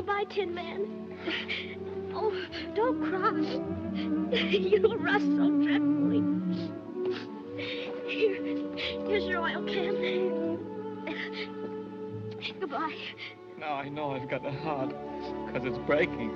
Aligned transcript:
Goodbye, 0.00 0.24
Tin 0.34 0.54
Man. 0.54 0.86
Oh, 2.14 2.32
don't 2.74 3.02
cry. 3.10 3.38
You'll 4.32 4.96
rust 4.96 5.26
so 5.26 5.50
dreadfully. 5.50 6.22
Here, 8.08 8.34
here's 9.06 9.24
your 9.24 9.42
oil 9.42 9.62
can. 9.66 10.56
Goodbye. 12.60 12.96
Now 13.58 13.74
I 13.74 13.90
know 13.90 14.12
I've 14.12 14.30
got 14.30 14.46
a 14.46 14.50
heart, 14.50 14.88
because 15.46 15.66
it's 15.68 15.76
breaking. 15.86 16.30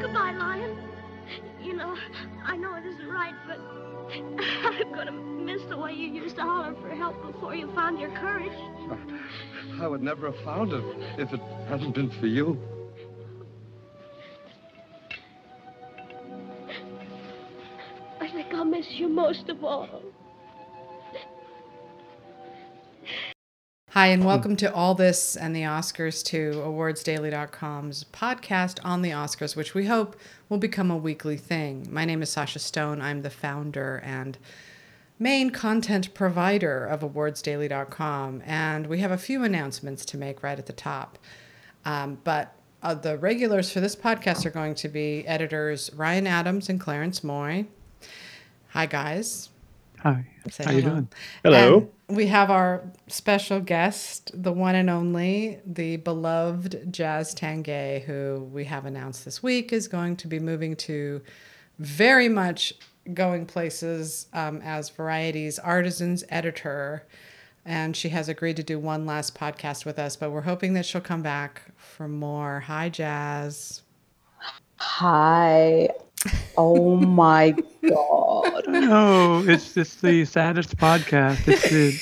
Goodbye, 0.00 0.36
Lion. 0.38 0.78
You 1.60 1.72
know, 1.72 1.96
I 2.46 2.56
know 2.56 2.76
it 2.76 2.86
isn't 2.86 3.08
right, 3.08 3.34
but 3.48 3.58
I'm 4.10 4.92
gonna 4.94 5.12
miss 5.12 5.62
the 5.68 5.76
way 5.76 5.92
you 5.92 6.08
used 6.08 6.36
to 6.36 6.42
holler 6.42 6.74
for 6.80 6.90
help 6.90 7.20
before 7.22 7.54
you 7.54 7.72
found 7.74 8.00
your 8.00 8.10
courage. 8.10 8.52
I 9.80 9.86
would 9.86 10.02
never 10.02 10.30
have 10.30 10.44
found 10.44 10.72
it 10.72 10.84
if 11.18 11.32
it 11.32 11.40
hadn't 11.68 11.94
been 11.94 12.10
for 12.20 12.26
you. 12.26 12.58
I 18.20 18.28
think 18.32 18.54
I'll 18.54 18.64
miss 18.64 18.86
you 18.92 19.08
most 19.08 19.48
of 19.48 19.64
all. 19.64 20.02
Hi, 23.92 24.06
and 24.06 24.24
welcome 24.24 24.56
to 24.56 24.72
All 24.72 24.94
This 24.94 25.36
and 25.36 25.54
the 25.54 25.64
Oscars 25.64 26.24
to 26.24 26.52
awardsdaily.com's 26.64 28.04
podcast 28.04 28.78
on 28.82 29.02
the 29.02 29.10
Oscars, 29.10 29.54
which 29.54 29.74
we 29.74 29.84
hope 29.84 30.16
will 30.48 30.56
become 30.56 30.90
a 30.90 30.96
weekly 30.96 31.36
thing. 31.36 31.86
My 31.90 32.06
name 32.06 32.22
is 32.22 32.30
Sasha 32.30 32.58
Stone. 32.58 33.02
I'm 33.02 33.20
the 33.20 33.28
founder 33.28 34.00
and 34.02 34.38
main 35.18 35.50
content 35.50 36.14
provider 36.14 36.86
of 36.86 37.00
awardsdaily.com, 37.02 38.42
and 38.46 38.86
we 38.86 39.00
have 39.00 39.10
a 39.10 39.18
few 39.18 39.44
announcements 39.44 40.06
to 40.06 40.16
make 40.16 40.42
right 40.42 40.58
at 40.58 40.64
the 40.64 40.72
top. 40.72 41.18
Um, 41.84 42.16
but 42.24 42.54
uh, 42.82 42.94
the 42.94 43.18
regulars 43.18 43.70
for 43.70 43.80
this 43.80 43.94
podcast 43.94 44.46
are 44.46 44.50
going 44.50 44.74
to 44.76 44.88
be 44.88 45.22
editors 45.26 45.92
Ryan 45.92 46.26
Adams 46.26 46.70
and 46.70 46.80
Clarence 46.80 47.22
Moye. 47.22 47.66
Hi, 48.70 48.86
guys. 48.86 49.50
Hi. 50.02 50.26
Say 50.50 50.64
How 50.64 50.72
you 50.72 50.82
doing? 50.82 51.08
Hello. 51.44 51.88
And 52.08 52.16
we 52.16 52.26
have 52.26 52.50
our 52.50 52.82
special 53.06 53.60
guest, 53.60 54.32
the 54.34 54.52
one 54.52 54.74
and 54.74 54.90
only, 54.90 55.60
the 55.64 55.98
beloved 55.98 56.92
Jazz 56.92 57.32
Tangcay, 57.36 58.02
who 58.02 58.48
we 58.52 58.64
have 58.64 58.84
announced 58.84 59.24
this 59.24 59.44
week 59.44 59.72
is 59.72 59.86
going 59.86 60.16
to 60.16 60.26
be 60.26 60.40
moving 60.40 60.74
to 60.76 61.22
very 61.78 62.28
much 62.28 62.74
going 63.14 63.46
places 63.46 64.26
um, 64.32 64.60
as 64.62 64.90
Variety's 64.90 65.60
artisans 65.60 66.24
editor. 66.28 67.06
And 67.64 67.96
she 67.96 68.08
has 68.08 68.28
agreed 68.28 68.56
to 68.56 68.64
do 68.64 68.80
one 68.80 69.06
last 69.06 69.38
podcast 69.38 69.84
with 69.84 70.00
us, 70.00 70.16
but 70.16 70.32
we're 70.32 70.40
hoping 70.40 70.72
that 70.74 70.84
she'll 70.84 71.00
come 71.00 71.22
back 71.22 71.62
for 71.76 72.08
more. 72.08 72.58
Hi, 72.58 72.88
Jazz. 72.88 73.82
Hi. 74.78 75.90
Oh 76.56 76.96
my 76.96 77.50
god. 77.50 78.64
No, 78.68 79.42
it's 79.46 79.76
it's 79.76 79.96
the 79.96 80.24
saddest 80.24 80.76
podcast. 80.76 81.48
It's 81.48 81.70
the 81.70 81.98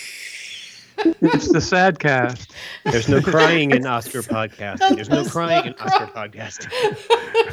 it's 1.23 1.53
the 1.53 1.61
sad 1.61 1.99
cast. 1.99 2.53
There's 2.85 3.09
no 3.09 3.21
crying 3.23 3.71
in 3.71 3.87
Oscar 3.87 4.23
podcasting. 4.23 4.97
There's 4.97 5.09
no 5.09 5.25
crying 5.25 5.67
in 5.67 5.75
Oscar 5.75 6.07
podcasting. 6.07 6.71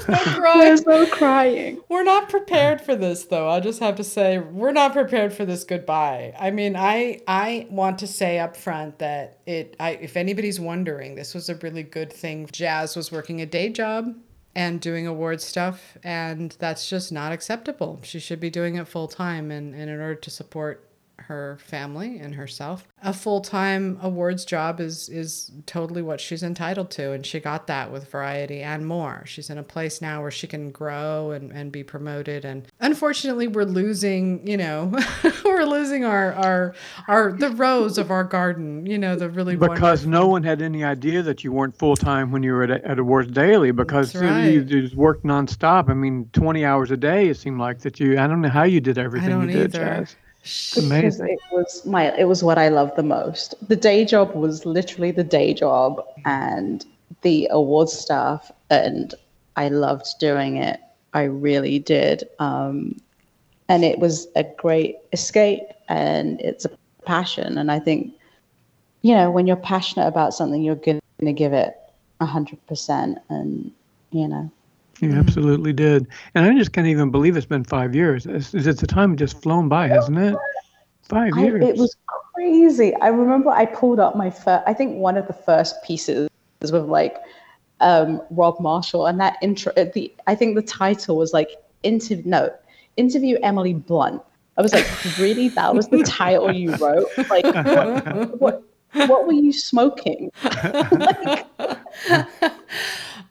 There's 0.60 0.86
no 0.86 1.06
crying. 1.08 1.82
We're 1.90 2.04
not 2.04 2.30
prepared 2.30 2.82
for 2.82 2.96
this 2.96 3.26
though. 3.26 3.48
I'll 3.48 3.62
just 3.62 3.80
have 3.80 3.96
to 3.96 4.04
say 4.04 4.38
we're 4.40 4.72
not 4.72 4.94
prepared 4.94 5.34
for 5.34 5.46
this 5.46 5.64
goodbye. 5.64 6.34
I 6.40 6.52
mean, 6.52 6.76
I 6.76 7.22
I 7.28 7.68
want 7.70 8.00
to 8.00 8.08
say 8.08 8.40
up 8.40 8.58
front 8.58 9.00
that 9.00 9.40
it 9.46 9.76
I 9.80 9.92
if 9.92 10.18
anybody's 10.18 10.60
wondering, 10.60 11.16
this 11.16 11.34
was 11.34 11.50
a 11.50 11.56
really 11.56 11.84
good 11.84 12.12
thing. 12.12 12.50
Jazz 12.52 12.96
was 12.96 13.12
working 13.12 13.42
a 13.42 13.46
day 13.46 13.70
job 13.70 14.14
and 14.58 14.82
doing 14.82 15.06
award 15.06 15.40
stuff 15.40 16.00
and 16.04 16.58
that's 16.58 16.90
just 16.90 17.12
not 17.12 17.32
acceptable. 17.32 18.00
She 18.02 18.20
should 18.20 18.40
be 18.40 18.50
doing 18.50 18.76
it 18.76 18.88
full 18.88 19.08
time 19.08 19.52
and, 19.52 19.76
and 19.76 19.84
in 19.84 20.02
order 20.02 20.16
to 20.16 20.30
support 20.32 20.87
her 21.20 21.58
family 21.62 22.20
and 22.20 22.36
herself. 22.36 22.88
A 23.04 23.14
full-time 23.14 24.00
awards 24.02 24.46
job 24.46 24.80
is 24.80 25.10
is 25.10 25.52
totally 25.66 26.02
what 26.02 26.20
she's 26.20 26.44
entitled 26.44 26.90
to 26.92 27.12
and 27.12 27.26
she 27.26 27.40
got 27.40 27.68
that 27.68 27.92
with 27.92 28.10
Variety 28.12 28.62
and 28.62 28.86
more. 28.86 29.24
She's 29.26 29.50
in 29.50 29.58
a 29.58 29.64
place 29.64 30.02
now 30.02 30.22
where 30.22 30.32
she 30.32 30.48
can 30.48 30.72
grow 30.72 31.32
and, 31.32 31.52
and 31.52 31.72
be 31.72 31.84
promoted 31.84 32.46
and 32.46 32.68
unfortunately 32.80 33.48
we're 33.48 33.64
losing, 33.66 34.46
you 34.48 34.58
know, 34.58 34.92
we're 35.46 35.66
losing 35.66 36.06
our 36.06 36.34
our 36.34 36.76
our 37.08 37.32
the 37.34 37.50
rose 37.50 37.98
of 37.98 38.12
our 38.12 38.24
garden, 38.24 38.86
you 38.86 38.98
know, 38.98 39.16
the 39.16 39.30
really 39.30 39.56
Because 39.56 40.06
wonderful- 40.06 40.10
no 40.12 40.28
one 40.28 40.44
had 40.44 40.62
any 40.62 40.84
idea 40.84 41.22
that 41.24 41.44
you 41.44 41.52
weren't 41.52 41.78
full 41.78 41.96
time 41.96 42.32
when 42.32 42.44
you 42.44 42.54
were 42.54 42.64
at, 42.64 42.84
at 42.84 43.00
Awards 43.00 43.32
Daily 43.32 43.72
because 43.72 44.14
That's 44.14 44.48
you, 44.48 44.62
you 44.62 44.64
just 44.64 44.96
worked 44.96 45.24
nonstop. 45.24 45.90
I 45.90 45.94
mean, 45.94 46.30
20 46.34 46.64
hours 46.64 46.92
a 46.92 46.98
day, 46.98 47.28
it 47.28 47.38
seemed 47.38 47.60
like 47.60 47.80
that 47.80 48.00
you, 48.00 48.20
I 48.20 48.28
don't 48.28 48.42
know 48.42 48.50
how 48.50 48.64
you 48.64 48.80
did 48.82 48.98
everything 48.98 49.30
don't 49.30 49.50
you 49.50 49.54
did, 49.56 49.76
either. 49.76 49.86
Jazz. 49.86 50.16
Amazing. 50.78 51.30
it 51.30 51.40
was 51.52 51.86
my 51.86 52.16
it 52.18 52.28
was 52.28 52.44
what 52.44 52.58
I 52.58 52.70
loved 52.70 52.96
the 52.96 53.04
most. 53.04 53.56
The 53.68 53.76
day 53.76 54.06
job 54.06 54.36
was 54.36 54.66
literally 54.66 55.12
the 55.12 55.24
day 55.24 55.54
job 55.54 56.04
and 56.26 56.86
the 57.22 57.48
awards 57.52 57.94
stuff 57.94 58.52
and 58.70 59.14
I 59.56 59.70
loved 59.70 60.08
doing 60.20 60.58
it. 60.58 60.80
I 61.14 61.24
really 61.24 61.80
did. 61.80 62.24
Um, 62.40 63.00
and 63.70 63.84
it 63.84 64.00
was 64.00 64.28
a 64.36 64.44
great 64.44 64.98
escape 65.14 65.64
and 65.90 66.40
it's 66.42 66.66
a 66.66 66.72
passion 67.06 67.58
and 67.58 67.72
I 67.72 67.80
think 67.80 68.14
you 69.02 69.16
know 69.16 69.32
when 69.32 69.48
you're 69.48 69.56
passionate 69.56 70.08
about 70.08 70.34
something 70.34 70.62
you're 70.62 70.76
going 70.76 71.00
to 71.22 71.34
give 71.34 71.54
it 71.54 71.76
100% 72.22 73.18
and 73.30 73.72
you 74.12 74.28
know 74.28 74.52
You 75.00 75.12
absolutely 75.14 75.74
did. 75.74 76.08
And 76.34 76.46
I 76.46 76.58
just 76.58 76.74
can't 76.74 76.88
even 76.88 77.12
believe 77.12 77.38
it's 77.38 77.46
been 77.46 77.64
five 77.64 77.94
years. 77.96 78.26
It's, 78.26 78.54
it's 78.54 78.82
the 78.82 78.88
time 78.88 79.16
just 79.16 79.42
flown 79.42 79.70
by, 79.70 79.88
hasn't 79.88 80.18
it? 80.18 80.36
Five 81.04 81.34
I, 81.36 81.42
years. 81.42 81.64
it 81.64 81.78
was 81.78 81.96
crazy. 82.34 82.94
I 82.96 83.08
remember 83.08 83.50
I 83.50 83.66
pulled 83.66 84.00
up 84.00 84.16
my 84.16 84.30
first, 84.30 84.64
I 84.66 84.74
think 84.74 84.98
one 84.98 85.16
of 85.18 85.28
the 85.28 85.34
first 85.34 85.76
pieces 85.84 86.30
was 86.62 86.72
with 86.72 86.86
like 86.86 87.18
um, 87.80 88.22
Rob 88.32 88.60
Marshall, 88.60 89.06
and 89.06 89.20
that 89.20 89.38
intro. 89.42 89.72
uh, 89.78 89.86
The 89.94 90.12
I 90.26 90.36
think 90.36 90.56
the 90.56 90.62
title 90.64 91.16
was 91.18 91.32
like 91.34 91.52
interview. 91.84 92.24
No, 92.26 92.50
interview 92.98 93.38
Emily 93.44 93.74
Blunt. 93.76 94.22
I 94.58 94.62
was 94.64 94.74
like, 94.74 94.88
really? 95.20 95.50
That 95.50 95.76
was 95.76 95.88
the 95.90 96.04
title 96.04 96.52
you 96.52 96.76
wrote? 96.78 97.06
Like, 97.30 97.46
what? 97.46 98.42
What, 98.42 98.64
what 99.08 99.28
were 99.28 99.34
you 99.34 99.54
smoking? 99.54 100.32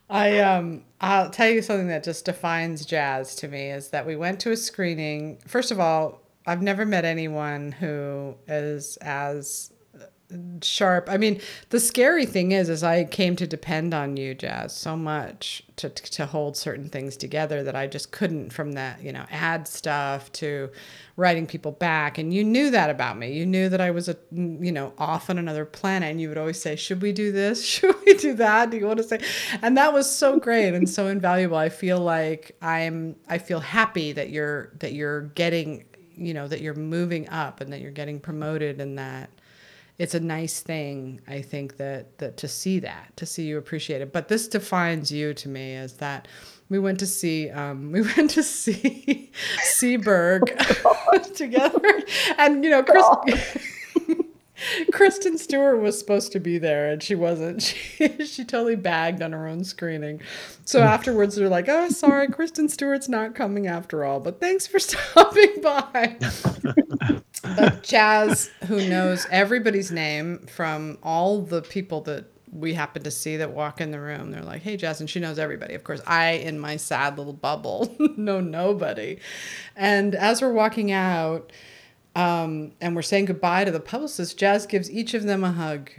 I 0.09 0.39
um 0.39 0.83
I'll 1.01 1.29
tell 1.29 1.49
you 1.49 1.61
something 1.61 1.87
that 1.87 2.03
just 2.03 2.25
defines 2.25 2.85
jazz 2.85 3.35
to 3.35 3.47
me 3.47 3.71
is 3.71 3.89
that 3.89 4.05
we 4.05 4.15
went 4.15 4.39
to 4.41 4.51
a 4.51 4.57
screening. 4.57 5.39
First 5.45 5.71
of 5.71 5.79
all, 5.79 6.21
I've 6.45 6.61
never 6.61 6.85
met 6.85 7.05
anyone 7.05 7.73
who 7.73 8.35
is 8.47 8.97
as 8.97 9.71
sharp. 10.61 11.07
I 11.09 11.17
mean, 11.17 11.39
the 11.69 11.79
scary 11.79 12.25
thing 12.25 12.51
is 12.51 12.69
is 12.69 12.83
I 12.83 13.05
came 13.05 13.35
to 13.37 13.47
depend 13.47 13.93
on 13.93 14.17
you, 14.17 14.35
Jazz, 14.35 14.75
so 14.75 14.97
much 14.97 15.63
to 15.77 15.89
to 15.89 16.25
hold 16.25 16.57
certain 16.57 16.89
things 16.89 17.15
together 17.15 17.63
that 17.63 17.75
I 17.75 17.87
just 17.87 18.11
couldn't 18.11 18.51
from 18.51 18.73
that, 18.73 19.01
you 19.01 19.13
know, 19.13 19.25
ad 19.31 19.67
stuff 19.67 20.31
to 20.33 20.69
writing 21.15 21.47
people 21.47 21.71
back 21.71 22.17
and 22.17 22.33
you 22.33 22.43
knew 22.43 22.69
that 22.71 22.89
about 22.89 23.17
me. 23.17 23.31
You 23.31 23.45
knew 23.45 23.69
that 23.69 23.79
I 23.79 23.91
was 23.91 24.09
a 24.09 24.17
you 24.31 24.71
know, 24.71 24.93
off 24.97 25.29
on 25.29 25.37
another 25.37 25.63
planet 25.65 26.11
and 26.11 26.19
you 26.19 26.27
would 26.29 26.37
always 26.37 26.61
say, 26.61 26.75
"Should 26.75 27.01
we 27.01 27.13
do 27.13 27.31
this? 27.31 27.63
Should 27.65 27.95
we 28.05 28.15
do 28.15 28.33
that? 28.35 28.69
Do 28.69 28.77
you 28.77 28.85
want 28.85 28.97
to 28.97 29.03
say?" 29.03 29.21
And 29.61 29.77
that 29.77 29.93
was 29.93 30.09
so 30.09 30.39
great 30.39 30.73
and 30.73 30.89
so 30.89 31.07
invaluable. 31.07 31.57
I 31.57 31.69
feel 31.69 31.99
like 31.99 32.55
I'm 32.61 33.15
I 33.29 33.37
feel 33.37 33.61
happy 33.61 34.11
that 34.11 34.29
you're 34.29 34.71
that 34.79 34.91
you're 34.93 35.21
getting, 35.21 35.85
you 36.15 36.33
know, 36.33 36.49
that 36.49 36.59
you're 36.59 36.73
moving 36.73 37.29
up 37.29 37.61
and 37.61 37.71
that 37.71 37.79
you're 37.79 37.91
getting 37.91 38.19
promoted 38.19 38.81
and 38.81 38.97
that 38.99 39.29
it's 39.97 40.13
a 40.13 40.19
nice 40.19 40.61
thing 40.61 41.19
i 41.27 41.41
think 41.41 41.77
that 41.77 42.17
that 42.17 42.37
to 42.37 42.47
see 42.47 42.79
that 42.79 43.11
to 43.15 43.25
see 43.25 43.43
you 43.43 43.57
appreciate 43.57 44.01
it 44.01 44.11
but 44.13 44.27
this 44.27 44.47
defines 44.47 45.11
you 45.11 45.33
to 45.33 45.49
me 45.49 45.75
as 45.75 45.93
that 45.93 46.27
we 46.69 46.79
went 46.79 46.99
to 46.99 47.07
see 47.07 47.49
um 47.49 47.91
we 47.93 48.01
went 48.01 48.29
to 48.31 48.43
see 48.43 49.31
Seberg 49.77 50.45
together 51.35 52.01
and 52.37 52.63
you 52.63 52.69
know 52.69 52.83
chris 52.83 53.05
Kristen 54.91 55.37
Stewart 55.37 55.81
was 55.81 55.97
supposed 55.99 56.31
to 56.31 56.39
be 56.39 56.57
there 56.57 56.89
and 56.89 57.01
she 57.01 57.15
wasn't. 57.15 57.61
She, 57.61 58.25
she 58.25 58.43
totally 58.43 58.75
bagged 58.75 59.21
on 59.21 59.31
her 59.31 59.47
own 59.47 59.63
screening. 59.63 60.21
So 60.65 60.81
afterwards, 60.81 61.35
they're 61.35 61.49
like, 61.49 61.69
oh, 61.69 61.89
sorry, 61.89 62.27
Kristen 62.27 62.69
Stewart's 62.69 63.07
not 63.07 63.35
coming 63.35 63.67
after 63.67 64.03
all, 64.03 64.19
but 64.19 64.39
thanks 64.39 64.65
for 64.67 64.79
stopping 64.79 65.61
by. 65.61 66.17
But 67.39 67.83
Jazz, 67.83 68.49
who 68.67 68.87
knows 68.87 69.25
everybody's 69.31 69.91
name 69.91 70.45
from 70.47 70.97
all 71.03 71.41
the 71.41 71.61
people 71.61 72.01
that 72.01 72.25
we 72.51 72.73
happen 72.73 73.03
to 73.03 73.11
see 73.11 73.37
that 73.37 73.51
walk 73.51 73.81
in 73.81 73.91
the 73.91 73.99
room, 73.99 74.31
they're 74.31 74.41
like, 74.41 74.61
hey, 74.61 74.77
Jazz, 74.77 74.99
and 74.99 75.09
she 75.09 75.19
knows 75.19 75.37
everybody. 75.37 75.73
Of 75.73 75.83
course, 75.83 76.01
I, 76.07 76.31
in 76.31 76.59
my 76.59 76.77
sad 76.77 77.17
little 77.17 77.33
bubble, 77.33 77.95
know 78.17 78.39
nobody. 78.39 79.19
And 79.75 80.15
as 80.15 80.41
we're 80.41 80.53
walking 80.53 80.91
out, 80.91 81.51
um, 82.15 82.71
and 82.81 82.95
we're 82.95 83.01
saying 83.03 83.25
goodbye 83.25 83.65
to 83.65 83.71
the 83.71 83.79
publicist, 83.79 84.37
Jazz 84.37 84.65
gives 84.65 84.89
each 84.89 85.13
of 85.13 85.23
them 85.23 85.43
a 85.43 85.51
hug 85.51 85.91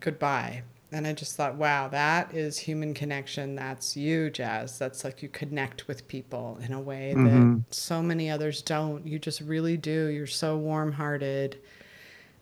goodbye. 0.00 0.62
And 0.92 1.06
I 1.06 1.12
just 1.12 1.36
thought, 1.36 1.54
wow, 1.54 1.86
that 1.88 2.34
is 2.34 2.58
human 2.58 2.94
connection. 2.94 3.54
That's 3.54 3.96
you, 3.96 4.28
Jazz. 4.28 4.78
That's 4.78 5.04
like 5.04 5.22
you 5.22 5.28
connect 5.28 5.86
with 5.86 6.06
people 6.08 6.58
in 6.64 6.72
a 6.72 6.80
way 6.80 7.14
that 7.14 7.20
mm-hmm. 7.20 7.58
so 7.70 8.02
many 8.02 8.28
others 8.28 8.60
don't. 8.60 9.06
You 9.06 9.18
just 9.18 9.40
really 9.40 9.76
do. 9.76 10.06
You're 10.06 10.26
so 10.26 10.56
warm 10.56 10.92
hearted 10.92 11.60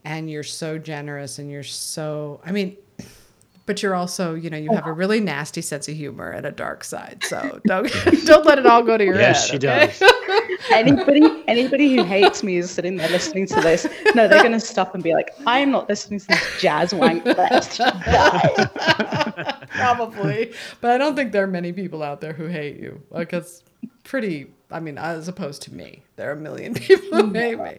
and 0.04 0.30
you're 0.30 0.42
so 0.42 0.78
generous 0.78 1.38
and 1.38 1.50
you're 1.50 1.62
so, 1.62 2.40
I 2.44 2.52
mean, 2.52 2.76
but 3.66 3.82
you're 3.82 3.94
also, 3.94 4.34
you 4.34 4.48
know, 4.48 4.56
you 4.56 4.72
have 4.72 4.86
a 4.86 4.92
really 4.92 5.20
nasty 5.20 5.60
sense 5.60 5.86
of 5.86 5.94
humor 5.94 6.30
and 6.30 6.46
a 6.46 6.52
dark 6.52 6.84
side. 6.84 7.22
So 7.24 7.60
don't 7.66 7.92
don't 8.24 8.46
let 8.46 8.58
it 8.58 8.64
all 8.64 8.82
go 8.82 8.96
to 8.96 9.04
your 9.04 9.16
Yes, 9.16 9.50
head. 9.50 9.62
Yes, 9.62 9.98
she 9.98 10.02
okay? 10.02 10.08
does. 10.08 10.12
anybody 10.72 11.22
anybody 11.46 11.94
who 11.94 12.04
hates 12.04 12.42
me 12.42 12.56
is 12.56 12.70
sitting 12.70 12.96
there 12.96 13.08
listening 13.10 13.46
to 13.46 13.60
this. 13.60 13.86
No, 14.14 14.28
they're 14.28 14.42
gonna 14.42 14.60
stop 14.60 14.94
and 14.94 15.02
be 15.02 15.14
like, 15.14 15.30
I'm 15.46 15.70
not 15.70 15.88
listening 15.88 16.20
to 16.20 16.26
this 16.28 16.60
jazz 16.60 16.94
wank. 16.94 17.24
Probably. 19.70 20.52
But 20.80 20.90
I 20.90 20.98
don't 20.98 21.14
think 21.16 21.32
there 21.32 21.44
are 21.44 21.48
many 21.48 21.72
people 21.72 22.02
out 22.02 22.20
there 22.20 22.32
who 22.32 22.46
hate 22.46 22.78
you. 22.78 23.00
Like 23.10 23.32
it's 23.32 23.62
pretty 24.04 24.52
I 24.70 24.80
mean, 24.80 24.98
as 24.98 25.28
opposed 25.28 25.62
to 25.62 25.74
me. 25.74 26.02
There 26.16 26.28
are 26.28 26.32
a 26.32 26.36
million 26.36 26.74
people 26.88 27.26
who 27.26 27.32
hate 27.32 27.58
me. 27.58 27.78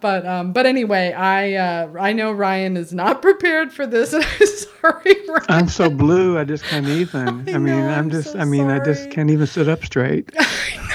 But 0.00 0.24
um 0.26 0.52
but 0.52 0.64
anyway, 0.66 1.12
I 1.12 1.54
uh 1.54 1.88
I 1.98 2.12
know 2.12 2.32
Ryan 2.32 2.76
is 2.76 2.92
not 2.92 3.20
prepared 3.28 3.72
for 3.72 3.86
this 3.86 4.12
and 4.12 4.24
I'm 4.40 4.46
sorry, 4.46 5.14
Ryan. 5.28 5.44
I'm 5.48 5.68
so 5.68 5.90
blue. 5.90 6.38
I 6.38 6.44
just 6.44 6.64
can't 6.64 6.86
even. 6.86 7.48
I 7.48 7.52
I, 7.54 7.58
mean, 7.58 7.64
know, 7.66 7.88
I'm 7.88 7.98
I'm 8.06 8.10
just. 8.10 8.32
so 8.32 8.38
I 8.38 8.44
mean, 8.44 8.68
I 8.70 8.82
just 8.82 9.10
can't 9.10 9.30
even 9.30 9.46
sit 9.46 9.68
up 9.68 9.84
straight. 9.84 10.30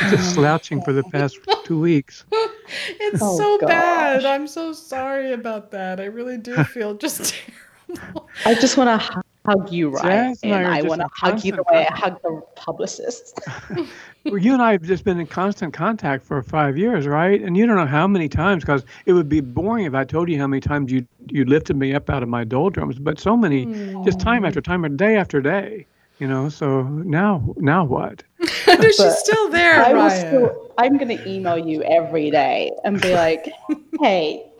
just 0.09 0.33
slouching 0.33 0.81
for 0.81 0.93
the 0.93 1.03
past 1.03 1.37
two 1.65 1.79
weeks. 1.79 2.23
It's 2.99 3.21
Oh, 3.21 3.37
so 3.37 3.67
bad. 3.67 4.25
I'm 4.25 4.47
so 4.47 4.73
sorry 4.73 5.33
about 5.33 5.71
that. 5.71 5.99
I 5.99 6.05
really 6.05 6.37
do 6.37 6.63
feel 6.63 6.95
just 6.95 7.35
terrible. 7.87 8.29
I 8.45 8.55
just 8.55 8.77
want 8.77 9.01
to 9.01 9.23
hug 9.45 9.71
you, 9.71 9.89
Ryan. 9.89 10.33
Jazz 10.33 10.39
and 10.43 10.53
I 10.53 10.57
and 10.59 10.67
are 10.67 10.71
I 10.71 10.77
just 10.81 10.89
want 10.89 11.01
to 11.01 11.09
hug 11.13 11.43
you 11.43 11.51
the 11.51 11.63
constant 11.63 11.67
way 11.67 11.87
I 11.87 11.93
hug 11.95 12.21
the 12.23 12.41
publicist. 12.55 13.39
Well, 14.25 14.37
you 14.37 14.53
and 14.53 14.61
I 14.61 14.73
have 14.73 14.83
just 14.83 15.03
been 15.03 15.19
in 15.19 15.25
constant 15.27 15.73
contact 15.73 16.23
for 16.23 16.43
five 16.43 16.77
years, 16.77 17.07
right? 17.07 17.41
And 17.41 17.57
you 17.57 17.65
don't 17.65 17.75
know 17.75 17.87
how 17.87 18.07
many 18.07 18.29
times, 18.29 18.63
because 18.63 18.85
it 19.05 19.13
would 19.13 19.27
be 19.27 19.41
boring 19.41 19.85
if 19.85 19.95
I 19.95 20.03
told 20.03 20.29
you 20.29 20.37
how 20.37 20.47
many 20.47 20.61
times 20.61 20.91
you 20.91 21.07
you 21.29 21.43
lifted 21.45 21.75
me 21.75 21.93
up 21.93 22.09
out 22.09 22.21
of 22.21 22.29
my 22.29 22.43
doldrums. 22.43 22.99
But 22.99 23.19
so 23.19 23.35
many, 23.35 23.65
just 24.03 24.19
time 24.19 24.45
after 24.45 24.61
time, 24.61 24.85
or 24.85 24.89
day 24.89 25.15
after 25.17 25.41
day. 25.41 25.87
You 26.19 26.27
know. 26.27 26.49
So 26.49 26.83
now, 26.83 27.55
now 27.57 27.83
what? 27.83 28.23
She's 28.95 29.17
still 29.17 29.49
there, 29.49 29.83
I 29.83 29.93
Ryan. 29.93 30.27
Still, 30.27 30.73
I'm 30.77 30.97
going 30.97 31.17
to 31.17 31.29
email 31.29 31.57
you 31.57 31.83
every 31.83 32.29
day 32.29 32.71
and 32.83 33.01
be 33.01 33.13
like, 33.13 33.51
hey, 34.01 34.51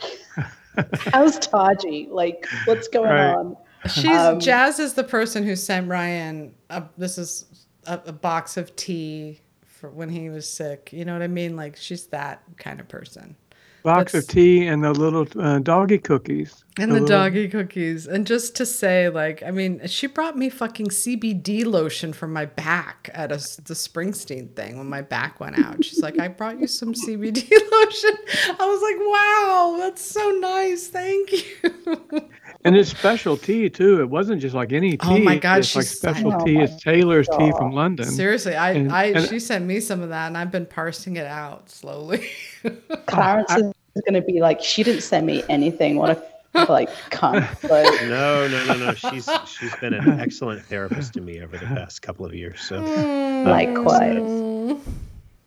how's 1.13 1.37
Taji? 1.39 2.07
Like, 2.09 2.47
what's 2.65 2.87
going 2.87 3.11
Right. 3.11 3.35
on? 3.35 3.57
She's 3.87 4.11
Um, 4.11 4.39
Jazz 4.39 4.79
is 4.79 4.93
the 4.93 5.03
person 5.03 5.43
who 5.43 5.55
sent 5.55 5.87
Ryan. 5.87 6.53
A, 6.69 6.83
this 6.97 7.17
is 7.17 7.45
a, 7.85 7.99
a 8.07 8.11
box 8.13 8.57
of 8.57 8.75
tea 8.75 9.41
for 9.81 9.89
when 9.89 10.09
he 10.09 10.29
was 10.29 10.47
sick. 10.47 10.93
You 10.93 11.03
know 11.05 11.13
what 11.13 11.23
I 11.23 11.27
mean? 11.27 11.55
Like 11.55 11.75
she's 11.75 12.05
that 12.07 12.43
kind 12.57 12.79
of 12.79 12.87
person. 12.87 13.35
Box 13.83 14.11
That's- 14.11 14.25
of 14.29 14.29
tea 14.35 14.67
and 14.67 14.83
the 14.83 14.93
little 14.93 15.25
uh, 15.41 15.57
doggy 15.57 15.97
cookies. 15.97 16.63
And 16.77 16.91
the 16.91 16.99
little- 17.01 17.07
doggy 17.07 17.47
cookies. 17.49 18.05
And 18.05 18.27
just 18.27 18.55
to 18.57 18.65
say, 18.65 19.09
like, 19.09 19.41
I 19.41 19.49
mean, 19.49 19.81
she 19.87 20.05
brought 20.05 20.37
me 20.37 20.49
fucking 20.49 20.89
CBD 20.89 21.65
lotion 21.65 22.13
for 22.13 22.27
my 22.27 22.45
back 22.45 23.09
at 23.15 23.31
a, 23.31 23.37
the 23.37 23.73
Springsteen 23.73 24.55
thing 24.55 24.77
when 24.77 24.87
my 24.87 25.01
back 25.01 25.39
went 25.39 25.57
out. 25.57 25.83
She's 25.83 25.99
like, 26.03 26.19
I 26.19 26.27
brought 26.27 26.59
you 26.59 26.67
some 26.67 26.93
CBD 26.93 27.49
lotion. 27.71 28.11
I 28.59 28.67
was 28.67 28.81
like, 28.83 28.99
wow, 28.99 29.77
that's 29.79 30.03
so 30.05 30.29
nice. 30.29 30.87
Thank 30.87 31.31
you. 31.31 32.29
And 32.63 32.75
it's 32.75 32.89
special 32.89 33.37
tea 33.37 33.69
too. 33.69 34.01
It 34.01 34.09
wasn't 34.09 34.41
just 34.41 34.55
like 34.55 34.71
any 34.71 34.91
tea. 34.91 34.97
Oh 35.01 35.17
my 35.19 35.37
God, 35.37 35.59
It's 35.59 35.75
like 35.75 35.85
she's- 35.85 36.03
I 36.05 36.13
special 36.13 36.39
tea. 36.41 36.57
Oh 36.57 36.63
It's 36.63 36.81
Taylor's 36.83 37.27
tea 37.37 37.51
from 37.51 37.71
London. 37.71 38.05
Seriously, 38.05 38.55
I, 38.55 38.71
And- 38.71 38.91
I, 38.91 39.05
and- 39.05 39.27
she 39.27 39.39
sent 39.39 39.65
me 39.65 39.79
some 39.79 40.01
of 40.01 40.09
that 40.09 40.27
and 40.27 40.37
I've 40.37 40.51
been 40.51 40.65
parsing 40.65 41.17
it 41.17 41.25
out 41.25 41.69
slowly. 41.69 42.27
Clarence 43.07 43.51
is 43.51 44.01
going 44.07 44.13
to 44.13 44.21
be 44.21 44.41
like, 44.41 44.61
she 44.61 44.83
didn't 44.83 45.01
send 45.01 45.25
me 45.25 45.43
anything. 45.49 45.95
What 45.95 46.11
a 46.11 46.23
like 46.53 46.89
cunt. 47.09 47.47
Like, 47.69 48.01
No, 48.09 48.47
no, 48.47 48.65
no, 48.65 48.77
no. 48.77 48.93
She's 48.93 49.29
she's 49.45 49.75
been 49.77 49.93
an 49.93 50.19
excellent 50.19 50.63
therapist 50.65 51.13
to 51.13 51.21
me 51.21 51.41
over 51.41 51.57
the 51.57 51.65
past 51.65 52.01
couple 52.01 52.25
of 52.25 52.33
years. 52.33 52.61
So 52.61 52.81
mm. 52.81 53.45
likewise. 53.45 54.81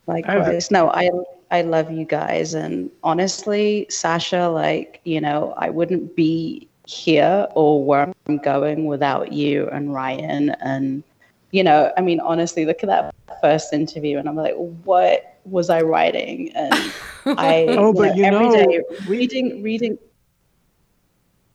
Likewise. 0.07 0.71
No, 0.71 0.91
I 0.91 1.11
I 1.51 1.63
love 1.63 1.91
you 1.91 2.05
guys, 2.05 2.55
and 2.55 2.91
honestly, 3.03 3.87
Sasha, 3.89 4.49
like 4.49 5.01
you 5.05 5.21
know, 5.21 5.55
I 5.57 5.71
wouldn't 5.71 6.17
be 6.17 6.69
here 6.87 7.47
or 7.55 7.83
where 7.85 8.13
I'm 8.27 8.39
going 8.39 8.87
without 8.87 9.33
you 9.33 9.69
and 9.71 9.93
Ryan, 9.93 10.51
and 10.61 11.03
you 11.51 11.63
know, 11.63 11.93
I 11.97 12.01
mean, 12.01 12.21
honestly, 12.21 12.65
look 12.67 12.83
at 12.83 12.89
that 12.89 13.15
first 13.41 13.73
interview, 13.73 14.19
and 14.19 14.29
I'm 14.29 14.35
like, 14.37 14.55
what 14.57 15.39
was 15.45 15.71
I 15.71 15.83
writing? 15.83 16.51
And 16.55 16.75
I, 17.39 17.67
Oh, 17.71 17.93
but 17.93 18.17
you 18.17 18.25
every 18.25 18.49
know, 18.49 18.55
day 18.55 18.81
we- 18.91 19.07
reading, 19.07 19.63
reading. 19.63 19.99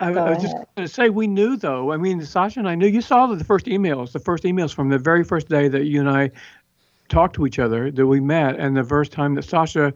I, 0.01 0.13
Go 0.13 0.23
I 0.23 0.29
was 0.29 0.41
just 0.41 0.55
going 0.55 0.67
to 0.77 0.87
say 0.87 1.09
we 1.09 1.27
knew 1.27 1.57
though. 1.57 1.91
I 1.91 1.97
mean, 1.97 2.23
Sasha 2.25 2.59
and 2.59 2.69
I 2.69 2.75
knew. 2.75 2.87
You 2.87 3.01
saw 3.01 3.27
the 3.27 3.43
first 3.43 3.65
emails, 3.65 4.13
the 4.13 4.19
first 4.19 4.43
emails 4.45 4.73
from 4.73 4.87
the 4.89 4.97
very 4.97 5.25
first 5.25 5.49
day 5.49 5.67
that 5.67 5.85
you 5.85 5.99
and 5.99 6.09
I 6.09 6.31
talked 7.09 7.35
to 7.35 7.45
each 7.45 7.59
other 7.59 7.91
that 7.91 8.07
we 8.07 8.21
met, 8.21 8.55
and 8.57 8.77
the 8.77 8.83
first 8.85 9.11
time 9.11 9.35
that 9.35 9.43
Sasha 9.43 9.93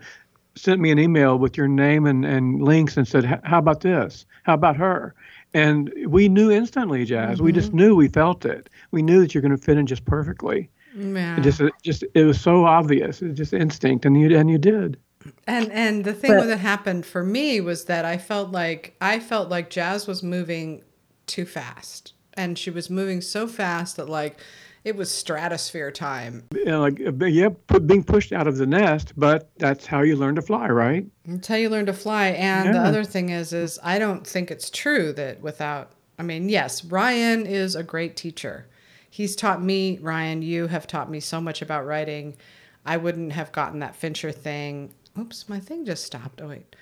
sent 0.56 0.82
me 0.82 0.92
an 0.92 1.00
email 1.00 1.40
with 1.40 1.56
your 1.56 1.70
name 1.70 2.06
and, 2.06 2.26
and 2.26 2.62
links 2.62 2.98
and 2.98 3.08
said, 3.08 3.24
"How 3.46 3.60
about 3.60 3.80
this? 3.80 4.26
How 4.44 4.56
about 4.56 4.76
her?" 4.76 5.16
And 5.54 5.94
we 6.08 6.30
knew 6.30 6.52
instantly, 6.52 7.06
Jazz. 7.06 7.42
We 7.42 7.52
just 7.52 7.70
mm-hmm. 7.70 7.78
knew. 7.78 7.96
We 7.96 8.08
felt 8.08 8.46
it. 8.46 8.70
We 8.92 9.02
knew 9.02 9.22
that 9.22 9.34
you're 9.34 9.42
going 9.42 9.56
to 9.56 9.64
fit 9.64 9.78
in 9.78 9.86
just 9.86 10.06
perfectly. 10.06 10.70
Yeah. 10.96 11.38
It 11.38 11.42
just, 11.42 11.62
it 11.62 11.74
just, 11.84 12.04
it 12.14 12.24
was 12.24 12.40
so 12.40 12.66
obvious. 12.66 13.22
It 13.22 13.30
was 13.30 13.38
just 13.38 13.54
instinct, 13.54 14.06
and 14.06 14.20
you 14.20 14.38
and 14.38 14.50
you 14.50 14.58
did. 14.58 14.98
And 15.48 15.72
and 15.72 16.04
the 16.04 16.14
thing 16.14 16.32
But- 16.32 16.48
that 16.48 16.58
happened 16.58 17.06
for 17.06 17.24
me 17.24 17.62
was 17.62 17.86
that 17.86 18.06
I 18.06 18.18
felt 18.18 18.52
like 18.52 18.96
I 19.00 19.20
felt 19.20 19.50
like 19.50 19.70
Jazz 19.70 20.08
was 20.08 20.24
moving 20.24 20.84
too 21.28 21.46
fast. 21.46 22.14
And 22.36 22.58
she 22.58 22.72
was 22.72 22.90
moving 22.90 23.22
so 23.22 23.48
fast 23.48 23.96
that 23.98 24.10
like 24.10 24.40
it 24.84 24.96
was 24.96 25.12
stratosphere 25.12 25.92
time. 25.92 26.48
Know, 26.66 26.82
like, 26.82 27.00
uh, 27.00 27.26
yeah, 27.26 27.50
being 27.86 28.04
pushed 28.04 28.34
out 28.34 28.48
of 28.48 28.58
the 28.58 28.66
nest, 28.66 29.14
but 29.16 29.50
that's 29.58 29.86
how 29.86 30.02
you 30.02 30.16
learn 30.16 30.36
to 30.36 30.42
fly, 30.42 30.68
right? 30.68 31.06
Until 31.26 31.58
you 31.58 31.70
learn 31.70 31.86
to 31.86 31.94
fly. 31.94 32.28
And 32.28 32.74
the 32.74 32.80
other 32.80 33.04
thing 33.04 33.30
is 33.30 33.54
is 33.54 33.80
I 33.84 34.00
don't 34.00 34.26
think 34.26 34.52
it's 34.52 34.70
true 34.70 35.14
that 35.14 35.42
without 35.42 35.92
I 36.20 36.24
mean, 36.24 36.50
yes, 36.50 36.84
Ryan 36.86 37.46
is 37.46 37.76
a 37.76 37.84
great 37.84 38.16
teacher. 38.16 38.68
He's 39.10 39.36
taught 39.36 39.62
me, 39.62 40.00
Ryan, 40.00 40.42
you 40.42 40.68
have 40.68 40.88
taught 40.88 41.10
me 41.10 41.20
so 41.20 41.40
much 41.40 41.62
about 41.62 41.86
writing. 41.86 42.36
I 42.86 42.98
wouldn't 42.98 43.32
have 43.34 43.52
gotten 43.52 43.80
that 43.80 43.96
Fincher 43.96 44.32
thing. 44.32 44.94
Oops, 45.18 45.48
my 45.48 45.60
thing 45.60 45.86
just 45.86 46.04
stopped. 46.04 46.42
Oh 46.42 46.48
wait. 46.48 46.76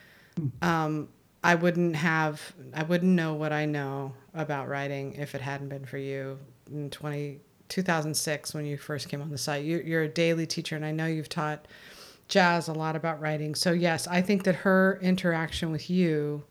Um, 0.61 1.09
I 1.43 1.55
wouldn't 1.55 1.95
have 1.95 2.53
I 2.73 2.83
wouldn't 2.83 3.11
know 3.11 3.33
what 3.33 3.51
I 3.51 3.65
know 3.65 4.13
about 4.33 4.69
writing 4.69 5.13
if 5.13 5.35
it 5.35 5.41
hadn't 5.41 5.69
been 5.69 5.85
for 5.85 5.97
you 5.97 6.39
in 6.71 6.89
20, 6.89 7.39
2006 7.71 8.53
when 8.53 8.65
you 8.65 8.77
first 8.77 9.09
came 9.09 9.21
on 9.21 9.29
the 9.31 9.37
site. 9.37 9.63
You, 9.63 9.81
you're 9.83 10.03
a 10.03 10.07
daily 10.07 10.45
teacher, 10.45 10.75
and 10.75 10.85
I 10.85 10.91
know 10.91 11.05
you've 11.07 11.29
taught 11.29 11.67
Jazz 12.27 12.67
a 12.67 12.73
lot 12.73 12.95
about 12.95 13.19
writing. 13.21 13.55
So 13.55 13.71
yes, 13.71 14.07
I 14.07 14.21
think 14.21 14.43
that 14.43 14.55
her 14.55 14.99
interaction 15.01 15.71
with 15.71 15.89
you 15.89 16.43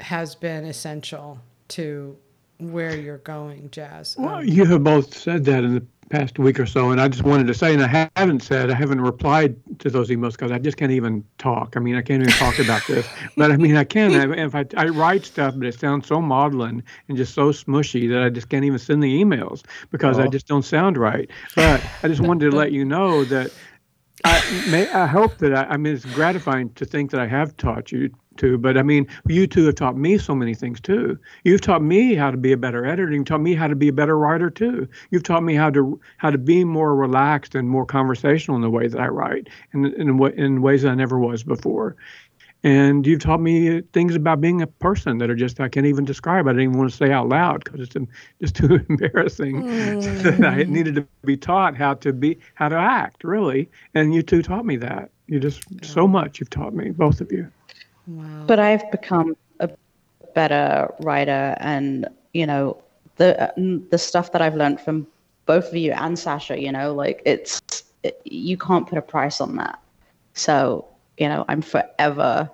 has 0.00 0.34
been 0.34 0.64
essential 0.64 1.38
to 1.68 2.16
where 2.58 2.96
you're 2.96 3.18
going, 3.18 3.70
Jazz. 3.70 4.16
Well, 4.18 4.36
Um, 4.36 4.44
you 4.46 4.64
have 4.66 4.82
both 4.84 5.16
said 5.16 5.44
that 5.44 5.64
in 5.64 5.74
the 5.74 5.86
past 6.12 6.38
week 6.38 6.60
or 6.60 6.66
so, 6.66 6.90
and 6.90 7.00
I 7.00 7.08
just 7.08 7.22
wanted 7.24 7.46
to 7.46 7.54
say, 7.54 7.72
and 7.72 7.82
I 7.82 8.10
haven't 8.16 8.42
said, 8.42 8.70
I 8.70 8.74
haven't 8.74 9.00
replied 9.00 9.56
to 9.78 9.88
those 9.88 10.10
emails 10.10 10.32
because 10.32 10.52
I 10.52 10.58
just 10.58 10.76
can't 10.76 10.92
even 10.92 11.24
talk. 11.38 11.74
I 11.74 11.80
mean, 11.80 11.96
I 11.96 12.02
can't 12.02 12.22
even 12.22 12.34
talk 12.34 12.58
about 12.58 12.86
this, 12.86 13.08
but 13.36 13.50
I 13.50 13.56
mean, 13.56 13.76
I 13.76 13.84
can. 13.84 14.12
I, 14.14 14.44
if 14.44 14.54
I, 14.54 14.66
I 14.76 14.88
write 14.88 15.24
stuff, 15.24 15.54
but 15.56 15.66
it 15.66 15.80
sounds 15.80 16.06
so 16.06 16.20
maudlin 16.20 16.82
and 17.08 17.16
just 17.16 17.32
so 17.34 17.48
smushy 17.50 18.10
that 18.10 18.22
I 18.22 18.28
just 18.28 18.50
can't 18.50 18.64
even 18.64 18.78
send 18.78 19.02
the 19.02 19.24
emails 19.24 19.62
because 19.90 20.18
I 20.18 20.24
Oh. 20.24 20.28
just 20.28 20.46
don't 20.46 20.64
sound 20.64 20.98
right. 20.98 21.30
But 21.56 21.82
I 22.02 22.08
just 22.08 22.20
wanted 22.20 22.50
to 22.50 22.56
let 22.56 22.72
you 22.72 22.84
know 22.84 23.24
that 23.24 23.50
I, 24.24 24.66
may, 24.70 24.88
I 24.90 25.06
hope 25.06 25.38
that 25.38 25.54
I, 25.54 25.64
I 25.64 25.76
mean, 25.78 25.94
it's 25.94 26.04
gratifying 26.04 26.68
to 26.74 26.84
think 26.84 27.10
that 27.12 27.20
I 27.20 27.26
have 27.26 27.56
taught 27.56 27.90
you 27.90 28.10
to, 28.38 28.58
but 28.58 28.76
I 28.76 28.82
mean, 28.82 29.06
you 29.26 29.46
two 29.46 29.66
have 29.66 29.74
taught 29.74 29.96
me 29.96 30.18
so 30.18 30.34
many 30.34 30.54
things 30.54 30.80
too. 30.80 31.18
You've 31.44 31.60
taught 31.60 31.82
me 31.82 32.14
how 32.14 32.30
to 32.30 32.36
be 32.36 32.52
a 32.52 32.56
better 32.56 32.84
editor. 32.84 33.12
You've 33.12 33.24
taught 33.24 33.40
me 33.40 33.54
how 33.54 33.66
to 33.66 33.76
be 33.76 33.88
a 33.88 33.92
better 33.92 34.18
writer 34.18 34.50
too. 34.50 34.88
You've 35.10 35.22
taught 35.22 35.42
me 35.42 35.54
how 35.54 35.70
to 35.70 36.00
how 36.16 36.30
to 36.30 36.38
be 36.38 36.64
more 36.64 36.94
relaxed 36.94 37.54
and 37.54 37.68
more 37.68 37.86
conversational 37.86 38.56
in 38.56 38.62
the 38.62 38.70
way 38.70 38.88
that 38.88 39.00
I 39.00 39.08
write, 39.08 39.48
and 39.72 39.86
in, 39.86 40.10
in, 40.10 40.32
in 40.38 40.62
ways 40.62 40.82
that 40.82 40.90
I 40.90 40.94
never 40.94 41.18
was 41.18 41.42
before. 41.42 41.96
And 42.64 43.04
you've 43.06 43.20
taught 43.20 43.40
me 43.40 43.80
things 43.92 44.14
about 44.14 44.40
being 44.40 44.62
a 44.62 44.66
person 44.68 45.18
that 45.18 45.28
are 45.28 45.34
just 45.34 45.58
I 45.60 45.68
can't 45.68 45.86
even 45.86 46.04
describe. 46.04 46.46
I 46.46 46.52
didn't 46.52 46.62
even 46.62 46.78
want 46.78 46.90
to 46.90 46.96
say 46.96 47.10
out 47.10 47.28
loud 47.28 47.64
because 47.64 47.80
it's 47.80 47.96
just 48.40 48.56
too 48.56 48.84
embarrassing. 48.88 49.66
that 49.66 50.36
I 50.44 50.62
mm. 50.62 50.68
needed 50.68 50.94
to 50.94 51.06
be 51.24 51.36
taught 51.36 51.76
how 51.76 51.94
to 51.94 52.12
be 52.12 52.38
how 52.54 52.68
to 52.68 52.76
act 52.76 53.24
really, 53.24 53.68
and 53.94 54.14
you 54.14 54.22
two 54.22 54.42
taught 54.42 54.64
me 54.64 54.76
that. 54.76 55.10
You 55.26 55.40
just 55.40 55.62
so 55.84 56.06
much 56.06 56.40
you've 56.40 56.50
taught 56.50 56.74
me, 56.74 56.90
both 56.90 57.20
of 57.20 57.32
you. 57.32 57.50
But 58.46 58.58
I've 58.58 58.90
become 58.90 59.36
a 59.60 59.70
better 60.34 60.92
writer 61.00 61.56
and 61.60 62.08
you 62.32 62.46
know, 62.46 62.82
the 63.16 63.52
the 63.90 63.98
stuff 63.98 64.32
that 64.32 64.42
I've 64.42 64.54
learned 64.54 64.80
from 64.80 65.06
both 65.46 65.68
of 65.68 65.76
you 65.76 65.92
and 65.92 66.18
Sasha, 66.18 66.60
you 66.60 66.72
know, 66.72 66.94
like 66.94 67.22
it's 67.24 67.60
it, 68.02 68.20
you 68.24 68.56
can't 68.56 68.88
put 68.88 68.98
a 68.98 69.02
price 69.02 69.40
on 69.40 69.56
that. 69.56 69.78
So, 70.34 70.86
you 71.18 71.28
know, 71.28 71.44
I'm 71.48 71.62
forever 71.62 72.50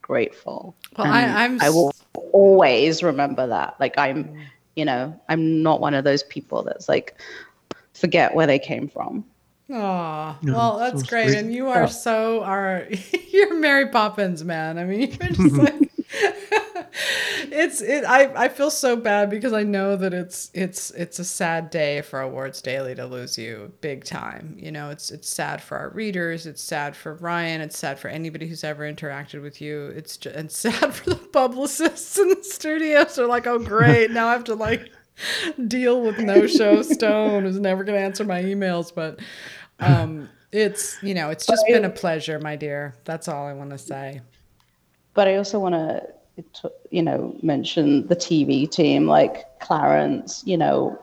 grateful. 0.00 0.76
Well, 0.96 1.06
I, 1.06 1.24
I'm 1.24 1.58
I 1.60 1.70
will 1.70 1.92
always 2.32 3.02
remember 3.02 3.46
that. 3.46 3.76
Like 3.80 3.94
I'm, 3.98 4.36
you 4.76 4.84
know, 4.84 5.18
I'm 5.28 5.62
not 5.62 5.80
one 5.80 5.94
of 5.94 6.04
those 6.04 6.22
people 6.24 6.62
that's 6.62 6.88
like 6.88 7.20
forget 7.94 8.34
where 8.34 8.46
they 8.46 8.58
came 8.58 8.88
from. 8.88 9.24
No, 9.72 10.36
well, 10.52 10.78
that's 10.78 11.00
so 11.00 11.06
great. 11.06 11.28
sweet. 11.28 11.38
And 11.38 11.54
you 11.54 11.68
are 11.68 11.88
so 11.88 12.42
are 12.42 12.86
you're 13.30 13.54
Mary 13.54 13.88
Poppins, 13.88 14.44
man. 14.44 14.78
I 14.78 14.84
mean, 14.84 15.00
you're 15.20 15.30
just 15.30 15.54
like 15.56 15.74
it's 17.50 17.80
it. 17.80 18.04
I 18.04 18.32
I 18.34 18.48
feel 18.48 18.70
so 18.70 18.96
bad 18.96 19.30
because 19.30 19.52
I 19.52 19.62
know 19.62 19.96
that 19.96 20.12
it's 20.12 20.50
it's 20.52 20.90
it's 20.90 21.18
a 21.18 21.24
sad 21.24 21.70
day 21.70 22.02
for 22.02 22.20
Awards 22.20 22.60
Daily 22.60 22.94
to 22.96 23.06
lose 23.06 23.38
you 23.38 23.72
big 23.80 24.04
time. 24.04 24.56
You 24.58 24.72
know, 24.72 24.90
it's 24.90 25.10
it's 25.10 25.28
sad 25.28 25.62
for 25.62 25.78
our 25.78 25.88
readers. 25.90 26.46
It's 26.46 26.62
sad 26.62 26.94
for 26.94 27.14
Ryan. 27.14 27.60
It's 27.62 27.78
sad 27.78 27.98
for 27.98 28.08
anybody 28.08 28.46
who's 28.46 28.64
ever 28.64 28.82
interacted 28.90 29.42
with 29.42 29.60
you. 29.62 29.86
It's 29.86 30.16
just, 30.18 30.36
and 30.36 30.50
sad 30.50 30.94
for 30.94 31.10
the 31.10 31.16
publicists 31.16 32.18
in 32.18 32.28
the 32.28 32.42
studios. 32.42 33.16
They're 33.16 33.26
like, 33.26 33.46
oh 33.46 33.58
great, 33.58 34.10
now 34.10 34.28
I 34.28 34.32
have 34.32 34.44
to 34.44 34.54
like 34.54 34.90
deal 35.68 36.00
with 36.00 36.18
no 36.18 36.46
show 36.46 36.82
stone 36.82 37.44
who's 37.44 37.58
never 37.58 37.84
going 37.84 37.98
to 37.98 38.04
answer 38.04 38.24
my 38.24 38.42
emails 38.42 38.92
but 38.94 39.20
um 39.82 40.28
it's 40.52 41.02
you 41.02 41.14
know 41.14 41.30
it's 41.30 41.46
just 41.46 41.64
been 41.66 41.84
a 41.84 41.90
pleasure 41.90 42.38
my 42.38 42.56
dear 42.56 42.94
that's 43.04 43.28
all 43.28 43.46
i 43.46 43.52
want 43.52 43.70
to 43.70 43.78
say 43.78 44.20
But 45.14 45.28
I 45.28 45.36
also 45.36 45.58
want 45.58 45.74
to, 45.74 46.72
you 46.90 47.02
know, 47.02 47.36
mention 47.42 48.06
the 48.06 48.16
TV 48.16 48.70
team 48.70 49.06
like 49.06 49.44
Clarence, 49.60 50.42
you 50.46 50.56
know, 50.56 50.98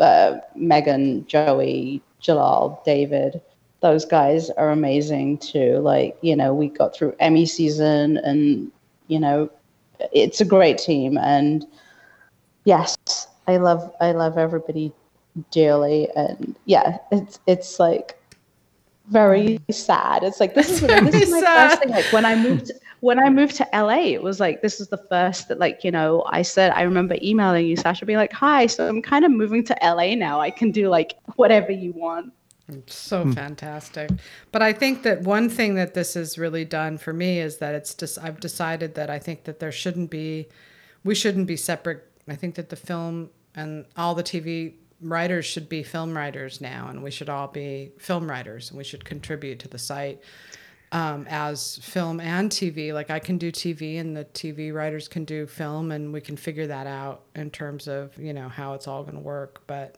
uh, 0.00 0.38
Megan, 0.56 1.26
Joey, 1.26 2.02
Jalal, 2.20 2.82
David. 2.84 3.40
Those 3.80 4.04
guys 4.04 4.50
are 4.50 4.70
amazing 4.70 5.38
too. 5.38 5.78
Like, 5.78 6.16
you 6.22 6.34
know, 6.34 6.52
we 6.54 6.68
got 6.68 6.94
through 6.96 7.14
Emmy 7.20 7.46
season 7.46 8.16
and, 8.18 8.72
you 9.06 9.20
know, 9.20 9.50
it's 10.12 10.40
a 10.40 10.44
great 10.44 10.78
team. 10.78 11.16
And 11.18 11.64
yes, 12.64 12.96
I 13.46 13.58
love, 13.58 13.92
I 14.00 14.12
love 14.12 14.36
everybody 14.38 14.92
dearly. 15.50 16.08
And 16.16 16.54
yeah, 16.64 16.98
it's, 17.10 17.38
it's 17.46 17.78
like 17.78 18.18
very 19.08 19.60
sad. 19.70 20.22
It's 20.22 20.40
like, 20.40 20.54
this 20.54 20.70
is, 20.70 20.80
this 20.80 21.14
is 21.14 21.30
my 21.30 21.40
sad. 21.40 21.70
first 21.70 21.82
thing. 21.82 21.90
Like 21.90 22.12
when 22.12 22.24
I 22.24 22.34
moved, 22.36 22.72
when 23.04 23.18
I 23.18 23.28
moved 23.28 23.56
to 23.56 23.68
LA, 23.74 23.98
it 24.14 24.22
was 24.22 24.40
like 24.40 24.62
this 24.62 24.80
is 24.80 24.88
the 24.88 24.96
first 24.96 25.48
that 25.48 25.58
like 25.58 25.84
you 25.84 25.90
know 25.90 26.24
I 26.26 26.40
said 26.40 26.72
I 26.72 26.82
remember 26.82 27.16
emailing 27.20 27.66
you 27.66 27.76
Sasha 27.76 28.06
being 28.06 28.16
like 28.16 28.32
hi 28.32 28.66
so 28.66 28.88
I'm 28.88 29.02
kind 29.02 29.26
of 29.26 29.30
moving 29.30 29.62
to 29.64 29.76
LA 29.82 30.14
now 30.14 30.40
I 30.40 30.50
can 30.50 30.70
do 30.70 30.88
like 30.88 31.12
whatever 31.36 31.70
you 31.70 31.92
want 31.92 32.32
so 32.86 33.24
hmm. 33.24 33.32
fantastic 33.32 34.10
but 34.50 34.62
i 34.62 34.72
think 34.72 35.02
that 35.02 35.20
one 35.20 35.50
thing 35.50 35.74
that 35.74 35.92
this 35.92 36.14
has 36.14 36.38
really 36.38 36.64
done 36.64 36.96
for 36.96 37.12
me 37.12 37.38
is 37.38 37.58
that 37.58 37.74
it's 37.74 37.94
just 37.94 38.18
i've 38.22 38.40
decided 38.40 38.94
that 38.94 39.10
i 39.10 39.18
think 39.18 39.44
that 39.44 39.60
there 39.60 39.70
shouldn't 39.70 40.10
be 40.10 40.46
we 41.04 41.14
shouldn't 41.14 41.46
be 41.46 41.56
separate 41.58 42.10
i 42.26 42.34
think 42.34 42.54
that 42.54 42.70
the 42.70 42.76
film 42.76 43.28
and 43.54 43.84
all 43.98 44.14
the 44.14 44.22
tv 44.22 44.72
writers 45.04 45.44
should 45.44 45.68
be 45.68 45.82
film 45.82 46.16
writers 46.16 46.60
now 46.60 46.88
and 46.88 47.02
we 47.02 47.10
should 47.10 47.28
all 47.28 47.48
be 47.48 47.92
film 47.98 48.28
writers 48.28 48.70
and 48.70 48.78
we 48.78 48.84
should 48.84 49.04
contribute 49.04 49.58
to 49.60 49.68
the 49.68 49.78
site 49.78 50.20
um, 50.92 51.26
as 51.28 51.78
film 51.82 52.20
and 52.20 52.50
TV. 52.50 52.92
Like 52.94 53.10
I 53.10 53.18
can 53.18 53.36
do 53.36 53.50
TV, 53.50 53.98
and 54.00 54.16
the 54.16 54.24
TV 54.26 54.72
writers 54.72 55.08
can 55.08 55.24
do 55.24 55.44
film, 55.44 55.90
and 55.90 56.12
we 56.12 56.20
can 56.20 56.36
figure 56.36 56.68
that 56.68 56.86
out 56.86 57.22
in 57.34 57.50
terms 57.50 57.88
of 57.88 58.16
you 58.16 58.32
know 58.32 58.48
how 58.48 58.74
it's 58.74 58.86
all 58.86 59.02
going 59.02 59.16
to 59.16 59.20
work. 59.20 59.62
But 59.66 59.96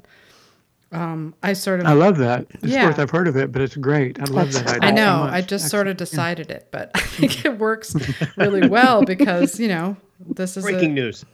um, 0.93 1.35
I 1.43 1.53
sort 1.53 1.81
of 1.81 1.87
I 1.87 1.93
love 1.93 2.17
that. 2.19 2.47
It's 2.51 2.65
Yeah. 2.73 2.95
I've 2.97 3.11
heard 3.11 3.29
of 3.29 3.37
it, 3.37 3.53
but 3.53 3.61
it's 3.61 3.77
great. 3.77 4.19
I 4.19 4.25
love 4.25 4.53
That's- 4.53 4.63
that 4.73 4.83
idea. 4.83 4.89
I 4.89 4.93
know. 4.93 5.25
much. 5.25 5.33
I 5.35 5.41
just 5.43 5.69
sort 5.69 5.87
of 5.87 6.01
Excellent. 6.01 6.11
decided 6.11 6.51
it, 6.51 6.69
but 6.71 6.91
I 6.95 7.01
think 7.01 7.45
it 7.45 7.59
works 7.59 7.95
really 8.39 8.67
well 8.67 9.05
because 9.15 9.61
you 9.61 9.69
know 9.69 9.99
this 10.19 10.57
is 10.57 10.65
Breaking 10.65 10.93
a, 10.93 10.95
news. 10.95 11.25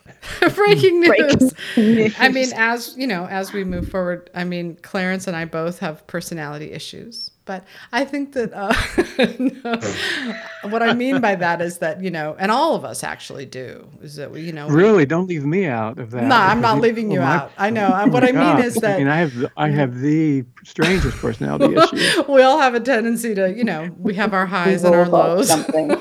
breaking 0.55 1.01
news. 1.01 1.09
Breaking 1.17 1.51
news. 1.77 2.15
I 2.19 2.29
mean, 2.29 2.53
as 2.57 2.95
you 2.97 3.07
know, 3.07 3.27
as 3.27 3.53
we 3.53 3.65
move 3.65 3.89
forward, 3.89 4.29
I 4.35 4.45
mean, 4.45 4.77
Clarence 4.83 5.27
and 5.27 5.37
I 5.37 5.45
both 5.45 5.79
have 5.79 6.05
personality 6.09 6.73
issues, 6.73 7.31
but 7.45 7.65
I 7.93 8.05
think 8.05 8.33
that 8.33 8.53
uh, 8.53 8.73
no, 10.65 10.69
what 10.71 10.83
I 10.83 10.95
mean 10.95 11.21
by 11.21 11.35
that 11.37 11.61
is 11.61 11.79
that 11.79 12.03
you 12.03 12.11
know, 12.11 12.35
and 12.39 12.51
all 12.51 12.75
of 12.75 12.85
us 12.85 13.05
actually 13.05 13.47
do, 13.47 13.89
is 14.03 14.17
that 14.17 14.31
we, 14.33 14.41
you 14.43 14.53
know, 14.53 14.67
we- 14.67 14.75
Really, 14.75 15.07
don't 15.07 15.29
leave 15.29 15.45
me 15.45 15.67
out 15.67 15.99
of 15.99 16.11
that. 16.11 16.25
No, 16.25 16.35
I'm 16.37 16.61
not 16.61 16.77
you- 16.77 16.83
leaving 16.83 17.11
oh 17.11 17.15
you 17.15 17.21
my- 17.21 17.37
out. 17.37 17.53
I 17.59 17.71
know. 17.71 17.89
oh 17.95 18.09
what 18.09 18.25
I 18.25 18.33
mean 18.33 18.65
is 18.65 18.75
that 18.77 18.97
I 18.97 18.99
mean, 18.99 19.09
I 19.09 19.17
have 19.19 19.35
the, 19.37 19.51
I 19.57 19.69
have 19.69 20.01
the 20.01 20.45
strangest 20.65 21.17
personality 21.19 21.77
issue. 21.77 22.23
we 22.29 22.43
all 22.43 22.59
have 22.59 22.75
a 22.75 22.81
tendency 22.81 23.35
to, 23.35 23.53
you 23.53 23.65
know, 23.65 23.91
we 23.99 24.15
have 24.15 24.33
our 24.35 24.47
highs 24.47 24.83
and 24.85 24.91
We've 24.93 25.01
our 25.01 25.09
lows. 25.09 25.49
something 25.49 26.01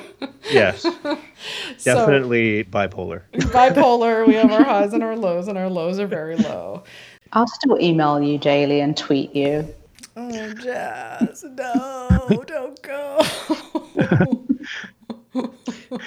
Yes, 0.52 0.82
So- 1.78 1.94
definitely 1.96 2.64
bipolar. 2.66 3.22
bipolar. 3.34 4.28
We 4.28 4.34
have 4.36 4.52
our 4.52 4.64
highs 4.64 4.94
and 4.94 5.04
our 5.04 5.16
lows, 5.16 5.48
and 5.48 5.58
our 5.58 5.70
lows 5.70 6.00
are 6.00 6.08
very 6.08 6.36
low. 6.36 6.84
I'll 7.34 7.48
still 7.48 7.80
email 7.80 8.22
you 8.22 8.38
daily 8.38 8.82
and 8.82 8.96
tweet 8.98 9.34
you 9.36 9.68
Oh, 10.18 10.54
Jazz, 10.56 11.46
no, 11.56 12.44
don't 12.46 12.82
go. 12.82 13.22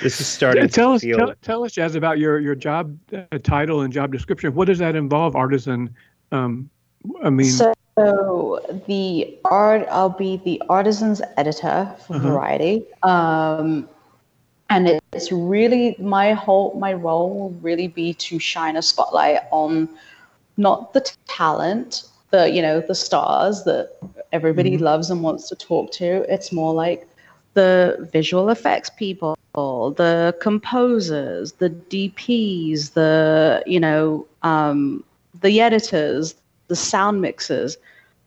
This 0.03 0.21
is 0.21 0.27
starting 0.27 0.63
Yeah, 0.65 0.69
tell 0.69 0.89
to 0.91 0.95
us, 0.97 1.01
feel. 1.03 1.17
tell, 1.19 1.35
tell 1.43 1.65
us, 1.65 1.73
Jazz, 1.73 1.95
about 1.95 2.19
your 2.19 2.39
your 2.41 2.55
job 2.55 2.97
uh, 3.15 3.23
title 3.43 3.81
and 3.83 3.93
job 3.93 4.13
description. 4.13 4.55
What 4.55 4.67
does 4.67 4.79
that 4.79 4.95
involve, 4.97 5.35
artisan? 5.37 5.95
Um, 6.33 6.69
I 7.23 7.31
mean, 7.31 7.51
So 7.51 7.73
the 8.87 9.39
art, 9.47 9.87
I'll 9.91 10.09
be 10.11 10.41
the 10.45 10.61
artisan's 10.69 11.21
editor 11.37 11.91
for 12.07 12.15
Uh-huh. 12.17 12.29
Variety, 12.29 12.85
um, 13.03 13.89
and 14.71 15.01
it's 15.13 15.31
really 15.31 15.97
my 15.99 16.33
whole 16.33 16.75
my 16.79 16.93
role 16.93 17.39
will 17.39 17.51
really 17.61 17.89
be 17.89 18.15
to 18.15 18.39
shine 18.39 18.77
a 18.77 18.83
spotlight 18.83 19.41
on 19.51 19.89
not 20.57 20.93
the 20.93 21.09
talent, 21.27 22.05
the 22.31 22.51
you 22.51 22.63
know 22.63 22.81
the 22.81 22.95
stars 22.95 23.65
that 23.65 23.97
everybody 24.33 24.79
loves 24.79 25.11
and 25.11 25.23
wants 25.23 25.49
to 25.49 25.57
talk 25.57 25.93
to. 25.93 26.25
It's 26.33 26.53
more 26.53 26.73
like 26.73 27.09
the 27.55 28.09
visual 28.13 28.49
effects 28.49 28.91
people, 28.91 29.37
the 29.55 30.37
composers, 30.41 31.53
the 31.53 31.71
DPs, 31.71 32.95
the 32.95 33.63
you 33.67 33.81
know 33.81 34.27
um, 34.43 35.05
the 35.41 35.61
editors, 35.61 36.35
the 36.69 36.77
sound 36.77 37.21
mixers, 37.21 37.77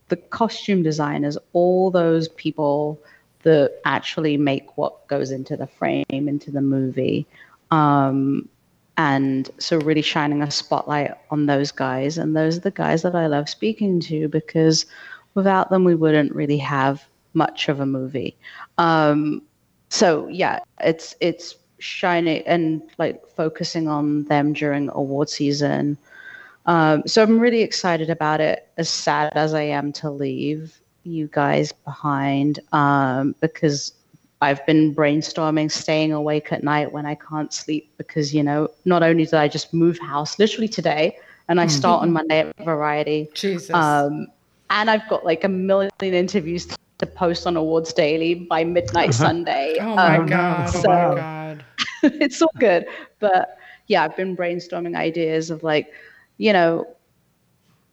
the 0.10 0.17
costume 0.17 0.84
designers, 0.84 1.38
all 1.53 1.91
those 1.91 2.27
people 2.29 3.00
that 3.47 3.79
actually 3.85 4.35
make 4.35 4.77
what 4.77 5.07
goes 5.07 5.31
into 5.31 5.55
the 5.55 5.67
frame, 5.67 6.05
into 6.09 6.51
the 6.51 6.61
movie. 6.61 7.25
Um, 7.71 8.49
and 8.97 9.49
so 9.57 9.77
really 9.79 10.01
shining 10.01 10.41
a 10.41 10.51
spotlight 10.51 11.15
on 11.31 11.45
those 11.45 11.71
guys. 11.71 12.17
And 12.17 12.35
those 12.35 12.57
are 12.57 12.61
the 12.61 12.71
guys 12.71 13.03
that 13.03 13.15
I 13.15 13.27
love 13.27 13.47
speaking 13.47 14.01
to 14.01 14.27
because 14.27 14.85
without 15.33 15.69
them, 15.69 15.85
we 15.85 15.95
wouldn't 15.95 16.35
really 16.35 16.57
have 16.57 17.05
much 17.33 17.69
of 17.69 17.79
a 17.79 17.85
movie. 17.85 18.35
Um, 18.77 19.43
so 19.89 20.27
yeah, 20.27 20.59
it's 20.81 21.15
it's 21.21 21.55
shining 21.79 22.41
and 22.47 22.81
like 22.97 23.25
focusing 23.29 23.87
on 23.87 24.25
them 24.25 24.51
during 24.51 24.89
award 24.89 25.29
season. 25.29 25.97
Um, 26.65 27.03
so 27.07 27.23
I'm 27.23 27.39
really 27.39 27.61
excited 27.61 28.09
about 28.09 28.41
it. 28.41 28.67
As 28.77 28.89
sad 28.89 29.31
as 29.35 29.53
I 29.53 29.61
am 29.61 29.93
to 29.93 30.09
leave 30.09 30.81
you 31.07 31.27
guys 31.27 31.71
behind, 31.71 32.59
um, 32.71 33.35
because 33.41 33.93
I've 34.41 34.63
been 34.65 34.93
brainstorming, 34.93 35.71
staying 35.71 36.11
awake 36.11 36.51
at 36.51 36.63
night 36.63 36.91
when 36.91 37.05
I 37.05 37.15
can't 37.15 37.51
sleep 37.53 37.91
because 37.97 38.33
you 38.33 38.43
know 38.43 38.69
not 38.85 39.01
only 39.03 39.25
did 39.25 39.33
I 39.33 39.47
just 39.47 39.73
move 39.73 39.97
house 39.99 40.37
literally 40.37 40.67
today, 40.67 41.17
and 41.49 41.59
I 41.59 41.67
start 41.67 42.01
on 42.03 42.11
Monday 42.11 42.39
at 42.41 42.65
Variety, 42.65 43.29
Jesus. 43.33 43.73
um, 43.73 44.27
and 44.69 44.89
I've 44.89 45.07
got 45.09 45.25
like 45.25 45.43
a 45.43 45.49
million 45.49 45.89
interviews 46.01 46.67
to 46.99 47.05
post 47.05 47.47
on 47.47 47.55
Awards 47.55 47.93
Daily 47.93 48.33
by 48.35 48.63
midnight 48.63 49.13
Sunday. 49.13 49.77
oh 49.79 49.95
my 49.95 50.17
Um, 50.17 50.27
God. 50.27 50.75
Oh 50.75 50.81
so- 50.81 50.89
my 50.89 51.15
God. 51.15 51.65
it's 52.03 52.41
all 52.41 52.51
good. 52.59 52.85
But 53.19 53.57
yeah, 53.87 54.03
I've 54.03 54.15
been 54.17 54.35
brainstorming 54.35 54.95
ideas 54.95 55.49
of 55.49 55.63
like, 55.63 55.87
you 56.37 56.51
know, 56.53 56.85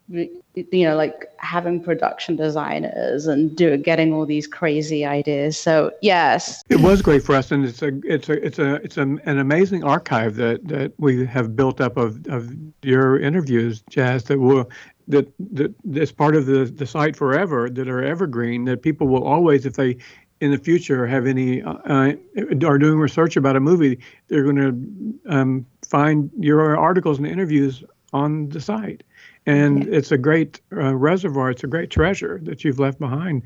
you 0.08 0.84
know, 0.84 0.96
like 0.96 1.30
having 1.38 1.82
production 1.82 2.36
designers 2.36 3.26
and 3.26 3.56
do 3.56 3.76
getting 3.76 4.12
all 4.12 4.26
these 4.26 4.46
crazy 4.46 5.04
ideas. 5.04 5.56
So 5.56 5.92
yes, 6.02 6.62
It 6.68 6.80
was 6.80 7.00
great 7.00 7.22
for 7.22 7.34
us, 7.34 7.50
and 7.50 7.64
it's 7.64 7.82
a 7.82 7.92
it's 8.04 8.28
a 8.28 8.44
it's 8.44 8.58
a 8.58 8.74
it's 8.76 8.96
a, 8.96 9.02
an 9.02 9.38
amazing 9.38 9.82
archive 9.84 10.36
that 10.36 10.66
that 10.68 10.92
we 10.98 11.24
have 11.26 11.56
built 11.56 11.80
up 11.80 11.96
of 11.96 12.26
of 12.26 12.54
your 12.82 13.18
interviews, 13.18 13.82
Jazz. 13.88 14.24
That 14.24 14.38
will 14.38 14.70
that 15.08 15.32
that 15.52 15.74
that's 15.84 16.12
part 16.12 16.36
of 16.36 16.46
the 16.46 16.64
the 16.64 16.86
site 16.86 17.16
forever 17.16 17.70
that 17.70 17.88
are 17.88 18.02
evergreen. 18.02 18.64
That 18.64 18.82
people 18.82 19.06
will 19.06 19.24
always, 19.24 19.64
if 19.64 19.74
they 19.74 19.96
in 20.40 20.50
the 20.50 20.58
future 20.58 21.06
have 21.06 21.26
any 21.26 21.62
uh, 21.62 21.74
uh, 21.86 22.12
are 22.66 22.78
doing 22.78 22.98
research 22.98 23.36
about 23.36 23.56
a 23.56 23.60
movie, 23.60 23.98
they're 24.28 24.42
going 24.42 24.56
to 24.56 25.32
um, 25.32 25.66
find 25.88 26.30
your 26.38 26.76
articles 26.76 27.18
and 27.18 27.26
interviews 27.26 27.82
on 28.12 28.48
the 28.50 28.60
site, 28.60 29.02
and 29.46 29.86
it's 29.88 30.10
a 30.12 30.18
great 30.18 30.60
uh, 30.72 30.94
reservoir. 30.94 31.50
It's 31.50 31.64
a 31.64 31.68
great 31.68 31.90
treasure 31.90 32.40
that 32.44 32.64
you've 32.64 32.78
left 32.78 32.98
behind. 32.98 33.42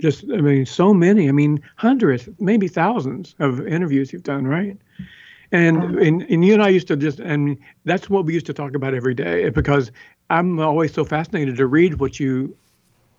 Just, 0.00 0.24
I 0.32 0.40
mean, 0.40 0.66
so 0.66 0.92
many. 0.94 1.28
I 1.28 1.32
mean, 1.32 1.60
hundreds, 1.76 2.28
maybe 2.38 2.68
thousands 2.68 3.34
of 3.38 3.66
interviews 3.66 4.12
you've 4.12 4.22
done, 4.22 4.46
right? 4.46 4.76
And, 5.52 5.84
and 5.98 6.22
and 6.22 6.44
you 6.44 6.54
and 6.54 6.62
I 6.62 6.68
used 6.68 6.88
to 6.88 6.96
just 6.96 7.20
and 7.20 7.58
that's 7.84 8.08
what 8.10 8.24
we 8.24 8.34
used 8.34 8.46
to 8.46 8.54
talk 8.54 8.74
about 8.74 8.94
every 8.94 9.14
day 9.14 9.48
because 9.50 9.90
I'm 10.30 10.58
always 10.58 10.92
so 10.92 11.04
fascinated 11.04 11.56
to 11.56 11.66
read 11.66 12.00
what 12.00 12.18
you 12.18 12.56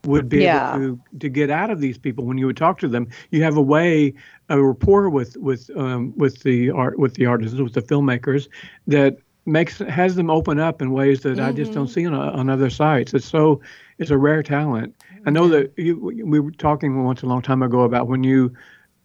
would 0.05 0.29
be 0.29 0.41
Yeah. 0.41 0.43
able 0.43 0.59
to 0.71 0.99
to 1.19 1.29
get 1.29 1.49
out 1.49 1.69
of 1.69 1.79
these 1.79 1.97
people 1.97 2.25
when 2.25 2.37
you 2.37 2.45
would 2.47 2.57
talk 2.57 2.79
to 2.79 2.87
them. 2.87 3.07
You 3.31 3.43
have 3.43 3.57
a 3.57 3.61
way, 3.61 4.13
a 4.49 4.61
rapport 4.61 5.09
with 5.09 5.37
with 5.37 5.69
um, 5.75 6.13
with 6.17 6.41
the 6.43 6.71
art 6.71 6.99
with 6.99 7.15
the 7.15 7.25
artists, 7.25 7.59
with 7.59 7.73
the 7.73 7.81
filmmakers 7.81 8.47
that 8.87 9.17
makes 9.45 9.79
has 9.79 10.15
them 10.15 10.29
open 10.29 10.59
up 10.59 10.81
in 10.81 10.91
ways 10.91 11.21
that 11.21 11.39
I 11.39 11.51
just 11.51 11.73
don't 11.73 11.87
see 11.87 12.05
on 12.05 12.13
on 12.13 12.49
other 12.49 12.69
sites. 12.69 13.13
It's 13.13 13.25
so 13.25 13.61
it's 13.99 14.11
a 14.11 14.17
rare 14.17 14.43
talent. 14.43 14.95
I 15.25 15.29
know 15.31 15.47
that 15.49 15.71
you 15.77 15.97
we 16.25 16.39
were 16.39 16.51
talking 16.51 17.03
once 17.03 17.21
a 17.23 17.25
long 17.25 17.41
time 17.41 17.61
ago 17.61 17.81
about 17.81 18.07
when 18.07 18.23
you 18.23 18.53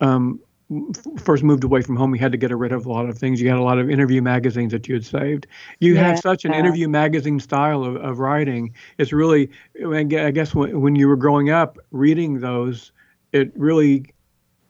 um, 0.00 0.38
f- 0.70 1.06
first 1.22 1.42
moved 1.42 1.64
away 1.64 1.82
from 1.82 1.96
home, 1.96 2.14
you 2.14 2.20
had 2.20 2.32
to 2.32 2.38
get 2.38 2.56
rid 2.56 2.72
of 2.72 2.86
a 2.86 2.92
lot 2.92 3.08
of 3.08 3.18
things. 3.18 3.40
You 3.40 3.48
had 3.48 3.58
a 3.58 3.62
lot 3.62 3.78
of 3.78 3.90
interview 3.90 4.22
magazines 4.22 4.72
that 4.72 4.86
you 4.88 4.94
had 4.94 5.04
saved. 5.04 5.46
You 5.80 5.96
have 5.96 6.18
such 6.18 6.44
an 6.44 6.52
Yeah. 6.52 6.58
interview 6.60 6.88
magazine 6.88 7.40
style 7.40 7.82
of, 7.84 7.96
of 7.96 8.18
writing. 8.20 8.72
It's 8.98 9.12
really, 9.12 9.50
I 9.84 9.98
I 9.98 10.30
guess, 10.30 10.54
when, 10.54 10.80
when 10.80 10.94
you 10.94 11.08
were 11.08 11.16
growing 11.16 11.50
up, 11.50 11.78
reading 11.90 12.38
those, 12.40 12.92
it 13.32 13.52
really 13.56 14.06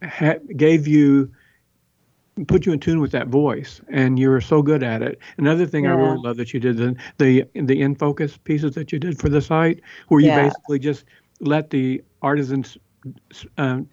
ha- 0.02 0.38
gave 0.56 0.87
you, 0.87 1.30
put 2.47 2.66
you 2.66 2.73
in 2.73 2.80
tune 2.80 3.00
with 3.00 3.12
that 3.12 3.28
voice, 3.28 3.80
and 3.88 4.18
you're 4.18 4.40
so 4.40 4.62
good 4.62 4.83
at 4.83 5.02
it. 5.02 5.18
Another 5.38 5.66
thing 5.66 5.87
I 5.87 5.90
really 5.92 6.18
love 6.18 6.37
that 6.37 6.52
you 6.52 6.61
did 6.61 6.76
the 6.76 6.97
the 7.18 7.45
the 7.54 7.80
in 7.80 7.95
focus 7.95 8.37
pieces 8.37 8.75
that 8.75 8.92
you 8.92 8.99
did 8.99 9.18
for 9.18 9.28
the 9.28 9.40
site, 9.40 9.80
where 10.09 10.21
you 10.21 10.30
Yeah. 10.30 10.37
basically 10.45 10.78
just 10.78 11.04
let 11.40 11.71
the 11.71 12.02
artisans 12.23 12.76
um, 13.59 13.88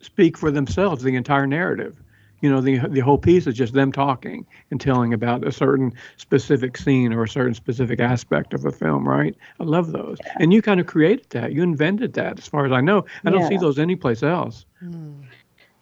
speak 0.00 0.36
for 0.36 0.50
themselves 0.50 1.02
the 1.02 1.14
entire 1.16 1.46
narrative. 1.46 1.96
You 2.40 2.50
know 2.50 2.60
the 2.60 2.78
the 2.88 3.00
whole 3.00 3.18
piece 3.18 3.46
is 3.46 3.54
just 3.54 3.72
them 3.72 3.90
talking 3.92 4.46
and 4.70 4.80
telling 4.80 5.14
about 5.14 5.46
a 5.46 5.52
certain 5.52 5.92
specific 6.16 6.76
scene 6.76 7.12
or 7.12 7.22
a 7.22 7.28
certain 7.28 7.54
specific 7.54 8.00
aspect 8.00 8.52
of 8.52 8.64
a 8.66 8.72
film 8.72 9.08
right? 9.08 9.34
I 9.60 9.64
love 9.64 9.92
those. 9.92 10.20
And 10.38 10.52
you 10.52 10.60
kind 10.60 10.80
of 10.80 10.86
created 10.86 11.26
that. 11.30 11.52
You 11.52 11.62
invented 11.62 12.12
that 12.14 12.38
as 12.38 12.46
far 12.46 12.66
as 12.66 12.72
i 12.72 12.80
know. 12.82 13.04
I 13.24 13.30
don't 13.30 13.42
see 13.42 13.56
those 13.56 13.78
anyplace 13.78 14.22
else 14.22 14.66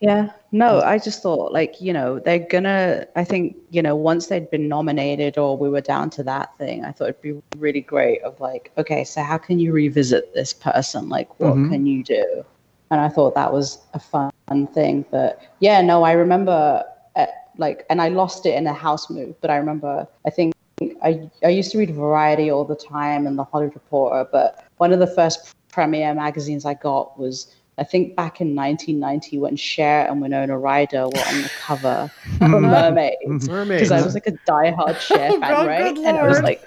Yeah, 0.02 0.30
no, 0.50 0.80
I 0.80 0.98
just 0.98 1.22
thought 1.22 1.52
like, 1.52 1.80
you 1.80 1.92
know, 1.92 2.18
they're 2.18 2.40
gonna, 2.40 3.06
I 3.14 3.22
think, 3.22 3.56
you 3.70 3.80
know, 3.80 3.94
once 3.94 4.26
they'd 4.26 4.50
been 4.50 4.66
nominated 4.66 5.38
or 5.38 5.56
we 5.56 5.68
were 5.68 5.80
down 5.80 6.10
to 6.10 6.24
that 6.24 6.58
thing, 6.58 6.84
I 6.84 6.90
thought 6.90 7.10
it'd 7.10 7.22
be 7.22 7.40
really 7.56 7.82
great 7.82 8.20
of 8.22 8.40
like, 8.40 8.72
okay, 8.76 9.04
so 9.04 9.22
how 9.22 9.38
can 9.38 9.60
you 9.60 9.72
revisit 9.72 10.34
this 10.34 10.52
person? 10.52 11.08
Like, 11.08 11.28
what 11.38 11.54
Mhm. 11.54 11.70
can 11.70 11.86
you 11.86 12.02
do? 12.02 12.44
And 12.90 13.00
I 13.00 13.08
thought 13.08 13.36
that 13.36 13.52
was 13.52 13.78
a 13.94 14.00
fun 14.00 14.32
thing. 14.74 15.04
But 15.12 15.40
yeah, 15.60 15.80
no, 15.80 16.02
I 16.02 16.12
remember 16.12 16.82
uh, 17.14 17.26
like, 17.56 17.86
and 17.88 18.02
I 18.02 18.08
lost 18.08 18.44
it 18.44 18.56
in 18.56 18.66
a 18.66 18.72
house 18.72 19.08
move, 19.08 19.40
but 19.40 19.52
I 19.52 19.56
remember, 19.56 20.08
I 20.26 20.30
think 20.30 20.52
I, 21.00 21.30
I 21.44 21.48
used 21.50 21.70
to 21.72 21.78
read 21.78 21.94
Variety 21.94 22.50
all 22.50 22.64
the 22.64 22.74
time 22.74 23.28
and 23.28 23.38
the 23.38 23.44
Hollywood 23.44 23.74
Reporter, 23.76 24.28
but 24.32 24.64
one 24.78 24.92
of 24.92 24.98
the 24.98 25.06
first 25.06 25.54
premiere 25.70 26.12
magazines 26.12 26.64
I 26.64 26.74
got 26.74 27.16
was 27.16 27.54
I 27.82 27.84
think 27.84 28.14
back 28.14 28.40
in 28.40 28.54
1990 28.54 29.38
when 29.38 29.56
Cher 29.56 30.06
and 30.08 30.22
Winona 30.22 30.56
Ryder 30.56 31.06
were 31.06 31.24
on 31.26 31.42
the 31.42 31.50
cover 31.58 32.12
of 32.40 32.48
Mermaids. 32.48 33.16
Mm-hmm. 33.26 33.50
Mermaids. 33.50 33.80
Because 33.80 33.90
I 33.90 34.04
was 34.04 34.14
like 34.14 34.28
a 34.28 34.32
diehard 34.48 35.00
Cher 35.00 35.30
Oh, 35.32 35.40
fan, 35.40 35.40
God, 35.40 35.66
right? 35.66 35.98
And 35.98 36.16
it 36.16 36.22
was 36.22 36.40
like, 36.42 36.64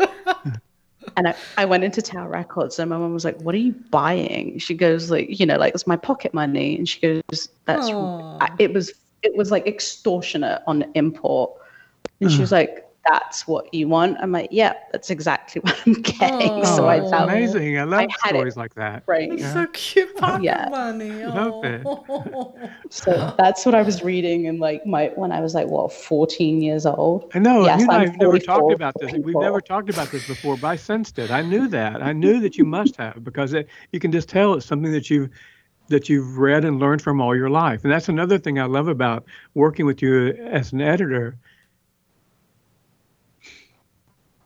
and 1.15 1.29
I, 1.29 1.35
I 1.57 1.63
went 1.63 1.85
into 1.85 2.01
Tower 2.01 2.27
Records 2.27 2.79
and 2.79 2.89
my 2.89 2.97
mom 2.97 3.13
was 3.13 3.23
like, 3.23 3.39
What 3.39 3.55
are 3.55 3.59
you 3.59 3.71
buying? 3.91 4.59
She 4.59 4.73
goes, 4.73 5.09
like, 5.09 5.39
you 5.39 5.45
know, 5.45 5.55
like 5.55 5.73
it's 5.73 5.87
my 5.87 5.95
pocket 5.95 6.33
money. 6.33 6.77
And 6.77 6.89
she 6.89 6.99
goes, 6.99 7.47
That's 7.63 7.87
Aw. 7.87 8.37
I, 8.41 8.49
it 8.59 8.73
was 8.73 8.91
it 9.23 9.37
was 9.37 9.51
like 9.51 9.65
extortionate 9.67 10.63
on 10.67 10.83
import. 10.95 11.53
And 12.19 12.29
she 12.29 12.41
was 12.41 12.51
like, 12.51 12.84
That's 13.07 13.47
what 13.47 13.71
you 13.73 13.87
want. 13.87 14.17
I'm 14.19 14.31
like, 14.31 14.49
Yeah, 14.51 14.73
that's 14.91 15.09
exactly 15.09 15.61
what 15.63 15.79
I'm 15.85 15.93
getting. 16.01 16.65
Oh, 16.65 16.75
so 16.75 16.87
I 16.87 16.99
that's 16.99 17.11
found 17.11 17.29
amazing 17.29 17.77
i 17.77 17.83
love 17.83 18.01
had 18.23 18.35
it. 18.35 18.35
stories 18.35 18.57
like 18.57 18.73
that 18.75 19.03
right. 19.07 19.31
It's 19.31 19.53
so 19.53 19.67
cute, 19.67 20.15
pocket 20.17 20.43
Yeah. 20.43 20.67
money. 20.69 21.23
Love 21.25 21.63
it. 21.63 21.81
Oh. 21.85 22.55
So 22.89 23.33
that's 23.37 23.65
what 23.65 23.75
I 23.75 23.81
was 23.81 24.03
reading 24.03 24.45
in 24.45 24.59
like 24.59 24.85
my 24.85 25.11
when 25.15 25.31
I 25.31 25.41
was 25.41 25.53
like 25.53 25.67
what 25.67 25.91
14 25.93 26.61
years 26.61 26.85
old. 26.85 27.31
I 27.33 27.39
know 27.39 27.65
Yes, 27.65 27.79
you 27.79 27.83
and 27.83 27.91
I 27.91 28.01
I'm 28.01 28.05
have 28.05 28.17
never 28.17 28.39
talked 28.39 28.59
44 28.61 28.73
about 28.73 28.97
this. 28.99 29.11
We've 29.23 29.35
never 29.35 29.61
talked 29.61 29.89
about 29.89 30.11
this 30.11 30.23
before, 30.23 30.57
but 30.57 30.67
I 30.67 30.75
sensed 30.75 31.19
it. 31.19 31.31
I 31.31 31.41
knew 31.41 31.67
that. 31.69 32.01
I 32.01 32.13
knew 32.13 32.39
that 32.39 32.57
you 32.57 32.65
must 32.65 32.95
have 32.97 33.23
because 33.23 33.53
it, 33.53 33.67
you 33.91 33.99
can 33.99 34.11
just 34.11 34.29
tell 34.29 34.53
it's 34.53 34.65
something 34.65 34.91
that 34.91 35.09
you've 35.09 35.29
that 35.89 36.09
you've 36.09 36.37
read 36.37 36.65
and 36.65 36.79
learned 36.79 37.01
from 37.01 37.21
all 37.21 37.35
your 37.35 37.49
life. 37.49 37.83
And 37.83 37.91
that's 37.91 38.09
another 38.09 38.37
thing 38.39 38.59
I 38.59 38.65
love 38.65 38.87
about 38.87 39.25
working 39.53 39.85
with 39.85 40.01
you 40.01 40.29
as 40.49 40.71
an 40.73 40.81
editor. 40.81 41.37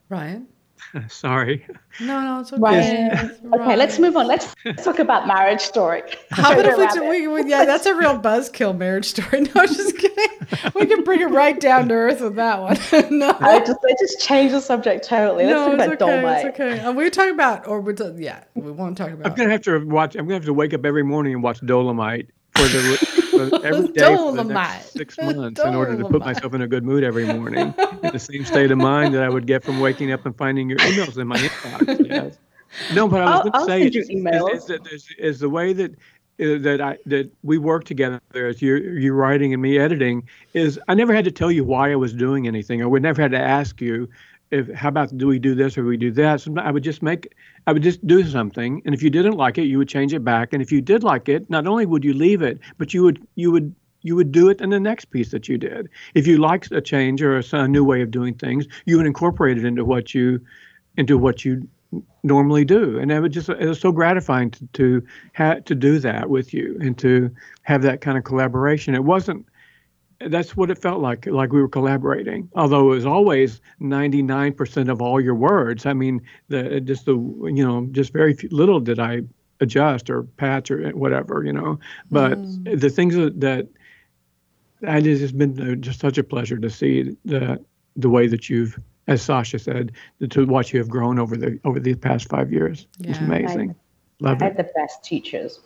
Ryan? 0.10 0.48
Sorry. 1.10 1.65
No, 2.00 2.22
no, 2.22 2.39
it's 2.39 2.54
okay. 2.54 3.10
Right. 3.10 3.32
Okay, 3.60 3.76
let's 3.76 4.00
move 4.00 4.15
on. 4.15 4.28
Let's 4.28 4.56
talk 4.84 5.00
about 5.00 5.28
marriage 5.28 5.62
story. 5.62 6.04
How 6.32 6.54
about 6.54 6.65
if 6.65 6.78
we, 6.78 6.88
do, 6.88 7.10
we, 7.10 7.28
we 7.28 7.50
yeah, 7.50 7.65
that's 7.65 7.86
a 7.86 7.95
real 7.95 8.17
buzzkill 8.19 8.78
marriage 8.78 9.06
story. 9.06 9.41
No, 9.56 9.65
just 9.65 9.98
kidding. 9.98 10.72
We 10.76 10.86
can 10.86 11.04
bring 11.04 11.22
it 11.22 11.30
right 11.30 11.60
down 11.60 11.89
to 11.89 11.93
earth 11.93 12.22
with 12.22 12.36
that 12.36 12.62
one. 12.62 13.19
no, 13.19 13.36
I 13.39 13.60
just 13.60 13.80
I 13.84 13.95
just 14.00 14.22
changed 14.22 14.54
the 14.54 14.62
subject 14.62 15.06
totally. 15.06 15.45
Let's 15.45 15.56
no, 15.56 15.65
talk 15.65 15.74
it's 15.74 16.02
about 16.02 16.10
okay. 16.10 16.22
Dolemite. 16.22 16.45
It's 16.45 16.60
okay. 16.60 16.80
Uh, 16.80 16.91
we're 16.93 17.10
talking 17.10 17.34
about, 17.34 17.67
or 17.67 17.82
we're 17.82 17.95
yeah, 18.17 18.43
we 18.56 18.72
won't 18.72 18.98
talk 18.98 19.12
about. 19.12 19.28
I'm 19.28 19.36
gonna 19.36 19.52
have 19.52 19.63
to 19.63 19.80
watch. 19.86 20.15
I'm 20.15 20.26
gonna 20.26 20.36
have 20.36 20.45
to 20.45 20.54
wake 20.54 20.74
up 20.74 20.86
every 20.86 21.04
morning 21.04 21.34
and 21.34 21.43
watch 21.43 21.60
Dolemite 21.62 22.28
for 22.56 22.63
the 22.63 23.19
for 23.47 23.56
every 23.65 23.88
day 23.89 24.15
for 24.15 24.32
the 24.34 24.43
next 24.43 24.91
six 24.91 25.17
months 25.17 25.62
in 25.62 25.75
order 25.75 25.97
to 25.97 26.06
put 26.06 26.21
myself 26.21 26.54
in 26.54 26.62
a 26.62 26.67
good 26.67 26.84
mood 26.84 27.04
every 27.04 27.25
morning, 27.25 27.73
in 28.04 28.12
the 28.12 28.19
same 28.19 28.43
state 28.43 28.71
of 28.71 28.78
mind 28.78 29.13
that 29.13 29.23
I 29.23 29.30
would 29.30 29.47
get 29.47 29.63
from 29.63 29.80
waking 29.80 30.12
up 30.12 30.25
and 30.25 30.36
finding 30.36 30.69
your 30.69 30.80
emails 30.80 31.17
in 31.17 31.28
my 31.28 31.38
inbox. 31.38 32.08
Yes. 32.08 32.38
No, 32.93 33.08
but 33.08 33.21
I 33.21 33.32
was 33.32 33.49
going 33.49 33.54
to 33.54 33.65
say 33.65 33.82
is, 33.88 33.95
is, 33.95 34.10
is, 34.12 34.65
that 34.67 34.88
is, 34.91 35.08
is 35.17 35.39
the 35.39 35.49
way 35.49 35.73
that 35.73 35.91
uh, 35.91 36.60
that 36.60 36.80
I 36.80 36.97
that 37.08 37.32
we 37.41 37.58
work 37.58 37.84
together 37.84 38.21
as 38.34 38.62
you 38.62 38.75
you 38.75 39.13
writing 39.13 39.54
and 39.54 39.62
me 39.62 39.80
editing 39.80 40.28
is 40.54 40.80
I 40.88 40.93
never 40.93 41.12
had 41.12 41.25
to 41.25 41.32
tell 41.32 41.52
you 41.52 41.63
why 41.63 41.91
I 41.91 41.95
was 41.95 42.13
doing 42.13 42.45
anything. 42.45 42.84
I 42.84 42.86
would 42.86 43.02
never 43.02 43.23
had 43.23 43.32
to 43.32 43.39
ask 43.39 43.82
you 43.82 44.08
if 44.52 44.70
how 44.74 44.90
about 44.90 45.16
do 45.18 45.28
we 45.28 45.40
do 45.40 45.56
this 45.56 45.78
or 45.78 45.84
we 45.84 45.98
do 45.98 46.12
that. 46.12 46.48
I 46.58 46.72
would 46.72 46.84
just 46.84 47.02
make 47.02 47.34
I 47.68 47.74
would 47.74 47.84
just 47.84 48.06
do 48.06 48.24
something, 48.24 48.82
and 48.86 48.96
if 48.96 49.04
you 49.04 49.10
didn't 49.10 49.34
like 49.34 49.58
it, 49.58 49.64
you 49.64 49.78
would 49.78 49.90
change 49.90 50.14
it 50.14 50.24
back. 50.24 50.54
And 50.54 50.62
if 50.62 50.72
you 50.72 50.82
did 50.82 51.04
like 51.04 51.30
it, 51.30 51.50
not 51.50 51.68
only 51.68 51.86
would 51.86 52.04
you 52.04 52.14
leave 52.14 52.42
it, 52.42 52.60
but 52.78 52.94
you 52.94 53.04
would 53.04 53.26
you 53.36 53.52
would 53.52 53.76
you 54.02 54.16
would 54.16 54.32
do 54.32 54.50
it 54.50 54.62
in 54.62 54.70
the 54.70 54.80
next 54.80 55.06
piece 55.06 55.32
that 55.32 55.50
you 55.50 55.58
did. 55.58 55.90
If 56.14 56.26
you 56.26 56.38
liked 56.38 56.72
a 56.72 56.82
change 56.82 57.22
or 57.22 57.42
a 57.52 57.68
new 57.68 57.84
way 57.84 58.02
of 58.02 58.12
doing 58.12 58.34
things, 58.34 58.66
you 58.86 58.98
would 58.98 59.06
incorporate 59.06 59.58
it 59.58 59.66
into 59.66 59.84
what 59.86 60.14
you 60.16 60.40
into 60.98 61.18
what 61.18 61.46
you 61.46 61.68
normally 62.24 62.66
do. 62.66 62.98
And 63.00 63.12
it 63.12 63.20
was 63.20 63.32
just 63.32 63.50
it 63.50 63.68
was 63.68 63.80
so 63.80 63.92
gratifying 63.92 64.52
to 64.52 64.66
to 64.74 65.04
ha- 65.36 65.60
to 65.66 65.76
do 65.76 66.00
that 66.00 66.30
with 66.30 66.54
you 66.54 66.78
and 66.82 66.98
to 67.00 67.30
have 67.64 67.82
that 67.84 68.02
kind 68.02 68.18
of 68.18 68.24
collaboration. 68.24 68.96
It 68.96 69.04
wasn't 69.04 69.46
that's 70.28 70.56
what 70.58 70.70
it 70.70 70.78
felt 70.78 71.02
like 71.02 71.26
like 71.28 71.52
we 71.54 71.62
were 71.62 71.70
collaborating. 71.70 72.50
Although 72.56 72.92
it 72.92 72.96
was 72.96 73.06
always 73.06 73.62
99% 73.82 74.90
of 74.90 75.02
all 75.02 75.22
your 75.22 75.36
words. 75.36 75.86
I 75.86 75.94
mean 75.94 76.22
the 76.50 76.82
just 76.82 77.06
the 77.06 77.14
you 77.14 77.66
know 77.66 77.88
just 77.92 78.12
very 78.12 78.34
few, 78.34 78.50
little 78.50 78.80
did 78.80 79.00
i 79.00 79.22
adjust 79.62 80.10
or 80.10 80.24
patch 80.24 80.72
or 80.72 80.90
whatever 80.92 81.44
you 81.44 81.54
know. 81.54 81.80
But 82.12 82.38
the 82.64 82.90
things 82.90 83.16
that, 83.16 83.40
that 83.42 83.68
I 84.88 84.98
it's 84.98 85.20
just 85.20 85.38
been 85.38 85.60
uh, 85.72 85.76
just 85.76 86.00
such 86.00 86.18
a 86.18 86.24
pleasure 86.24 86.58
to 86.58 86.70
see 86.70 87.16
the 87.26 87.64
the 87.96 88.10
way 88.10 88.28
that 88.28 88.50
you've 88.50 88.80
as 89.08 89.22
sasha 89.22 89.60
said 89.60 89.92
to 90.30 90.46
watch 90.46 90.74
you 90.74 90.80
have 90.80 90.90
grown 90.90 91.20
over 91.20 91.36
the 91.36 91.60
over 91.66 91.80
these 91.80 91.98
past 91.98 92.30
five 92.30 92.52
years. 92.52 92.88
It's 93.04 93.20
Yeah. 93.20 93.26
amazing. 93.26 93.76
Love 94.22 94.42
I 94.42 94.46
it. 94.48 94.50
had 94.50 94.58
the 94.58 94.72
best 94.76 95.04
teachers. 95.04 95.60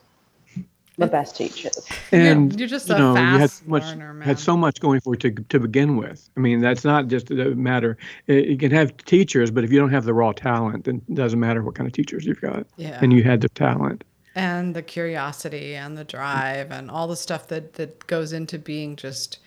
The 0.97 1.07
best 1.07 1.35
teachers. 1.35 1.79
and 2.11 2.57
you're 2.59 2.67
just 2.69 2.87
you 2.87 2.95
a 2.95 2.97
know 2.99 3.15
you 3.15 3.39
had 3.39 3.49
so 3.49 3.63
much 3.65 3.83
learner, 3.83 4.13
man. 4.13 4.27
had 4.27 4.37
so 4.39 4.55
much 4.55 4.79
going 4.79 5.01
for 5.01 5.15
you 5.15 5.19
to 5.19 5.31
to 5.31 5.59
begin 5.59 5.97
with. 5.97 6.29
I 6.37 6.39
mean, 6.39 6.61
that's 6.61 6.83
not 6.83 7.07
just 7.07 7.31
a 7.31 7.55
matter. 7.55 7.97
You 8.27 8.57
can 8.57 8.71
have 8.71 8.95
teachers, 8.97 9.49
but 9.49 9.63
if 9.63 9.71
you 9.71 9.79
don't 9.79 9.89
have 9.89 10.05
the 10.05 10.13
raw 10.13 10.33
talent, 10.33 10.85
then 10.85 11.01
it 11.09 11.15
doesn't 11.15 11.39
matter 11.39 11.63
what 11.63 11.73
kind 11.75 11.87
of 11.87 11.93
teachers 11.93 12.25
you've 12.25 12.41
got. 12.41 12.67
Yeah. 12.77 12.99
And 13.01 13.11
you 13.11 13.23
had 13.23 13.41
the 13.41 13.49
talent. 13.49 14.03
and 14.35 14.75
the 14.75 14.81
curiosity 14.83 15.75
and 15.75 15.97
the 15.97 16.03
drive 16.03 16.71
and 16.71 16.89
all 16.91 17.07
the 17.07 17.15
stuff 17.15 17.47
that 17.47 17.73
that 17.73 18.05
goes 18.07 18.33
into 18.33 18.57
being 18.59 18.95
just 18.95 19.39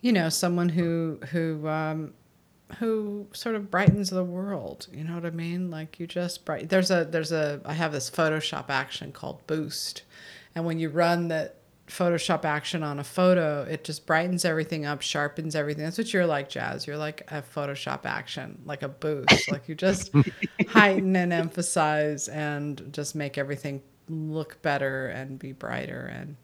you 0.00 0.12
know 0.12 0.28
someone 0.28 0.68
who 0.68 1.18
who 1.30 1.66
um 1.68 2.12
who 2.78 3.26
sort 3.32 3.54
of 3.54 3.70
brightens 3.70 4.10
the 4.10 4.24
world 4.24 4.86
you 4.92 5.04
know 5.04 5.14
what 5.14 5.26
i 5.26 5.30
mean 5.30 5.70
like 5.70 5.98
you 6.00 6.06
just 6.06 6.44
bright 6.44 6.68
there's 6.70 6.90
a 6.90 7.04
there's 7.04 7.32
a 7.32 7.60
i 7.66 7.72
have 7.74 7.92
this 7.92 8.10
photoshop 8.10 8.66
action 8.70 9.12
called 9.12 9.44
boost 9.46 10.02
and 10.54 10.64
when 10.64 10.78
you 10.78 10.88
run 10.88 11.28
the 11.28 11.52
Photoshop 11.88 12.44
action 12.44 12.82
on 12.82 12.98
a 12.98 13.04
photo, 13.04 13.66
it 13.68 13.84
just 13.84 14.06
brightens 14.06 14.44
everything 14.44 14.86
up, 14.86 15.02
sharpens 15.02 15.54
everything. 15.54 15.84
That's 15.84 15.98
what 15.98 16.12
you're 16.12 16.26
like, 16.26 16.48
Jazz. 16.48 16.86
You're 16.86 16.96
like 16.96 17.22
a 17.30 17.42
Photoshop 17.42 18.06
action, 18.06 18.60
like 18.64 18.82
a 18.82 18.88
boost. 18.88 19.48
like 19.52 19.68
you 19.68 19.74
just 19.74 20.10
heighten 20.68 21.14
and 21.16 21.32
emphasize 21.32 22.28
and 22.28 22.88
just 22.92 23.14
make 23.14 23.36
everything 23.36 23.82
look 24.08 24.60
better 24.62 25.08
and 25.08 25.38
be 25.38 25.52
brighter 25.52 26.10
and 26.14 26.36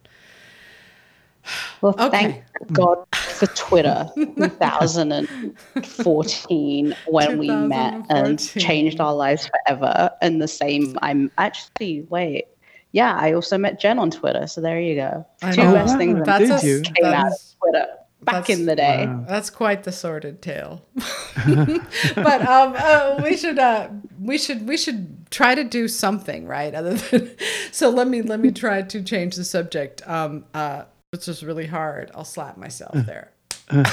Well, 1.80 1.94
Okay. 1.98 2.10
thank 2.10 2.44
God 2.72 2.98
for 3.14 3.46
Twitter 3.46 4.06
2014 4.16 6.94
when 7.06 7.38
we 7.38 7.48
met 7.48 8.04
and 8.10 8.38
changed 8.38 9.00
our 9.00 9.14
lives 9.14 9.48
forever. 9.48 10.10
And 10.20 10.42
the 10.42 10.48
same, 10.48 10.98
I'm 11.00 11.30
actually, 11.38 12.02
wait, 12.10 12.48
yeah, 12.92 13.14
I 13.14 13.32
also 13.32 13.58
met 13.58 13.80
Jen 13.80 13.98
on 13.98 14.10
Twitter. 14.10 14.46
So 14.46 14.60
there 14.60 14.80
you 14.80 14.94
go. 14.96 15.26
I 15.42 15.52
Two 15.52 15.64
know. 15.64 15.74
best 15.74 15.92
wow, 15.92 15.98
things 15.98 16.16
that 16.18 16.26
That's 16.26 16.62
Did 16.62 16.64
a, 16.64 16.66
you? 16.66 16.82
came 16.82 17.04
out 17.04 17.26
of 17.32 17.38
Twitter 17.60 17.86
back 18.22 18.50
in 18.50 18.66
the 18.66 18.76
day. 18.76 19.06
Wow. 19.06 19.24
that's 19.28 19.50
quite 19.50 19.84
the 19.84 19.92
sordid 19.92 20.42
tale. 20.42 20.84
but 20.94 22.42
um, 22.46 22.74
uh, 22.76 23.20
we 23.22 23.36
should 23.36 23.58
uh, 23.58 23.88
we 24.20 24.38
should 24.38 24.68
we 24.68 24.76
should 24.76 25.30
try 25.30 25.54
to 25.54 25.64
do 25.64 25.88
something 25.88 26.46
right 26.46 26.74
other 26.74 26.94
than 26.94 27.30
so 27.72 27.90
let 27.90 28.08
me 28.08 28.22
let 28.22 28.40
me 28.40 28.50
try 28.50 28.82
to 28.82 29.02
change 29.02 29.36
the 29.36 29.44
subject 29.44 30.00
um 30.08 30.44
uh 30.54 30.84
which 31.10 31.28
is 31.28 31.42
really 31.42 31.66
hard 31.66 32.10
i'll 32.14 32.24
slap 32.24 32.56
myself 32.56 32.94
there 32.94 33.30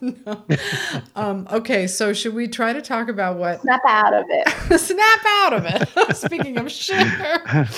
no. 0.00 0.44
um 1.16 1.46
okay 1.50 1.86
so 1.86 2.12
should 2.12 2.34
we 2.34 2.48
try 2.48 2.72
to 2.72 2.82
talk 2.82 3.08
about 3.08 3.36
what 3.36 3.60
Snap 3.60 3.80
out 3.86 4.14
of 4.14 4.24
it. 4.28 4.48
snap 4.80 5.20
out 5.26 5.52
of 5.52 5.64
it 5.66 6.16
speaking 6.16 6.56
of 6.58 6.70
Cher 6.70 7.68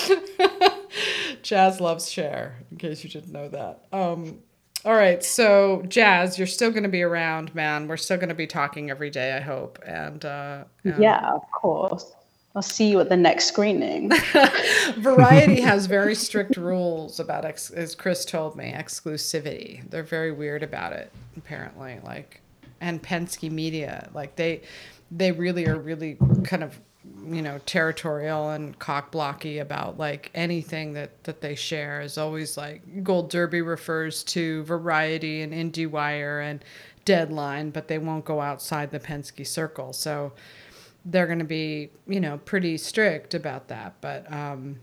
jazz 1.42 1.80
loves 1.80 2.10
Cher 2.10 2.56
in 2.70 2.76
case 2.78 3.02
you 3.04 3.10
didn't 3.10 3.32
know 3.32 3.48
that 3.48 3.84
um 3.92 4.38
all 4.84 4.94
right 4.94 5.24
so 5.24 5.82
jazz 5.88 6.38
you're 6.38 6.46
still 6.46 6.70
going 6.70 6.84
to 6.84 6.88
be 6.88 7.02
around 7.02 7.54
man 7.54 7.88
we're 7.88 7.96
still 7.96 8.16
going 8.16 8.28
to 8.28 8.34
be 8.34 8.46
talking 8.46 8.90
every 8.90 9.10
day 9.10 9.32
i 9.36 9.40
hope 9.40 9.78
and 9.86 10.24
uh 10.24 10.64
um, 10.84 11.02
Yeah, 11.02 11.32
of 11.34 11.42
course. 11.50 12.12
I'll 12.58 12.62
see 12.62 12.90
you 12.90 12.98
at 12.98 13.08
the 13.08 13.16
next 13.16 13.44
screening. 13.44 14.10
Variety 14.96 15.60
has 15.60 15.86
very 15.86 16.16
strict 16.16 16.56
rules 16.56 17.20
about, 17.20 17.44
ex- 17.44 17.70
as 17.70 17.94
Chris 17.94 18.24
told 18.24 18.56
me, 18.56 18.72
exclusivity. 18.76 19.88
They're 19.88 20.02
very 20.02 20.32
weird 20.32 20.64
about 20.64 20.92
it, 20.92 21.12
apparently. 21.36 22.00
Like, 22.02 22.40
and 22.80 23.00
Penske 23.00 23.48
Media, 23.48 24.08
like 24.12 24.34
they, 24.34 24.62
they 25.12 25.30
really 25.30 25.68
are 25.68 25.78
really 25.78 26.18
kind 26.42 26.64
of, 26.64 26.80
you 27.28 27.42
know, 27.42 27.60
territorial 27.64 28.50
and 28.50 28.76
cock 28.80 29.12
blocky 29.12 29.58
about 29.60 29.96
like 29.96 30.32
anything 30.34 30.94
that 30.94 31.22
that 31.22 31.40
they 31.40 31.54
share 31.54 32.00
is 32.00 32.18
always 32.18 32.56
like 32.56 33.04
Gold 33.04 33.30
Derby 33.30 33.62
refers 33.62 34.24
to 34.24 34.64
Variety 34.64 35.42
and 35.42 35.52
IndieWire 35.52 36.42
and 36.42 36.64
Deadline, 37.04 37.70
but 37.70 37.86
they 37.86 37.98
won't 37.98 38.24
go 38.24 38.40
outside 38.40 38.90
the 38.90 38.98
Penske 38.98 39.46
circle. 39.46 39.92
So 39.92 40.32
they're 41.10 41.26
going 41.26 41.38
to 41.38 41.44
be, 41.44 41.90
you 42.06 42.20
know, 42.20 42.38
pretty 42.44 42.76
strict 42.76 43.34
about 43.34 43.68
that. 43.68 43.94
But 44.00 44.30
um, 44.32 44.78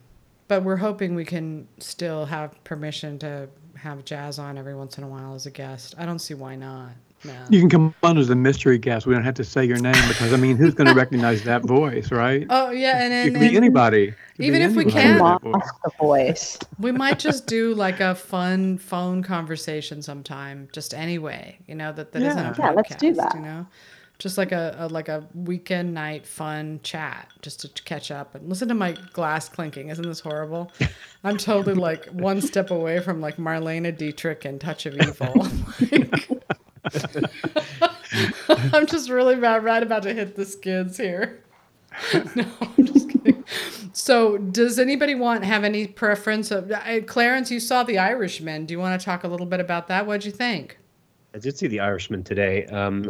but 0.47 0.63
we're 0.63 0.75
hoping 0.77 1.15
we 1.15 1.25
can 1.25 1.67
still 1.79 2.25
have 2.25 2.61
permission 2.63 3.17
to 3.19 3.47
have 3.75 4.05
Jazz 4.05 4.39
on 4.39 4.57
every 4.57 4.75
once 4.75 4.97
in 4.97 5.03
a 5.03 5.07
while 5.07 5.35
as 5.35 5.45
a 5.45 5.51
guest. 5.51 5.95
I 5.97 6.05
don't 6.05 6.19
see 6.19 6.33
why 6.33 6.55
not. 6.55 6.91
No. 7.23 7.33
You 7.49 7.59
can 7.59 7.69
come 7.69 7.95
on 8.03 8.17
as 8.19 8.29
a 8.29 8.35
mystery 8.35 8.77
guest. 8.77 9.07
We 9.07 9.13
don't 9.15 9.23
have 9.23 9.33
to 9.35 9.43
say 9.43 9.65
your 9.65 9.79
name 9.79 9.95
because 10.07 10.31
I 10.31 10.38
mean, 10.38 10.57
who's 10.57 10.75
going 10.75 10.88
to 10.88 10.93
recognize 10.93 11.43
that 11.43 11.63
voice, 11.63 12.11
right? 12.11 12.45
Oh 12.49 12.69
yeah, 12.69 13.03
and, 13.03 13.13
it 13.13 13.27
and, 13.27 13.35
could 13.35 13.49
be 13.49 13.57
anybody. 13.57 14.13
Could 14.35 14.45
even 14.45 14.59
be 14.59 14.65
if 14.65 14.75
we 14.75 14.91
can't- 14.91 15.21
with 15.21 15.31
that 15.31 15.41
voice. 15.41 15.53
Mask 15.53 15.75
the 15.83 15.91
voice. 15.99 16.59
we 16.77 16.91
might 16.91 17.17
just 17.17 17.47
do 17.47 17.73
like 17.73 17.99
a 17.99 18.13
fun 18.13 18.77
phone 18.77 19.23
conversation 19.23 20.01
sometime, 20.03 20.67
just 20.71 20.93
anyway. 20.93 21.57
You 21.67 21.75
know 21.75 21.91
that 21.93 22.11
that 22.11 22.19
not 22.19 22.35
Yeah. 22.35 22.49
a 22.49 22.53
podcast. 22.53 22.57
Yeah, 22.59 22.71
let's 22.71 22.95
do 22.97 23.13
that. 23.13 23.33
You 23.35 23.41
know, 23.41 23.65
just 24.19 24.38
like 24.38 24.51
a, 24.51 24.75
a 24.80 24.88
like 24.88 25.10
a 25.10 25.28
weekend 25.34 25.93
night 25.93 26.25
fun 26.25 26.80
chat, 26.84 27.30
just 27.41 27.60
to 27.62 27.84
catch 27.84 28.12
up 28.12 28.36
and 28.36 28.47
listen 28.49 28.67
to 28.69 28.73
my 28.73 28.93
glass 29.13 29.49
clinking. 29.49 29.89
Isn't 29.89 30.08
this 30.08 30.19
horrible? 30.19 30.71
I'm 31.23 31.38
totally 31.38 31.75
like 31.75 32.06
one 32.08 32.41
step 32.41 32.71
away 32.71 32.99
from 32.99 33.21
like 33.21 33.38
Marlene 33.38 33.95
Dietrich 33.97 34.45
and 34.45 34.60
Touch 34.62 34.86
of 34.86 34.95
Evil. 34.95 35.47
Like- 36.93 38.73
I'm 38.73 38.86
just 38.86 39.10
really 39.10 39.36
bad, 39.36 39.63
right 39.63 39.82
about 39.82 40.04
to 40.04 40.13
hit 40.13 40.36
the 40.36 40.45
skids 40.45 40.97
here. 40.97 41.41
No, 42.36 42.45
I'm 42.62 42.86
just 42.86 43.10
kidding. 43.10 43.43
So, 43.93 44.38
does 44.38 44.78
anybody 44.80 45.15
want 45.15 45.43
have 45.45 45.63
any 45.63 45.88
preference 45.88 46.51
of 46.51 46.69
uh, 46.71 47.01
Clarence? 47.08 47.49
You 47.49 47.60
saw 47.62 47.84
The 47.84 47.97
Irishman. 47.97 48.65
Do 48.65 48.73
you 48.73 48.80
want 48.80 48.99
to 48.99 49.04
talk 49.06 49.23
a 49.23 49.28
little 49.30 49.45
bit 49.45 49.60
about 49.62 49.88
that? 49.88 50.06
What'd 50.06 50.25
you 50.25 50.32
think? 50.32 50.78
I 51.36 51.38
did 51.38 51.58
see 51.58 51.67
The 51.67 51.82
Irishman 51.82 52.24
today 52.24 52.65
um, 52.67 53.04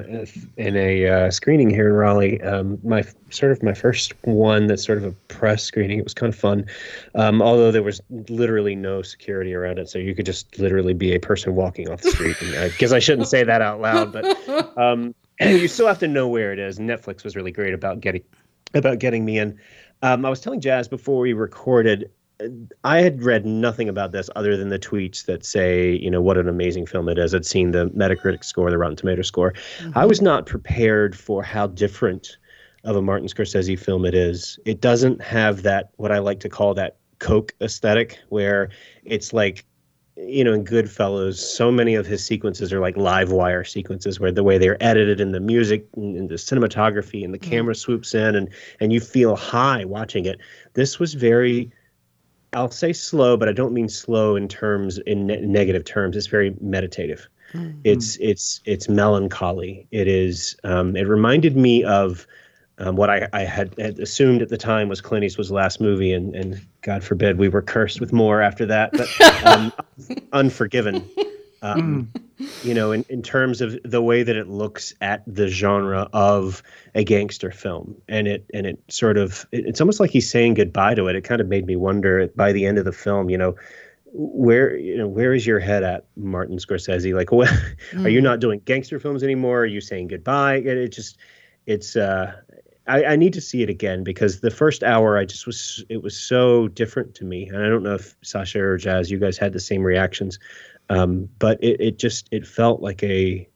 in 0.58 0.76
a 0.76 1.08
uh, 1.08 1.30
screening 1.30 1.70
here 1.70 1.88
in 1.88 1.94
Raleigh. 1.94 2.42
Um, 2.42 2.80
my 2.84 3.04
sort 3.30 3.52
of 3.52 3.62
my 3.62 3.76
first 3.76 4.14
one 4.24 4.66
that's 4.66 4.84
sort 4.84 4.98
of 4.98 5.04
a 5.04 5.12
press 5.28 5.62
screening. 5.62 6.00
It 6.00 6.04
was 6.04 6.16
kind 6.16 6.34
of 6.34 6.40
fun, 6.40 6.66
um, 7.14 7.40
although 7.40 7.72
there 7.72 7.84
was 7.84 8.02
literally 8.28 8.74
no 8.74 9.04
security 9.04 9.54
around 9.54 9.78
it, 9.78 9.90
so 9.90 10.00
you 10.00 10.16
could 10.16 10.26
just 10.26 10.58
literally 10.58 10.96
be 10.96 11.14
a 11.14 11.20
person 11.20 11.54
walking 11.54 11.88
off 11.88 12.02
the 12.02 12.10
street. 12.10 12.36
Because 12.40 12.92
I 12.92 12.96
I 12.96 13.00
shouldn't 13.00 13.28
say 13.28 13.44
that 13.44 13.62
out 13.62 13.80
loud, 13.80 14.12
but 14.12 14.26
um, 14.78 15.14
you 15.40 15.68
still 15.68 15.86
have 15.86 16.00
to 16.00 16.08
know 16.08 16.28
where 16.28 16.52
it 16.52 16.58
is. 16.58 16.80
Netflix 16.80 17.24
was 17.24 17.36
really 17.36 17.52
great 17.52 17.76
about 17.76 18.00
getting 18.00 18.24
about 18.74 18.98
getting 18.98 19.24
me 19.24 19.38
in. 19.38 19.60
Um, 20.02 20.26
I 20.26 20.32
was 20.32 20.42
telling 20.42 20.62
Jazz 20.62 20.88
before 20.88 21.20
we 21.20 21.34
recorded. 21.34 22.10
I 22.84 23.00
had 23.00 23.24
read 23.24 23.46
nothing 23.46 23.88
about 23.88 24.12
this 24.12 24.30
other 24.36 24.58
than 24.58 24.70
the 24.70 24.80
tweets 24.80 25.26
that 25.26 25.46
say, 25.46 25.94
you 25.94 26.12
know, 26.12 26.22
what 26.22 26.38
an 26.38 26.50
amazing 26.50 26.86
film 26.86 27.08
it 27.08 27.18
is. 27.18 27.34
I'd 27.34 27.46
seen 27.46 27.72
the 27.72 27.90
Metacritic 27.92 28.44
score, 28.44 28.70
the 28.70 28.78
Rotten 28.78 28.98
Tomato 28.98 29.22
score. 29.22 29.54
I 29.56 29.84
mm-hmm. 29.84 30.08
was 30.08 30.22
not 30.22 30.46
prepared 30.46 31.18
for 31.18 31.44
how 31.44 31.68
different 31.68 32.38
of 32.84 32.96
a 32.96 33.02
Martin 33.02 33.28
Scorsese 33.28 33.80
film 33.80 34.06
it 34.06 34.14
is. 34.14 34.60
It 34.66 34.82
doesn't 34.82 35.22
have 35.22 35.64
that, 35.64 35.90
what 35.96 36.12
I 36.12 36.20
like 36.20 36.40
to 36.42 36.50
call 36.50 36.74
that 36.76 36.98
Coke 37.20 37.54
aesthetic, 37.62 38.20
where 38.30 38.70
it's 39.06 39.34
like, 39.34 39.66
you 40.18 40.44
know, 40.44 40.54
in 40.54 40.64
Goodfellas, 40.64 41.36
so 41.36 41.72
many 41.72 41.96
of 41.96 42.06
his 42.06 42.24
sequences 42.24 42.72
are 42.72 42.80
like 42.80 42.96
live 42.96 43.32
wire 43.32 43.64
sequences 43.64 44.20
where 44.20 44.32
the 44.32 44.44
way 44.44 44.58
they're 44.58 44.82
edited 44.82 45.20
and 45.20 45.34
the 45.34 45.40
music 45.40 45.88
and, 45.96 46.16
and 46.16 46.30
the 46.30 46.36
cinematography 46.36 47.24
and 47.24 47.34
the 47.34 47.40
mm-hmm. 47.40 47.50
camera 47.50 47.76
swoops 47.76 48.14
in 48.14 48.36
and 48.36 48.50
and 48.80 48.94
you 48.94 49.00
feel 49.00 49.36
high 49.36 49.84
watching 49.84 50.26
it. 50.26 50.40
This 50.74 51.00
was 51.00 51.16
very 51.16 51.72
I'll 52.56 52.72
say 52.72 52.94
slow, 52.94 53.38
but 53.38 53.50
I 53.50 53.52
don't 53.52 53.74
mean 53.74 53.90
slow 53.90 54.36
in 54.36 54.48
terms 54.48 54.98
in 55.00 55.28
ne- 55.28 55.42
negative 55.42 55.86
terms. 55.86 56.16
It's 56.16 56.28
very 56.28 56.56
meditative. 56.62 57.28
It's 57.84 58.18
it's 58.20 58.62
it's 58.66 58.90
melancholy. 58.90 59.88
It 59.92 60.08
is. 60.08 60.56
Um, 60.64 60.96
it 60.96 61.04
reminded 61.04 61.56
me 61.56 61.84
of 61.84 62.26
um, 62.80 62.96
what 62.96 63.10
I, 63.10 63.28
I 63.32 63.42
had, 63.44 63.74
had 63.80 64.00
assumed 64.00 64.42
at 64.42 64.50
the 64.50 64.58
time 64.58 64.90
was 64.90 65.00
Clint 65.00 65.24
Eastwood's 65.24 65.52
last 65.52 65.80
movie, 65.80 66.12
and 66.12 66.36
and 66.36 66.60
God 66.82 67.04
forbid 67.04 67.38
we 67.38 67.48
were 67.48 67.62
cursed 67.62 68.02
with 68.02 68.12
more 68.12 68.42
after 68.42 68.66
that. 68.66 68.92
But 68.92 69.46
um, 69.46 69.72
Unforgiven. 70.34 71.10
Um, 71.62 72.12
you 72.64 72.74
know, 72.74 72.92
in, 72.92 73.06
in 73.10 73.22
terms 73.22 73.62
of 73.62 73.78
the 73.84 74.02
way 74.02 74.24
that 74.24 74.36
it 74.36 74.48
looks 74.48 74.94
at 75.02 75.24
the 75.26 75.48
genre 75.48 76.10
of 76.14 76.62
a 76.94 77.04
gangster 77.04 77.52
film, 77.52 77.96
and 78.08 78.28
it 78.28 78.46
and 78.54 78.66
it 78.66 78.80
sort 78.90 79.18
of 79.18 79.46
it, 79.52 79.66
it's 79.66 79.82
almost 79.82 80.00
like 80.00 80.12
he's 80.12 80.30
saying 80.30 80.56
goodbye 80.56 80.96
to 80.96 81.08
it. 81.08 81.16
It 81.16 81.24
kind 81.24 81.42
of 81.42 81.48
made 81.48 81.66
me 81.66 81.76
wonder 81.76 82.28
by 82.36 82.52
the 82.52 82.66
end 82.66 82.78
of 82.78 82.86
the 82.86 82.92
film, 82.92 83.30
you 83.30 83.38
know, 83.38 83.56
where 84.06 84.76
you 84.76 84.98
know 84.98 85.08
where 85.08 85.34
is 85.34 85.46
your 85.46 85.60
head 85.60 85.84
at, 85.84 86.06
Martin 86.16 86.58
Scorsese? 86.58 87.14
Like, 87.14 87.32
what 87.32 87.50
are 87.98 88.10
you 88.10 88.22
not 88.22 88.40
doing 88.40 88.62
gangster 88.66 89.00
films 89.00 89.24
anymore? 89.24 89.62
Are 89.62 89.66
you 89.66 89.82
saying 89.82 90.08
goodbye? 90.08 90.58
It, 90.58 90.68
it 90.68 90.90
just 90.90 91.18
it's 91.66 91.96
uh 91.96 92.34
I, 92.88 93.06
I 93.06 93.16
need 93.16 93.34
to 93.34 93.42
see 93.42 93.64
it 93.64 93.70
again 93.70 94.04
because 94.04 94.42
the 94.42 94.52
first 94.52 94.84
hour 94.84 95.18
I 95.18 95.26
just 95.26 95.46
was 95.46 95.84
it 95.90 96.04
was 96.04 96.18
so 96.18 96.68
different 96.68 97.16
to 97.16 97.26
me 97.26 97.48
and 97.48 97.58
I 97.58 97.68
don't 97.68 97.84
know 97.84 97.96
if 97.96 98.16
Sasha 98.22 98.62
or 98.62 98.78
Jazz 98.78 99.10
you 99.10 99.20
guys 99.20 99.38
had 99.38 99.54
the 99.54 99.60
same 99.60 99.82
reactions 99.82 100.40
um, 100.90 101.30
but 101.40 101.62
it, 101.64 101.80
it 101.80 102.00
just 102.00 102.28
it 102.32 102.46
felt 102.46 102.82
like 102.82 103.04
a 103.04 103.48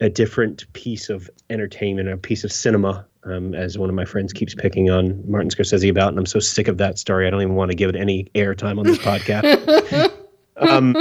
a 0.00 0.10
different 0.10 0.70
piece 0.74 1.08
of 1.08 1.30
entertainment 1.48 2.08
a 2.08 2.16
piece 2.16 2.44
of 2.44 2.52
cinema 2.52 3.06
um, 3.24 3.54
as 3.54 3.78
one 3.78 3.88
of 3.88 3.94
my 3.94 4.04
friends 4.04 4.32
keeps 4.32 4.54
picking 4.54 4.90
on 4.90 5.22
Martin 5.28 5.50
Scorsese 5.50 5.90
about 5.90 6.10
and 6.10 6.18
I'm 6.18 6.26
so 6.26 6.38
sick 6.38 6.68
of 6.68 6.78
that 6.78 6.98
story. 6.98 7.26
I 7.26 7.30
don't 7.30 7.42
even 7.42 7.54
want 7.54 7.70
to 7.70 7.76
give 7.76 7.90
it 7.90 7.96
any 7.96 8.24
airtime 8.34 8.78
on 8.78 8.84
this 8.84 8.98
podcast. 8.98 10.12
Um, 10.58 10.96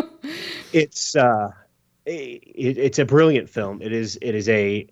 it's 0.74 1.16
uh, 1.16 1.50
it, 2.06 2.78
it's 2.78 3.00
a 3.00 3.06
brilliant 3.06 3.50
film. 3.50 3.82
It 3.82 3.92
is 3.92 4.18
it 4.22 4.36
is 4.36 4.50
a 4.50 4.88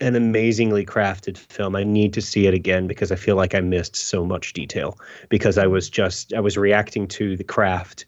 an 0.00 0.14
amazingly 0.14 0.84
crafted 0.84 1.38
film. 1.38 1.74
I 1.74 1.82
need 1.82 2.12
to 2.14 2.20
see 2.20 2.46
it 2.46 2.52
again 2.54 2.86
because 2.86 3.10
I 3.10 3.16
feel 3.16 3.36
like 3.36 3.54
I 3.54 3.60
missed 3.60 3.96
so 3.96 4.26
much 4.26 4.52
detail 4.52 4.98
because 5.28 5.56
I 5.56 5.66
was 5.66 5.88
just 5.88 6.34
I 6.34 6.40
was 6.40 6.56
reacting 6.56 7.08
to 7.08 7.36
the 7.36 7.44
craft 7.44 8.04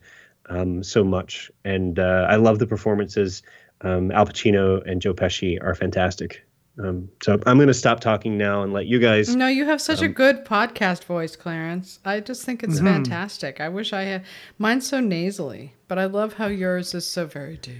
um, 0.48 0.82
so 0.82 1.04
much, 1.04 1.50
and 1.64 1.98
uh, 1.98 2.26
I 2.28 2.36
love 2.36 2.58
the 2.58 2.66
performances. 2.66 3.42
Um, 3.82 4.10
Al 4.10 4.26
Pacino 4.26 4.82
and 4.90 5.00
Joe 5.00 5.14
Pesci 5.14 5.58
are 5.62 5.74
fantastic. 5.74 6.44
Um, 6.82 7.08
so 7.22 7.40
I'm 7.44 7.56
going 7.56 7.66
to 7.68 7.74
stop 7.74 7.98
talking 8.00 8.38
now 8.38 8.62
and 8.62 8.72
let 8.72 8.86
you 8.86 9.00
guys. 9.00 9.34
No, 9.34 9.48
you 9.48 9.64
have 9.64 9.80
such 9.80 10.00
a 10.00 10.06
Um, 10.06 10.12
good 10.12 10.44
podcast 10.44 11.04
voice, 11.04 11.34
Clarence. 11.34 11.98
I 12.04 12.20
just 12.20 12.44
think 12.44 12.62
it's 12.62 12.78
fantastic. 12.78 13.60
I 13.60 13.68
wish 13.68 13.92
I 13.92 14.02
had 14.02 14.24
mine's 14.58 14.86
so 14.86 15.00
nasally, 15.00 15.74
but 15.88 15.98
I 15.98 16.04
love 16.04 16.34
how 16.34 16.46
yours 16.46 16.94
is 16.94 17.04
so 17.06 17.26
very 17.26 17.56
deep. 17.56 17.74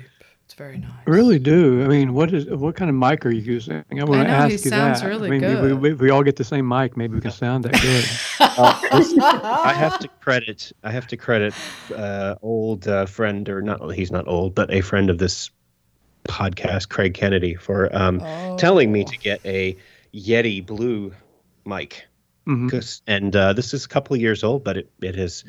It's 0.58 0.64
very 0.64 0.78
nice. 0.78 0.90
Really 1.06 1.38
do. 1.38 1.84
I 1.84 1.86
mean, 1.86 2.14
what 2.14 2.34
is 2.34 2.46
what 2.46 2.74
kind 2.74 2.88
of 2.90 2.96
mic 2.96 3.24
are 3.24 3.30
you 3.30 3.40
using? 3.40 3.76
I 3.92 3.94
want 4.04 4.22
to 4.22 4.24
know, 4.24 4.24
ask 4.24 4.46
he 4.48 4.52
you 4.54 4.58
sounds 4.58 5.00
that. 5.02 5.06
really 5.06 5.28
I 5.28 5.30
mean, 5.30 5.44
if 5.44 5.60
good. 5.60 5.80
We, 5.80 5.92
if 5.92 6.00
we 6.00 6.10
all 6.10 6.24
get 6.24 6.34
the 6.34 6.42
same 6.42 6.66
mic, 6.66 6.96
maybe 6.96 7.14
we 7.14 7.20
can 7.20 7.30
sound 7.30 7.64
that 7.64 7.80
good. 7.80 8.04
I 8.40 9.72
have 9.72 10.00
to 10.00 10.08
credit. 10.20 10.72
I 10.82 10.90
have 10.90 11.06
to 11.08 11.16
credit 11.16 11.54
uh, 11.94 12.34
old 12.42 12.88
uh, 12.88 13.06
friend, 13.06 13.48
or 13.48 13.62
not. 13.62 13.88
He's 13.94 14.10
not 14.10 14.26
old, 14.26 14.56
but 14.56 14.72
a 14.72 14.80
friend 14.80 15.10
of 15.10 15.18
this 15.18 15.48
podcast, 16.24 16.88
Craig 16.88 17.14
Kennedy, 17.14 17.54
for 17.54 17.94
um, 17.96 18.20
telling 18.58 18.90
me 18.90 19.04
Oh. 19.06 19.10
to 19.12 19.18
get 19.18 19.40
a 19.46 19.76
Yeti 20.12 20.64
Blue 20.66 21.12
mic. 21.64 22.04
Mhm. 22.48 22.68
'Cause- 22.68 23.02
and 23.06 23.36
uh, 23.36 23.52
this 23.52 23.72
is 23.72 23.84
a 23.84 23.88
couple 23.88 24.14
of 24.16 24.20
years 24.20 24.42
old, 24.42 24.64
but 24.64 24.76
it, 24.76 24.90
it 25.02 25.14
has 25.14 25.44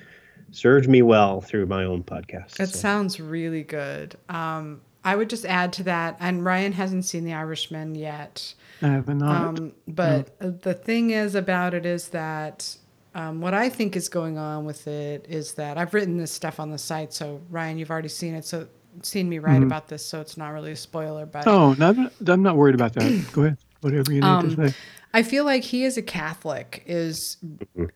served 0.51 0.87
me 0.87 1.01
well 1.01 1.41
through 1.41 1.65
my 1.65 1.83
own 1.83 2.03
podcast. 2.03 2.59
It 2.59 2.69
so. 2.69 2.77
sounds 2.77 3.19
really 3.19 3.63
good. 3.63 4.15
Um, 4.29 4.81
I 5.03 5.15
would 5.15 5.29
just 5.29 5.45
add 5.45 5.71
to 5.73 5.83
that, 5.83 6.17
and 6.19 6.43
Ryan 6.43 6.73
hasn't 6.73 7.05
seen 7.05 7.23
The 7.23 7.33
Irishman 7.33 7.95
yet. 7.95 8.53
I 8.81 8.87
have 8.87 9.07
not. 9.07 9.59
Um, 9.59 9.71
but 9.87 10.35
uh 10.41 10.51
the 10.61 10.73
thing 10.73 11.11
is 11.11 11.35
about 11.35 11.73
it 11.73 11.85
is 11.85 12.09
that 12.09 12.75
um, 13.15 13.41
what 13.41 13.53
I 13.53 13.69
think 13.69 13.95
is 13.95 14.07
going 14.09 14.37
on 14.37 14.65
with 14.65 14.87
it 14.87 15.25
is 15.27 15.53
that 15.53 15.77
I've 15.77 15.93
written 15.93 16.17
this 16.17 16.31
stuff 16.31 16.59
on 16.59 16.69
the 16.69 16.77
site. 16.77 17.11
So 17.13 17.41
Ryan, 17.49 17.77
you've 17.77 17.91
already 17.91 18.07
seen 18.09 18.35
it, 18.35 18.45
so 18.45 18.67
seen 19.01 19.29
me 19.29 19.39
write 19.39 19.63
about 19.63 19.87
this, 19.87 20.05
so 20.05 20.19
it's 20.21 20.35
not 20.37 20.49
really 20.49 20.71
a 20.73 20.75
spoiler. 20.75 21.25
But 21.25 21.47
oh, 21.47 21.73
no, 21.73 22.09
I'm 22.27 22.41
not- 22.43 22.57
worried 22.57 22.75
about 22.75 22.93
that. 22.93 23.25
Go 23.33 23.43
ahead. 23.43 23.57
Whatever 23.81 24.11
you 24.11 24.19
need 24.21 24.27
Um, 24.27 24.55
to 24.55 24.69
say. 24.69 24.77
I 25.13 25.23
feel 25.23 25.45
like 25.45 25.63
he 25.63 25.85
as 25.85 25.97
a 25.97 26.01
Catholic 26.01 26.83
is 26.85 27.37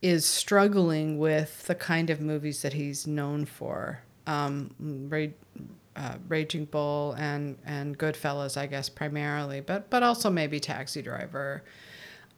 is 0.02 0.24
struggling 0.24 1.18
with 1.18 1.66
the 1.66 1.74
kind 1.74 2.08
of 2.10 2.20
movies 2.20 2.62
that 2.62 2.72
he's 2.72 3.06
known 3.06 3.44
for. 3.44 4.00
Um, 4.26 4.70
Ra- 4.80 5.26
uh, 5.96 6.16
Raging 6.28 6.64
Bull 6.66 7.14
and 7.18 7.58
and 7.64 7.98
Goodfellas, 7.98 8.56
I 8.56 8.66
guess 8.66 8.88
primarily, 8.88 9.60
but 9.60 9.90
but 9.90 10.02
also 10.02 10.30
maybe 10.30 10.60
Taxi 10.60 11.02
Driver, 11.02 11.64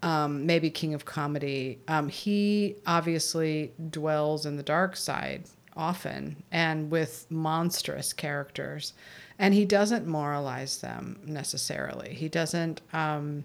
um, 0.02 0.46
maybe 0.46 0.70
King 0.70 0.94
of 0.94 1.04
Comedy. 1.04 1.80
Um, 1.88 2.08
he 2.08 2.76
obviously 2.86 3.72
dwells 3.90 4.46
in 4.46 4.56
the 4.56 4.62
dark 4.62 4.96
side 4.96 5.44
often 5.76 6.42
and 6.50 6.90
with 6.90 7.26
monstrous 7.30 8.12
characters, 8.12 8.92
and 9.38 9.54
he 9.54 9.64
doesn't 9.64 10.06
moralize 10.06 10.78
them 10.78 11.20
necessarily. 11.24 12.14
He 12.14 12.28
doesn't. 12.28 12.80
Um, 12.92 13.44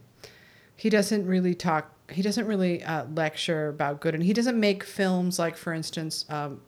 he 0.76 0.90
doesn't 0.90 1.28
really 1.28 1.54
talk 1.54 1.94
he 2.10 2.24
doesn't 2.24 2.48
really 2.48 2.84
uh, 2.84 3.06
lecture 3.14 3.70
about 3.70 4.02
good 4.02 4.16
and 4.16 4.24
he 4.24 4.34
doesn't 4.34 4.60
make 4.60 4.84
films 4.84 5.38
like 5.38 5.56
for 5.56 5.74
instance 5.74 6.26
um, 6.30 6.60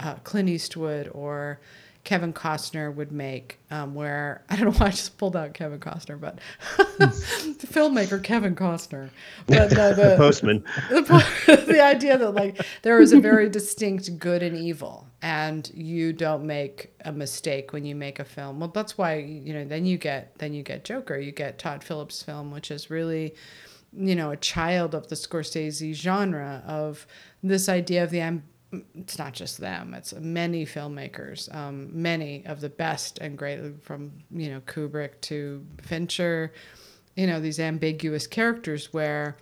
uh, 0.00 0.14
clint 0.24 0.48
eastwood 0.48 1.08
or 1.14 1.60
kevin 2.06 2.32
costner 2.32 2.94
would 2.94 3.12
make 3.12 3.58
um, 3.70 3.94
where 3.94 4.42
i 4.48 4.56
don't 4.56 4.64
know 4.64 4.78
why 4.78 4.86
i 4.86 4.90
just 4.90 5.18
pulled 5.18 5.36
out 5.36 5.52
kevin 5.52 5.78
costner 5.78 6.18
but 6.18 6.38
the 6.98 7.66
filmmaker 7.66 8.22
kevin 8.22 8.54
costner. 8.56 9.10
But 9.46 9.72
no, 9.72 9.94
the, 9.94 10.14
Postman. 10.16 10.64
the, 10.88 11.64
the 11.66 11.82
idea 11.82 12.18
that 12.18 12.30
like 12.32 12.64
there 12.82 13.00
is 13.00 13.12
a 13.12 13.20
very 13.20 13.48
distinct 13.48 14.18
good 14.18 14.42
and 14.42 14.56
evil 14.56 15.06
and 15.22 15.70
you 15.74 16.12
don't 16.12 16.46
make 16.46 16.94
a 17.04 17.12
mistake 17.12 17.72
when 17.72 17.84
you 17.84 17.94
make 17.94 18.18
a 18.18 18.24
film. 18.24 18.60
Well 18.60 18.70
that's 18.70 18.96
why 18.96 19.16
you 19.16 19.52
know 19.52 19.64
then 19.64 19.84
you 19.84 19.98
get 19.98 20.38
then 20.38 20.54
you 20.54 20.62
get 20.62 20.84
joker. 20.84 21.18
You 21.18 21.32
get 21.32 21.58
todd 21.58 21.84
phillips 21.84 22.22
film 22.22 22.50
which 22.50 22.70
is 22.70 22.90
really 22.90 23.34
you 23.92 24.14
know 24.14 24.30
a 24.30 24.36
child 24.36 24.94
of 24.94 25.08
the 25.08 25.16
scorsese 25.16 25.94
genre 25.94 26.62
of 26.66 27.06
this 27.42 27.68
idea 27.68 28.04
of 28.04 28.10
the 28.10 28.20
it's 28.94 29.18
not 29.18 29.32
just 29.32 29.58
them 29.58 29.94
it's 29.94 30.12
many 30.14 30.66
filmmakers 30.66 31.54
um, 31.54 31.88
many 31.92 32.44
of 32.46 32.60
the 32.60 32.68
best 32.68 33.18
and 33.18 33.38
great 33.38 33.60
from 33.82 34.12
you 34.30 34.50
know 34.50 34.60
kubrick 34.62 35.20
to 35.20 35.64
fincher 35.82 36.52
you 37.14 37.26
know 37.26 37.40
these 37.40 37.58
ambiguous 37.58 38.26
characters 38.26 38.92
where 38.92 39.36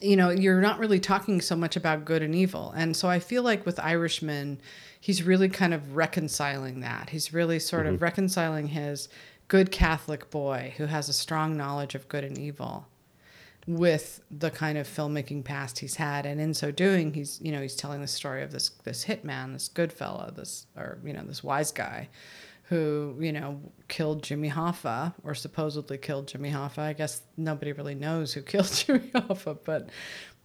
you 0.00 0.16
know 0.16 0.30
you're 0.30 0.60
not 0.60 0.78
really 0.78 1.00
talking 1.00 1.40
so 1.40 1.56
much 1.56 1.76
about 1.76 2.04
good 2.04 2.22
and 2.22 2.34
evil. 2.34 2.72
And 2.76 2.96
so 2.96 3.08
i 3.08 3.18
feel 3.18 3.42
like 3.42 3.64
with 3.64 3.78
irishman 3.80 4.60
he's 5.00 5.22
really 5.22 5.48
kind 5.48 5.72
of 5.72 5.94
reconciling 5.94 6.80
that. 6.80 7.10
He's 7.10 7.32
really 7.32 7.60
sort 7.60 7.86
of 7.86 8.02
reconciling 8.02 8.66
his 8.66 9.08
good 9.46 9.70
catholic 9.70 10.30
boy 10.30 10.74
who 10.78 10.86
has 10.86 11.08
a 11.08 11.12
strong 11.12 11.56
knowledge 11.56 11.94
of 11.94 12.08
good 12.08 12.24
and 12.24 12.36
evil 12.36 12.88
with 13.66 14.20
the 14.30 14.50
kind 14.50 14.78
of 14.78 14.86
filmmaking 14.86 15.44
past 15.44 15.80
he's 15.80 15.96
had. 15.96 16.24
And 16.24 16.40
in 16.40 16.54
so 16.54 16.70
doing 16.70 17.14
he's 17.14 17.40
you 17.42 17.52
know 17.52 17.60
he's 17.60 17.76
telling 17.76 18.00
the 18.00 18.06
story 18.06 18.42
of 18.42 18.52
this 18.52 18.70
this 18.84 19.04
hitman 19.04 19.52
this 19.52 19.68
good 19.68 19.92
fella 19.92 20.32
this 20.34 20.66
or 20.76 20.98
you 21.04 21.12
know 21.12 21.24
this 21.24 21.42
wise 21.42 21.72
guy 21.72 22.08
who 22.68 23.16
you 23.20 23.32
know 23.32 23.60
killed 23.88 24.22
Jimmy 24.22 24.50
Hoffa 24.50 25.14
or 25.22 25.34
supposedly 25.34 25.98
killed 25.98 26.28
Jimmy 26.28 26.50
Hoffa. 26.50 26.78
I 26.78 26.92
guess 26.92 27.22
nobody 27.36 27.72
really 27.72 27.94
knows 27.94 28.32
who 28.32 28.42
killed 28.42 28.72
Jimmy 28.72 29.10
Hoffa, 29.14 29.58
but 29.64 29.90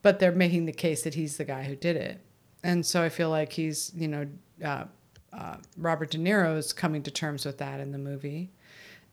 but 0.01 0.19
they're 0.19 0.31
making 0.31 0.65
the 0.65 0.73
case 0.73 1.03
that 1.03 1.13
he's 1.13 1.37
the 1.37 1.45
guy 1.45 1.63
who 1.63 1.75
did 1.75 1.95
it, 1.95 2.21
and 2.63 2.85
so 2.85 3.03
I 3.03 3.09
feel 3.09 3.29
like 3.29 3.53
he's 3.53 3.91
you 3.95 4.07
know 4.07 4.27
uh, 4.63 4.85
uh, 5.33 5.57
Robert 5.77 6.11
De 6.11 6.17
Niro 6.17 6.57
is 6.57 6.73
coming 6.73 7.03
to 7.03 7.11
terms 7.11 7.45
with 7.45 7.57
that 7.59 7.79
in 7.79 7.91
the 7.91 7.97
movie, 7.97 8.51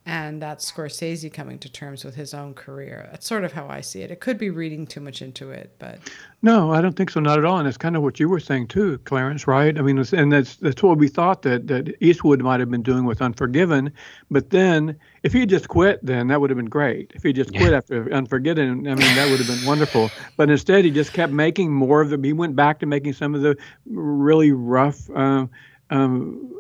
and 0.09 0.40
that's 0.40 0.73
Scorsese 0.73 1.31
coming 1.31 1.59
to 1.59 1.71
terms 1.71 2.03
with 2.03 2.14
his 2.14 2.33
own 2.33 2.55
career. 2.55 3.07
That's 3.11 3.27
sort 3.27 3.44
of 3.44 3.53
how 3.53 3.68
I 3.68 3.83
see 3.83 4.01
it. 4.01 4.11
It 4.11 4.21
could 4.21 4.38
be 4.38 4.49
reading 4.49 4.87
too 4.87 5.01
much 5.01 5.21
into 5.21 5.51
it, 5.51 5.75
but 5.79 5.99
No, 6.40 6.73
I 6.73 6.81
don't 6.81 6.97
think 6.97 7.11
so. 7.11 7.21
Not 7.21 7.38
at 7.38 7.44
all. 7.44 7.59
And 7.59 7.68
it's 7.68 7.77
kind 7.77 7.94
of 7.94 8.03
what 8.03 8.18
you 8.18 8.27
were 8.27 8.40
saying 8.40 8.68
too, 8.68 8.97
Clarence, 9.05 9.47
right? 9.47 9.77
I 9.79 9.83
mean, 9.83 9.99
it's, 9.99 10.14
and 10.14 10.33
that's 10.33 10.57
that's 10.57 10.83
what 10.83 10.97
we 10.97 11.09
thought 11.09 11.42
that 11.42 11.66
that 11.66 11.94
Eastwood 12.03 12.40
might 12.40 12.59
have 12.59 12.71
been 12.71 12.83
doing 12.83 13.05
with 13.05 13.21
Unforgiven. 13.21 13.92
But 14.31 14.49
then, 14.49 14.99
if 15.25 15.35
he 15.35 15.40
had 15.40 15.51
just 15.51 15.68
quit, 15.68 16.01
then 16.03 16.29
that 16.29 16.40
would 16.40 16.49
have 16.49 16.57
been 16.57 16.71
great. 16.71 17.12
If 17.14 17.23
he 17.23 17.35
just 17.35 17.53
quit 17.55 17.75
after 17.75 18.11
Unforgiven, 18.11 18.88
I 18.88 18.94
mean, 18.94 19.14
that 19.14 19.29
would 19.29 19.40
have 19.40 19.59
been 19.59 19.66
wonderful. 19.66 20.11
But 20.38 20.49
instead, 20.49 20.87
he 20.87 20.90
just 20.90 21.12
kept 21.12 21.35
making 21.35 21.71
more 21.71 22.01
of 22.01 22.09
the. 22.09 22.18
He 22.23 22.33
went 22.33 22.57
back 22.57 22.79
to 22.79 22.87
making 22.87 23.12
some 23.12 23.35
of 23.35 23.42
the 23.42 23.59
really 23.85 24.53
rough, 24.53 25.11
um, 25.11 25.51
um, 25.90 26.51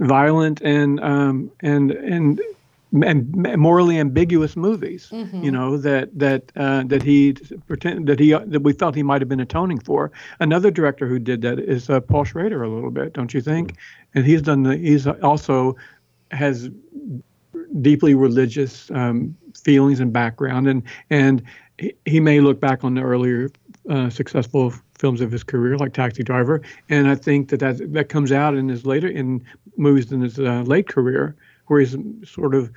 violent, 0.00 0.60
and 0.62 0.98
um, 0.98 1.52
and 1.60 1.92
and 1.92 2.40
and 2.40 2.40
morally 2.92 3.98
ambiguous 3.98 4.56
movies, 4.56 5.08
you 5.44 5.50
know 5.50 5.76
that 5.76 6.16
that 6.18 6.52
uh, 6.56 6.84
that 6.84 7.02
he 7.02 7.32
pretend 7.66 8.06
that 8.06 8.18
he 8.18 8.30
that 8.30 8.62
we 8.62 8.72
felt 8.72 8.94
he 8.94 9.02
might 9.02 9.20
have 9.20 9.28
been 9.28 9.40
atoning 9.40 9.80
for. 9.80 10.12
Another 10.40 10.70
director 10.70 11.06
who 11.06 11.18
did 11.18 11.42
that 11.42 11.58
is 11.58 11.90
uh, 11.90 12.00
Paul 12.00 12.24
Schrader 12.24 12.62
a 12.62 12.68
little 12.68 12.90
bit, 12.90 13.12
don't 13.12 13.34
you 13.34 13.40
think? 13.40 13.76
And 14.14 14.24
he's 14.24 14.42
done 14.42 14.62
the 14.62 14.76
he's 14.76 15.06
also 15.06 15.76
has 16.30 16.70
deeply 17.80 18.14
religious 18.14 18.90
um, 18.92 19.36
feelings 19.54 20.00
and 20.00 20.12
background, 20.12 20.68
and 20.68 20.82
and 21.10 21.42
he, 21.78 21.92
he 22.04 22.20
may 22.20 22.40
look 22.40 22.60
back 22.60 22.84
on 22.84 22.94
the 22.94 23.02
earlier 23.02 23.50
uh, 23.90 24.10
successful 24.10 24.72
films 24.98 25.20
of 25.20 25.30
his 25.30 25.42
career, 25.44 25.76
like 25.76 25.92
Taxi 25.92 26.22
Driver, 26.22 26.62
and 26.88 27.08
I 27.08 27.14
think 27.14 27.50
that 27.50 27.60
that, 27.60 27.92
that 27.92 28.08
comes 28.08 28.32
out 28.32 28.54
in 28.54 28.68
his 28.68 28.86
later 28.86 29.08
in 29.08 29.44
movies 29.76 30.10
in 30.12 30.20
his 30.20 30.38
uh, 30.38 30.62
late 30.62 30.88
career, 30.88 31.36
where 31.66 31.80
he's 31.80 31.96
sort 32.24 32.54
of 32.54 32.70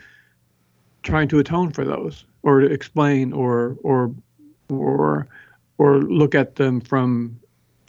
trying 1.04 1.28
to 1.30 1.39
atone 1.39 1.71
for 1.71 1.86
those, 1.86 2.25
or 2.43 2.60
to 2.60 2.67
explain, 2.67 3.34
or 3.34 3.78
or 3.84 4.13
or 4.69 5.28
or 5.78 5.97
look 5.99 6.36
at 6.36 6.56
them 6.56 6.82
from 6.82 7.39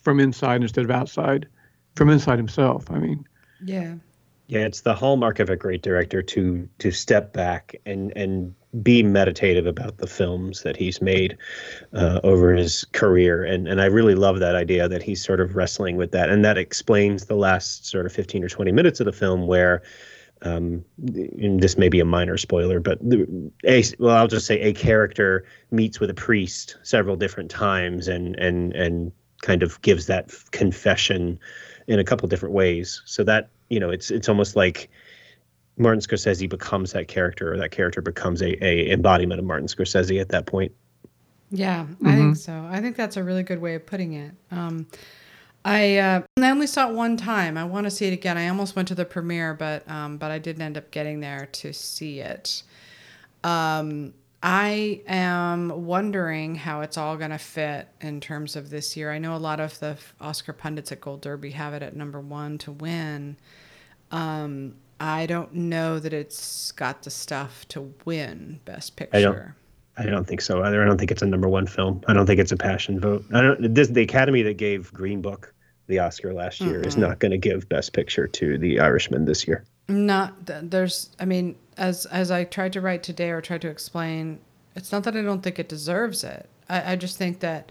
from 0.02 0.20
inside 0.20 0.62
instead 0.62 0.84
of 0.84 0.90
outside, 0.90 1.46
from 1.96 2.10
inside 2.10 2.38
himself. 2.38 2.90
I 2.90 2.98
mean, 2.98 3.26
yeah. 3.64 3.94
Yeah, 4.46 4.66
it's 4.66 4.80
the 4.80 4.94
hallmark 4.94 5.38
of 5.38 5.48
a 5.48 5.56
great 5.56 5.82
director 5.82 6.22
to 6.22 6.68
to 6.78 6.90
step 6.90 7.32
back 7.32 7.76
and 7.86 8.12
and 8.16 8.54
be 8.82 9.02
meditative 9.02 9.66
about 9.66 9.98
the 9.98 10.06
films 10.06 10.62
that 10.62 10.76
he's 10.76 11.00
made 11.00 11.36
uh, 11.92 12.20
over 12.24 12.54
his 12.54 12.84
career, 12.92 13.44
and 13.44 13.68
and 13.68 13.80
I 13.80 13.86
really 13.86 14.16
love 14.16 14.40
that 14.40 14.56
idea 14.56 14.88
that 14.88 15.02
he's 15.02 15.24
sort 15.24 15.40
of 15.40 15.54
wrestling 15.54 15.96
with 15.96 16.10
that, 16.12 16.30
and 16.30 16.44
that 16.44 16.58
explains 16.58 17.26
the 17.26 17.36
last 17.36 17.86
sort 17.86 18.06
of 18.06 18.12
fifteen 18.12 18.42
or 18.42 18.48
twenty 18.48 18.72
minutes 18.72 19.00
of 19.00 19.06
the 19.06 19.12
film 19.12 19.46
where. 19.46 19.82
Um, 20.42 20.84
and 20.98 21.60
this 21.60 21.76
may 21.76 21.88
be 21.88 22.00
a 22.00 22.04
minor 22.04 22.38
spoiler, 22.38 22.80
but 22.80 22.98
a 23.64 23.84
well, 23.98 24.16
I'll 24.16 24.26
just 24.26 24.46
say 24.46 24.60
a 24.60 24.72
character 24.72 25.44
meets 25.70 26.00
with 26.00 26.08
a 26.08 26.14
priest 26.14 26.76
several 26.82 27.16
different 27.16 27.50
times, 27.50 28.08
and 28.08 28.36
and 28.36 28.72
and 28.72 29.12
kind 29.42 29.62
of 29.62 29.80
gives 29.82 30.06
that 30.06 30.32
confession 30.50 31.38
in 31.86 31.98
a 31.98 32.04
couple 32.04 32.28
different 32.28 32.54
ways. 32.54 33.02
So 33.04 33.22
that 33.24 33.50
you 33.68 33.80
know, 33.80 33.90
it's 33.90 34.10
it's 34.10 34.28
almost 34.28 34.56
like 34.56 34.90
Martin 35.76 36.00
Scorsese 36.00 36.48
becomes 36.48 36.92
that 36.92 37.08
character, 37.08 37.52
or 37.52 37.58
that 37.58 37.70
character 37.70 38.00
becomes 38.00 38.40
a, 38.40 38.64
a 38.64 38.90
embodiment 38.92 39.40
of 39.40 39.44
Martin 39.44 39.66
Scorsese 39.66 40.20
at 40.20 40.30
that 40.30 40.46
point. 40.46 40.72
Yeah, 41.50 41.86
I 42.04 42.14
think 42.14 42.36
so. 42.36 42.66
I 42.70 42.80
think 42.80 42.96
that's 42.96 43.16
a 43.16 43.24
really 43.24 43.42
good 43.42 43.60
way 43.60 43.74
of 43.74 43.84
putting 43.84 44.12
it. 44.12 44.32
Um, 44.52 44.86
I 45.64 45.98
uh, 45.98 46.22
I 46.38 46.50
only 46.50 46.66
saw 46.66 46.88
it 46.88 46.94
one 46.94 47.16
time. 47.16 47.58
I 47.58 47.64
want 47.64 47.84
to 47.84 47.90
see 47.90 48.06
it 48.06 48.12
again. 48.12 48.38
I 48.38 48.48
almost 48.48 48.76
went 48.76 48.88
to 48.88 48.94
the 48.94 49.04
premiere, 49.04 49.54
but 49.54 49.88
um, 49.90 50.16
but 50.16 50.30
I 50.30 50.38
didn't 50.38 50.62
end 50.62 50.78
up 50.78 50.90
getting 50.90 51.20
there 51.20 51.48
to 51.52 51.72
see 51.72 52.20
it. 52.20 52.62
Um, 53.44 54.14
I 54.42 55.02
am 55.06 55.84
wondering 55.84 56.54
how 56.54 56.80
it's 56.80 56.96
all 56.96 57.16
going 57.18 57.30
to 57.30 57.38
fit 57.38 57.88
in 58.00 58.20
terms 58.20 58.56
of 58.56 58.70
this 58.70 58.96
year. 58.96 59.12
I 59.12 59.18
know 59.18 59.36
a 59.36 59.38
lot 59.38 59.60
of 59.60 59.78
the 59.80 59.98
Oscar 60.18 60.54
pundits 60.54 60.92
at 60.92 61.00
Gold 61.02 61.20
Derby 61.20 61.50
have 61.50 61.74
it 61.74 61.82
at 61.82 61.94
number 61.94 62.20
one 62.20 62.56
to 62.58 62.72
win. 62.72 63.36
Um, 64.10 64.76
I 64.98 65.26
don't 65.26 65.52
know 65.54 65.98
that 65.98 66.14
it's 66.14 66.72
got 66.72 67.02
the 67.02 67.10
stuff 67.10 67.68
to 67.68 67.92
win 68.06 68.60
Best 68.64 68.96
Picture. 68.96 69.56
I 70.00 70.10
don't. 70.10 70.26
Think 70.26 70.40
so 70.40 70.62
either. 70.62 70.82
I 70.82 70.86
don't 70.86 70.98
think 70.98 71.10
it's 71.10 71.22
a 71.22 71.26
number 71.26 71.48
one 71.48 71.66
film. 71.66 72.02
I 72.08 72.12
don't 72.12 72.26
think 72.26 72.40
it's 72.40 72.52
a 72.52 72.56
passion 72.56 72.98
vote. 73.00 73.24
I 73.32 73.42
don't. 73.42 73.74
This 73.74 73.88
the 73.88 74.02
Academy 74.02 74.42
that 74.42 74.56
gave 74.56 74.92
Green 74.92 75.20
Book 75.20 75.54
the 75.86 75.98
Oscar 75.98 76.32
last 76.32 76.60
year 76.60 76.78
mm-hmm. 76.78 76.88
is 76.88 76.96
not 76.96 77.18
going 77.18 77.32
to 77.32 77.38
give 77.38 77.68
Best 77.68 77.92
Picture 77.92 78.26
to 78.26 78.58
The 78.58 78.80
Irishman 78.80 79.24
this 79.24 79.46
year. 79.46 79.64
Not 79.88 80.34
there's. 80.46 81.10
I 81.18 81.24
mean, 81.24 81.56
as 81.76 82.06
as 82.06 82.30
I 82.30 82.44
tried 82.44 82.72
to 82.74 82.80
write 82.80 83.02
today 83.02 83.30
or 83.30 83.40
tried 83.40 83.62
to 83.62 83.68
explain, 83.68 84.40
it's 84.74 84.92
not 84.92 85.04
that 85.04 85.16
I 85.16 85.22
don't 85.22 85.42
think 85.42 85.58
it 85.58 85.68
deserves 85.68 86.24
it. 86.24 86.48
I, 86.68 86.92
I 86.92 86.96
just 86.96 87.18
think 87.18 87.40
that 87.40 87.70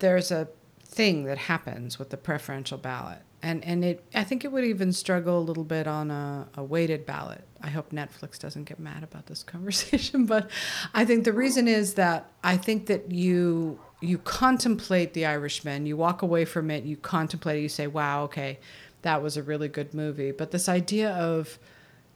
there's 0.00 0.30
a 0.30 0.48
thing 0.84 1.24
that 1.24 1.38
happens 1.38 1.98
with 1.98 2.10
the 2.10 2.16
preferential 2.16 2.78
ballot 2.78 3.18
and 3.44 3.62
and 3.64 3.84
it 3.84 4.02
I 4.14 4.24
think 4.24 4.44
it 4.44 4.50
would 4.50 4.64
even 4.64 4.92
struggle 4.92 5.38
a 5.38 5.44
little 5.44 5.64
bit 5.64 5.86
on 5.86 6.10
a, 6.10 6.48
a 6.54 6.64
weighted 6.64 7.04
ballot. 7.04 7.44
I 7.64 7.70
hope 7.70 7.90
Netflix 7.90 8.38
doesn't 8.38 8.64
get 8.64 8.78
mad 8.78 9.02
about 9.02 9.26
this 9.26 9.42
conversation, 9.54 10.26
but 10.26 10.50
I 10.92 11.04
think 11.04 11.24
the 11.24 11.32
reason 11.32 11.66
is 11.66 11.94
that 11.94 12.30
I 12.42 12.56
think 12.56 12.86
that 12.86 13.10
you 13.10 13.80
you 14.00 14.18
contemplate 14.18 15.14
the 15.14 15.24
Irishman, 15.24 15.86
you 15.86 15.96
walk 15.96 16.20
away 16.20 16.44
from 16.44 16.70
it, 16.70 16.84
you 16.84 16.98
contemplate 16.98 17.58
it, 17.58 17.62
you 17.62 17.68
say, 17.70 17.86
"Wow, 17.86 18.24
okay, 18.24 18.58
that 19.02 19.22
was 19.22 19.36
a 19.36 19.42
really 19.42 19.68
good 19.68 19.94
movie." 19.94 20.30
But 20.30 20.50
this 20.50 20.68
idea 20.68 21.10
of 21.12 21.58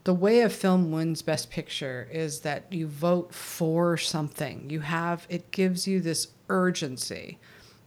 the 0.04 0.12
way 0.12 0.40
a 0.40 0.50
film 0.50 0.92
wins 0.92 1.22
best 1.22 1.50
picture 1.50 2.08
is 2.12 2.40
that 2.40 2.70
you 2.70 2.86
vote 2.86 3.34
for 3.34 3.96
something. 3.96 4.68
You 4.68 4.80
have 4.80 5.26
it 5.30 5.50
gives 5.50 5.88
you 5.88 6.00
this 6.00 6.28
urgency 6.50 7.38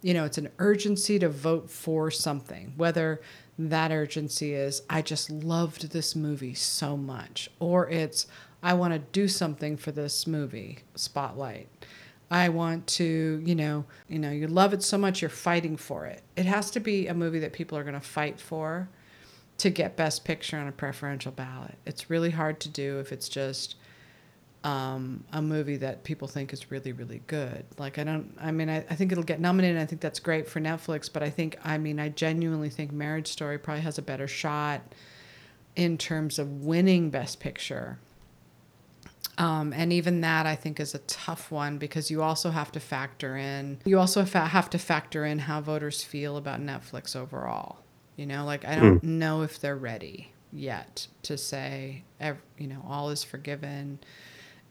you 0.02 0.13
know, 0.13 0.26
it's 0.26 0.38
an 0.38 0.50
urgency 0.60 1.19
to 1.19 1.30
vote 1.30 1.69
for 1.69 2.10
something, 2.10 2.74
whether 2.76 3.21
that 3.69 3.91
urgency 3.91 4.54
is, 4.54 4.82
I 4.89 5.02
just 5.02 5.30
loved 5.30 5.91
this 5.91 6.15
movie 6.15 6.54
so 6.54 6.97
much, 6.97 7.50
or 7.60 7.89
it's, 7.89 8.28
I 8.63 8.74
want 8.74 8.93
to 8.93 9.00
do 9.00 9.28
something 9.28 9.78
for 9.78 9.91
this 9.91 10.26
movie, 10.26 10.80
Spotlight. 10.95 11.67
I 12.30 12.47
want 12.47 12.88
to, 12.88 13.41
you 13.45 13.56
know, 13.56 13.86
you 14.08 14.17
know, 14.17 14.32
you 14.32 14.47
love 14.47 14.74
it 14.74 14.84
so 14.84 14.97
much 14.97 15.21
you're 15.21 15.30
fighting 15.30 15.76
for 15.76 16.06
it. 16.06 16.21
It 16.38 16.45
has 16.45 16.71
to 16.71 16.80
be 16.80 17.08
a 17.08 17.13
movie 17.13 17.39
that 17.39 17.52
people 17.52 17.78
are 17.78 17.84
going 17.84 17.93
to 17.93 18.00
fight 18.00 18.39
for 18.39 18.88
to 19.58 19.69
get 19.69 19.97
best 19.97 20.24
picture 20.24 20.58
on 20.58 20.67
a 20.67 20.71
preferential 20.71 21.32
ballot. 21.32 21.78
It's 21.86 22.10
really 22.10 22.32
hard 22.32 22.60
to 22.62 22.69
do 22.69 23.00
if 23.00 23.12
it's 23.12 23.28
just 23.28 23.76
um, 24.63 25.24
a 25.34 25.41
movie 25.41 25.78
that 25.78 26.04
people 26.04 26.28
think 26.28 26.54
is 26.54 26.69
really, 26.69 26.91
really 26.91 27.21
good. 27.28 27.65
Like, 27.78 27.97
I 27.97 28.04
don't, 28.04 28.36
I 28.39 28.52
mean, 28.52 28.69
I, 28.69 28.78
I 28.89 28.95
think 28.95 29.12
it'll 29.12 29.24
get 29.24 29.39
nominated. 29.39 29.82
I 29.82 29.86
think 29.86 30.02
that's 30.02 30.19
great 30.19 30.47
for 30.47 30.60
Netflix, 30.60 31.12
but 31.12 31.24
I 31.24 31.30
think, 31.30 31.58
I 31.63 31.78
mean, 31.78 32.00
I 32.00 32.10
genuinely 32.10 32.69
think 32.69 32.91
Marriage 32.91 33.28
Story 33.28 33.58
probably 33.58 33.82
has 33.82 33.97
a 33.97 34.04
better 34.04 34.28
shot 34.28 34.82
in 35.76 35.97
terms 35.97 36.38
of 36.38 36.63
winning 36.63 37.10
Best 37.10 37.39
Picture. 37.39 37.97
Um, 39.38 39.74
and 39.74 39.91
even 39.91 40.21
that, 40.21 40.45
I 40.45 40.56
think, 40.56 40.80
is 40.80 40.93
a 40.93 41.00
tough 41.00 41.50
one 41.50 41.80
because 41.80 42.12
you 42.12 42.21
also 42.21 42.52
have 42.52 42.71
to 42.74 42.80
factor 42.80 43.36
in, 43.36 43.80
you 43.86 43.97
also 43.97 44.24
have 44.24 44.69
to 44.69 44.78
factor 44.78 45.26
in 45.26 45.39
how 45.39 45.62
voters 45.62 46.04
feel 46.04 46.38
about 46.38 46.62
Netflix 46.62 47.15
overall. 47.15 47.78
You 48.15 48.28
know, 48.28 48.45
like, 48.45 48.65
I 48.65 48.76
don't 48.76 49.02
mm. 49.02 49.04
know 49.04 49.41
if 49.41 49.60
they're 49.60 49.76
ready 49.76 50.34
yet 50.54 51.08
to 51.24 51.38
say, 51.38 52.04
you 52.60 52.67
know, 52.67 52.86
all 52.88 53.10
is 53.10 53.24
forgiven 53.24 54.00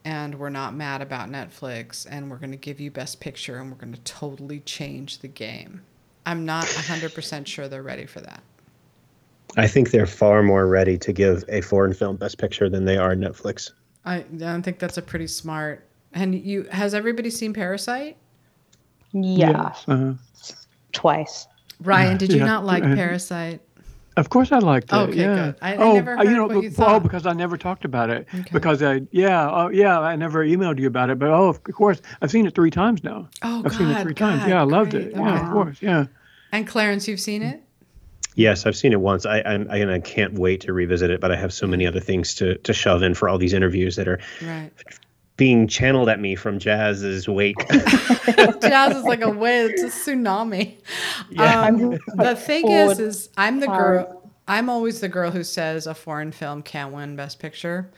and 0.05 0.39
we're 0.39 0.51
not 0.51 0.75
mad 0.75 1.03
about 1.03 1.29
Netflix 1.29 2.07
and 2.09 2.31
we're 2.31 2.39
going 2.39 2.51
to 2.51 2.57
give 2.57 2.81
you 2.81 2.91
best 2.91 3.21
picture 3.21 3.59
and 3.59 3.71
we're 3.71 3.77
going 3.77 3.93
to 3.93 4.01
totally 4.01 4.61
change 4.61 5.19
the 5.19 5.29
game. 5.29 5.83
I'm 6.27 6.45
not 6.45 6.65
100% 6.65 7.47
sure 7.47 7.69
they're 7.69 7.83
ready 7.83 8.07
for 8.07 8.21
that. 8.21 8.43
I 9.57 9.67
think 9.67 9.91
they're 9.91 10.07
far 10.07 10.43
more 10.43 10.67
ready 10.67 10.97
to 10.99 11.13
give 11.13 11.45
a 11.49 11.61
foreign 11.61 11.93
film 11.93 12.17
best 12.17 12.39
picture 12.39 12.69
than 12.69 12.85
they 12.85 12.97
are 12.97 13.15
Netflix. 13.15 13.71
I 14.05 14.21
don't 14.21 14.63
think 14.63 14.79
that's 14.79 14.97
a 14.97 15.03
pretty 15.03 15.27
smart. 15.27 15.87
And 16.13 16.35
you 16.35 16.65
has 16.71 16.95
everybody 16.95 17.31
seen 17.31 17.53
Parasite? 17.53 18.17
Yeah. 19.13 19.51
Yes, 19.51 19.85
uh-huh. 19.89 20.13
Twice. 20.93 21.47
Ryan, 21.83 22.17
did 22.17 22.33
you 22.33 22.41
yeah. 22.41 22.47
not 22.47 22.65
like 22.65 22.83
Parasite? 22.83 23.61
Of 24.21 24.29
course, 24.29 24.53
I 24.53 24.59
liked 24.59 24.93
it. 24.93 24.97
Okay, 24.97 25.19
yeah. 25.19 25.35
good. 25.35 25.57
I, 25.63 25.77
oh, 25.77 25.91
I 25.91 25.95
never 25.95 26.13
uh, 26.13 26.17
heard 26.19 26.29
you 26.29 26.37
know, 26.37 26.47
what 26.47 26.63
you 26.63 26.69
oh, 26.69 26.73
thought. 26.73 26.95
Oh, 26.97 27.01
because 27.01 27.27
I 27.27 27.33
never 27.33 27.57
talked 27.57 27.87
about 27.87 28.11
it. 28.11 28.29
Okay. 28.33 28.51
Because 28.53 28.83
I, 28.83 29.01
yeah, 29.11 29.51
oh, 29.51 29.71
yeah, 29.71 29.99
I 29.99 30.15
never 30.17 30.45
emailed 30.45 30.79
you 30.79 30.87
about 30.87 31.09
it. 31.09 31.19
But 31.19 31.31
oh, 31.31 31.49
of 31.49 31.65
course, 31.65 32.03
I've 32.21 32.31
seen 32.31 32.47
it 32.47 32.55
three 32.55 32.71
times 32.71 33.03
now. 33.03 33.29
Oh, 33.43 33.59
I've 33.59 33.65
God, 33.65 33.73
seen 33.73 33.89
it 33.89 34.03
three 34.03 34.15
God, 34.15 34.39
times. 34.39 34.49
Yeah, 34.49 34.61
I 34.61 34.65
loved 34.65 34.91
great. 34.91 35.07
it. 35.07 35.17
Yeah, 35.17 35.47
of 35.47 35.53
course. 35.53 35.81
Yeah. 35.81 36.07
And 36.53 36.67
Clarence, 36.67 37.09
you've 37.09 37.21
seen 37.21 37.43
it? 37.43 37.63
Yes, 38.35 38.67
I've 38.67 38.77
seen 38.77 38.93
it 38.93 39.01
once. 39.01 39.25
I, 39.27 39.41
I 39.41 39.95
I 39.95 39.99
can't 40.01 40.35
wait 40.35 40.61
to 40.63 40.73
revisit 40.73 41.11
it, 41.11 41.21
but 41.21 41.33
I 41.33 41.37
have 41.37 41.53
so 41.53 41.67
many 41.67 41.87
other 41.87 42.01
things 42.01 42.35
to 42.37 42.57
to 42.59 42.73
shove 42.73 43.03
in 43.03 43.15
for 43.15 43.29
all 43.29 43.39
these 43.39 43.53
interviews 43.53 43.97
that 43.97 44.07
are 44.07 44.21
right 44.43 44.71
being 45.41 45.67
channeled 45.67 46.11
at 46.11 46.21
me 46.21 46.35
from 46.35 46.59
Jazz's 46.59 47.27
wake. 47.27 47.57
Jazz 48.61 48.95
is 48.95 49.05
like 49.05 49.23
a 49.23 49.31
wave, 49.31 49.71
it's 49.71 49.83
a 49.83 49.87
tsunami. 49.87 50.77
Yeah. 51.31 51.63
Um, 51.63 51.99
the 52.15 52.37
thing 52.37 52.71
is, 52.71 53.01
is 53.01 53.31
I'm 53.39 53.59
the 53.61 53.67
girl. 53.67 54.31
I'm 54.47 54.69
always 54.69 55.01
the 55.01 55.09
girl 55.09 55.31
who 55.31 55.43
says 55.43 55.87
a 55.87 55.95
foreign 55.95 56.31
film 56.31 56.61
can't 56.61 56.93
win 56.93 57.17
Best 57.17 57.39
Picture, 57.39 57.91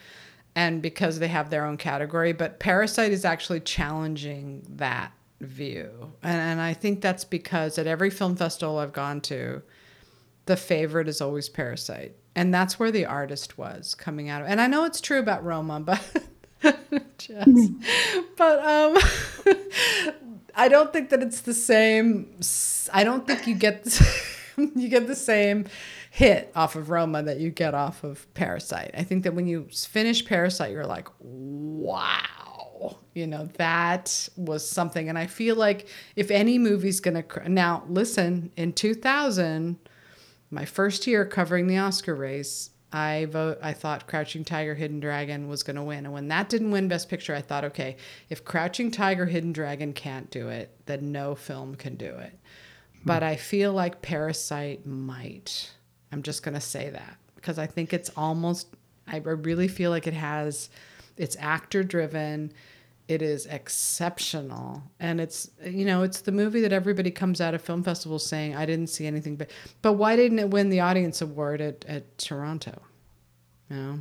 and 0.55 0.81
because 0.81 1.19
they 1.19 1.27
have 1.27 1.51
their 1.51 1.67
own 1.67 1.79
category. 1.79 2.33
But 2.33 2.61
Parasite 2.61 3.11
is 3.11 3.25
actually 3.25 3.59
challenging 3.59 4.65
that 4.77 5.11
view, 5.41 6.13
and 6.23 6.41
and 6.41 6.61
I 6.61 6.75
think 6.75 7.01
that's 7.01 7.25
because 7.25 7.77
at 7.77 7.89
every 7.89 8.11
film 8.11 8.37
festival 8.37 8.79
I've 8.79 8.93
gone 8.93 9.21
to, 9.23 9.63
the 10.47 10.57
favorite 10.57 11.09
is 11.09 11.21
always 11.21 11.49
Parasite, 11.49 12.15
and 12.37 12.55
that's 12.55 12.79
where 12.79 12.93
the 12.93 13.05
artist 13.07 13.59
was 13.59 13.97
coming 13.97 14.29
out 14.29 14.43
of. 14.43 14.47
And 14.47 14.61
I 14.61 14.69
know 14.69 14.85
it's 14.85 15.01
true 15.01 15.19
about 15.19 15.45
Roma, 15.45 15.81
but. 15.81 16.23
Just, 17.19 17.73
but 18.37 18.59
um 18.65 18.97
I 20.55 20.69
don't 20.69 20.93
think 20.93 21.11
that 21.11 21.23
it's 21.23 21.41
the 21.41 21.55
same 21.55 22.35
I 22.93 23.05
don't 23.05 23.27
think 23.27 23.47
you 23.47 23.55
get 23.55 24.01
you 24.57 24.89
get 24.89 25.07
the 25.07 25.17
same 25.17 25.67
hit 26.11 26.53
off 26.55 26.77
of 26.77 26.91
Roma 26.91 27.23
that 27.23 27.41
you 27.41 27.51
get 27.51 27.75
off 27.75 28.05
of 28.05 28.33
Parasite. 28.35 28.91
I 28.95 29.03
think 29.03 29.25
that 29.25 29.35
when 29.35 29.47
you 29.47 29.67
finish 29.73 30.25
Parasite, 30.25 30.71
you're 30.71 30.87
like, 30.87 31.09
wow, 31.21 32.99
you 33.15 33.27
know, 33.27 33.49
that 33.57 34.29
was 34.37 34.69
something. 34.69 35.09
And 35.09 35.19
I 35.19 35.27
feel 35.27 35.57
like 35.57 35.89
if 36.15 36.31
any 36.31 36.59
movie's 36.59 37.01
going 37.01 37.23
to, 37.23 37.49
now 37.49 37.85
listen, 37.89 38.53
in 38.59 38.75
2000, 38.75 39.79
my 40.51 40.67
first 40.67 41.07
year 41.07 41.25
covering 41.25 41.67
the 41.67 41.79
Oscar 41.79 42.15
race, 42.15 42.69
I 42.93 43.27
vote. 43.31 43.59
I 43.63 43.73
thought 43.73 44.07
Crouching 44.07 44.45
Tiger, 44.45 44.75
Hidden 44.75 45.01
Dragon 45.01 45.49
was 45.49 45.63
going 45.63 45.77
to 45.77 45.83
win, 45.83 46.05
and 46.05 46.13
when 46.13 46.29
that 46.29 46.49
didn't 46.49 46.71
win 46.71 46.89
Best 46.89 47.09
Picture, 47.09 47.35
I 47.35 47.41
thought, 47.41 47.65
okay, 47.65 47.97
if 48.29 48.45
Crouching 48.45 48.91
Tiger, 48.91 49.27
Hidden 49.27 49.53
Dragon 49.53 49.93
can't 49.93 50.31
do 50.31 50.49
it, 50.49 50.77
then 50.87 51.11
no 51.11 51.35
film 51.35 51.75
can 51.75 51.97
do 51.97 52.15
it. 52.15 52.39
But 53.05 53.23
I 53.23 53.37
feel 53.37 53.73
like 53.73 54.03
Parasite 54.03 54.87
might. 54.87 55.71
I'm 56.13 56.23
just 56.23 56.43
going 56.43 56.55
to 56.55 56.61
say 56.61 56.91
that 56.91 57.17
because 57.35 57.59
I 57.59 57.67
think 57.67 57.93
it's 57.93 58.11
almost, 58.17 58.69
I 59.07 59.17
really 59.17 59.69
feel 59.69 59.91
like 59.91 60.07
it 60.07 60.15
has, 60.15 60.69
it's 61.17 61.37
actor 61.41 61.83
driven. 61.83 62.53
It 63.13 63.21
is 63.21 63.45
exceptional. 63.45 64.83
And 64.99 65.21
it's, 65.21 65.51
you 65.63 65.85
know, 65.85 66.03
it's 66.03 66.23
the 66.23 66.33
movie 66.33 66.63
that 66.63 66.73
everybody 66.73 67.11
comes 67.11 67.43
out 67.43 67.53
of 67.53 67.61
film 67.61 67.83
festivals 67.83 68.25
saying, 68.25 68.57
I 68.57 68.65
didn't 68.65 68.87
see 68.87 69.07
anything. 69.07 69.37
But, 69.37 69.51
but 69.83 69.95
why 69.95 70.17
didn't 70.17 70.39
it 70.39 70.49
win 70.49 70.71
the 70.71 70.81
audience 70.81 71.21
award 71.21 71.61
at, 71.61 71.85
at 71.87 72.17
Toronto? 72.17 72.81
You 73.69 73.77
know? 73.77 73.99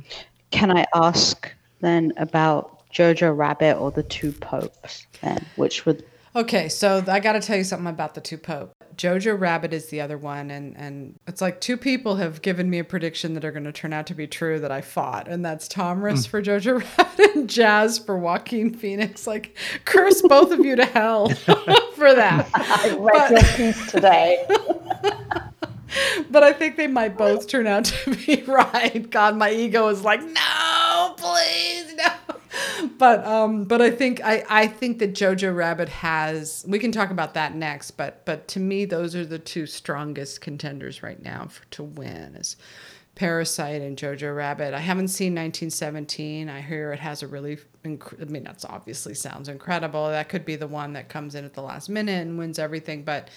Can 0.50 0.74
I 0.74 0.86
ask 0.94 1.52
then 1.80 2.14
about 2.16 2.88
Jojo 2.90 3.36
Rabbit 3.36 3.76
or 3.76 3.90
the 3.90 4.02
Two 4.02 4.32
Popes 4.32 5.06
then, 5.20 5.44
which 5.56 5.84
would 5.84 6.04
Okay, 6.34 6.68
so 6.68 7.04
I 7.06 7.20
got 7.20 7.32
to 7.32 7.40
tell 7.40 7.58
you 7.58 7.64
something 7.64 7.88
about 7.88 8.14
the 8.14 8.20
two 8.20 8.38
Pope. 8.38 8.72
Jojo 8.96 9.38
Rabbit 9.38 9.72
is 9.72 9.86
the 9.86 10.00
other 10.00 10.16
one, 10.16 10.50
and 10.50 10.76
and 10.76 11.18
it's 11.26 11.40
like 11.40 11.60
two 11.60 11.76
people 11.76 12.16
have 12.16 12.42
given 12.42 12.70
me 12.70 12.78
a 12.78 12.84
prediction 12.84 13.34
that 13.34 13.44
are 13.44 13.52
going 13.52 13.64
to 13.64 13.72
turn 13.72 13.92
out 13.92 14.06
to 14.06 14.14
be 14.14 14.26
true 14.26 14.58
that 14.60 14.70
I 14.70 14.80
fought, 14.80 15.28
and 15.28 15.44
that's 15.44 15.68
Tom 15.68 16.00
Riss 16.00 16.26
mm. 16.26 16.28
for 16.28 16.42
Jojo 16.42 16.82
Rabbit 16.98 17.36
and 17.36 17.50
Jazz 17.50 17.98
for 17.98 18.18
Joaquin 18.18 18.74
Phoenix. 18.74 19.26
Like, 19.26 19.56
curse 19.84 20.22
both 20.22 20.52
of 20.52 20.60
you 20.60 20.76
to 20.76 20.84
hell 20.84 21.28
for 21.94 22.14
that. 22.14 22.48
I 22.54 22.96
read 22.98 23.30
but, 23.30 23.30
your 23.30 23.72
piece 23.72 23.90
today. 23.90 24.46
but 26.30 26.42
I 26.42 26.52
think 26.52 26.76
they 26.76 26.86
might 26.86 27.16
both 27.16 27.48
turn 27.48 27.66
out 27.66 27.86
to 27.86 28.16
be 28.16 28.42
right. 28.46 29.08
God, 29.10 29.36
my 29.36 29.50
ego 29.50 29.88
is 29.88 30.02
like, 30.02 30.22
no, 30.22 31.14
please, 31.16 31.94
no 31.94 32.12
but 32.98 33.24
um, 33.26 33.64
but 33.64 33.80
I 33.80 33.90
think 33.90 34.20
I, 34.22 34.44
I 34.48 34.66
think 34.66 34.98
that 34.98 35.14
Jojo 35.14 35.54
Rabbit 35.54 35.88
has. 35.88 36.64
We 36.68 36.78
can 36.78 36.92
talk 36.92 37.10
about 37.10 37.34
that 37.34 37.54
next. 37.54 37.92
But 37.92 38.24
but 38.24 38.48
to 38.48 38.60
me, 38.60 38.84
those 38.84 39.14
are 39.14 39.24
the 39.24 39.38
two 39.38 39.66
strongest 39.66 40.40
contenders 40.40 41.02
right 41.02 41.22
now 41.22 41.46
for, 41.46 41.64
to 41.72 41.82
win 41.82 42.36
is 42.36 42.56
Parasite 43.14 43.82
and 43.82 43.96
Jojo 43.96 44.34
Rabbit. 44.34 44.74
I 44.74 44.80
haven't 44.80 45.08
seen 45.08 45.32
1917. 45.32 46.48
I 46.48 46.60
hear 46.60 46.92
it 46.92 47.00
has 47.00 47.22
a 47.22 47.26
really, 47.26 47.58
inc- 47.84 48.20
I 48.20 48.24
mean, 48.24 48.44
that's 48.44 48.64
obviously 48.64 49.14
sounds 49.14 49.48
incredible. 49.48 50.08
That 50.08 50.28
could 50.28 50.44
be 50.44 50.56
the 50.56 50.68
one 50.68 50.94
that 50.94 51.08
comes 51.08 51.34
in 51.34 51.44
at 51.44 51.54
the 51.54 51.62
last 51.62 51.88
minute 51.88 52.22
and 52.26 52.38
wins 52.38 52.58
everything. 52.58 53.02
But 53.02 53.28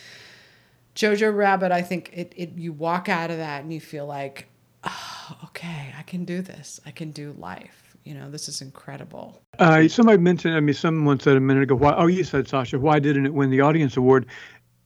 Jojo 0.95 1.35
Rabbit, 1.35 1.71
I 1.71 1.81
think 1.81 2.09
it, 2.13 2.33
it 2.35 2.57
you 2.57 2.71
walk 2.71 3.09
out 3.09 3.29
of 3.29 3.37
that 3.37 3.63
and 3.63 3.73
you 3.73 3.81
feel 3.81 4.05
like, 4.05 4.47
oh, 4.83 5.37
okay, 5.45 5.93
I 5.97 6.01
can 6.03 6.25
do 6.25 6.41
this. 6.41 6.79
I 6.85 6.91
can 6.91 7.11
do 7.11 7.35
life. 7.37 7.97
You 8.05 8.13
know, 8.13 8.29
this 8.29 8.47
is 8.47 8.61
incredible. 8.61 9.41
Uh, 9.59 9.87
somebody 9.87 10.19
mentioned, 10.19 10.55
I 10.55 10.59
mean, 10.59 10.75
someone 10.75 11.19
said 11.19 11.35
a 11.35 11.39
minute 11.39 11.63
ago, 11.63 11.75
why, 11.75 11.95
oh, 11.97 12.07
you 12.07 12.23
said, 12.23 12.47
Sasha, 12.47 12.79
why 12.79 12.99
didn't 12.99 13.25
it 13.25 13.33
win 13.33 13.49
the 13.49 13.61
audience 13.61 13.97
award? 13.97 14.27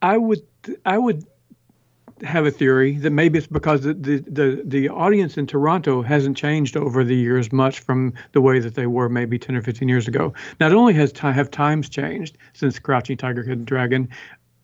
I 0.02 0.16
would, 0.16 0.40
I 0.86 0.96
would 0.96 1.26
have 2.22 2.46
a 2.46 2.50
theory 2.50 2.96
that 2.98 3.10
maybe 3.10 3.38
it's 3.38 3.46
because 3.46 3.82
the, 3.82 3.94
the, 3.94 4.24
the, 4.26 4.62
the 4.64 4.88
audience 4.88 5.36
in 5.36 5.46
Toronto 5.46 6.02
hasn't 6.02 6.36
changed 6.36 6.76
over 6.76 7.04
the 7.04 7.14
years 7.14 7.52
much 7.52 7.80
from 7.80 8.12
the 8.32 8.40
way 8.40 8.58
that 8.58 8.74
they 8.74 8.86
were 8.86 9.08
maybe 9.08 9.38
10 9.38 9.56
or 9.56 9.62
15 9.62 9.88
years 9.88 10.08
ago. 10.08 10.32
Not 10.58 10.72
only 10.72 10.94
has 10.94 11.12
have 11.18 11.50
times 11.50 11.88
changed 11.88 12.36
since 12.52 12.78
Crouching 12.78 13.16
Tiger, 13.16 13.42
Hidden 13.42 13.64
Dragon, 13.64 14.08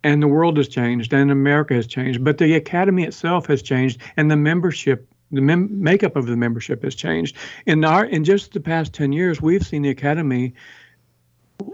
and 0.07 0.23
the 0.23 0.29
world 0.29 0.57
has 0.57 0.69
changed 0.69 1.13
and 1.13 1.33
America 1.33 1.75
has 1.75 1.87
changed, 1.87 2.23
but 2.23 2.39
the 2.39 2.55
academy 2.55 3.03
itself 3.03 3.47
has 3.47 3.61
changed 3.61 4.01
and 4.17 4.31
the 4.31 4.37
membership 4.37 5.13
the 5.33 5.41
mem- 5.41 5.83
makeup 5.83 6.15
of 6.15 6.27
the 6.27 6.37
membership 6.37 6.85
has 6.85 6.95
changed. 6.95 7.37
In 7.67 7.85
our 7.85 8.05
in 8.05 8.23
just 8.23 8.53
the 8.53 8.61
past 8.61 8.93
10 8.93 9.13
years, 9.13 9.43
we've 9.43 9.67
seen 9.67 9.83
the 9.83 9.89
academy 9.89 10.55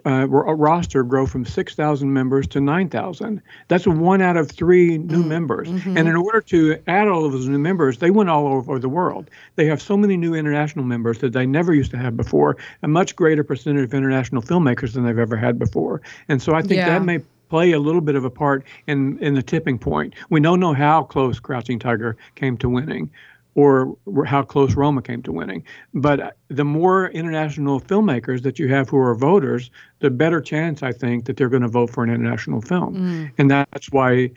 uh, 0.06 0.26
roster 0.28 1.02
grow 1.02 1.26
from 1.26 1.44
6,000 1.44 2.10
members 2.10 2.46
to 2.46 2.60
9,000. 2.60 3.42
That's 3.68 3.86
one 3.86 4.22
out 4.22 4.38
of 4.38 4.50
three 4.50 4.96
new 4.96 5.24
mm, 5.24 5.26
members. 5.26 5.68
Mm-hmm. 5.68 5.98
And 5.98 6.08
in 6.08 6.16
order 6.16 6.40
to 6.40 6.80
add 6.86 7.08
all 7.08 7.26
of 7.26 7.32
those 7.32 7.48
new 7.48 7.58
members, 7.58 7.98
they 7.98 8.10
went 8.10 8.30
all 8.30 8.46
over 8.46 8.78
the 8.78 8.88
world. 8.88 9.28
They 9.56 9.66
have 9.66 9.82
so 9.82 9.96
many 9.96 10.16
new 10.16 10.34
international 10.34 10.84
members 10.84 11.18
that 11.18 11.32
they 11.32 11.46
never 11.46 11.74
used 11.74 11.90
to 11.90 11.98
have 11.98 12.16
before, 12.16 12.56
a 12.82 12.88
much 12.88 13.16
greater 13.16 13.44
percentage 13.44 13.84
of 13.84 13.92
international 13.92 14.40
filmmakers 14.40 14.94
than 14.94 15.04
they've 15.04 15.18
ever 15.18 15.36
had 15.36 15.58
before. 15.58 16.00
And 16.28 16.40
so 16.40 16.54
I 16.54 16.62
think 16.62 16.76
yeah. 16.76 16.88
that 16.90 17.04
may 17.04 17.18
play 17.52 17.72
a 17.72 17.78
little 17.78 18.00
bit 18.00 18.14
of 18.14 18.24
a 18.24 18.30
part 18.30 18.64
in 18.86 19.18
in 19.18 19.34
the 19.34 19.42
tipping 19.42 19.78
point. 19.78 20.14
We 20.30 20.40
don't 20.40 20.58
know 20.58 20.72
how 20.72 21.02
close 21.02 21.38
Crouching 21.38 21.78
Tiger 21.78 22.16
came 22.34 22.56
to 22.56 22.68
winning, 22.70 23.10
or 23.54 23.94
how 24.24 24.42
close 24.42 24.74
Roma 24.74 25.02
came 25.02 25.22
to 25.24 25.32
winning. 25.32 25.62
But 25.92 26.38
the 26.48 26.64
more 26.64 27.10
international 27.10 27.78
filmmakers 27.78 28.40
that 28.44 28.58
you 28.58 28.68
have 28.68 28.88
who 28.88 28.96
are 28.96 29.14
voters, 29.14 29.70
the 29.98 30.08
better 30.08 30.40
chance 30.40 30.82
I 30.82 30.92
think 30.92 31.26
that 31.26 31.36
they're 31.36 31.50
going 31.50 31.68
to 31.68 31.68
vote 31.68 31.90
for 31.90 32.02
an 32.02 32.08
international 32.08 32.62
film. 32.62 32.96
Mm. 32.96 33.32
And 33.36 33.50
that's 33.50 33.92
why 33.92 34.30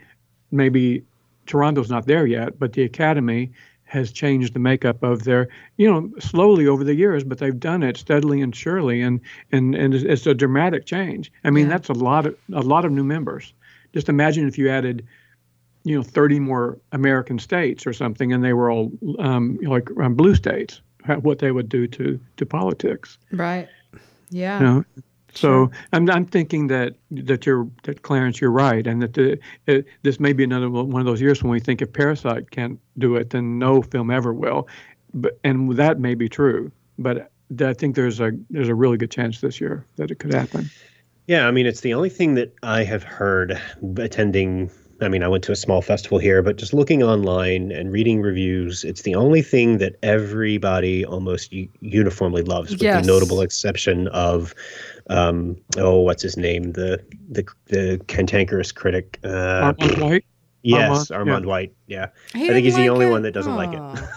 maybe 0.51 1.01
Toronto's 1.45 1.89
not 1.89 2.07
there 2.07 2.25
yet, 2.25 2.59
but 2.59 2.73
the 2.73 2.83
Academy 2.83 3.49
has 3.95 4.11
changed 4.11 4.53
the 4.53 4.59
makeup 4.59 5.01
of 5.01 5.23
their, 5.23 5.47
you 5.77 5.91
know, 5.91 6.11
slowly 6.19 6.67
over 6.67 6.83
the 6.83 6.93
years, 6.93 7.23
but 7.23 7.39
they've 7.39 7.59
done 7.59 7.81
it 7.81 7.97
steadily 7.97 8.41
and 8.41 8.55
surely, 8.55 9.01
and 9.01 9.19
and 9.51 9.73
and 9.73 9.93
it's 9.93 10.27
a 10.27 10.33
dramatic 10.33 10.85
change. 10.85 11.31
I 11.43 11.49
mean, 11.49 11.65
yeah. 11.65 11.71
that's 11.71 11.89
a 11.89 11.93
lot 11.93 12.25
of 12.25 12.35
a 12.53 12.61
lot 12.61 12.85
of 12.85 12.91
new 12.91 13.03
members. 13.03 13.53
Just 13.93 14.09
imagine 14.09 14.47
if 14.47 14.57
you 14.57 14.69
added 14.69 15.05
you 15.83 15.95
know 15.95 16.03
30 16.03 16.39
more 16.39 16.77
American 16.91 17.39
states 17.39 17.87
or 17.87 17.93
something, 17.93 18.33
and 18.33 18.43
they 18.43 18.53
were 18.53 18.69
all 18.69 18.91
um, 19.19 19.57
like 19.63 19.89
um, 19.99 20.13
blue 20.13 20.35
states. 20.35 20.81
What 21.21 21.37
they 21.37 21.51
would 21.51 21.69
do 21.69 21.87
to 21.87 22.19
to 22.37 22.45
politics. 22.45 23.17
Right. 23.31 23.67
Yeah. 24.29 24.59
You 24.59 24.65
know? 24.65 24.85
So. 25.35 25.71
I'm 25.93 26.09
I'm 26.09 26.25
thinking 26.25 26.67
that 26.67 26.95
that 27.11 27.45
you're 27.45 27.67
that 27.83 28.01
Clarence 28.01 28.41
you're 28.41 28.51
right, 28.51 28.85
and 28.85 29.01
that 29.01 29.13
the, 29.13 29.39
it, 29.67 29.85
this 30.03 30.19
may 30.19 30.33
be 30.33 30.43
another 30.43 30.69
one 30.69 30.99
of 30.99 31.05
those 31.05 31.21
years 31.21 31.43
when 31.43 31.51
we 31.51 31.59
think 31.59 31.81
if 31.81 31.91
Parasite 31.93 32.51
can't 32.51 32.79
do 32.97 33.15
it, 33.15 33.29
then 33.29 33.59
no 33.59 33.81
film 33.81 34.11
ever 34.11 34.33
will. 34.33 34.67
But 35.13 35.39
and 35.43 35.75
that 35.77 35.99
may 35.99 36.15
be 36.15 36.27
true, 36.27 36.71
but 36.97 37.31
I 37.59 37.73
think 37.73 37.95
there's 37.95 38.19
a 38.19 38.31
there's 38.49 38.69
a 38.69 38.75
really 38.75 38.97
good 38.97 39.11
chance 39.11 39.41
this 39.41 39.61
year 39.61 39.85
that 39.95 40.11
it 40.11 40.15
could 40.15 40.33
happen. 40.33 40.69
Yeah, 41.27 41.47
I 41.47 41.51
mean 41.51 41.65
it's 41.65 41.81
the 41.81 41.93
only 41.93 42.09
thing 42.09 42.35
that 42.35 42.53
I 42.63 42.83
have 42.83 43.03
heard 43.03 43.59
attending 43.97 44.69
I 45.01 45.09
mean, 45.09 45.23
I 45.23 45.27
went 45.27 45.43
to 45.45 45.51
a 45.51 45.55
small 45.55 45.81
festival 45.81 46.19
here, 46.19 46.41
but 46.41 46.55
just 46.55 46.73
looking 46.73 47.03
online 47.03 47.71
and 47.71 47.91
reading 47.91 48.21
reviews, 48.21 48.83
it's 48.83 49.01
the 49.01 49.15
only 49.15 49.41
thing 49.41 49.77
that 49.79 49.95
everybody 50.03 51.03
almost 51.03 51.51
u- 51.51 51.67
uniformly 51.81 52.43
loves, 52.43 52.71
with 52.71 52.81
yes. 52.81 53.05
the 53.05 53.11
notable 53.11 53.41
exception 53.41 54.07
of, 54.09 54.55
um, 55.09 55.57
oh, 55.77 55.99
what's 55.99 56.23
his 56.23 56.37
name, 56.37 56.71
the 56.73 57.03
the 57.29 57.45
the 57.65 58.01
cantankerous 58.07 58.71
critic, 58.71 59.19
uh, 59.23 59.73
Armond 59.73 60.01
White. 60.01 60.25
Yes, 60.63 61.09
Armond, 61.09 61.25
Armond 61.25 61.41
yeah. 61.41 61.47
White. 61.47 61.73
Yeah, 61.87 62.07
I 62.33 62.47
think 62.47 62.63
he's 62.63 62.73
like 62.75 62.83
the 62.83 62.89
only 62.89 63.07
it? 63.07 63.11
one 63.11 63.21
that 63.23 63.33
doesn't 63.33 63.53
Aww. 63.53 64.01
like 64.01 64.07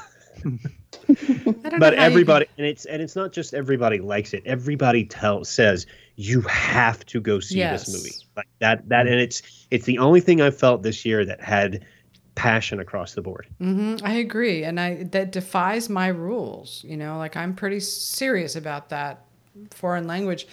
it. 0.45 0.73
but 1.79 1.95
everybody, 1.95 2.47
and 2.59 2.67
it's 2.67 2.85
and 2.85 3.01
it's 3.03 3.17
not 3.17 3.33
just 3.33 3.55
everybody 3.55 3.99
likes 3.99 4.35
it. 4.35 4.43
Everybody 4.45 5.05
tells 5.05 5.49
says 5.49 5.87
you 6.19 6.41
have 6.43 7.07
to 7.07 7.21
go 7.21 7.39
see 7.39 7.59
yes. 7.59 7.87
this 7.87 7.97
movie 7.97 8.15
like 8.37 8.49
that 8.59 8.89
that 8.89 9.07
and 9.07 9.21
it's 9.21 9.67
it's 9.71 9.87
the 9.87 9.99
only 9.99 10.21
thing 10.21 10.41
i 10.43 10.51
felt 10.51 10.83
this 10.83 11.07
year 11.07 11.25
that 11.25 11.41
had 11.41 11.87
passion 12.35 12.81
across 12.81 13.15
the 13.15 13.23
board 13.23 13.47
mm-hmm. 13.61 14.05
i 14.05 14.15
agree 14.15 14.65
and 14.65 14.81
i 14.81 15.05
that 15.05 15.31
defies 15.31 15.89
my 15.89 16.09
rules 16.09 16.85
you 16.85 16.97
know 16.97 17.17
like 17.19 17.37
i'm 17.37 17.55
pretty 17.55 17.79
serious 17.79 18.57
about 18.57 18.89
that 18.89 19.25
foreign 19.71 20.09
language 20.09 20.49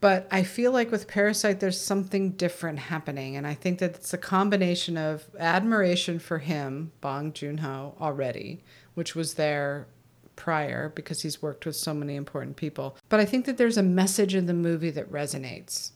but 0.00 0.26
i 0.30 0.42
feel 0.42 0.72
like 0.72 0.90
with 0.90 1.06
parasite 1.06 1.60
there's 1.60 1.80
something 1.80 2.30
different 2.30 2.78
happening 2.78 3.36
and 3.36 3.46
i 3.46 3.52
think 3.52 3.80
that 3.80 3.94
it's 3.94 4.14
a 4.14 4.18
combination 4.18 4.96
of 4.96 5.24
admiration 5.38 6.18
for 6.18 6.38
him 6.38 6.92
bong 7.02 7.30
joon-ho 7.30 7.94
already 8.00 8.62
which 8.94 9.14
was 9.14 9.34
there 9.34 9.86
prior 10.36 10.88
because 10.90 11.22
he's 11.22 11.40
worked 11.40 11.64
with 11.66 11.76
so 11.76 11.94
many 11.94 12.16
important 12.16 12.56
people. 12.56 12.96
But 13.08 13.20
I 13.20 13.24
think 13.24 13.46
that 13.46 13.56
there's 13.56 13.78
a 13.78 13.82
message 13.82 14.34
in 14.34 14.46
the 14.46 14.54
movie 14.54 14.90
that 14.90 15.10
resonates 15.10 15.90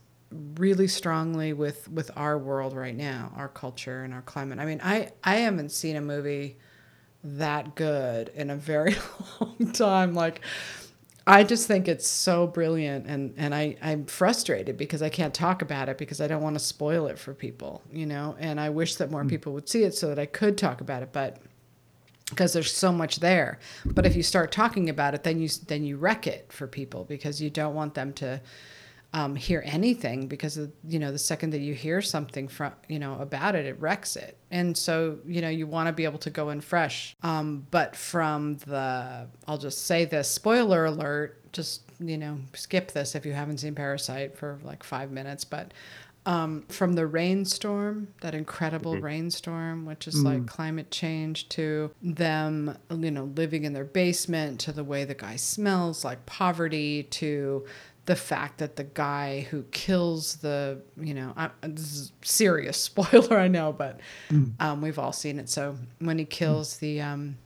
really 0.57 0.87
strongly 0.87 1.53
with 1.53 1.89
with 1.89 2.11
our 2.17 2.39
world 2.39 2.75
right 2.75 2.97
now, 2.97 3.33
our 3.37 3.49
culture 3.49 4.05
and 4.05 4.13
our 4.13 4.23
climate. 4.23 4.59
I 4.59 4.67
mean, 4.67 4.81
I 4.83 5.13
I 5.25 5.37
haven't 5.37 5.71
seen 5.71 5.97
a 5.97 6.01
movie 6.01 6.59
that 7.25 7.75
good 7.75 8.31
in 8.35 8.51
a 8.51 8.57
very 8.57 8.95
long 9.41 9.73
time 9.73 10.15
like 10.15 10.41
I 11.29 11.45
just 11.45 11.67
think 11.67 11.89
it's 11.89 12.09
so 12.09 12.47
brilliant 12.47 13.07
and, 13.07 13.35
and 13.37 13.55
I, 13.55 13.77
I'm 13.83 14.07
frustrated 14.07 14.79
because 14.79 15.03
I 15.03 15.11
can't 15.11 15.35
talk 15.35 15.61
about 15.61 15.91
it 15.91 15.99
because 15.99 16.23
I 16.23 16.27
don't 16.27 16.41
want 16.41 16.55
to 16.55 16.59
spoil 16.59 17.07
it 17.07 17.19
for 17.19 17.35
people, 17.35 17.83
you 17.93 18.07
know, 18.07 18.35
and 18.39 18.59
I 18.59 18.71
wish 18.71 18.95
that 18.95 19.11
more 19.11 19.25
hmm. 19.25 19.29
people 19.29 19.53
would 19.53 19.69
see 19.69 19.83
it 19.83 19.95
so 19.95 20.09
that 20.09 20.19
I 20.19 20.25
could 20.25 20.57
talk 20.57 20.81
about 20.81 21.03
it. 21.03 21.11
But 21.13 21.37
because 22.31 22.53
there's 22.53 22.75
so 22.75 22.93
much 22.93 23.21
there. 23.21 23.59
But 23.85 24.07
if 24.07 24.15
you 24.17 24.23
start 24.23 24.53
talking 24.53 24.89
about 24.89 25.15
it, 25.15 25.23
then 25.23 25.41
you 25.41 25.49
then 25.67 25.85
you 25.85 25.97
wreck 25.97 26.27
it 26.27 26.53
for 26.53 26.67
people 26.67 27.05
because 27.05 27.41
you 27.41 27.51
don't 27.51 27.75
want 27.75 27.95
them 27.95 28.13
to 28.15 28.41
um, 29.15 29.35
hear 29.37 29.63
anything 29.65 30.27
because 30.27 30.59
of, 30.59 30.71
you 30.87 30.99
know 30.99 31.11
the 31.11 31.19
second 31.19 31.51
that 31.51 31.61
you 31.61 31.73
hear 31.73 32.03
something 32.03 32.47
from 32.47 32.73
you 32.89 32.99
know 32.99 33.19
about 33.21 33.55
it, 33.55 33.65
it 33.65 33.81
wrecks 33.81 34.17
it. 34.17 34.37
And 34.51 34.77
so 34.77 35.19
you 35.27 35.41
know 35.41 35.49
you 35.49 35.67
want 35.67 35.87
to 35.87 35.93
be 35.93 36.05
able 36.05 36.19
to 36.19 36.31
go 36.31 36.51
in 36.51 36.61
fresh. 36.61 37.17
Um, 37.23 37.67
but 37.71 37.97
from 37.97 38.57
the 38.59 39.27
I'll 39.47 39.59
just 39.59 39.87
say 39.87 40.05
this 40.05 40.31
spoiler 40.31 40.85
alert. 40.85 41.37
Just 41.53 41.83
you 41.99 42.19
know 42.19 42.39
skip 42.53 42.93
this 42.93 43.15
if 43.15 43.25
you 43.25 43.33
haven't 43.33 43.59
seen 43.59 43.75
Parasite 43.75 44.37
for 44.37 44.59
like 44.63 44.83
five 44.83 45.11
minutes, 45.11 45.45
but 45.45 45.73
um, 46.29 46.67
from 46.69 46.93
the 46.93 47.07
rainstorm, 47.07 48.09
that 48.21 48.35
incredible 48.35 48.93
mm-hmm. 48.93 49.05
rainstorm, 49.05 49.87
which 49.87 50.07
is 50.07 50.17
mm. 50.17 50.25
like 50.25 50.47
climate 50.47 50.91
change, 50.91 51.49
to 51.49 51.91
them, 52.03 52.77
you 52.91 53.11
know, 53.11 53.25
living 53.35 53.65
in 53.65 53.73
their 53.73 53.87
basement, 53.87 54.61
to 54.61 54.73
the 54.73 54.85
way 54.85 55.05
the 55.07 55.15
guy 55.15 55.37
smells, 55.37 56.05
like 56.05 56.27
poverty, 56.27 57.05
to 57.05 57.65
the 58.05 58.15
fact 58.15 58.59
that 58.59 58.77
the 58.77 58.85
guy 58.85 59.47
who 59.51 59.63
kills 59.71 60.37
the, 60.37 60.83
you 61.01 61.15
know, 61.15 61.33
I, 61.35 61.49
this 61.63 61.95
is 61.95 62.13
serious 62.21 62.77
spoiler, 62.83 63.39
I 63.39 63.49
know, 63.49 63.73
but 63.73 63.99
mm. 64.29 64.53
um, 64.61 64.83
we've 64.83 64.99
all 64.99 65.15
seen 65.15 65.39
it. 65.39 65.49
So 65.49 65.77
when 65.99 66.19
he 66.19 66.27
kills 66.27 66.77
mm. 66.77 66.81
the, 66.81 67.01
um, 67.01 67.39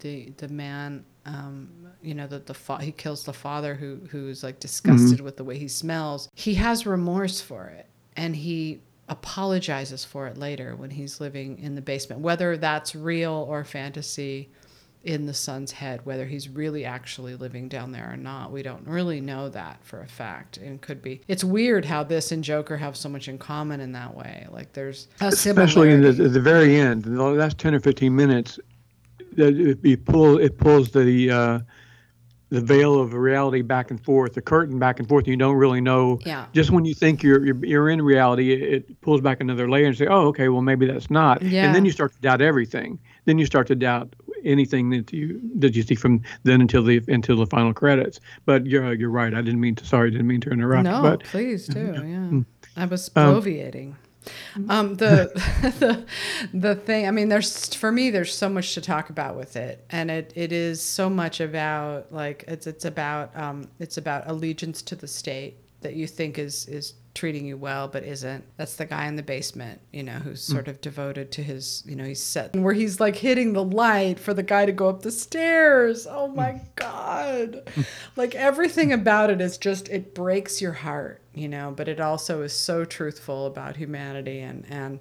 the 0.00 0.32
the 0.36 0.48
man 0.48 1.04
um, 1.26 1.68
you 2.00 2.14
know, 2.14 2.26
that 2.28 2.46
the 2.46 2.54
fa- 2.54 2.82
he 2.82 2.92
kills 2.92 3.24
the 3.24 3.32
father 3.32 3.74
who 3.74 4.00
who's 4.10 4.42
like 4.42 4.58
disgusted 4.58 5.18
mm-hmm. 5.18 5.24
with 5.24 5.36
the 5.36 5.44
way 5.44 5.58
he 5.58 5.68
smells. 5.68 6.28
He 6.34 6.54
has 6.54 6.86
remorse 6.86 7.40
for 7.40 7.66
it 7.66 7.89
and 8.20 8.36
he 8.36 8.80
apologizes 9.08 10.04
for 10.04 10.26
it 10.26 10.36
later 10.36 10.76
when 10.76 10.90
he's 10.90 11.20
living 11.20 11.58
in 11.58 11.74
the 11.74 11.80
basement 11.80 12.20
whether 12.20 12.56
that's 12.56 12.94
real 12.94 13.44
or 13.48 13.64
fantasy 13.64 14.48
in 15.02 15.24
the 15.24 15.32
son's 15.32 15.72
head 15.72 16.04
whether 16.04 16.26
he's 16.26 16.48
really 16.48 16.84
actually 16.84 17.34
living 17.34 17.66
down 17.68 17.90
there 17.90 18.12
or 18.12 18.18
not. 18.18 18.52
We 18.52 18.62
don't 18.62 18.86
really 18.86 19.20
know 19.22 19.48
that 19.48 19.82
for 19.82 20.02
a 20.02 20.06
fact 20.06 20.58
and 20.58 20.80
could 20.80 21.00
be. 21.00 21.22
It's 21.26 21.42
weird 21.42 21.86
how 21.86 22.04
this 22.04 22.30
and 22.30 22.44
joker 22.44 22.76
have 22.76 22.96
so 22.96 23.08
much 23.08 23.26
in 23.26 23.38
common 23.38 23.80
in 23.80 23.92
that 23.92 24.14
way. 24.14 24.46
Like 24.50 24.74
there's 24.74 25.08
especially 25.22 25.90
in 25.90 26.02
the, 26.02 26.12
the 26.12 26.40
very 26.40 26.76
end 26.76 27.04
the 27.04 27.22
last 27.22 27.56
10 27.56 27.74
or 27.74 27.80
15 27.80 28.14
minutes 28.14 28.60
it, 29.36 30.04
pull 30.04 30.38
it 30.38 30.58
pulls 30.58 30.90
the 30.90 31.30
uh, 31.30 31.60
the 32.50 32.60
veil 32.60 33.00
of 33.00 33.14
reality 33.14 33.62
back 33.62 33.90
and 33.90 34.04
forth, 34.04 34.34
the 34.34 34.42
curtain 34.42 34.78
back 34.78 34.98
and 34.98 35.08
forth. 35.08 35.22
And 35.24 35.28
you 35.28 35.36
don't 35.36 35.56
really 35.56 35.80
know. 35.80 36.18
Yeah. 36.26 36.46
Just 36.52 36.70
when 36.70 36.84
you 36.84 36.94
think 36.94 37.22
you're 37.22 37.44
you're, 37.44 37.64
you're 37.64 37.88
in 37.88 38.02
reality, 38.02 38.52
it, 38.52 38.62
it, 38.72 39.00
pulls 39.00 39.20
back 39.20 39.40
another 39.40 39.70
layer 39.70 39.86
and 39.86 39.96
say, 39.96 40.06
oh, 40.06 40.26
okay, 40.28 40.48
well 40.48 40.60
maybe 40.62 40.86
that's 40.86 41.10
not. 41.10 41.42
Yeah. 41.42 41.66
And 41.66 41.74
then 41.74 41.84
you 41.84 41.92
start 41.92 42.12
to 42.12 42.20
doubt 42.20 42.40
everything. 42.42 42.98
Then 43.24 43.38
you 43.38 43.46
start 43.46 43.66
to 43.68 43.74
doubt 43.74 44.14
anything 44.44 44.90
that 44.90 45.12
you 45.12 45.40
that 45.56 45.76
you 45.76 45.82
see 45.82 45.94
from 45.94 46.22
then 46.42 46.60
until 46.60 46.82
the 46.82 47.00
until 47.08 47.36
the 47.36 47.46
final 47.46 47.72
credits. 47.72 48.20
But 48.46 48.66
you're 48.66 48.92
you're 48.94 49.10
right. 49.10 49.32
I 49.32 49.42
didn't 49.42 49.60
mean 49.60 49.76
to. 49.76 49.86
Sorry, 49.86 50.08
I 50.08 50.10
didn't 50.10 50.26
mean 50.26 50.40
to 50.42 50.50
interrupt. 50.50 50.84
No, 50.84 51.02
but 51.02 51.24
please 51.24 51.66
do. 51.66 51.80
Yeah, 52.10 52.30
Mm. 52.30 52.44
I 52.76 52.84
was 52.86 53.08
bloviating. 53.08 53.88
Um, 53.88 53.96
Um, 54.68 54.96
the 54.96 55.30
the 55.78 56.06
the 56.52 56.74
thing. 56.74 57.06
I 57.06 57.10
mean, 57.10 57.28
there's 57.28 57.74
for 57.74 57.90
me, 57.90 58.10
there's 58.10 58.34
so 58.34 58.48
much 58.48 58.74
to 58.74 58.80
talk 58.80 59.10
about 59.10 59.36
with 59.36 59.56
it, 59.56 59.84
and 59.90 60.10
it, 60.10 60.32
it 60.34 60.52
is 60.52 60.80
so 60.80 61.08
much 61.08 61.40
about 61.40 62.12
like 62.12 62.44
it's 62.46 62.66
it's 62.66 62.84
about 62.84 63.36
um, 63.36 63.68
it's 63.78 63.96
about 63.96 64.24
allegiance 64.26 64.82
to 64.82 64.96
the 64.96 65.08
state 65.08 65.58
that 65.80 65.94
you 65.94 66.06
think 66.06 66.38
is 66.38 66.66
is 66.66 66.94
treating 67.12 67.44
you 67.44 67.56
well 67.56 67.88
but 67.88 68.04
isn't. 68.04 68.44
That's 68.56 68.76
the 68.76 68.86
guy 68.86 69.06
in 69.06 69.16
the 69.16 69.22
basement 69.22 69.80
you 69.92 70.02
know 70.02 70.12
who's 70.12 70.46
hmm. 70.46 70.52
sort 70.52 70.68
of 70.68 70.80
devoted 70.80 71.32
to 71.32 71.42
his 71.42 71.82
you 71.86 71.96
know 71.96 72.04
he's 72.04 72.22
set 72.22 72.54
where 72.54 72.74
he's 72.74 73.00
like 73.00 73.16
hitting 73.16 73.52
the 73.52 73.64
light 73.64 74.18
for 74.18 74.34
the 74.34 74.42
guy 74.42 74.66
to 74.66 74.72
go 74.72 74.88
up 74.88 75.02
the 75.02 75.10
stairs. 75.10 76.06
Oh 76.08 76.28
my 76.28 76.52
hmm. 76.52 76.66
god 76.76 76.89
like 78.16 78.34
everything 78.34 78.92
about 78.92 79.30
it 79.30 79.40
is 79.40 79.58
just 79.58 79.88
it 79.88 80.14
breaks 80.14 80.60
your 80.60 80.72
heart 80.72 81.20
you 81.34 81.48
know 81.48 81.72
but 81.76 81.88
it 81.88 82.00
also 82.00 82.42
is 82.42 82.52
so 82.52 82.84
truthful 82.84 83.46
about 83.46 83.76
humanity 83.76 84.40
and 84.40 84.64
and 84.68 85.00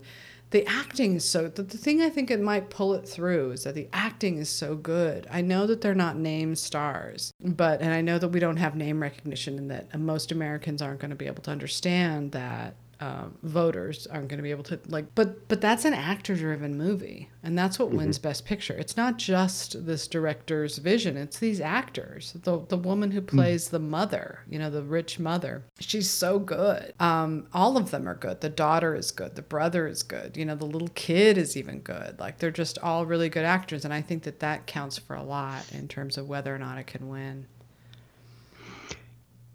the 0.52 0.66
acting 0.66 1.16
is 1.18 1.26
so 1.26 1.48
the, 1.48 1.64
the 1.64 1.78
thing 1.78 2.02
i 2.02 2.10
think 2.10 2.32
it 2.32 2.42
might 2.42 2.70
pull 2.70 2.94
it 2.94 3.08
through 3.08 3.52
is 3.52 3.64
that 3.64 3.76
the 3.76 3.88
acting 3.94 4.38
is 4.38 4.50
so 4.50 4.76
good. 4.76 5.28
I 5.30 5.42
know 5.42 5.68
that 5.68 5.82
they're 5.82 5.94
not 5.94 6.18
name 6.18 6.56
stars 6.56 7.32
but 7.40 7.82
and 7.82 7.94
i 7.94 8.02
know 8.02 8.18
that 8.20 8.30
we 8.30 8.40
don't 8.40 8.58
have 8.58 8.76
name 8.76 9.02
recognition 9.02 9.58
and 9.58 9.72
that 9.72 10.00
most 10.00 10.32
americans 10.32 10.82
aren't 10.82 11.00
going 11.00 11.12
to 11.12 11.16
be 11.16 11.28
able 11.28 11.44
to 11.44 11.52
understand 11.52 12.32
that 12.32 12.76
um, 13.02 13.38
voters 13.44 14.08
aren't 14.08 14.28
going 14.28 14.40
to 14.40 14.44
be 14.44 14.52
able 14.52 14.64
to 14.64 14.80
like 14.88 15.16
but 15.16 15.48
but 15.48 15.62
that's 15.62 15.86
an 15.86 15.94
actor 15.94 16.36
driven 16.36 16.78
movie 16.78 17.30
and 17.44 17.58
that's 17.58 17.80
what 17.80 17.92
wins 17.92 18.20
best 18.20 18.46
picture. 18.46 18.74
It's 18.74 18.98
not 18.98 19.18
just 19.18 19.86
this 19.86 20.08
director's 20.08 20.78
vision 20.80 21.16
it's 21.16 21.40
these 21.40 21.62
actors 21.62 22.34
the 22.44 22.66
the 22.68 22.78
woman 22.78 23.12
who 23.12 23.22
plays 23.22 23.70
the 23.70 23.80
mother 23.80 24.42
you 24.50 24.60
know 24.60 24.70
the 24.70 24.84
rich 24.84 25.18
mother. 25.18 25.64
She's 25.80 26.10
so 26.10 26.40
good. 26.40 26.94
Um 27.00 27.48
all 27.54 27.78
of 27.78 27.92
them 27.92 28.08
are 28.08 28.16
good. 28.16 28.42
The 28.42 28.50
daughter 28.50 28.96
is 28.96 29.12
good. 29.12 29.36
The 29.36 29.42
brother 29.42 29.88
is 29.88 30.04
good. 30.04 30.36
You 30.36 30.46
know 30.46 30.56
the 30.56 30.66
little 30.66 30.90
kid 30.90 31.38
is 31.38 31.56
even 31.56 31.80
good. 31.80 32.20
Like 32.20 32.40
they're 32.40 32.52
just 32.52 32.78
all 32.80 33.06
really 33.06 33.30
good 33.30 33.46
actors 33.46 33.86
and 33.86 33.94
i 33.94 34.02
think 34.02 34.24
that 34.24 34.40
that 34.40 34.68
counts 34.68 34.98
for 34.98 35.16
a 35.16 35.24
lot 35.24 35.64
in 35.72 35.88
terms 35.88 36.18
of 36.18 36.28
whether 36.28 36.54
or 36.54 36.58
not 36.58 36.78
it 36.78 36.88
can 36.88 37.08
win. 37.08 37.46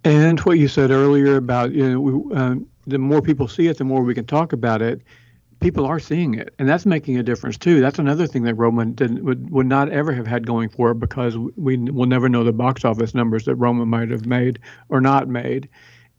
And 0.04 0.38
what 0.40 0.58
you 0.58 0.68
said 0.68 0.90
earlier 0.90 1.36
about 1.36 1.72
you 1.72 1.90
know, 1.90 2.00
we, 2.00 2.36
um, 2.36 2.66
the 2.86 2.98
more 2.98 3.22
people 3.22 3.48
see 3.48 3.68
it, 3.68 3.78
the 3.78 3.84
more 3.84 4.02
we 4.02 4.14
can 4.14 4.26
talk 4.26 4.52
about 4.52 4.82
it. 4.82 5.02
People 5.60 5.86
are 5.86 6.00
seeing 6.00 6.34
it, 6.34 6.52
and 6.58 6.68
that's 6.68 6.84
making 6.84 7.16
a 7.16 7.22
difference 7.22 7.56
too. 7.56 7.80
That's 7.80 7.98
another 7.98 8.26
thing 8.26 8.42
that 8.42 8.54
Roma 8.54 8.84
didn't 8.86 9.24
would, 9.24 9.48
would 9.50 9.66
not 9.66 9.88
ever 9.88 10.12
have 10.12 10.26
had 10.26 10.46
going 10.46 10.68
for 10.68 10.90
it 10.90 10.96
because 10.96 11.38
we 11.38 11.76
will 11.78 12.06
never 12.06 12.28
know 12.28 12.44
the 12.44 12.52
box 12.52 12.84
office 12.84 13.14
numbers 13.14 13.44
that 13.46 13.54
Roma 13.54 13.86
might 13.86 14.10
have 14.10 14.26
made 14.26 14.58
or 14.90 15.00
not 15.00 15.28
made. 15.28 15.68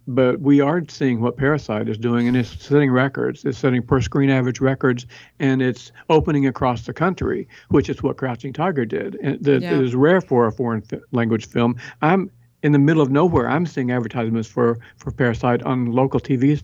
But 0.07 0.39
we 0.39 0.61
are 0.61 0.84
seeing 0.88 1.20
what 1.20 1.36
Parasite 1.36 1.89
is 1.89 1.97
doing, 1.97 2.28
and 2.28 2.38
it's 2.38 2.63
setting 2.63 2.91
records. 2.91 3.43
It's 3.43 3.57
setting 3.57 3.82
per 3.82 4.01
screen 4.01 4.30
average 4.30 4.61
records, 4.61 5.05
and 5.39 5.61
it's 5.61 5.91
opening 6.09 6.45
across 6.47 6.86
the 6.86 6.93
country, 6.93 7.47
which 7.70 7.89
is 7.89 8.01
what 8.03 8.18
Crouching 8.18 8.53
Tiger 8.53 8.86
did. 8.86 9.18
And 9.22 9.43
that 9.43 9.63
Yeah. 9.63 9.80
is 9.80 9.95
rare 9.95 10.22
for 10.22 10.45
a 10.45 10.51
foreign 10.51 10.84
language 11.11 11.47
film. 11.47 11.76
I'm 12.03 12.30
in 12.66 12.72
the 12.72 12.80
middle 12.80 13.01
of 13.05 13.09
nowhere. 13.11 13.47
I'm 13.47 13.66
seeing 13.66 13.91
advertisements 13.91 14.49
for 14.49 14.80
for 14.97 15.11
Parasite 15.11 15.61
on 15.63 15.91
local 15.91 16.20
TV 16.20 16.61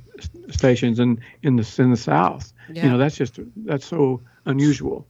stations 0.49 0.99
and 0.99 1.19
in 1.43 1.55
the 1.57 1.75
in 1.77 1.91
the 1.91 1.97
South. 1.97 2.51
Yeah. 2.73 2.83
You 2.83 2.89
know, 2.91 2.97
that's 2.97 3.15
just 3.15 3.39
that's 3.69 3.85
so 3.85 4.21
unusual. 4.45 5.05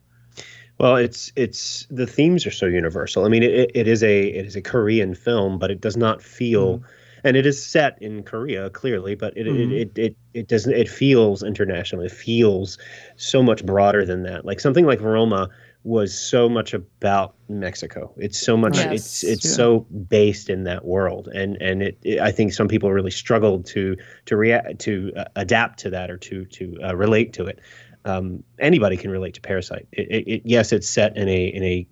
Well, 0.77 0.97
it's 0.97 1.31
it's 1.35 1.87
the 1.89 2.07
themes 2.07 2.45
are 2.47 2.51
so 2.51 2.65
universal. 2.65 3.23
I 3.25 3.29
mean, 3.29 3.43
it, 3.43 3.71
it 3.73 3.87
is 3.87 4.03
a 4.03 4.27
it 4.39 4.45
is 4.45 4.55
a 4.55 4.61
Korean 4.61 5.15
film, 5.15 5.59
but 5.59 5.71
it 5.71 5.79
does 5.79 5.95
not 5.95 6.21
feel, 6.21 6.83
and 7.23 7.37
it 7.37 7.45
is 7.45 7.63
set 7.63 8.01
in 8.01 8.23
Korea 8.23 8.69
clearly, 8.71 9.15
but 9.15 9.37
it, 9.37 9.45
Mhm. 9.47 9.71
it, 9.71 9.91
it 9.95 9.97
it 10.05 10.15
it 10.33 10.47
doesn't 10.47 10.73
it 10.73 10.89
feels 10.89 11.43
international. 11.43 12.01
It 12.01 12.11
feels 12.11 12.77
so 13.15 13.43
much 13.43 13.63
broader 13.65 14.05
than 14.05 14.23
that. 14.23 14.43
Like 14.43 14.59
something 14.59 14.85
like 14.85 15.01
Roma 15.01 15.49
was 15.83 16.13
so 16.17 16.47
much 16.47 16.73
about 16.73 17.33
Mexico. 17.49 18.13
It's 18.17 18.39
so 18.39 18.55
much 18.55 18.77
Yes. 18.77 18.91
it's 18.93 19.23
it's 19.23 19.45
Yeah. 19.45 19.51
so 19.51 19.79
based 20.09 20.49
in 20.49 20.63
that 20.65 20.85
world, 20.85 21.27
and 21.33 21.57
and 21.61 21.81
it, 21.81 21.97
it 22.03 22.19
I 22.19 22.31
think 22.31 22.53
some 22.53 22.67
people 22.67 22.91
really 22.91 23.11
struggled 23.11 23.65
to 23.67 23.95
to 24.25 24.37
react 24.37 24.79
to 24.79 25.11
uh, 25.17 25.25
adapt 25.35 25.79
to 25.79 25.89
that 25.89 26.11
or 26.11 26.17
to 26.17 26.45
to 26.45 26.77
uh, 26.83 26.95
relate 26.95 27.33
to 27.33 27.45
it 27.45 27.59
um, 28.05 28.43
anybody 28.59 28.97
can 28.97 29.11
relate 29.11 29.33
to 29.35 29.41
Parasite. 29.41 29.87
It, 29.91 30.07
it, 30.09 30.27
it, 30.31 30.41
yes, 30.45 30.71
it's 30.71 30.87
set 30.89 31.15
in 31.17 31.27
a 31.27 31.45
in 31.47 31.63
a 31.63 31.87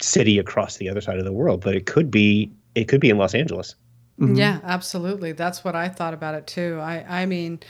city 0.00 0.38
across 0.38 0.76
the 0.76 0.88
other 0.88 1.00
side 1.00 1.18
of 1.18 1.24
the 1.24 1.32
world, 1.32 1.62
but 1.62 1.74
it 1.74 1.86
could 1.86 2.10
be 2.10 2.50
it 2.74 2.84
could 2.88 3.00
be 3.00 3.10
in 3.10 3.18
Los 3.18 3.34
Angeles. 3.34 3.74
Mhm. 4.20 4.36
Yeah, 4.36 4.60
absolutely. 4.62 5.32
That's 5.32 5.64
what 5.64 5.74
I 5.74 5.88
thought 5.88 6.14
about 6.14 6.34
it 6.34 6.46
too. 6.46 6.78
I 6.80 7.22
I 7.22 7.26
mean, 7.26 7.60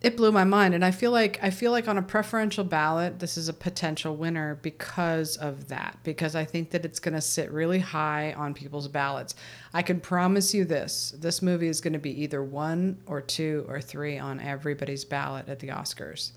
it 0.00 0.16
blew 0.16 0.32
my 0.32 0.44
mind 0.44 0.74
and 0.74 0.84
I 0.84 0.90
feel 0.90 1.10
like 1.10 1.38
I 1.42 1.50
feel 1.50 1.72
like 1.72 1.86
on 1.86 1.98
a 1.98 2.02
preferential 2.02 2.64
ballot 2.64 3.18
this 3.18 3.36
is 3.36 3.48
a 3.48 3.52
potential 3.52 4.16
winner 4.16 4.58
because 4.62 5.36
of 5.36 5.68
that 5.68 5.98
because 6.04 6.34
I 6.34 6.44
think 6.44 6.70
that 6.70 6.84
it's 6.84 6.98
going 6.98 7.14
to 7.14 7.20
sit 7.20 7.50
really 7.50 7.80
high 7.80 8.32
on 8.32 8.54
people's 8.54 8.88
ballots. 8.88 9.34
I 9.74 9.82
can 9.82 10.00
promise 10.00 10.54
you 10.54 10.64
this. 10.64 11.14
This 11.18 11.42
movie 11.42 11.68
is 11.68 11.80
going 11.80 11.92
to 11.92 11.98
be 11.98 12.22
either 12.22 12.42
1 12.42 13.02
or 13.06 13.20
2 13.20 13.66
or 13.68 13.80
3 13.80 14.18
on 14.18 14.40
everybody's 14.40 15.04
ballot 15.04 15.48
at 15.48 15.58
the 15.58 15.68
Oscars. 15.68 16.32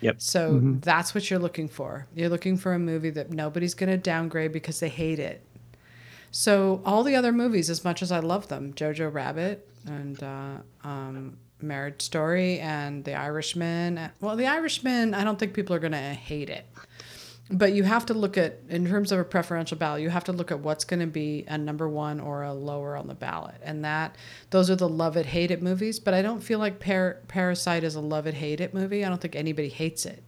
Yep. 0.00 0.20
So 0.20 0.60
that's 0.80 1.12
what 1.12 1.28
you're 1.28 1.40
looking 1.40 1.68
for. 1.68 2.06
You're 2.14 2.28
looking 2.28 2.56
for 2.56 2.72
a 2.72 2.78
movie 2.78 3.10
that 3.10 3.32
nobody's 3.32 3.74
going 3.74 3.90
to 3.90 3.96
downgrade 3.96 4.52
because 4.52 4.78
they 4.78 4.88
hate 4.88 5.18
it. 5.18 5.42
So 6.30 6.82
all 6.84 7.02
the 7.02 7.16
other 7.16 7.32
movies, 7.32 7.68
as 7.68 7.84
much 7.84 8.00
as 8.00 8.12
I 8.12 8.20
love 8.20 8.46
them, 8.48 8.74
Jojo 8.74 9.12
Rabbit 9.12 9.68
and 9.86 10.22
uh, 10.22 10.56
um, 10.84 11.38
Marriage 11.60 12.02
Story 12.02 12.60
and 12.60 13.04
The 13.04 13.14
Irishman. 13.14 14.10
Well, 14.20 14.36
The 14.36 14.46
Irishman, 14.46 15.14
I 15.14 15.24
don't 15.24 15.38
think 15.38 15.54
people 15.54 15.74
are 15.74 15.80
going 15.80 15.92
to 15.92 15.98
hate 15.98 16.50
it. 16.50 16.66
But 17.50 17.72
you 17.72 17.82
have 17.84 18.04
to 18.06 18.14
look 18.14 18.36
at, 18.36 18.58
in 18.68 18.86
terms 18.86 19.10
of 19.10 19.18
a 19.18 19.24
preferential 19.24 19.78
ballot, 19.78 20.02
you 20.02 20.10
have 20.10 20.24
to 20.24 20.32
look 20.32 20.50
at 20.50 20.60
what's 20.60 20.84
going 20.84 21.00
to 21.00 21.06
be 21.06 21.46
a 21.48 21.56
number 21.56 21.88
one 21.88 22.20
or 22.20 22.42
a 22.42 22.52
lower 22.52 22.94
on 22.94 23.06
the 23.06 23.14
ballot, 23.14 23.54
and 23.62 23.82
that 23.86 24.16
those 24.50 24.68
are 24.68 24.76
the 24.76 24.88
love 24.88 25.16
it 25.16 25.24
hate 25.24 25.50
it 25.50 25.62
movies. 25.62 25.98
But 25.98 26.12
I 26.12 26.20
don't 26.20 26.42
feel 26.42 26.58
like 26.58 26.78
Par- 26.78 27.20
Parasite 27.26 27.84
is 27.84 27.94
a 27.94 28.02
love 28.02 28.26
it 28.26 28.34
hate 28.34 28.60
it 28.60 28.74
movie. 28.74 29.02
I 29.02 29.08
don't 29.08 29.20
think 29.20 29.34
anybody 29.34 29.70
hates 29.70 30.04
it. 30.04 30.22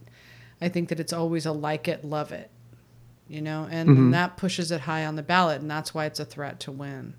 I 0.59 0.69
think 0.69 0.89
that 0.89 0.99
it's 0.99 1.13
always 1.13 1.45
a 1.45 1.51
like 1.51 1.87
it 1.87 2.03
love 2.03 2.31
it, 2.31 2.49
you 3.27 3.41
know, 3.41 3.67
and, 3.69 3.89
and 3.97 4.13
that 4.15 4.35
pushes 4.37 4.71
it 4.71 4.81
high 4.81 5.05
on 5.05 5.15
the 5.15 5.23
ballot, 5.23 5.61
and 5.61 5.69
that's 5.69 5.93
why 5.93 6.05
it's 6.05 6.19
a 6.19 6.25
threat 6.25 6.59
to 6.61 6.71
win. 6.71 7.13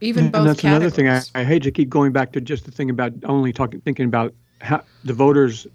Even 0.00 0.24
and 0.24 0.32
both 0.32 0.46
that's 0.46 0.64
another 0.64 0.90
thing. 0.90 1.08
I. 1.08 1.22
I 1.34 1.44
hate 1.44 1.62
to 1.64 1.70
keep 1.70 1.88
going 1.88 2.12
back 2.12 2.32
to 2.32 2.40
just 2.40 2.64
the 2.64 2.70
thing 2.70 2.90
about 2.90 3.12
only 3.24 3.52
talking, 3.52 3.80
thinking 3.80 4.06
about 4.06 4.32
how 4.60 4.82
the 5.04 5.12
voters, 5.12 5.66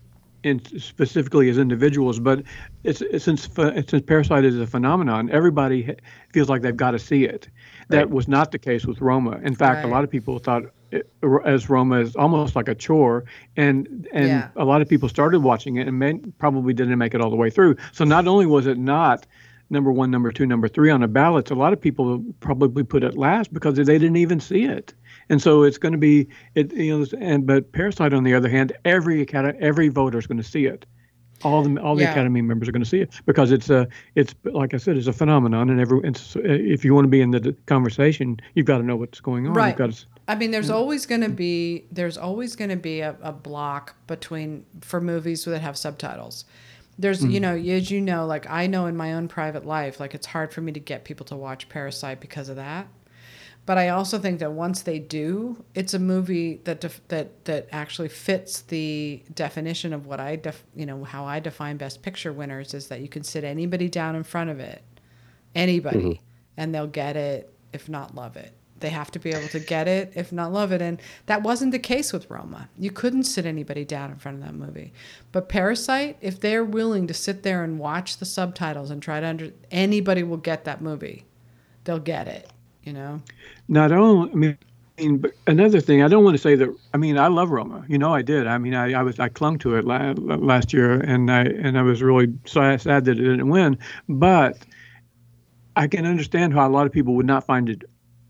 in 0.43 0.61
specifically 0.79 1.49
as 1.49 1.57
individuals, 1.57 2.19
but 2.19 2.43
it's, 2.83 3.01
it's 3.01 3.25
since 3.25 3.47
since 3.87 4.03
Parasite 4.05 4.45
is 4.45 4.59
a 4.59 4.67
phenomenon, 4.67 5.29
everybody 5.29 5.95
feels 6.33 6.49
like 6.49 6.61
they've 6.61 6.75
got 6.75 6.91
to 6.91 6.99
see 6.99 7.25
it. 7.25 7.49
That 7.89 7.97
Right. 7.97 8.09
was 8.09 8.27
not 8.27 8.51
the 8.51 8.59
case 8.59 8.85
with 8.85 9.01
Roma. 9.01 9.39
In 9.43 9.55
fact, 9.55 9.77
Right. 9.83 9.85
a 9.85 9.87
lot 9.91 10.03
of 10.03 10.09
people 10.09 10.39
thought 10.39 10.63
it, 10.91 11.11
as 11.45 11.69
Roma 11.69 11.99
is 11.99 12.15
almost 12.15 12.55
like 12.55 12.67
a 12.67 12.75
chore, 12.75 13.25
and 13.57 14.07
and 14.13 14.27
Yeah. 14.27 14.47
a 14.55 14.63
lot 14.65 14.81
of 14.81 14.87
people 14.87 15.09
started 15.09 15.39
watching 15.41 15.77
it 15.77 15.87
and 15.87 15.97
may, 15.99 16.13
probably 16.37 16.73
didn't 16.73 16.97
make 16.97 17.13
it 17.13 17.19
all 17.21 17.29
the 17.29 17.35
way 17.35 17.49
through. 17.49 17.75
So 17.91 18.03
not 18.05 18.27
only 18.27 18.45
was 18.45 18.67
it 18.67 18.77
not 18.77 19.25
number 19.73 19.91
one, 19.91 20.09
number 20.09 20.31
two, 20.31 20.45
number 20.45 20.69
three 20.69 20.89
on 20.89 21.01
the 21.01 21.07
ballots, 21.09 21.51
a 21.51 21.55
lot 21.55 21.73
of 21.73 21.81
people 21.81 22.23
probably 22.39 22.83
put 22.83 23.03
it 23.03 23.17
last 23.17 23.53
because 23.53 23.75
they 23.75 23.83
didn't 23.83 24.15
even 24.15 24.39
see 24.39 24.63
it. 24.63 24.93
And 25.29 25.41
so 25.41 25.63
it's 25.63 25.77
going 25.77 25.91
to 25.91 25.97
be 25.97 26.27
it. 26.55 26.71
You 26.73 26.99
know, 26.99 27.05
and 27.19 27.45
but 27.45 27.71
Parasite 27.73 28.13
on 28.13 28.23
the 28.23 28.33
other 28.33 28.49
hand, 28.49 28.71
every 28.85 29.21
academy, 29.21 29.57
every 29.59 29.89
voter 29.89 30.17
is 30.17 30.27
going 30.27 30.37
to 30.37 30.43
see 30.43 30.65
it. 30.65 30.85
All 31.43 31.61
the 31.61 31.77
all 31.81 31.95
the 31.95 32.03
Yeah. 32.03 32.11
academy 32.11 32.41
members 32.41 32.69
are 32.69 32.71
going 32.71 32.83
to 32.83 32.89
see 32.89 33.01
it 33.01 33.19
because 33.25 33.51
it's 33.51 33.69
a 33.69 33.87
it's 34.15 34.33
like 34.45 34.73
I 34.73 34.77
said, 34.77 34.95
it's 34.95 35.07
a 35.07 35.13
phenomenon, 35.13 35.69
and 35.69 35.79
every 35.81 35.99
if 36.05 36.85
you 36.85 36.93
want 36.95 37.05
to 37.05 37.09
be 37.09 37.19
in 37.21 37.31
the 37.31 37.53
conversation, 37.65 38.39
you've 38.53 38.65
got 38.65 38.77
to 38.77 38.83
know 38.83 38.95
what's 38.95 39.19
going 39.19 39.47
on. 39.47 39.53
Right. 39.53 39.69
You've 39.69 39.77
got 39.77 39.91
to, 39.91 40.05
I 40.27 40.35
mean, 40.35 40.51
there's 40.51 40.69
always 40.69 41.05
going 41.05 41.21
to 41.21 41.29
be 41.29 41.85
there's 41.91 42.17
always 42.17 42.55
going 42.55 42.69
to 42.69 42.77
be 42.77 43.01
a, 43.01 43.17
a 43.21 43.33
block 43.33 43.95
between 44.07 44.65
for 44.81 45.01
movies 45.01 45.43
that 45.45 45.59
have 45.59 45.77
subtitles. 45.77 46.45
There's 46.97 47.23
you 47.23 47.39
mm. 47.39 47.41
know 47.41 47.75
as 47.75 47.89
you 47.89 48.01
know 48.01 48.25
like 48.25 48.49
I 48.49 48.67
know 48.67 48.85
in 48.85 48.95
my 48.95 49.13
own 49.13 49.27
private 49.27 49.65
life 49.65 49.99
like 49.99 50.13
it's 50.13 50.27
hard 50.27 50.53
for 50.53 50.61
me 50.61 50.71
to 50.73 50.79
get 50.79 51.03
people 51.03 51.25
to 51.27 51.35
watch 51.35 51.69
Parasite 51.69 52.19
because 52.19 52.49
of 52.49 52.55
that. 52.57 52.87
But 53.65 53.77
I 53.77 53.89
also 53.89 54.19
think 54.19 54.39
that 54.39 54.51
once 54.51 54.81
they 54.81 54.99
do, 54.99 55.63
it's 55.73 55.93
a 55.93 55.99
movie 55.99 56.59
that 56.65 56.81
def- 56.81 57.01
that 57.07 57.45
that 57.45 57.69
actually 57.71 58.09
fits 58.09 58.61
the 58.61 59.23
definition 59.33 59.93
of 59.93 60.05
what 60.05 60.19
I 60.19 60.35
def- 60.35 60.65
you 60.75 60.85
know 60.85 61.03
how 61.03 61.25
I 61.25 61.39
define 61.39 61.77
best 61.77 62.01
picture 62.01 62.33
winners 62.33 62.73
is 62.73 62.89
that 62.89 62.99
you 62.99 63.07
can 63.07 63.23
sit 63.23 63.43
anybody 63.43 63.87
down 63.87 64.15
in 64.15 64.23
front 64.23 64.49
of 64.49 64.59
it, 64.59 64.83
anybody, 65.55 65.97
mm-hmm. 65.97 66.23
and 66.57 66.75
they'll 66.75 66.87
get 66.87 67.15
it 67.15 67.53
if 67.71 67.87
not 67.87 68.13
love 68.13 68.35
it. 68.35 68.53
They 68.83 68.89
have 68.89 69.11
to 69.11 69.19
be 69.19 69.29
able 69.29 69.47
to 69.47 69.61
get 69.61 69.87
it, 69.87 70.11
if 70.13 70.33
not 70.33 70.51
love 70.51 70.73
it. 70.73 70.81
And 70.81 71.01
that 71.27 71.41
wasn't 71.41 71.71
the 71.71 71.79
case 71.79 72.11
with 72.11 72.29
Roma. 72.29 72.67
You 72.77 72.91
couldn't 72.91 73.23
sit 73.23 73.45
anybody 73.45 73.85
down 73.85 74.11
in 74.11 74.17
front 74.17 74.39
of 74.39 74.43
that 74.43 74.55
movie. 74.55 74.91
But 75.31 75.47
Parasite, 75.47 76.17
if 76.19 76.37
they're 76.41 76.65
willing 76.65 77.07
to 77.07 77.13
sit 77.13 77.43
there 77.43 77.63
and 77.63 77.79
watch 77.79 78.17
the 78.17 78.25
subtitles 78.25 78.91
and 78.91 79.01
try 79.01 79.21
to 79.21 79.25
under, 79.25 79.51
anybody 79.71 80.21
will 80.21 80.35
get 80.35 80.65
that 80.65 80.81
movie. 80.81 81.23
They'll 81.85 81.97
get 81.97 82.27
it, 82.27 82.49
you 82.83 82.91
know? 82.91 83.21
Not 83.69 83.93
only, 83.93 84.29
I 84.29 84.35
mean, 84.35 84.57
I 84.97 85.01
mean, 85.01 85.17
but 85.19 85.31
another 85.47 85.79
thing, 85.79 86.03
I 86.03 86.09
don't 86.09 86.25
want 86.25 86.35
to 86.35 86.43
say 86.43 86.55
that. 86.55 86.75
I 86.93 86.97
mean, 86.97 87.17
I 87.17 87.27
love 87.27 87.51
Roma. 87.51 87.85
You 87.87 87.97
know, 87.97 88.13
I 88.13 88.21
did. 88.21 88.47
I 88.47 88.57
mean, 88.57 88.75
I, 88.75 88.99
I 88.99 89.01
was 89.01 89.17
I 89.17 89.29
clung 89.29 89.59
to 89.59 89.77
it 89.77 89.85
la- 89.85 90.11
last 90.17 90.73
year, 90.73 90.99
and 90.99 91.31
I 91.31 91.43
and 91.43 91.79
I 91.79 91.83
was 91.83 92.03
really 92.03 92.33
sad 92.45 92.81
sad 92.81 93.05
that 93.05 93.17
it 93.17 93.23
didn't 93.23 93.47
win. 93.47 93.77
But 94.09 94.57
I 95.77 95.87
can 95.87 96.05
understand 96.05 96.53
how 96.53 96.67
a 96.67 96.69
lot 96.69 96.85
of 96.85 96.91
people 96.91 97.15
would 97.15 97.25
not 97.25 97.45
find 97.45 97.69
it 97.69 97.83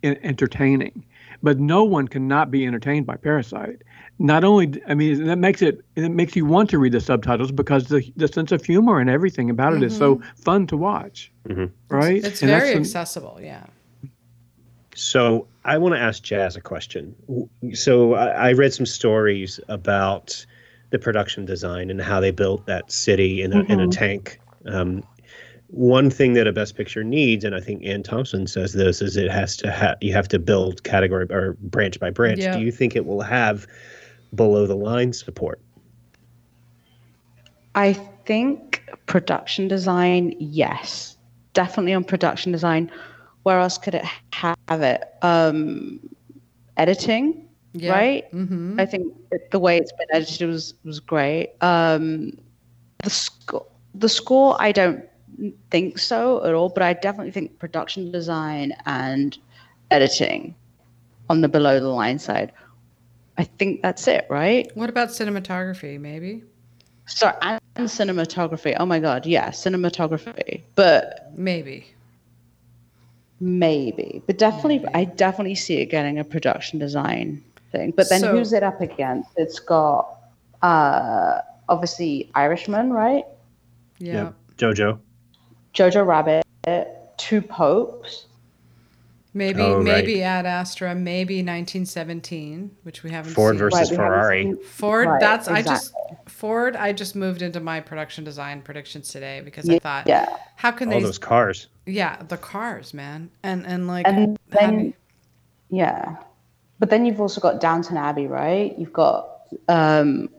entertaining. 0.03 1.05
But 1.41 1.59
no 1.59 1.83
one 1.83 2.07
cannot 2.07 2.51
be 2.51 2.65
entertained 2.65 3.05
by 3.05 3.17
Parasite. 3.17 3.81
Not 4.17 4.43
only, 4.43 4.81
I 4.87 4.93
mean, 4.93 5.25
that 5.25 5.37
makes 5.37 5.61
it 5.61 5.83
it 5.95 6.09
makes 6.09 6.35
you 6.35 6.45
want 6.45 6.69
to 6.69 6.77
read 6.77 6.93
the 6.93 7.01
subtitles 7.01 7.51
because 7.51 7.87
the 7.87 8.11
the 8.15 8.27
sense 8.27 8.51
of 8.51 8.63
humor 8.63 8.99
and 8.99 9.09
everything 9.09 9.49
about 9.49 9.73
it 9.73 9.83
is 9.83 9.97
so 9.97 10.15
mm-hmm. 10.15 10.35
fun 10.35 10.67
to 10.67 10.77
watch. 10.77 11.31
Mm-hmm. 11.47 11.65
Right? 11.89 12.23
It's 12.23 12.41
And 12.41 12.49
that's 12.51 12.63
very 12.63 12.73
the- 12.75 12.79
accessible, 12.79 13.39
yeah. 13.41 13.65
So 14.95 15.47
I 15.65 15.77
want 15.79 15.95
to 15.95 15.99
ask 15.99 16.21
Jazz 16.21 16.55
a 16.55 16.61
question. 16.61 17.15
So 17.73 18.13
I, 18.13 18.49
I 18.49 18.51
read 18.53 18.73
some 18.73 18.85
stories 18.85 19.59
about 19.67 20.45
the 20.91 20.99
production 20.99 21.45
design 21.45 21.89
and 21.89 21.99
how 21.99 22.19
they 22.19 22.31
built 22.31 22.67
that 22.67 22.91
city 22.91 23.41
in 23.41 23.51
a, 23.51 23.61
in 23.61 23.79
a 23.79 23.83
mm-hmm. 23.83 23.89
tank. 23.89 24.39
Um, 24.67 25.03
one 25.73 26.11
thing 26.11 26.33
that 26.33 26.45
a 26.45 26.51
Best 26.53 26.75
Picture 26.75 27.03
needs, 27.03 27.43
and 27.43 27.55
I 27.55 27.59
think 27.59 27.83
Anne 27.83 28.03
Thompson 28.03 28.45
says 28.45 28.73
this, 28.73 29.01
is 29.01 29.17
it 29.17 29.31
has 29.31 29.57
to 29.57 29.71
have 29.71 29.97
you 30.01 30.13
have 30.13 30.27
to 30.27 30.37
build 30.37 30.83
category 30.83 31.25
or 31.31 31.53
branch 31.61 31.99
by 31.99 32.11
branch. 32.11 32.39
Yeah. 32.41 32.55
Do 32.55 32.63
you 32.63 32.71
think 32.71 32.95
it 32.95 33.07
will 33.07 33.21
have 33.21 33.65
below 34.35 34.67
the 34.67 34.75
line 34.75 35.13
support? 35.13 35.59
I 37.73 37.93
think 38.25 38.83
production 39.07 39.67
design, 39.67 40.35
yes, 40.37 41.17
definitely 41.53 41.93
on 41.93 42.03
production 42.03 42.51
design. 42.51 42.91
Where 43.41 43.59
else 43.59 43.79
could 43.79 43.95
it 43.95 44.05
have 44.31 44.81
it? 44.81 45.03
Um, 45.23 45.99
editing, 46.77 47.47
Yeah. 47.73 47.93
right? 47.93 48.31
Mm-hmm. 48.31 48.79
I 48.79 48.85
think 48.85 49.11
the 49.49 49.59
way 49.59 49.77
it's 49.77 49.91
been 49.91 50.07
edited 50.13 50.47
was 50.47 50.75
was 50.85 50.99
great. 50.99 51.53
Um, 51.61 52.37
the 53.03 53.09
score, 53.09 53.65
the 53.95 54.07
score, 54.07 54.55
I 54.59 54.71
don't 54.71 55.03
think 55.71 55.97
so 55.97 56.43
at 56.45 56.53
all, 56.53 56.69
but 56.69 56.83
I 56.83 56.93
definitely 56.93 57.31
think 57.31 57.57
production 57.59 58.11
design 58.11 58.73
and 58.85 59.37
editing 59.91 60.55
on 61.29 61.41
the 61.41 61.47
below 61.49 61.79
the 61.79 61.87
line 61.89 62.19
side. 62.19 62.51
I 63.37 63.43
think 63.45 63.81
that's 63.81 64.07
it, 64.07 64.25
right? 64.29 64.69
What 64.75 64.89
about 64.89 65.09
cinematography, 65.09 65.99
maybe? 65.99 66.43
So 67.05 67.33
and 67.41 67.59
cinematography. 67.89 68.75
Oh 68.79 68.85
my 68.85 68.99
god, 68.99 69.25
yeah, 69.25 69.49
cinematography. 69.49 70.61
But 70.75 71.31
Maybe. 71.35 71.87
maybe, 73.39 74.21
but 74.25 74.37
definitely, 74.37 74.85
I 74.93 75.05
definitely 75.05 75.55
see 75.55 75.77
it 75.81 75.87
getting 75.87 76.19
a 76.19 76.23
production 76.23 76.79
design 76.79 77.43
thing. 77.71 77.91
But 77.91 78.09
then 78.09 78.21
So- 78.21 78.31
who's 78.31 78.53
it 78.53 78.63
up 78.63 78.79
against? 78.81 79.29
It's 79.37 79.59
got 79.59 80.17
uh 80.61 81.39
obviously 81.67 82.29
Irishman, 82.35 82.93
right? 82.93 83.25
Yeah. 83.99 84.31
Jojo. 84.57 84.99
Jojo 85.73 86.05
Rabbit, 86.05 86.45
Two 87.17 87.41
Popes. 87.41 88.27
Maybe 89.35 89.61
Oh, 89.63 89.77
right. 89.77 89.83
maybe 89.83 90.21
Ad 90.21 90.45
Astra, 90.45 90.93
maybe 90.93 91.37
1917, 91.37 92.69
which 92.83 93.01
we 93.01 93.09
haven't 93.09 93.33
Ford 93.33 93.53
seen. 93.55 93.59
versus 93.59 93.89
Right, 93.89 93.95
Ferrari. 93.97 94.43
seen- 94.43 94.57
Ford. 94.63 95.07
Right, 95.07 95.19
that's 95.19 95.47
I 95.47 95.63
just. 95.63 95.91
Ford. 96.27 96.75
I 96.75 96.93
just 96.93 97.15
moved 97.15 97.41
into 97.41 97.59
my 97.59 97.79
production 97.79 98.23
design 98.23 98.61
predictions 98.61 99.09
today 99.09 99.41
because 99.43 99.67
I 99.67 99.79
thought, 99.79 100.05
Yeah. 100.07 100.27
how 100.55 100.69
can 100.69 100.89
they 100.89 100.95
All 100.95 101.01
they? 101.01 101.07
those 101.07 101.17
cars. 101.17 101.67
Yeah, 101.87 102.17
the 102.27 102.37
cars, 102.37 102.93
man, 102.93 103.31
and 103.41 103.65
and 103.65 103.87
like 103.87 104.07
And 104.07 104.15
having- 104.15 104.37
then 104.51 104.93
yeah. 105.71 106.17
But 106.77 106.91
then 106.91 107.03
you've 107.05 107.19
also 107.19 107.41
got 107.41 107.59
Downton 107.59 107.97
Abbey, 107.97 108.27
right? 108.27 108.77
You've 108.77 108.93
got 108.93 109.29
um 109.67 110.29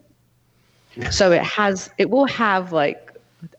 so 1.10 1.32
it 1.32 1.42
has 1.42 1.90
it 1.98 2.10
will 2.10 2.26
have 2.26 2.70
like 2.70 3.10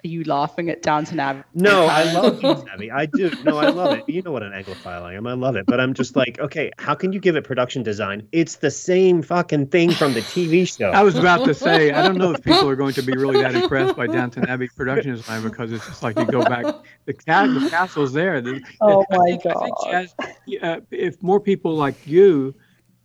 are 0.03 0.07
you 0.07 0.23
laughing 0.23 0.69
at 0.69 0.81
Downton 0.81 1.19
Abbey? 1.19 1.43
No, 1.53 1.85
I 1.91 2.11
love 2.13 2.41
Downton 2.41 2.69
Abbey. 2.69 2.91
I 2.91 3.05
do. 3.05 3.31
No, 3.43 3.57
I 3.57 3.69
love 3.69 3.97
it. 3.99 4.09
You 4.09 4.21
know 4.21 4.31
what 4.31 4.43
an 4.43 4.51
Anglophile 4.51 5.01
I 5.03 5.13
am. 5.15 5.27
I 5.27 5.33
love 5.33 5.55
it. 5.55 5.65
But 5.65 5.79
I'm 5.79 5.93
just 5.93 6.15
like, 6.15 6.39
okay, 6.39 6.71
how 6.77 6.95
can 6.95 7.13
you 7.13 7.19
give 7.19 7.35
it 7.35 7.43
production 7.43 7.83
design? 7.83 8.27
It's 8.31 8.57
the 8.57 8.71
same 8.71 9.21
fucking 9.21 9.67
thing 9.67 9.91
from 9.91 10.13
the 10.13 10.21
TV 10.21 10.67
show. 10.67 10.89
I 10.91 11.03
was 11.03 11.15
about 11.15 11.45
to 11.45 11.53
say, 11.53 11.91
I 11.91 12.01
don't 12.01 12.17
know 12.17 12.31
if 12.31 12.43
people 12.43 12.69
are 12.69 12.75
going 12.75 12.93
to 12.93 13.01
be 13.01 13.13
really 13.13 13.41
that 13.41 13.55
impressed 13.55 13.95
by 13.95 14.07
Downton 14.07 14.47
Abbey 14.47 14.67
production 14.69 15.11
design 15.15 15.43
because 15.43 15.71
it's 15.71 15.85
just 15.85 16.03
like 16.03 16.17
you 16.17 16.25
go 16.25 16.43
back, 16.43 16.65
the, 17.05 17.13
ca- 17.13 17.47
the 17.47 17.69
castle's 17.69 18.13
there. 18.13 18.41
The- 18.41 18.61
Oh 18.81 19.05
I 19.11 19.17
my 19.17 19.25
think- 19.25 19.45
I 19.45 19.53
think, 19.53 19.75
God. 19.77 19.91
Jazz, 19.91 20.15
uh, 20.61 20.79
if 20.91 21.21
more 21.23 21.39
people 21.39 21.75
like 21.75 22.07
you 22.07 22.53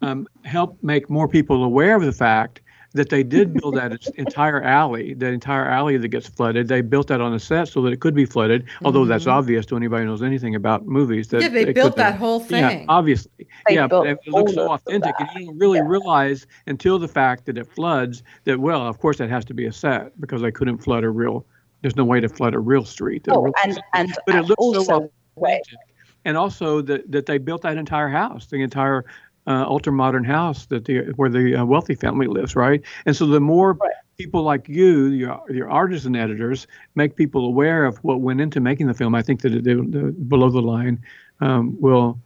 um, 0.02 0.26
help 0.44 0.82
make 0.82 1.10
more 1.10 1.28
people 1.28 1.62
aware 1.64 1.94
of 1.96 2.02
the 2.02 2.12
fact 2.12 2.60
that 2.92 3.08
they 3.08 3.22
did 3.22 3.54
build 3.54 3.76
that 3.76 3.92
entire 4.16 4.62
alley, 4.62 5.14
that 5.14 5.32
entire 5.32 5.66
alley 5.66 5.96
that 5.96 6.08
gets 6.08 6.28
flooded, 6.28 6.68
they 6.68 6.80
built 6.80 7.06
that 7.08 7.20
on 7.20 7.32
a 7.32 7.38
set 7.38 7.68
so 7.68 7.82
that 7.82 7.92
it 7.92 8.00
could 8.00 8.14
be 8.14 8.24
flooded. 8.24 8.66
Although 8.84 9.04
that's 9.04 9.26
obvious 9.26 9.64
to 9.66 9.76
anybody 9.76 10.04
who 10.04 10.10
knows 10.10 10.22
anything 10.22 10.54
about 10.54 10.86
movies. 10.86 11.28
That 11.28 11.40
Mm-hmm. 11.40 11.56
Yeah, 11.56 11.64
they 11.64 11.70
it 11.70 11.74
built 11.74 11.96
that 11.96 12.16
whole 12.16 12.40
thing. 12.40 12.60
Yeah, 12.60 12.84
obviously. 12.88 13.46
They 13.68 13.74
yeah, 13.74 13.86
but 13.86 14.06
it 14.06 14.18
looks 14.28 14.54
so 14.54 14.72
authentic, 14.72 15.14
and 15.18 15.28
you 15.34 15.46
don't 15.46 15.58
really 15.58 15.80
realize 15.82 16.46
until 16.66 16.98
the 16.98 17.08
fact 17.08 17.46
that 17.46 17.56
it 17.56 17.66
floods 17.72 18.22
that 18.44 18.58
well, 18.58 18.86
of 18.86 18.98
course, 18.98 19.18
that 19.18 19.30
has 19.30 19.44
to 19.46 19.54
be 19.54 19.66
a 19.66 19.72
set 19.72 20.18
because 20.20 20.42
they 20.42 20.52
couldn't 20.52 20.78
flood 20.78 21.04
a 21.04 21.10
real. 21.10 21.46
There's 21.82 21.96
no 21.96 22.04
way 22.04 22.20
to 22.20 22.28
flood 22.28 22.54
a 22.54 22.58
real 22.58 22.84
street. 22.84 23.26
a 23.28 23.34
Oh, 23.34 23.42
real 23.42 23.54
and 23.64 23.80
and 23.94 24.12
but 24.26 24.34
it 24.34 24.42
looks 24.42 24.58
also 24.58 24.82
so 24.82 25.12
wait, 25.36 25.60
authentic. 25.60 25.78
And 26.24 26.36
also 26.36 26.82
that 26.82 27.10
that 27.10 27.26
they 27.26 27.38
built 27.38 27.62
that 27.62 27.78
entire 27.78 28.08
house, 28.08 28.46
the 28.46 28.62
entire 28.62 29.04
uh, 29.46 29.64
ultra 29.66 29.92
modern 29.92 30.24
house 30.24 30.66
that 30.66 30.84
the 30.84 31.00
where 31.16 31.30
the 31.30 31.56
uh, 31.56 31.64
wealthy 31.64 31.94
family 31.94 32.26
lives, 32.26 32.54
right? 32.56 32.82
And 33.06 33.16
so 33.16 33.26
the 33.26 33.40
more 33.40 33.72
Right. 33.74 33.92
people 34.18 34.42
like 34.42 34.68
you, 34.68 35.06
your 35.06 35.40
your 35.50 35.70
artisan 35.70 36.14
editors, 36.14 36.66
make 36.94 37.16
people 37.16 37.46
aware 37.46 37.84
of 37.84 37.96
what 38.04 38.20
went 38.20 38.40
into 38.40 38.60
making 38.60 38.86
the 38.86 38.94
film, 38.94 39.14
I 39.14 39.22
think 39.22 39.40
that 39.42 39.50
the, 39.50 39.74
the 39.74 40.14
below 40.28 40.50
the 40.50 40.60
line 40.62 41.02
um, 41.40 41.76
will 41.80 42.18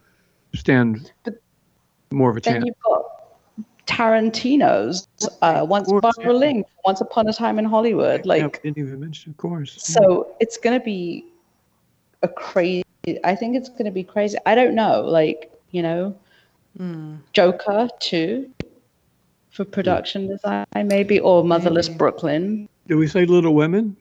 stand 0.53 1.11
But 1.23 1.35
more 2.11 2.29
of 2.29 2.37
a 2.37 2.41
chance. 2.41 2.63
you've 2.65 2.75
got 2.83 3.03
Tarantino's 3.87 5.07
uh, 5.41 5.65
Once 5.67 5.87
course, 5.87 5.99
Upon 5.99 6.25
a 6.25 6.33
yeah. 6.33 6.37
Link, 6.37 6.67
Once 6.85 7.01
Upon 7.01 7.27
a 7.27 7.33
Time 7.33 7.59
in 7.59 7.65
Hollywood. 7.65 8.25
Like 8.25 8.61
we 8.63 8.71
didn't 8.71 8.87
even 8.87 8.99
mention, 8.99 9.31
of 9.31 9.37
course. 9.37 9.81
so 9.81 10.35
it's 10.39 10.57
going 10.57 10.77
to 10.77 10.83
be 10.83 11.25
a 12.23 12.27
crazy 12.27 12.83
i 13.23 13.35
think 13.35 13.55
it's 13.55 13.69
going 13.69 13.85
to 13.85 13.91
be 13.91 14.03
crazy 14.03 14.35
i 14.47 14.55
don't 14.55 14.73
know 14.73 15.01
like 15.01 15.51
you 15.71 15.81
know 15.83 16.15
Hmm. 16.77 17.15
joker 17.33 17.87
too 17.99 18.49
for 19.51 19.63
production 19.63 20.27
design 20.27 20.65
maybe 20.85 21.19
or 21.19 21.43
motherless 21.43 21.87
Maybe. 21.87 21.97
brooklyn 21.97 22.69
Did 22.87 22.95
we 22.95 23.07
say 23.07 23.25
Little 23.25 23.55
Women? 23.55 23.95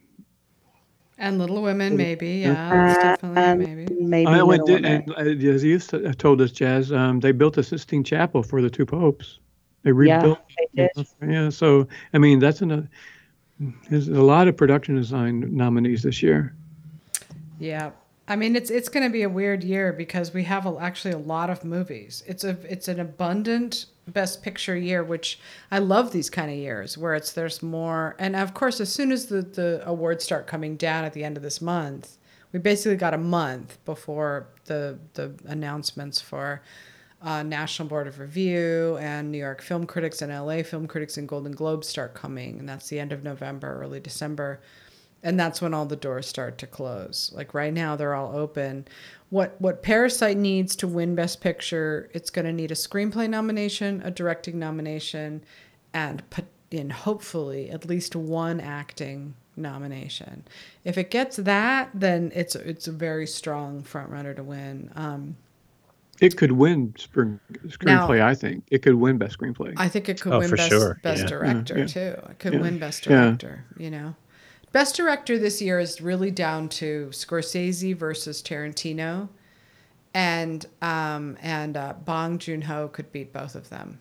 and 1.17 1.39
Little 1.39 1.63
Women, 1.63 1.97
maybe. 1.97 2.29
Yeah, 2.43 2.97
that's 3.01 3.23
Um, 3.23 3.31
definitely 3.31 3.67
maybe. 3.87 3.95
maybe 4.03 4.27
I 4.27 4.43
went, 4.43 4.63
Little 4.65 4.67
did, 4.67 4.83
Women. 4.83 5.15
and 5.17 5.45
uh, 5.45 5.49
as 5.55 5.63
you 5.63 5.77
s- 5.77 6.17
told 6.19 6.41
us, 6.41 6.51
Jazz, 6.51 6.91
um, 6.91 7.21
they 7.21 7.31
built 7.31 7.57
a 7.57 7.63
Sistine 7.63 8.03
Chapel 8.03 8.43
for 8.43 8.61
the 8.61 8.69
two 8.69 8.85
popes. 8.85 9.39
They 9.85 9.93
rebuilt. 9.93 10.41
they 10.75 10.89
did. 10.97 11.07
Yeah, 11.23 11.51
so 11.51 11.87
I 12.15 12.19
mean 12.19 12.41
that's 12.41 12.63
an, 12.63 12.89
there's 13.89 14.09
a 14.09 14.21
lot 14.23 14.49
of 14.49 14.57
production 14.57 14.97
design 14.97 15.55
nominees 15.57 16.03
this 16.03 16.21
year. 16.21 16.53
Yeah. 17.61 17.93
I 18.27 18.37
mean, 18.37 18.57
it's 18.57 18.71
it's 18.71 18.89
going 18.89 19.05
to 19.05 19.13
be 19.13 19.23
a 19.23 19.29
weird 19.29 19.63
year 19.63 19.93
because 19.93 20.33
we 20.33 20.45
have 20.45 20.65
a, 20.65 20.79
actually 20.81 21.13
a 21.13 21.19
lot 21.19 21.51
of 21.51 21.63
movies. 21.65 22.23
It's 22.27 22.43
a 22.43 22.57
it's 22.69 22.89
an 22.89 22.99
abundant 22.99 23.87
best 24.09 24.43
picture 24.43 24.77
year, 24.77 25.05
which 25.05 25.39
I 25.71 25.79
love 25.79 26.13
these 26.13 26.31
kind 26.31 26.51
of 26.51 26.57
years 26.57 26.97
where 26.97 27.15
it's 27.15 27.33
there's 27.33 27.63
more. 27.63 28.17
And 28.19 28.35
of 28.35 28.55
course, 28.55 28.81
as 28.81 28.91
soon 28.91 29.13
as 29.13 29.27
the 29.27 29.43
the 29.43 29.83
awards 29.85 30.25
start 30.25 30.47
coming 30.47 30.77
down 30.77 31.05
at 31.05 31.13
the 31.13 31.23
end 31.23 31.37
of 31.37 31.43
this 31.43 31.61
month, 31.61 32.17
we 32.53 32.59
basically 32.59 32.97
got 32.97 33.13
a 33.13 33.19
month 33.19 33.79
before 33.85 34.49
the 34.65 34.99
the 35.13 35.35
announcements 35.45 36.19
for 36.19 36.63
uh, 37.21 37.43
National 37.43 37.89
Board 37.89 38.07
of 38.07 38.19
Review 38.19 38.97
and 39.01 39.33
New 39.33 39.39
York 39.39 39.61
Film 39.61 39.87
Critics 39.87 40.23
and 40.23 40.33
LA 40.33 40.63
Film 40.63 40.87
Critics 40.87 41.19
and 41.19 41.29
Golden 41.29 41.53
Globes 41.53 41.89
start 41.89 42.15
coming, 42.15 42.59
and 42.59 42.67
that's 42.67 42.89
the 42.89 42.99
end 42.99 43.13
of 43.13 43.23
November, 43.23 43.83
early 43.83 44.01
December 44.01 44.61
and 45.25 45.41
that's 45.41 45.61
when 45.61 45.75
all 45.75 45.87
the 45.87 45.97
doors 45.97 46.27
start 46.29 46.59
to 46.59 46.67
close 46.67 47.33
like 47.35 47.53
right 47.55 47.73
now 47.73 47.97
they're 47.97 48.15
all 48.15 48.37
open 48.37 48.87
what 49.31 49.61
what 49.61 49.83
parasite 49.83 50.37
needs 50.37 50.77
to 50.77 50.87
win 50.87 51.15
best 51.17 51.41
picture 51.41 52.09
it's 52.13 52.31
going 52.31 52.45
to 52.45 52.53
need 52.53 52.71
a 52.71 52.75
screenplay 52.75 53.29
nomination 53.29 54.01
a 54.05 54.11
directing 54.11 54.59
nomination 54.59 55.43
and 55.93 56.29
put 56.31 56.45
in 56.71 56.91
hopefully 56.91 57.71
at 57.71 57.85
least 57.87 58.15
one 58.15 58.61
acting 58.61 59.35
nomination 59.57 60.45
if 60.85 60.99
it 60.99 61.11
gets 61.11 61.37
that 61.37 61.89
then 61.95 62.31
it's 62.35 62.55
it's 62.57 62.87
a 62.87 62.93
very 62.93 63.27
strong 63.27 63.83
front 63.83 64.11
runner 64.11 64.35
to 64.35 64.43
win 64.43 64.91
um 64.95 65.37
it 66.21 66.37
could 66.37 66.53
win 66.53 66.95
spring 66.97 67.41
Now- 67.83 68.07
screenplay. 68.07 68.21
I 68.23 68.37
think 68.37 68.63
it 68.71 68.83
could 68.83 68.95
win 68.95 69.19
best 69.19 69.37
screenplay. 69.37 69.75
I 69.77 69.89
think 69.89 70.09
it 70.09 70.21
could 70.21 70.33
Oh, 70.33 70.39
win 70.39 70.49
for 70.49 70.57
best, 70.57 70.69
sure. 70.71 71.01
best 71.03 71.23
Yeah. 71.23 71.27
director 71.29 71.79
Yeah. 71.81 71.87
too. 71.87 71.99
It 72.31 72.39
could 72.39 72.53
Yeah. 72.55 72.61
win 72.61 72.79
best 72.79 73.05
Yeah. 73.05 73.25
director, 73.25 73.65
you 73.77 73.91
know. 73.91 74.15
Best 74.75 74.97
director 74.97 75.39
this 75.39 75.63
year 75.63 75.79
is 75.79 76.01
really 76.01 76.33
down 76.33 76.69
to 76.69 77.07
Scorsese 77.13 77.97
versus 77.97 78.43
Tarantino. 78.43 79.29
And 80.13 80.67
um 80.83 81.39
and 81.41 81.77
uh, 81.77 81.93
Bong 82.05 82.39
Joon 82.39 82.63
Ho 82.63 82.89
could 82.89 83.13
beat 83.13 83.33
both 83.33 83.55
of 83.55 83.71
them. 83.71 84.01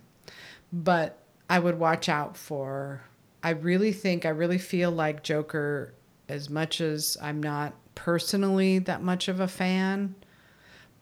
But 0.71 1.19
I 1.47 1.59
would 1.59 1.77
watch 1.77 2.09
out 2.09 2.35
for 2.35 3.03
I 3.43 3.51
really 3.51 3.91
think 3.91 4.25
I 4.25 4.29
really 4.29 4.57
feel 4.57 4.89
like 4.89 5.21
Joker 5.21 5.93
as 6.27 6.49
much 6.49 6.81
as 6.81 7.19
I'm 7.21 7.43
not 7.43 7.75
personally 7.93 8.79
that 8.79 9.03
much 9.03 9.27
of 9.27 9.39
a 9.39 9.47
fan, 9.47 10.15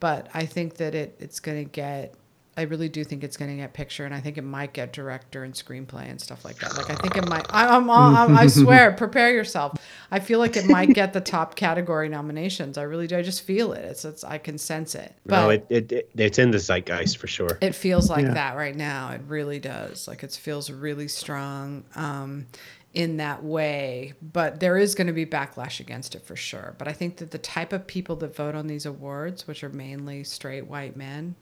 but 0.01 0.27
I 0.33 0.47
think 0.47 0.75
that 0.75 0.93
it 0.93 1.15
it's 1.17 1.39
going 1.39 1.63
to 1.63 1.71
get. 1.71 2.13
I 2.57 2.63
really 2.63 2.89
do 2.89 3.03
think 3.05 3.23
it's 3.23 3.37
going 3.37 3.49
to 3.49 3.55
get 3.55 3.73
picture, 3.73 4.03
and 4.03 4.13
I 4.13 4.19
think 4.19 4.37
it 4.37 4.43
might 4.43 4.73
get 4.73 4.91
director 4.91 5.45
and 5.45 5.53
screenplay 5.53 6.09
and 6.09 6.19
stuff 6.19 6.43
like 6.43 6.57
that. 6.59 6.75
Like 6.75 6.89
I 6.89 6.95
think 6.95 7.15
it 7.15 7.25
might. 7.29 7.45
I, 7.49 7.75
I'm, 7.77 7.89
I'm, 7.89 8.35
I 8.37 8.47
swear, 8.61 8.91
prepare 8.91 9.31
yourself. 9.33 9.77
I 10.11 10.19
feel 10.19 10.39
like 10.39 10.57
it 10.57 10.65
might 10.67 10.93
get 10.93 11.13
the 11.13 11.21
top 11.21 11.55
category 11.55 12.09
nominations. 12.09 12.77
I 12.77 12.81
really 12.83 13.07
do. 13.07 13.17
I 13.17 13.21
just 13.21 13.43
feel 13.43 13.71
it. 13.71 13.85
It's, 13.85 14.03
it's 14.03 14.23
I 14.25 14.37
can 14.37 14.57
sense 14.57 14.95
it. 14.95 15.15
But 15.25 15.41
no, 15.41 15.49
it, 15.51 15.65
it, 15.69 15.91
it 15.93 16.09
it's 16.17 16.39
in 16.39 16.51
the 16.51 16.57
zeitgeist 16.59 17.17
for 17.17 17.27
sure. 17.27 17.57
it 17.61 17.73
feels 17.73 18.09
like 18.09 18.25
Yeah. 18.25 18.33
that 18.33 18.57
right 18.57 18.75
now. 18.75 19.11
It 19.11 19.21
really 19.27 19.59
does. 19.59 20.07
Like 20.09 20.21
it 20.23 20.31
feels 20.33 20.69
really 20.69 21.07
strong 21.07 21.85
um, 21.95 22.47
in 22.93 23.15
that 23.17 23.45
way. 23.45 24.11
But 24.21 24.59
there 24.59 24.77
is 24.77 24.93
going 24.93 25.07
to 25.07 25.13
be 25.13 25.25
backlash 25.25 25.79
against 25.79 26.15
it 26.15 26.23
for 26.25 26.35
sure. 26.35 26.75
But 26.77 26.89
I 26.89 26.91
think 26.93 27.15
that 27.17 27.31
the 27.31 27.37
type 27.37 27.71
of 27.71 27.87
people 27.87 28.17
that 28.17 28.35
vote 28.35 28.55
on 28.55 28.67
these 28.67 28.85
awards, 28.85 29.47
which 29.47 29.63
are 29.63 29.69
mainly 29.69 30.25
straight 30.25 30.67
white 30.67 30.97
men, 30.97 31.35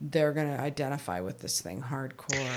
they're 0.00 0.32
going 0.32 0.48
to 0.54 0.60
identify 0.60 1.20
with 1.20 1.40
this 1.40 1.60
thing 1.60 1.82
hardcore. 1.82 2.48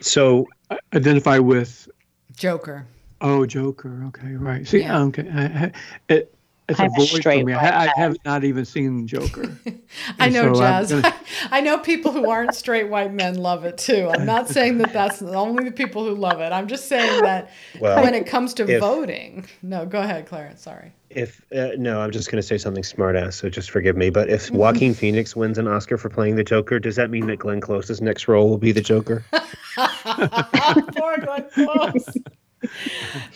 So 0.00 0.46
Identify 0.94 1.38
with 1.38 1.88
Joker. 2.36 2.86
oh 3.20 3.46
Joker. 3.46 4.02
Okay, 4.08 4.34
right. 4.34 4.66
See, 4.66 4.80
Yeah. 4.80 4.98
Oh, 4.98 5.06
okay, 5.06 5.28
I, 5.32 5.44
I, 5.44 5.72
it, 6.08 6.34
it's 6.68 6.78
a 6.80 6.84
I'm 6.84 6.90
a 6.92 6.94
void 7.04 7.22
for 7.22 7.44
me. 7.44 7.52
I, 7.52 7.84
I 7.86 7.92
have 7.96 8.16
not 8.24 8.42
even 8.44 8.64
seen 8.64 9.06
Joker. 9.06 9.56
I 10.18 10.30
know, 10.30 10.54
so 10.54 10.60
Jazz. 10.60 10.90
gonna- 10.92 11.14
I 11.50 11.60
know 11.60 11.78
people 11.78 12.10
who 12.12 12.28
aren't 12.30 12.54
straight 12.54 12.88
white 12.88 13.12
men 13.12 13.34
love 13.36 13.64
it 13.66 13.76
too. 13.78 14.08
I'm 14.12 14.24
not 14.24 14.48
saying 14.56 14.78
that 14.78 14.92
that's 14.92 15.20
only 15.22 15.64
the 15.64 15.72
people 15.72 16.04
who 16.04 16.14
love 16.14 16.40
it. 16.40 16.52
I'm 16.52 16.66
just 16.66 16.88
saying 16.88 17.22
that 17.22 17.50
Well, 17.80 18.02
when 18.02 18.14
it 18.14 18.26
comes 18.26 18.54
to 18.54 18.68
if- 18.68 18.80
voting, 18.80 19.46
no, 19.62 19.84
go 19.86 20.00
ahead, 20.00 20.26
Clarence. 20.26 20.62
Sorry. 20.62 20.92
If 21.14 21.40
uh, 21.52 21.70
no, 21.76 22.00
I'm 22.00 22.10
just 22.10 22.30
going 22.30 22.40
to 22.40 22.46
say 22.46 22.58
something 22.58 22.82
smartass, 22.82 23.34
so 23.34 23.48
just 23.48 23.70
forgive 23.70 23.96
me. 23.96 24.10
But 24.10 24.28
if 24.28 24.50
Joaquin 24.52 24.94
Phoenix 24.94 25.34
wins 25.36 25.58
an 25.58 25.68
Oscar 25.68 25.96
for 25.96 26.08
playing 26.08 26.36
the 26.36 26.44
Joker, 26.44 26.78
does 26.78 26.96
that 26.96 27.10
mean 27.10 27.26
that 27.26 27.38
Glenn 27.38 27.60
Close's 27.60 28.00
next 28.00 28.28
role 28.28 28.48
will 28.48 28.58
be 28.58 28.72
the 28.72 28.80
Joker? 28.80 29.24
Poor 29.76 31.18
Glenn 31.18 31.48
Close. 31.52 32.18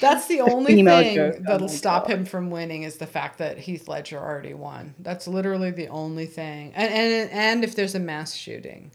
That's 0.01 0.27
the 0.27 0.41
only 0.41 0.75
Female 0.75 1.03
thing 1.03 1.15
joke. 1.15 1.35
Oh 1.41 1.43
that'll 1.47 1.69
my 1.69 1.73
stop 1.73 2.07
God. 2.07 2.15
him 2.15 2.25
from 2.25 2.51
winning 2.51 2.85
is 2.85 2.97
the 2.97 3.07
fact 3.07 3.39
that 3.39 3.59
Heath 3.59 3.89
Ledger 3.89 4.19
already 4.19 4.55
won. 4.55 4.95
That's 5.01 5.29
literally 5.29 5.71
the 5.71 5.89
only 5.89 6.27
thing. 6.27 6.73
And 6.75 6.93
and 6.93 7.31
and 7.31 7.65
if 7.65 7.75
there's 7.75 7.95
a 7.95 8.01
mass 8.01 8.35
shooting, 8.35 8.91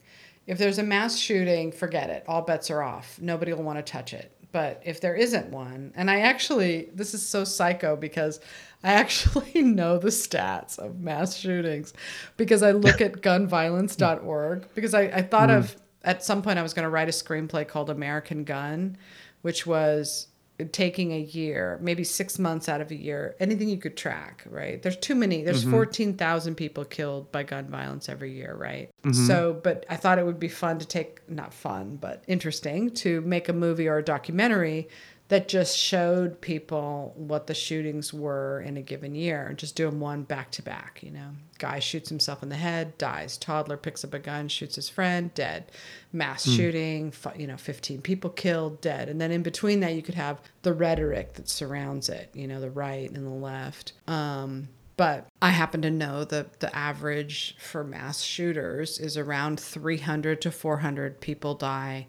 if 0.47 0.57
there's 0.57 0.79
a 0.79 0.83
mass 0.83 1.17
shooting, 1.17 1.71
forget 1.71 2.09
it. 2.09 2.23
All 2.27 2.41
bets 2.41 2.71
are 2.71 2.81
off. 2.81 3.19
Nobody 3.21 3.53
will 3.53 3.63
want 3.63 3.77
to 3.85 3.91
touch 3.91 4.13
it. 4.13 4.31
But 4.51 4.81
if 4.85 5.01
there 5.01 5.15
isn't 5.15 5.49
one, 5.49 5.91
and 5.95 6.11
I 6.11 6.19
actually, 6.19 6.89
this 6.93 7.15
is 7.15 7.27
so 7.27 7.43
psycho 7.43 7.95
because 7.95 8.39
I 8.83 8.93
actually 8.93 9.61
know 9.61 9.97
the 9.97 10.09
stats 10.09 10.77
of 10.77 10.99
mass 10.99 11.37
shootings 11.37 11.93
because 12.37 12.63
I 12.63 12.71
look 12.71 13.01
at 13.01 13.21
gunviolence.org 13.21 14.67
because 14.73 14.93
I, 14.93 15.01
I 15.03 15.21
thought 15.21 15.49
hmm. 15.49 15.57
of, 15.57 15.75
at 16.03 16.23
some 16.23 16.41
point, 16.41 16.59
I 16.59 16.63
was 16.63 16.73
going 16.73 16.83
to 16.83 16.89
write 16.89 17.07
a 17.07 17.11
screenplay 17.11 17.67
called 17.67 17.89
American 17.89 18.43
Gun, 18.43 18.97
which 19.41 19.65
was 19.65 20.27
taking 20.71 21.11
a 21.11 21.19
year, 21.19 21.79
maybe 21.81 22.03
six 22.03 22.37
months 22.37 22.69
out 22.69 22.79
of 22.79 22.91
a 22.91 22.95
year, 22.95 23.35
anything 23.39 23.67
you 23.67 23.77
could 23.77 23.97
track, 23.97 24.43
right? 24.49 24.81
There's 24.81 24.97
too 24.97 25.15
many. 25.15 25.43
There's 25.43 25.63
mm-hmm. 25.63 25.71
14,000 25.71 26.55
people 26.55 26.85
killed 26.85 27.31
by 27.31 27.43
gun 27.43 27.67
violence 27.67 28.07
every 28.07 28.33
year, 28.33 28.55
right? 28.55 28.91
Mm-hmm. 29.03 29.25
So, 29.25 29.59
but 29.63 29.85
I 29.89 29.95
thought 29.95 30.19
it 30.19 30.25
would 30.25 30.39
be 30.39 30.47
fun 30.47 30.77
to 30.79 30.85
take, 30.85 31.27
not 31.29 31.53
fun, 31.53 31.97
but 31.99 32.23
interesting 32.27 32.91
to 32.91 33.21
make 33.21 33.49
a 33.49 33.53
movie 33.53 33.87
or 33.87 33.97
a 33.97 34.03
documentary 34.03 34.89
that 35.29 35.47
just 35.47 35.77
showed 35.77 36.41
people 36.41 37.13
what 37.15 37.47
the 37.47 37.53
shootings 37.53 38.13
were 38.13 38.61
in 38.61 38.77
a 38.77 38.81
given 38.81 39.15
year 39.15 39.47
and 39.47 39.57
just 39.57 39.75
do 39.75 39.89
them 39.89 39.99
one 39.99 40.23
back 40.23 40.51
to 40.51 40.61
back, 40.61 41.01
you 41.01 41.09
know. 41.11 41.29
Guy 41.59 41.79
shoots 41.79 42.09
himself 42.09 42.43
in 42.43 42.49
the 42.49 42.55
head, 42.55 42.97
dies. 42.97 43.37
Toddler 43.37 43.77
picks 43.77 44.03
up 44.03 44.13
a 44.13 44.19
gun, 44.19 44.49
shoots 44.49 44.75
his 44.75 44.89
friend, 44.89 45.33
dead. 45.33 45.71
Mass 46.11 46.47
shooting, 46.47 47.13
you 47.37 47.47
know, 47.47 47.55
15 47.55 48.01
people 48.01 48.29
killed, 48.29 48.81
dead. 48.81 49.07
And 49.07 49.19
then 49.19 49.31
in 49.31 49.43
between 49.43 49.79
that, 49.79 49.95
you 49.95 50.01
could 50.01 50.15
have 50.15 50.41
the 50.61 50.73
rhetoric 50.73 51.33
that 51.33 51.47
surrounds 51.47 52.09
it, 52.09 52.29
you 52.33 52.47
know, 52.47 52.59
the 52.59 52.69
right 52.69 53.09
and 53.09 53.25
the 53.25 53.29
left. 53.29 53.93
Um, 54.07 54.67
but 54.97 55.27
I 55.41 55.49
happen 55.49 55.81
to 55.83 55.89
know 55.89 56.23
that 56.25 56.59
the 56.59 56.75
average 56.75 57.55
for 57.57 57.83
mass 57.83 58.21
shooters 58.21 58.99
is 58.99 59.17
around 59.17 59.59
300 59.59 60.41
to 60.41 60.51
400 60.51 61.19
people 61.21 61.55
die 61.55 62.07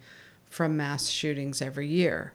from 0.50 0.76
mass 0.76 1.08
shootings 1.08 1.62
every 1.62 1.88
year. 1.88 2.34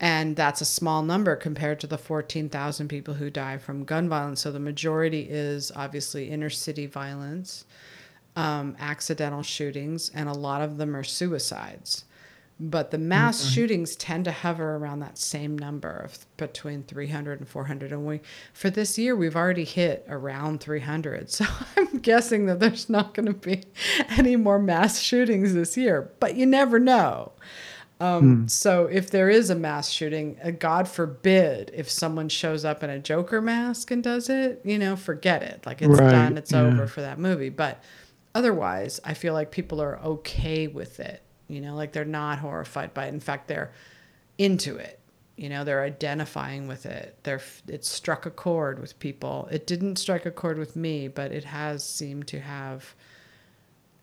And 0.00 0.36
that's 0.36 0.60
a 0.60 0.64
small 0.64 1.02
number 1.02 1.34
compared 1.34 1.80
to 1.80 1.86
the 1.86 1.98
14,000 1.98 2.88
people 2.88 3.14
who 3.14 3.30
die 3.30 3.58
from 3.58 3.84
gun 3.84 4.08
violence. 4.08 4.40
So 4.42 4.52
the 4.52 4.60
majority 4.60 5.26
is 5.28 5.72
obviously 5.74 6.30
inner 6.30 6.50
city 6.50 6.86
violence, 6.86 7.64
um, 8.36 8.76
accidental 8.78 9.42
shootings, 9.42 10.10
and 10.14 10.28
a 10.28 10.32
lot 10.32 10.62
of 10.62 10.76
them 10.76 10.94
are 10.94 11.02
suicides. 11.02 12.04
But 12.60 12.90
the 12.90 12.98
mass 12.98 13.44
shootings 13.50 13.94
tend 13.94 14.24
to 14.24 14.32
hover 14.32 14.74
around 14.76 14.98
that 15.00 15.16
same 15.16 15.56
number 15.56 15.90
of 15.90 16.26
between 16.36 16.82
300 16.82 17.38
and 17.38 17.48
400. 17.48 17.92
And 17.92 18.04
we, 18.04 18.20
for 18.52 18.68
this 18.68 18.98
year, 18.98 19.14
we've 19.14 19.36
already 19.36 19.64
hit 19.64 20.04
around 20.08 20.60
300. 20.60 21.30
So 21.38 21.44
I'm 21.76 21.98
guessing 21.98 22.46
that 22.46 22.58
there's 22.58 22.88
not 22.88 23.14
going 23.14 23.26
to 23.26 23.32
be 23.32 23.62
any 24.08 24.34
more 24.34 24.58
mass 24.58 24.98
shootings 24.98 25.54
this 25.54 25.76
year. 25.76 26.10
But 26.18 26.34
you 26.34 26.46
never 26.46 26.80
know. 26.80 27.32
Um, 28.00 28.48
So 28.48 28.86
if 28.86 29.10
there 29.10 29.28
is 29.28 29.50
a 29.50 29.54
mass 29.54 29.90
shooting, 29.90 30.38
uh, 30.42 30.50
God 30.52 30.86
forbid 30.88 31.70
if 31.74 31.90
someone 31.90 32.28
shows 32.28 32.64
up 32.64 32.82
in 32.82 32.90
a 32.90 32.98
Joker 32.98 33.40
mask 33.40 33.90
and 33.90 34.02
does 34.02 34.28
it, 34.28 34.60
you 34.64 34.78
know, 34.78 34.96
forget 34.96 35.42
it. 35.42 35.66
Like 35.66 35.82
it's 35.82 35.98
Right, 36.00 36.10
done, 36.10 36.38
it's 36.38 36.52
yeah. 36.52 36.62
over 36.62 36.86
for 36.86 37.00
that 37.00 37.18
movie. 37.18 37.48
But 37.48 37.82
otherwise, 38.34 39.00
I 39.04 39.14
feel 39.14 39.34
like 39.34 39.50
people 39.50 39.80
are 39.82 39.98
okay 39.98 40.68
with 40.68 41.00
it. 41.00 41.22
You 41.48 41.60
know, 41.60 41.74
like 41.74 41.92
they're 41.92 42.04
not 42.04 42.38
horrified 42.38 42.94
by 42.94 43.06
it. 43.06 43.14
In 43.14 43.20
fact, 43.20 43.48
they're 43.48 43.72
into 44.36 44.76
it. 44.76 45.00
You 45.36 45.48
know, 45.48 45.64
they're 45.64 45.82
identifying 45.82 46.68
with 46.68 46.84
it. 46.84 47.16
They're 47.22 47.40
it 47.66 47.84
struck 47.84 48.26
a 48.26 48.30
chord 48.30 48.80
with 48.80 48.98
people. 48.98 49.48
It 49.50 49.66
didn't 49.66 49.96
strike 49.96 50.26
a 50.26 50.30
chord 50.30 50.58
with 50.58 50.76
me, 50.76 51.08
but 51.08 51.32
it 51.32 51.44
has 51.44 51.84
seemed 51.84 52.26
to 52.28 52.40
have 52.40 52.94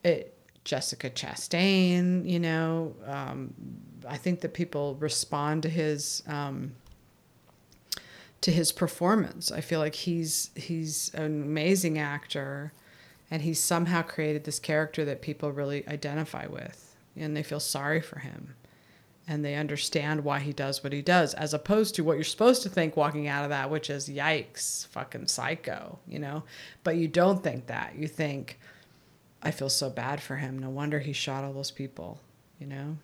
it 0.03 0.33
Jessica 0.63 1.09
Chastain, 1.09 2.27
you 2.27 2.39
know, 2.39 2.95
um, 3.05 3.53
I 4.07 4.17
think 4.17 4.41
that 4.41 4.53
people 4.53 4.95
respond 4.95 5.63
to 5.63 5.69
his 5.69 6.23
um, 6.27 6.75
to 8.41 8.51
his 8.51 8.71
performance. 8.71 9.51
I 9.51 9.61
feel 9.61 9.79
like 9.79 9.95
he's 9.95 10.51
he's 10.55 11.13
an 11.13 11.25
amazing 11.25 11.97
actor, 11.97 12.73
and 13.31 13.41
he's 13.41 13.59
somehow 13.59 14.01
created 14.01 14.43
this 14.43 14.59
character 14.59 15.05
that 15.05 15.21
people 15.21 15.51
really 15.51 15.87
identify 15.87 16.45
with, 16.47 16.95
and 17.15 17.35
they 17.35 17.43
feel 17.43 17.59
sorry 17.59 18.01
for 18.01 18.19
him, 18.19 18.55
and 19.27 19.43
they 19.43 19.55
understand 19.55 20.23
why 20.23 20.39
he 20.39 20.53
does 20.53 20.83
what 20.83 20.93
he 20.93 21.01
does, 21.01 21.33
as 21.33 21.53
opposed 21.53 21.95
to 21.95 22.03
what 22.03 22.17
you're 22.17 22.23
supposed 22.23 22.63
to 22.63 22.69
think 22.69 22.95
walking 22.95 23.27
out 23.27 23.43
of 23.43 23.49
that, 23.49 23.69
which 23.69 23.89
is 23.89 24.09
yikes, 24.09 24.87
fucking 24.87 25.27
psycho, 25.27 25.99
you 26.07 26.19
know. 26.19 26.43
But 26.83 26.97
you 26.97 27.07
don't 27.07 27.43
think 27.43 27.67
that. 27.67 27.95
You 27.95 28.07
think. 28.07 28.59
I 29.41 29.51
feel 29.51 29.69
so 29.69 29.91
bad 29.91 30.21
for 30.21 30.37
him. 30.37 30.57
No 30.57 30.71
wonder 30.71 30.99
he 30.99 31.13
shot 31.13 31.43
all 31.43 31.53
those 31.53 31.69
people, 31.69 32.19
you 32.57 32.65
know? 32.65 32.97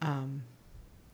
Um, 0.00 0.42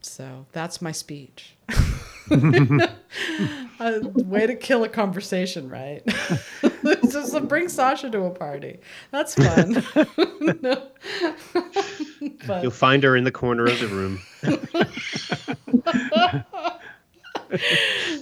so 0.01 0.47
that's 0.53 0.82
my 0.82 0.93
speech. 0.93 1.57
a 2.30 4.01
way 4.24 4.47
to 4.47 4.55
kill 4.55 4.85
a 4.85 4.89
conversation, 4.89 5.68
right? 5.68 6.03
Just 7.11 7.49
bring 7.49 7.68
Sasha 7.68 8.11
to 8.11 8.24
a 8.24 8.30
party. 8.30 8.80
That's 9.11 9.35
fun. 9.35 9.85
But, 12.47 12.62
You'll 12.62 12.70
find 12.70 13.03
her 13.03 13.16
in 13.16 13.24
the 13.24 13.32
corner 13.32 13.64
of 13.64 13.78
the 13.80 13.87
room. 13.87 14.20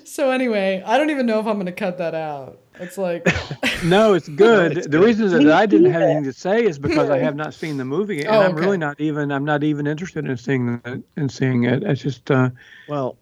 so 0.05 0.31
anyway, 0.31 0.83
I 0.85 0.99
don't 0.99 1.11
even 1.11 1.27
know 1.27 1.39
if 1.39 1.47
I'm 1.47 1.55
going 1.55 1.67
to 1.67 1.73
cut 1.73 1.99
that 1.99 2.15
out. 2.15 2.62
It's 2.81 2.97
like, 2.99 3.27
No, 3.85 4.15
it's 4.15 4.29
good. 4.45 4.77
it's 4.79 4.87
the 4.87 4.99
good. 4.99 5.05
reason 5.05 5.29
that 5.31 5.53
I 5.53 5.67
didn't 5.67 5.91
have 5.93 6.03
anything 6.03 6.25
to 6.25 6.33
say 6.33 6.65
is 6.65 6.79
because 6.79 7.11
I 7.11 7.19
have 7.19 7.37
not 7.37 7.53
seen 7.55 7.77
the 7.77 7.85
movie, 7.85 8.21
and 8.25 8.29
Oh, 8.29 8.41
I'm 8.43 8.55
really 8.57 8.79
not 8.79 9.01
even. 9.01 9.31
I'm 9.31 9.45
not 9.45 9.63
even 9.63 9.87
interested 9.87 10.25
in 10.27 10.37
seeing 10.37 10.81
it. 10.85 11.03
In 11.17 11.29
seeing 11.29 11.65
it, 11.65 11.83
it's 11.83 12.03
just. 12.03 12.31
Uh, 12.31 12.51
Well, 12.89 13.17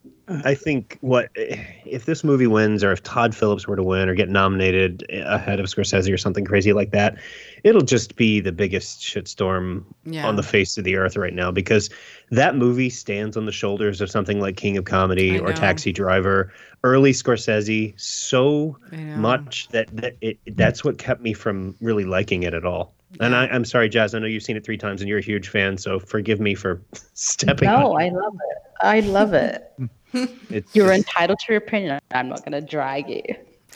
I 0.44 0.54
think 0.54 0.96
what 1.00 1.28
if 1.34 2.04
this 2.04 2.22
movie 2.22 2.46
wins, 2.46 2.84
or 2.84 2.92
if 2.92 3.02
Todd 3.02 3.34
Phillips 3.34 3.66
were 3.66 3.74
to 3.74 3.82
win, 3.82 4.08
or 4.08 4.14
get 4.14 4.28
nominated 4.28 5.04
ahead 5.10 5.58
of 5.58 5.66
Scorsese 5.66 6.12
or 6.12 6.16
something 6.18 6.44
crazy 6.44 6.72
like 6.72 6.92
that, 6.92 7.16
it'll 7.64 7.80
just 7.82 8.14
be 8.14 8.38
the 8.38 8.52
biggest 8.52 9.00
shitstorm 9.00 9.84
Yeah. 10.04 10.28
on 10.28 10.36
the 10.36 10.44
face 10.44 10.78
of 10.78 10.84
the 10.84 10.94
earth 10.96 11.16
right 11.16 11.34
now 11.34 11.50
because 11.50 11.90
that 12.30 12.54
movie 12.54 12.90
stands 12.90 13.36
on 13.36 13.46
the 13.46 13.50
shoulders 13.52 14.00
of 14.00 14.08
something 14.08 14.38
like 14.38 14.56
King 14.56 14.76
of 14.76 14.84
Comedy 14.84 15.34
I 15.36 15.40
or 15.40 15.48
know. 15.48 15.52
Taxi 15.56 15.90
Driver, 15.90 16.52
early 16.84 17.12
Scorsese, 17.12 17.98
so 18.00 18.76
much 18.92 19.68
that, 19.68 19.94
that 19.96 20.16
it, 20.20 20.38
that's 20.56 20.82
what 20.84 20.98
kept 20.98 21.20
me 21.20 21.32
from 21.32 21.74
really 21.80 22.04
liking 22.04 22.42
it 22.42 22.54
at 22.54 22.64
all. 22.64 22.94
And 23.18 23.34
I, 23.34 23.46
I'm 23.48 23.64
sorry, 23.64 23.88
Jazz. 23.88 24.14
I 24.14 24.20
know 24.20 24.26
you've 24.26 24.42
seen 24.42 24.56
it 24.56 24.64
three 24.64 24.78
times 24.78 25.00
and 25.02 25.08
you're 25.08 25.18
a 25.18 25.22
huge 25.22 25.48
fan, 25.48 25.76
so 25.78 25.98
forgive 25.98 26.38
me 26.40 26.54
for 26.54 26.80
stepping. 27.14 27.68
No, 27.68 27.94
on 27.96 28.02
I 28.02 28.08
love 28.10 28.34
it. 28.34 28.58
I 28.82 29.00
love 29.00 29.34
it. 29.34 29.72
It's 30.12 30.74
You're 30.74 30.88
just- 30.88 31.06
entitled 31.08 31.38
to 31.38 31.52
your 31.52 31.58
opinion. 31.58 32.00
I'm 32.10 32.28
not 32.28 32.44
going 32.44 32.52
to 32.52 32.60
drag 32.60 33.08
you. 33.08 33.22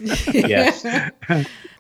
yes. 0.33 0.83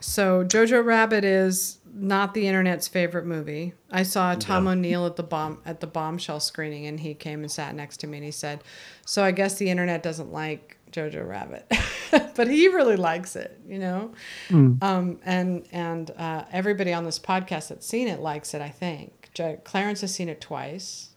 So 0.01 0.45
Jojo 0.45 0.85
Rabbit 0.85 1.25
is 1.25 1.79
not 1.93 2.35
the 2.35 2.47
internet's 2.47 2.87
favorite 2.87 3.27
movie. 3.27 3.73
I 3.91 4.05
saw 4.05 4.37
Tom 4.37 4.69
O'Neil 4.69 5.07
at 5.07 5.17
the 5.17 5.25
bomb 5.25 5.61
at 5.67 5.81
the 5.81 5.89
bombshell 5.89 6.39
screening, 6.39 6.87
and 6.87 7.01
he 7.01 7.15
came 7.15 7.41
and 7.41 7.51
sat 7.51 7.75
next 7.75 7.97
to 7.99 8.07
me, 8.07 8.19
and 8.19 8.25
he 8.25 8.31
said, 8.31 8.63
"So 9.07 9.25
I 9.25 9.33
guess 9.33 9.57
the 9.57 9.71
internet 9.71 10.05
doesn't 10.05 10.33
like 10.33 10.77
Jojo 10.95 11.27
Rabbit, 11.29 11.71
but 12.37 12.49
he 12.49 12.69
really 12.69 12.97
likes 12.97 13.35
it, 13.37 13.59
you 13.67 13.79
know." 13.79 14.13
Um, 14.51 15.19
and 15.25 15.67
and 15.73 16.11
uh, 16.17 16.45
everybody 16.53 16.93
on 16.93 17.05
this 17.05 17.19
podcast 17.19 17.69
that's 17.69 17.87
seen 17.87 18.09
it 18.09 18.21
likes 18.21 18.55
it. 18.55 18.63
I 18.63 18.69
think 18.71 19.31
Jo- 19.35 19.59
Clarence 19.65 20.01
has 20.03 20.15
seen 20.15 20.29
it 20.29 20.41
twice. 20.41 21.09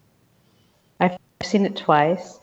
I've 1.00 1.18
seen 1.44 1.66
it 1.66 1.76
twice. 1.76 2.40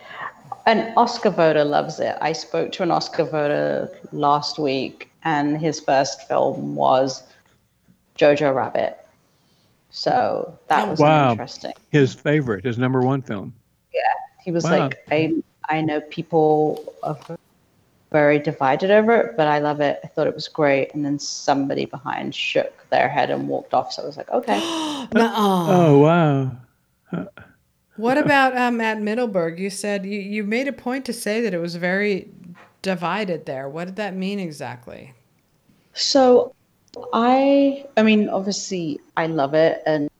An 0.66 0.94
Oscar 0.96 1.30
voter 1.30 1.64
loves 1.64 2.00
it. 2.00 2.16
I 2.20 2.32
spoke 2.32 2.72
to 2.72 2.82
an 2.84 2.90
Oscar 2.90 3.24
voter 3.24 3.90
last 4.12 4.58
week, 4.58 5.10
and 5.24 5.60
his 5.60 5.80
first 5.80 6.26
film 6.28 6.74
was 6.76 7.22
Jojo 8.16 8.54
Rabbit. 8.54 8.96
So 9.90 10.58
that 10.68 10.88
was 10.88 10.98
Wow. 11.00 11.32
interesting. 11.32 11.72
His 11.90 12.14
favorite, 12.14 12.64
his 12.64 12.78
number 12.78 13.00
one 13.00 13.20
film. 13.22 13.52
Yeah, 13.92 14.00
he 14.42 14.50
was 14.50 14.64
Wow. 14.64 14.70
like, 14.70 14.98
I, 15.10 15.34
I 15.68 15.80
know 15.80 16.00
people 16.00 16.92
are 17.02 17.18
very 18.12 18.38
divided 18.38 18.90
over 18.90 19.12
it, 19.16 19.36
but 19.36 19.48
I 19.48 19.58
love 19.58 19.80
it. 19.80 19.98
I 20.04 20.06
thought 20.06 20.26
it 20.26 20.34
was 20.34 20.46
great. 20.46 20.94
And 20.94 21.04
then 21.04 21.18
somebody 21.18 21.84
behind 21.84 22.34
shook 22.34 22.88
their 22.90 23.08
head 23.08 23.30
and 23.30 23.48
walked 23.48 23.74
off. 23.74 23.92
So 23.92 24.02
I 24.02 24.06
was 24.06 24.16
like, 24.16 24.30
okay. 24.30 24.60
Oh 25.16 25.98
wow. 25.98 26.52
What 27.96 28.18
about 28.18 28.56
um, 28.56 28.80
at 28.80 29.00
Middleburg? 29.00 29.58
You 29.58 29.70
said 29.70 30.04
you, 30.04 30.18
you 30.18 30.44
made 30.44 30.68
a 30.68 30.72
point 30.72 31.04
to 31.06 31.12
say 31.12 31.40
that 31.40 31.54
it 31.54 31.58
was 31.58 31.76
very 31.76 32.28
divided 32.82 33.46
there. 33.46 33.68
What 33.68 33.86
did 33.86 33.96
that 33.96 34.14
mean 34.14 34.38
exactly? 34.40 35.14
So 35.92 36.54
I 37.12 37.86
I 37.96 38.02
mean 38.02 38.28
obviously 38.28 39.00
I 39.16 39.26
love 39.26 39.54
it 39.54 39.82
and 39.86 40.10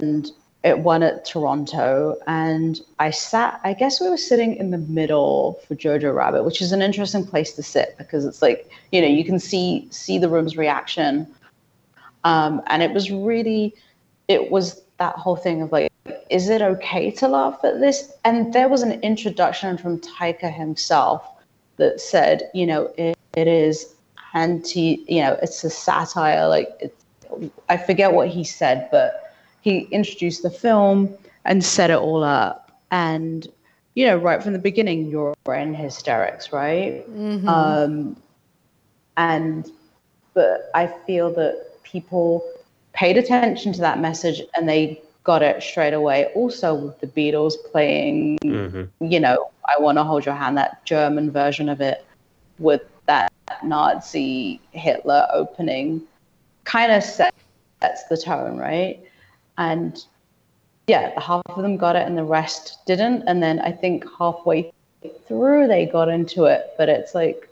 and 0.00 0.30
it 0.66 0.80
won 0.80 1.04
at 1.04 1.24
Toronto 1.24 2.16
and 2.26 2.80
I 2.98 3.10
sat 3.10 3.60
I 3.62 3.72
guess 3.72 4.00
we 4.00 4.08
were 4.08 4.16
sitting 4.16 4.56
in 4.56 4.72
the 4.72 4.78
middle 4.78 5.60
for 5.66 5.76
Jojo 5.76 6.12
Rabbit, 6.12 6.42
which 6.42 6.60
is 6.60 6.72
an 6.72 6.82
interesting 6.82 7.24
place 7.24 7.52
to 7.52 7.62
sit 7.62 7.94
because 7.98 8.24
it's 8.24 8.42
like, 8.42 8.68
you 8.90 9.00
know, 9.00 9.06
you 9.06 9.24
can 9.24 9.38
see 9.38 9.86
see 9.90 10.18
the 10.18 10.28
room's 10.28 10.56
reaction. 10.56 11.32
Um, 12.24 12.60
and 12.66 12.82
it 12.82 12.92
was 12.92 13.12
really 13.12 13.74
it 14.26 14.50
was 14.50 14.82
that 14.98 15.14
whole 15.14 15.36
thing 15.36 15.62
of 15.62 15.70
like 15.70 15.92
is 16.30 16.48
it 16.48 16.62
okay 16.62 17.12
to 17.12 17.28
laugh 17.28 17.60
at 17.62 17.78
this? 17.78 18.12
And 18.24 18.52
there 18.52 18.68
was 18.68 18.82
an 18.82 19.00
introduction 19.02 19.78
from 19.78 20.00
Taika 20.00 20.52
himself 20.52 21.24
that 21.76 22.00
said, 22.00 22.50
you 22.54 22.66
know, 22.66 22.92
it, 22.98 23.16
it 23.36 23.46
is 23.46 23.94
anti, 24.34 25.04
you 25.06 25.22
know, 25.22 25.38
it's 25.42 25.62
a 25.62 25.70
satire. 25.70 26.48
Like, 26.48 26.92
I 27.68 27.76
forget 27.76 28.12
what 28.12 28.28
he 28.28 28.42
said, 28.42 28.88
but 28.90 29.25
he 29.66 29.88
introduced 29.90 30.44
the 30.44 30.50
film 30.50 31.12
and 31.44 31.64
set 31.64 31.90
it 31.90 31.98
all 31.98 32.22
up. 32.22 32.70
And, 32.92 33.48
you 33.94 34.06
know, 34.06 34.16
right 34.16 34.40
from 34.40 34.52
the 34.52 34.60
beginning, 34.60 35.08
you're 35.08 35.34
in 35.48 35.74
hysterics, 35.74 36.52
right? 36.52 37.04
Um, 37.48 38.16
and, 39.16 39.68
but 40.34 40.70
I 40.72 40.86
feel 40.86 41.32
that 41.34 41.82
people 41.82 42.44
paid 42.92 43.16
attention 43.16 43.72
to 43.72 43.80
that 43.80 43.98
message 43.98 44.40
and 44.56 44.68
they 44.68 45.02
got 45.24 45.42
it 45.42 45.60
straight 45.60 45.94
away. 45.94 46.26
Also, 46.36 46.72
with 46.72 47.00
the 47.00 47.08
Beatles 47.08 47.54
playing 47.72 48.38
Mhm. 48.44 48.88
you 49.00 49.18
know, 49.18 49.50
I 49.64 49.82
want 49.82 49.98
to 49.98 50.04
hold 50.04 50.24
your 50.24 50.36
hand, 50.36 50.56
that 50.58 50.84
German 50.84 51.32
version 51.32 51.68
of 51.68 51.80
it 51.80 52.04
with 52.60 52.82
that 53.06 53.32
Nazi 53.64 54.60
Hitler 54.70 55.26
opening 55.32 56.02
kind 56.62 56.92
of 56.92 57.02
set, 57.02 57.34
sets 57.82 58.04
the 58.04 58.16
tone, 58.16 58.56
right? 58.58 59.02
And 59.58 60.02
yeah, 60.86 61.18
half 61.20 61.42
of 61.46 61.62
them 61.62 61.76
got 61.76 61.96
it 61.96 62.06
and 62.06 62.16
the 62.16 62.24
rest 62.24 62.78
didn't. 62.86 63.24
And 63.26 63.42
then 63.42 63.60
I 63.60 63.72
think 63.72 64.04
halfway 64.18 64.72
through 65.26 65.68
they 65.68 65.86
got 65.86 66.08
into 66.08 66.44
it, 66.44 66.74
but 66.78 66.88
it's 66.88 67.14
like 67.14 67.48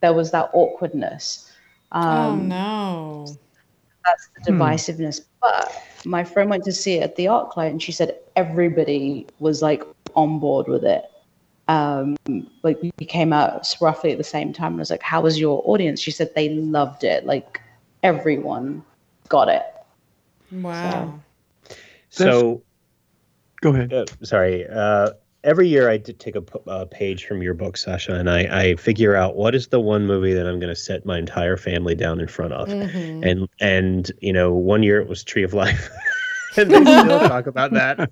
there 0.00 0.12
was 0.12 0.30
that 0.32 0.50
awkwardness. 0.52 1.50
oh 1.92 2.00
Um, 2.00 2.48
no. 2.48 3.26
that's 4.04 4.28
the 4.34 4.52
divisiveness. 4.52 5.20
But 5.40 5.82
my 6.04 6.24
friend 6.24 6.50
went 6.50 6.64
to 6.64 6.72
see 6.72 6.94
it 6.94 7.02
at 7.02 7.16
the 7.16 7.26
ArcLight, 7.26 7.70
and 7.70 7.82
she 7.82 7.92
said 7.92 8.16
everybody 8.36 9.26
was 9.38 9.62
like 9.62 9.82
on 10.14 10.38
board 10.38 10.68
with 10.68 10.84
it. 10.84 11.04
Um, 11.68 12.16
like 12.62 12.80
we 12.80 12.92
came 13.06 13.32
out 13.32 13.74
roughly 13.80 14.12
at 14.12 14.18
the 14.18 14.24
same 14.24 14.52
time, 14.52 14.72
and 14.72 14.80
I 14.80 14.82
was 14.82 14.90
like, 14.90 15.02
"How 15.02 15.20
was 15.20 15.38
your 15.38 15.62
audience?" 15.64 16.00
She 16.00 16.12
said 16.12 16.32
they 16.34 16.50
loved 16.50 17.02
it. 17.02 17.26
Like 17.26 17.60
everyone 18.02 18.84
got 19.28 19.48
it. 19.48 19.64
Wow. 20.52 20.72
So, 20.82 21.20
So 22.16 22.62
go 23.60 23.70
ahead. 23.70 23.92
uh, 23.92 24.06
sorry. 24.22 24.66
Uh, 24.66 25.10
every 25.44 25.68
year 25.68 25.88
I 25.88 25.96
did 25.96 26.18
take 26.18 26.34
a 26.36 26.86
page 26.86 27.24
from 27.24 27.42
your 27.42 27.54
book, 27.54 27.76
Sasha, 27.76 28.14
and 28.14 28.28
I, 28.28 28.40
I 28.40 28.76
figure 28.76 29.14
out 29.14 29.36
what 29.36 29.54
is 29.54 29.68
the 29.68 29.80
one 29.80 30.06
movie 30.06 30.34
that 30.34 30.46
I'm 30.46 30.58
going 30.58 30.74
to 30.74 30.80
set 30.80 31.06
my 31.06 31.18
entire 31.18 31.56
family 31.56 31.94
down 31.94 32.20
in 32.20 32.26
front 32.26 32.52
of. 32.52 32.68
Mm-hmm. 32.68 33.24
And 33.24 33.48
and 33.60 34.12
you 34.20 34.32
know, 34.32 34.52
one 34.52 34.82
year 34.82 35.00
it 35.00 35.08
was 35.08 35.24
Tree 35.24 35.44
of 35.44 35.54
Life, 35.54 35.88
and 36.56 36.70
they 36.70 36.80
still 36.80 37.28
talk 37.28 37.46
about 37.46 37.72
that. 37.72 38.10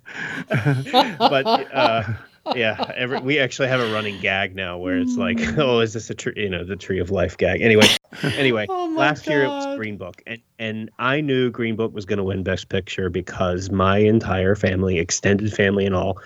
but 1.19 1.47
uh, 1.75 2.05
yeah, 2.55 2.93
every, 2.95 3.21
we 3.21 3.39
actually 3.39 3.69
have 3.69 3.81
a 3.81 3.93
running 3.93 4.21
gag 4.21 4.55
now 4.55 4.79
where 4.79 4.99
it's 4.99 5.17
like, 5.17 5.39
oh, 5.59 5.81
is 5.81 5.93
this 5.95 6.11
a 6.11 6.15
tree? 6.15 6.35
You 6.37 6.51
know, 6.51 6.65
the 6.65 6.77
Tree 6.77 6.99
of 6.99 7.11
Life 7.11 7.37
gag. 7.37 7.63
Anyway, 7.63 7.87
anyway, 8.23 8.67
Oh 8.69 8.89
my 8.89 9.01
last 9.01 9.27
year 9.27 9.45
it 9.45 9.49
was 9.49 9.77
Green 9.77 9.97
Book, 9.97 10.23
and 10.27 10.41
and 10.59 10.91
I 10.99 11.21
knew 11.21 11.51
Green 11.51 11.77
Book 11.77 11.95
was 11.95 12.05
going 12.05 12.19
to 12.19 12.25
win 12.25 12.43
Best 12.43 12.69
Picture 12.69 13.09
because 13.11 13.71
my 13.71 13.99
entire 13.99 14.55
family, 14.55 14.99
extended 14.99 15.53
family, 15.53 15.87
and 15.87 15.95
all, 15.95 16.19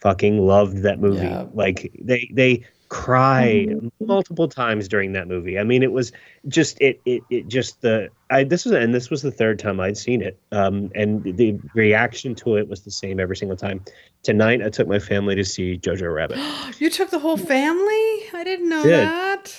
fucking 0.00 0.38
loved 0.38 0.78
that 0.78 1.00
movie. 1.00 1.26
Yeah. 1.26 1.46
Like 1.52 1.92
they 2.00 2.30
they 2.32 2.64
cried 2.88 3.90
multiple 4.00 4.48
times 4.48 4.88
during 4.88 5.12
that 5.12 5.28
movie. 5.28 5.58
I 5.58 5.64
mean, 5.64 5.82
it 5.82 5.92
was 5.92 6.12
just 6.48 6.80
it 6.80 7.00
it, 7.04 7.22
it 7.30 7.48
just 7.48 7.80
the 7.82 8.08
I 8.30 8.44
this 8.44 8.64
was 8.64 8.74
and 8.74 8.94
this 8.94 9.10
was 9.10 9.22
the 9.22 9.30
third 9.30 9.58
time 9.58 9.80
I'd 9.80 9.96
seen 9.96 10.22
it. 10.22 10.38
Um, 10.52 10.90
and 10.94 11.22
the 11.24 11.58
reaction 11.74 12.34
to 12.36 12.56
it 12.56 12.68
was 12.68 12.82
the 12.82 12.90
same 12.90 13.20
every 13.20 13.36
single 13.36 13.56
time. 13.56 13.84
Tonight, 14.22 14.62
I 14.62 14.70
took 14.70 14.88
my 14.88 14.98
family 14.98 15.34
to 15.36 15.44
see 15.44 15.78
Jojo 15.78 16.12
Rabbit. 16.12 16.38
You 16.78 16.90
took 16.90 17.10
the 17.10 17.18
whole 17.18 17.38
family? 17.38 18.28
I 18.34 18.42
didn't 18.44 18.68
know 18.68 18.82
Did. 18.82 18.92
that. 18.92 19.56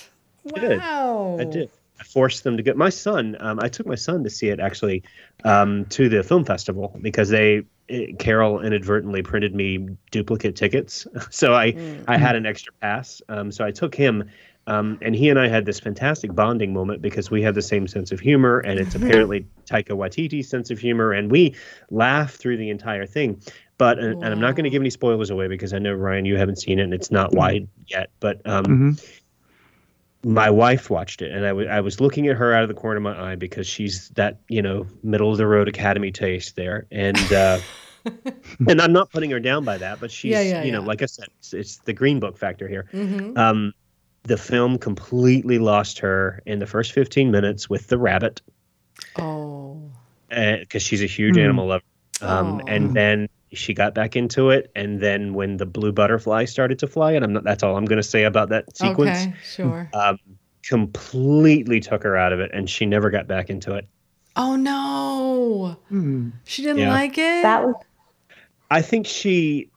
I 0.54 0.60
did. 0.60 0.78
Wow. 0.78 1.36
I 1.40 1.44
did. 1.44 1.70
I 2.00 2.04
forced 2.04 2.44
them 2.44 2.56
to 2.56 2.62
get 2.62 2.76
my 2.76 2.90
son. 2.90 3.36
Um, 3.40 3.58
I 3.60 3.68
took 3.68 3.86
my 3.86 3.96
son 3.96 4.22
to 4.24 4.30
see 4.30 4.48
it 4.48 4.60
actually 4.60 5.02
um, 5.44 5.86
to 5.86 6.08
the 6.08 6.22
film 6.22 6.44
festival 6.44 6.96
because 7.02 7.28
they 7.28 7.64
eh, 7.88 8.12
Carol 8.18 8.60
inadvertently 8.60 9.22
printed 9.22 9.54
me 9.54 9.88
duplicate 10.10 10.56
tickets, 10.56 11.06
so 11.30 11.54
I 11.54 11.76
I 12.06 12.16
had 12.16 12.36
an 12.36 12.46
extra 12.46 12.72
pass. 12.80 13.22
Um, 13.28 13.50
so 13.52 13.64
I 13.64 13.70
took 13.70 13.94
him, 13.94 14.30
um, 14.66 14.98
and 15.02 15.14
he 15.14 15.28
and 15.30 15.38
I 15.38 15.48
had 15.48 15.64
this 15.66 15.80
fantastic 15.80 16.34
bonding 16.34 16.72
moment 16.72 17.02
because 17.02 17.30
we 17.30 17.42
have 17.42 17.54
the 17.54 17.62
same 17.62 17.86
sense 17.86 18.12
of 18.12 18.20
humor, 18.20 18.60
and 18.60 18.78
it's 18.78 18.94
apparently 19.02 19.46
Taika 19.66 19.90
Waititi's 19.90 20.48
sense 20.48 20.70
of 20.70 20.78
humor, 20.78 21.12
and 21.12 21.30
we 21.30 21.54
laugh 21.90 22.34
through 22.34 22.56
the 22.56 22.70
entire 22.70 23.06
thing. 23.06 23.40
But 23.78 23.98
and, 23.98 24.16
and 24.20 24.32
I'm 24.32 24.40
not 24.40 24.56
going 24.56 24.64
to 24.64 24.70
give 24.70 24.82
any 24.82 24.90
spoilers 24.90 25.30
away 25.30 25.46
because 25.46 25.72
I 25.72 25.78
know 25.78 25.94
Ryan, 25.94 26.24
you 26.24 26.36
haven't 26.36 26.56
seen 26.56 26.78
it, 26.78 26.82
and 26.82 26.94
it's 26.94 27.10
not 27.10 27.32
wide 27.32 27.68
yet. 27.86 28.10
But 28.20 28.40
um, 28.44 28.64
hmm 28.64 28.90
my 30.24 30.50
wife 30.50 30.90
watched 30.90 31.22
it 31.22 31.30
and 31.30 31.46
I 31.46 31.52
wa- 31.52 31.62
I 31.62 31.80
was 31.80 32.00
looking 32.00 32.26
at 32.28 32.36
her 32.36 32.52
out 32.52 32.62
of 32.62 32.68
the 32.68 32.74
corner 32.74 32.96
of 32.96 33.02
my 33.04 33.32
eye 33.32 33.36
because 33.36 33.66
she's 33.66 34.08
that 34.10 34.40
you 34.48 34.60
know 34.60 34.86
middle 35.02 35.30
of 35.30 35.38
the 35.38 35.46
road 35.46 35.68
academy 35.68 36.10
taste 36.10 36.56
there 36.56 36.86
and 36.90 37.16
uh 37.32 37.58
and 38.68 38.80
i'm 38.80 38.92
not 38.92 39.10
putting 39.10 39.30
her 39.30 39.38
down 39.40 39.64
by 39.64 39.76
that 39.78 40.00
but 40.00 40.10
she's 40.10 40.30
Yeah, 40.32 40.40
yeah, 40.40 40.64
you 40.64 40.72
know 40.72 40.80
yeah. 40.80 40.86
like 40.86 41.02
i 41.02 41.06
said 41.06 41.26
it's, 41.38 41.52
it's 41.52 41.76
the 41.78 41.92
green 41.92 42.18
book 42.20 42.36
factor 42.38 42.66
here 42.66 42.86
Mm-hmm. 42.92 43.36
um 43.38 43.72
the 44.24 44.36
film 44.36 44.76
completely 44.78 45.58
lost 45.58 45.98
her 46.00 46.42
in 46.46 46.58
the 46.58 46.66
first 46.66 46.92
15 46.92 47.30
minutes 47.30 47.70
with 47.70 47.86
the 47.88 47.96
rabbit 47.98 48.40
Oh. 49.16 49.80
because 50.28 50.82
she's 50.82 51.02
a 51.02 51.06
huge 51.06 51.36
Hmm. 51.36 51.42
animal 51.42 51.66
lover 51.68 51.84
um 52.22 52.60
Aw. 52.60 52.64
and 52.66 52.94
then 52.94 53.28
she 53.52 53.74
got 53.74 53.94
back 53.94 54.16
into 54.16 54.50
it, 54.50 54.70
and 54.74 55.00
then 55.00 55.34
when 55.34 55.56
the 55.56 55.66
blue 55.66 55.92
butterfly 55.92 56.44
started 56.44 56.78
to 56.80 56.86
fly, 56.86 57.12
and 57.12 57.24
I'm 57.24 57.32
not. 57.32 57.44
That's 57.44 57.62
all 57.62 57.76
I'm 57.76 57.84
going 57.84 57.98
to 57.98 58.02
say 58.02 58.24
about 58.24 58.48
that 58.50 58.76
sequence. 58.76 59.22
Okay, 59.24 59.34
sure. 59.44 59.90
Um, 59.94 60.18
completely 60.62 61.80
took 61.80 62.02
her 62.02 62.16
out 62.16 62.32
of 62.32 62.40
it, 62.40 62.50
and 62.52 62.68
she 62.68 62.86
never 62.86 63.10
got 63.10 63.26
back 63.26 63.50
into 63.50 63.74
it. 63.74 63.88
Oh 64.36 64.54
no, 64.56 65.76
Hmm. 65.88 66.30
she 66.44 66.62
didn't 66.62 66.78
Yeah. 66.78 66.90
like 66.90 67.18
it. 67.18 67.42
That 67.42 67.64
was 67.64 67.74
I 68.70 68.82
think 68.82 69.06
she 69.06 69.70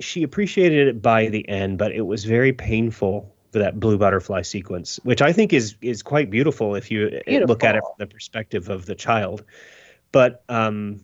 she 0.00 0.22
appreciated 0.22 0.88
it 0.88 1.02
by 1.02 1.28
the 1.28 1.48
end, 1.48 1.78
but 1.78 1.92
it 1.92 2.02
was 2.02 2.24
very 2.24 2.52
painful 2.52 3.34
for 3.52 3.58
that 3.58 3.80
blue 3.80 3.98
butterfly 3.98 4.42
sequence, 4.42 5.00
which 5.02 5.20
I 5.22 5.32
think 5.32 5.52
is 5.52 5.76
is 5.82 6.02
quite 6.02 6.30
beautiful 6.30 6.74
if 6.74 6.90
you 6.90 7.20
uh, 7.26 7.32
look 7.46 7.64
at 7.64 7.76
it 7.76 7.80
from 7.82 7.94
the 7.98 8.06
perspective 8.06 8.68
of 8.68 8.86
the 8.86 8.94
child. 8.94 9.44
But 10.12 10.44
um, 10.48 11.00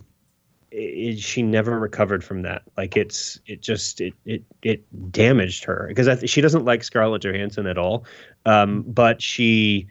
it, 0.72 1.18
she 1.18 1.42
never 1.42 1.78
recovered 1.78 2.24
from 2.24 2.42
that. 2.42 2.62
Like 2.76 2.96
it's 2.96 3.40
it 3.46 3.60
just 3.62 4.00
it 4.00 4.14
it 4.24 4.44
it 4.62 5.12
damaged 5.12 5.64
her 5.64 5.86
because 5.88 6.06
th- 6.06 6.30
she 6.30 6.40
doesn't 6.40 6.64
like 6.64 6.84
Scarlett 6.84 7.22
Johansson 7.22 7.66
at 7.66 7.78
all, 7.78 8.06
um, 8.46 8.82
but 8.86 9.22
she 9.22 9.88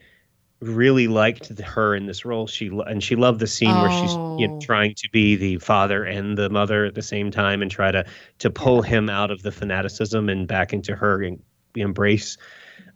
really 0.61 1.07
liked 1.07 1.49
her 1.59 1.95
in 1.95 2.05
this 2.07 2.25
role. 2.25 2.47
She 2.47 2.67
and 2.87 3.03
she 3.03 3.15
loved 3.15 3.39
the 3.39 3.47
scene 3.47 3.79
where 3.79 3.89
she's 3.89 4.19
you 4.37 4.47
know 4.47 4.53
Oh. 4.53 4.59
trying 4.61 4.93
to 4.95 5.09
be 5.11 5.35
the 5.35 5.57
father 5.59 6.03
and 6.03 6.37
the 6.37 6.49
mother 6.49 6.85
at 6.85 6.95
the 6.95 7.01
same 7.01 7.31
time 7.31 7.61
and 7.61 7.71
try 7.71 7.91
to 7.91 8.05
to 8.39 8.49
pull 8.49 8.81
him 8.81 9.09
out 9.09 9.31
of 9.31 9.43
the 9.43 9.51
fanaticism 9.51 10.29
and 10.29 10.47
back 10.47 10.73
into 10.73 10.95
her 10.95 11.21
and 11.23 11.41
embrace 11.75 12.37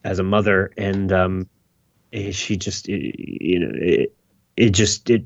as 0.04 0.20
a 0.20 0.24
mother. 0.24 0.72
And 0.78 1.12
um, 1.12 1.50
eh, 2.14 2.32
she 2.32 2.58
just 2.58 2.90
eh, 2.90 3.12
you 3.18 3.60
know 3.60 3.72
it, 3.76 4.16
it 4.58 4.70
just 4.72 5.10
it 5.10 5.26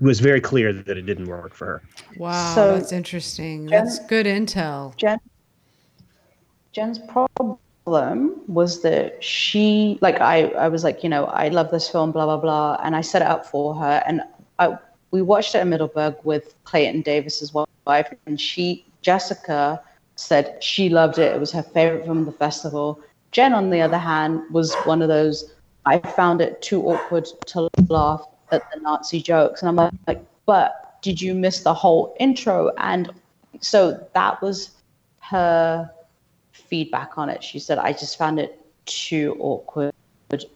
was 0.00 0.20
very 0.20 0.40
clear 0.40 0.72
that 0.72 0.96
it 0.96 1.02
didn't 1.02 1.26
work 1.26 1.54
for 1.54 1.66
her. 1.66 1.82
wow, 2.16 2.54
So, 2.54 2.76
that's 2.76 2.92
interesting. 2.92 3.68
Jen- 3.68 3.84
that's 3.84 3.98
good 4.06 4.26
intel. 4.26 4.96
Jen. 4.96 5.18
Jen's 6.72 6.98
problem 6.98 8.40
was 8.46 8.82
that 8.82 9.22
she, 9.22 9.98
like, 10.00 10.20
I, 10.20 10.48
I 10.50 10.68
was 10.68 10.84
like, 10.84 11.02
you 11.02 11.08
know, 11.08 11.24
I 11.24 11.48
love 11.48 11.70
this 11.70 11.88
film, 11.88 12.12
blah 12.12 12.26
blah 12.26 12.36
blah, 12.36 12.80
and 12.84 12.94
I 12.94 13.00
set 13.00 13.22
it 13.22 13.28
up 13.28 13.46
for 13.46 13.74
her, 13.74 14.02
and 14.06 14.22
I, 14.58 14.78
we 15.10 15.22
watched 15.22 15.54
it 15.54 15.58
in 15.62 15.70
Middleburg 15.70 16.16
with 16.22 16.54
Clayton 16.64 17.02
Davis's 17.02 17.52
wife, 17.52 18.12
and 18.26 18.40
she, 18.40 18.84
Jessica, 19.02 19.82
said 20.14 20.62
she 20.62 20.88
loved 20.90 21.18
it. 21.18 21.34
It 21.34 21.40
was 21.40 21.50
her 21.52 21.62
favorite 21.62 22.04
film 22.04 22.18
of 22.18 22.26
the 22.26 22.32
festival. 22.32 23.00
Jen, 23.32 23.52
on 23.54 23.70
the 23.70 23.80
other 23.80 23.98
hand, 23.98 24.42
was 24.50 24.74
one 24.84 25.02
of 25.02 25.08
those. 25.08 25.54
I 25.86 25.98
found 25.98 26.40
it 26.40 26.60
too 26.60 26.82
awkward 26.82 27.26
to 27.46 27.68
laugh 27.88 28.22
at 28.52 28.70
the 28.72 28.80
Nazi 28.80 29.20
jokes, 29.20 29.62
and 29.62 29.68
I'm 29.68 29.98
like, 30.06 30.24
but 30.46 30.98
did 31.02 31.20
you 31.20 31.34
miss 31.34 31.60
the 31.62 31.74
whole 31.74 32.14
intro? 32.18 32.70
And 32.78 33.10
so 33.60 34.06
that 34.14 34.40
was 34.42 34.70
her 35.20 35.90
feedback 36.52 37.16
on 37.16 37.28
it. 37.28 37.42
She 37.42 37.58
said, 37.58 37.78
I 37.78 37.92
just 37.92 38.18
found 38.18 38.38
it 38.38 38.60
too 38.86 39.36
awkward 39.40 39.94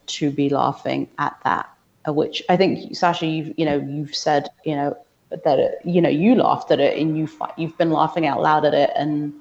to 0.07 0.31
be 0.31 0.49
laughing 0.49 1.09
at 1.19 1.37
that. 1.45 1.69
Uh, 2.07 2.13
Which 2.13 2.43
I 2.49 2.57
think, 2.57 2.95
Sasha, 2.95 3.27
you've 3.27 3.59
you 3.59 3.65
know 3.65 3.79
you've 3.79 4.15
said 4.15 4.49
you 4.65 4.77
know 4.77 4.97
that 5.31 5.59
it, 5.59 5.79
you 5.85 6.01
know 6.03 6.11
you 6.11 6.35
laughed 6.35 6.71
at 6.71 6.79
it 6.79 6.99
and 6.99 7.17
you 7.17 7.29
you've 7.57 7.77
been 7.79 7.91
laughing 7.91 8.27
out 8.27 8.43
loud 8.43 8.65
at 8.65 8.75
it, 8.75 8.91
and 8.95 9.33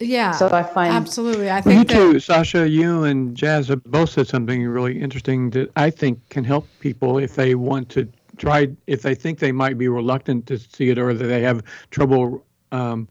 Yeah. 0.00 0.32
so 0.32 0.48
I 0.50 0.62
find 0.62 0.92
absolutely. 0.92 1.50
I 1.50 1.60
Well, 1.60 1.74
you 1.74 1.80
think 1.80 1.88
that, 1.88 1.94
too, 1.94 2.20
Sasha, 2.20 2.68
you 2.68 3.04
and 3.04 3.36
Jazz 3.36 3.68
have 3.68 3.84
both 3.84 4.10
said 4.10 4.26
something 4.26 4.66
really 4.66 5.00
interesting 5.00 5.50
that 5.50 5.70
I 5.76 5.90
think 5.90 6.28
can 6.30 6.44
help 6.44 6.66
people 6.80 7.18
if 7.18 7.36
they 7.36 7.54
want 7.54 7.88
to 7.90 8.08
try, 8.36 8.68
if 8.86 9.02
they 9.02 9.14
think 9.14 9.38
they 9.38 9.52
might 9.52 9.78
be 9.78 9.88
reluctant 9.88 10.46
to 10.46 10.58
see 10.58 10.90
it 10.90 10.98
or 10.98 11.14
that 11.14 11.26
they 11.26 11.42
have 11.42 11.62
trouble 11.90 12.44
um, 12.72 13.08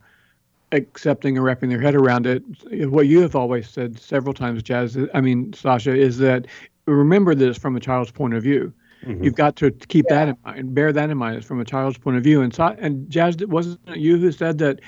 accepting 0.72 1.38
or 1.38 1.42
wrapping 1.42 1.70
their 1.70 1.80
head 1.80 1.94
around 1.94 2.26
it. 2.26 2.42
What 2.90 3.06
you 3.06 3.20
have 3.20 3.34
always 3.34 3.68
said 3.68 3.98
several 3.98 4.34
times, 4.34 4.62
Jazz, 4.62 4.98
I 5.14 5.20
mean, 5.20 5.52
Sasha, 5.52 5.94
is 5.94 6.18
that 6.18 6.46
remember 6.86 7.34
this 7.34 7.56
from 7.56 7.76
a 7.76 7.80
child's 7.80 8.10
point 8.10 8.34
of 8.34 8.42
view. 8.42 8.72
You've 9.06 9.34
got 9.34 9.54
to 9.56 9.70
keep 9.70 10.06
that 10.08 10.28
in 10.28 10.36
mind, 10.46 10.74
bear 10.74 10.90
that 10.90 11.10
in 11.10 11.18
mind 11.18 11.44
from 11.44 11.60
a 11.60 11.64
child's 11.64 11.98
point 11.98 12.16
of 12.16 12.24
view. 12.24 12.40
And 12.40 12.54
so, 12.54 12.74
and 12.78 13.08
Jazz, 13.10 13.36
wasn't 13.36 13.78
it 13.86 13.98
you 13.98 14.16
who 14.16 14.32
said 14.32 14.56
that? 14.58 14.80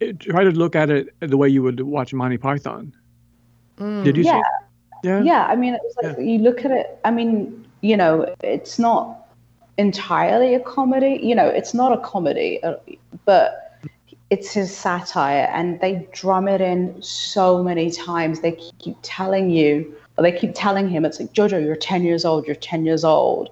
It, 0.00 0.20
try 0.20 0.44
to 0.44 0.50
look 0.50 0.76
at 0.76 0.90
it 0.90 1.08
the 1.20 1.36
way 1.36 1.48
you 1.48 1.62
would 1.62 1.80
watch 1.80 2.14
Monty 2.14 2.38
Python. 2.38 2.94
Did 3.78 4.16
you? 4.16 4.24
Yeah. 4.24 4.42
Yeah. 5.04 5.22
yeah 5.22 5.46
i 5.46 5.54
mean 5.54 5.74
it 5.74 5.80
was 5.84 5.94
like 6.02 6.18
you 6.18 6.38
look 6.38 6.64
at 6.64 6.72
it 6.72 6.98
i 7.04 7.10
mean 7.10 7.66
you 7.82 7.96
know 7.96 8.34
it's 8.42 8.78
not 8.78 9.28
entirely 9.76 10.54
a 10.54 10.60
comedy 10.60 11.20
you 11.22 11.34
know 11.34 11.46
it's 11.46 11.72
not 11.72 11.92
a 11.92 11.98
comedy 11.98 12.60
uh, 12.64 12.74
but 13.24 13.80
it's 14.30 14.52
his 14.52 14.76
satire 14.76 15.48
and 15.52 15.80
they 15.80 16.06
drum 16.12 16.48
it 16.48 16.60
in 16.60 17.00
so 17.00 17.62
many 17.62 17.90
times 17.90 18.40
they 18.40 18.52
keep 18.78 18.96
telling 19.02 19.50
you 19.50 19.94
or 20.16 20.22
they 20.22 20.32
keep 20.32 20.50
telling 20.54 20.88
him 20.88 21.04
it's 21.04 21.20
like 21.20 21.32
jojo 21.32 21.64
you're 21.64 21.76
10 21.76 22.02
years 22.02 22.24
old 22.24 22.44
you're 22.44 22.56
10 22.56 22.84
years 22.84 23.04
old 23.04 23.50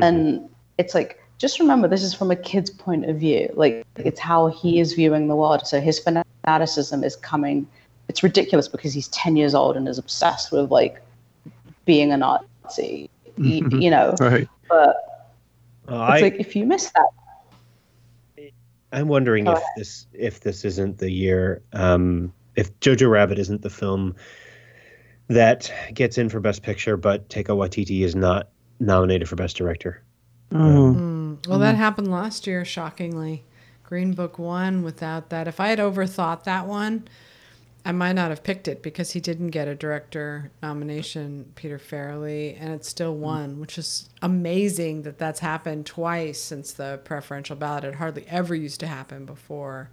and 0.00 0.48
it's 0.78 0.94
like 0.94 1.20
just 1.38 1.58
remember 1.60 1.88
this 1.88 2.02
is 2.02 2.14
from 2.14 2.30
a 2.30 2.36
kid's 2.36 2.70
point 2.70 3.04
of 3.08 3.16
view 3.16 3.48
like 3.54 3.84
it's 3.96 4.20
how 4.20 4.46
he 4.48 4.78
is 4.80 4.92
viewing 4.94 5.28
the 5.28 5.36
world 5.36 5.66
so 5.66 5.80
his 5.80 5.98
fanaticism 5.98 7.02
is 7.04 7.16
coming 7.16 7.66
it's 8.08 8.22
ridiculous 8.22 8.68
because 8.68 8.92
he's 8.92 9.08
10 9.08 9.36
years 9.36 9.54
old 9.54 9.76
and 9.76 9.88
is 9.88 9.98
obsessed 9.98 10.52
with 10.52 10.70
like 10.70 11.00
being 11.84 12.12
a 12.12 12.16
nazi 12.16 13.10
y- 13.38 13.62
you 13.72 13.90
know 13.90 14.14
Right. 14.20 14.48
but 14.68 14.96
Uh, 15.86 16.08
it's 16.12 16.18
I, 16.18 16.20
like 16.22 16.36
if 16.38 16.56
you 16.56 16.64
miss 16.64 16.90
that 16.92 17.06
I'm 18.92 19.08
wondering 19.08 19.46
if 19.46 19.52
ahead. 19.54 19.64
this 19.76 20.06
if 20.12 20.40
this 20.40 20.64
isn't 20.64 20.98
the 20.98 21.10
year 21.10 21.62
um, 21.72 22.32
if 22.54 22.72
Jojo 22.80 23.10
Rabbit 23.10 23.38
isn't 23.40 23.62
the 23.62 23.70
film 23.70 24.14
that 25.28 25.72
gets 25.92 26.16
in 26.16 26.28
for 26.28 26.38
Best 26.38 26.62
Picture, 26.62 26.96
but 26.96 27.28
Taika 27.28 27.56
Waititi 27.56 28.02
is 28.02 28.14
not 28.14 28.50
nominated 28.78 29.28
for 29.28 29.36
Best 29.36 29.56
Director. 29.56 30.02
Oh. 30.52 30.56
Mm, 30.56 31.23
well, 31.46 31.58
that 31.58 31.76
happened 31.76 32.10
last 32.10 32.46
year, 32.46 32.64
shockingly. 32.64 33.44
Green 33.82 34.12
Book 34.12 34.38
won 34.38 34.82
without 34.82 35.30
that. 35.30 35.46
If 35.46 35.60
I 35.60 35.68
had 35.68 35.78
overthought 35.78 36.44
that 36.44 36.66
one, 36.66 37.06
I 37.84 37.92
might 37.92 38.14
not 38.14 38.30
have 38.30 38.42
picked 38.42 38.66
it 38.66 38.82
because 38.82 39.10
he 39.10 39.20
didn't 39.20 39.48
get 39.48 39.68
a 39.68 39.74
director 39.74 40.50
nomination, 40.62 41.52
Peter 41.54 41.78
Farrelly, 41.78 42.56
and 42.58 42.72
it 42.72 42.84
still 42.84 43.14
mm. 43.14 43.18
won, 43.18 43.60
which 43.60 43.76
is 43.76 44.08
amazing 44.22 45.02
that 45.02 45.18
that's 45.18 45.40
happened 45.40 45.84
twice 45.84 46.40
since 46.40 46.72
the 46.72 47.00
preferential 47.04 47.56
ballot. 47.56 47.84
It 47.84 47.96
hardly 47.96 48.24
ever 48.26 48.54
used 48.54 48.80
to 48.80 48.86
happen 48.86 49.26
before. 49.26 49.90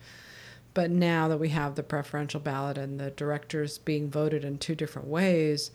But 0.73 0.89
now 0.89 1.27
that 1.27 1.39
we 1.39 1.49
have 1.49 1.75
the 1.75 1.83
preferential 1.83 2.39
ballot 2.39 2.77
and 2.77 2.97
the 2.97 3.11
directors 3.11 3.77
being 3.77 4.09
voted 4.09 4.45
in 4.45 4.57
two 4.57 4.73
different 4.73 5.09
ways, 5.09 5.71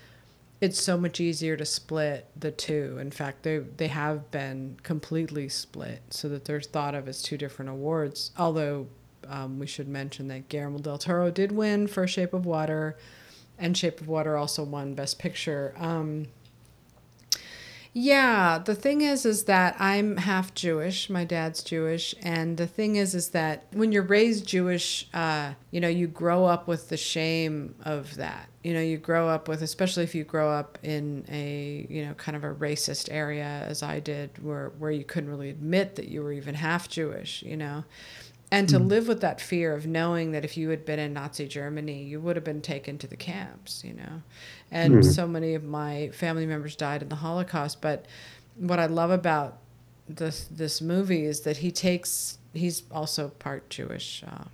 it's 0.61 0.81
so 0.81 0.97
much 0.97 1.21
easier 1.21 1.57
to 1.57 1.65
split 1.65 2.29
the 2.39 2.51
two. 2.51 2.99
In 3.01 3.11
fact, 3.11 3.43
they 3.43 3.59
they 3.59 3.89
have 3.89 4.31
been 4.31 4.79
completely 4.83 5.49
split 5.49 6.03
so 6.11 6.29
that 6.29 6.45
they're 6.45 6.61
thought 6.61 6.95
of 6.95 7.09
as 7.09 7.23
two 7.23 7.37
different 7.37 7.71
awards. 7.71 8.31
Although 8.39 8.87
um, 9.29 9.59
we 9.59 9.67
should 9.67 9.89
mention 9.89 10.29
that 10.29 10.49
Guillermo 10.49 10.79
del 10.79 10.99
Toro 10.99 11.31
did 11.31 11.53
win 11.53 11.87
for 11.87 12.07
Shape 12.07 12.33
of 12.33 12.47
Water, 12.47 12.97
and 13.59 13.77
Shape 13.77 14.01
of 14.01 14.09
Water 14.09 14.37
also 14.37 14.65
won 14.65 14.95
Best 14.95 15.19
Picture. 15.19 15.75
Um, 15.77 16.29
yeah, 17.99 18.59
the 18.59 18.75
thing 18.75 19.01
is, 19.01 19.25
is 19.25 19.45
that 19.45 19.75
I'm 19.79 20.19
half 20.19 20.53
Jewish. 20.53 21.09
My 21.09 21.25
dad's 21.25 21.63
Jewish, 21.63 22.15
and 22.23 22.59
the 22.59 22.67
thing 22.67 22.97
is, 22.97 23.15
is 23.15 23.31
that 23.31 23.69
when 23.73 23.91
you're 23.91 24.03
raised 24.03 24.47
Jewish, 24.47 25.09
uh, 25.15 25.55
you 25.71 25.81
know, 25.81 25.89
you 25.89 26.07
grow 26.07 26.45
up 26.45 26.69
with 26.69 26.91
the 26.91 26.99
shame 26.99 27.75
of 27.87 28.17
that. 28.17 28.51
You 28.63 28.75
know, 28.75 28.83
you 28.83 28.99
grow 28.99 29.31
up 29.31 29.49
with, 29.49 29.63
especially 29.63 30.05
if 30.05 30.15
you 30.15 30.25
grow 30.25 30.51
up 30.51 30.77
in 30.83 31.25
a, 31.31 31.87
you 31.89 32.05
know, 32.05 32.13
kind 32.13 32.37
of 32.37 32.45
a 32.45 32.55
racist 32.55 33.09
area, 33.11 33.65
as 33.67 33.83
I 33.83 34.01
did, 34.01 34.45
where 34.45 34.73
where 34.79 34.91
you 34.91 35.03
couldn't 35.03 35.31
really 35.31 35.49
admit 35.49 35.95
that 35.95 36.09
you 36.09 36.23
were 36.23 36.33
even 36.33 36.55
half 36.55 36.91
Jewish. 36.91 37.43
You 37.45 37.57
know, 37.57 37.85
and 38.53 38.69
to 38.69 38.79
live 38.79 39.09
with 39.09 39.23
that 39.23 39.41
fear 39.41 39.75
of 39.75 39.87
knowing 39.87 40.33
that 40.33 40.45
if 40.45 40.57
you 40.57 40.69
had 40.69 40.85
been 40.85 40.99
in 40.99 41.13
Nazi 41.15 41.49
Germany, 41.49 42.05
you 42.05 42.21
would 42.21 42.37
have 42.37 42.45
been 42.45 42.61
taken 42.61 42.97
to 42.99 43.07
the 43.07 43.17
camps, 43.17 43.83
you 43.85 43.95
know. 43.95 44.23
And 44.71 44.95
hmm. 44.95 45.03
so 45.03 45.27
many 45.27 45.55
of 45.55 45.65
my 45.65 46.11
family 46.13 46.47
members 46.47 46.77
died 46.77 47.03
in 47.03 47.09
the 47.09 47.17
Holocaust. 47.17 47.81
But 47.81 48.07
what 48.57 48.79
I 48.79 48.87
love 48.87 49.11
about 49.11 49.59
this 50.09 50.45
this 50.51 50.81
movie 50.81 51.25
is 51.25 51.41
that 51.41 51.59
he 51.59 51.71
takes 51.71 52.39
he's 52.53 52.83
also 52.91 53.29
part 53.29 53.69
Jewish, 53.71 54.25
uh, 54.27 54.45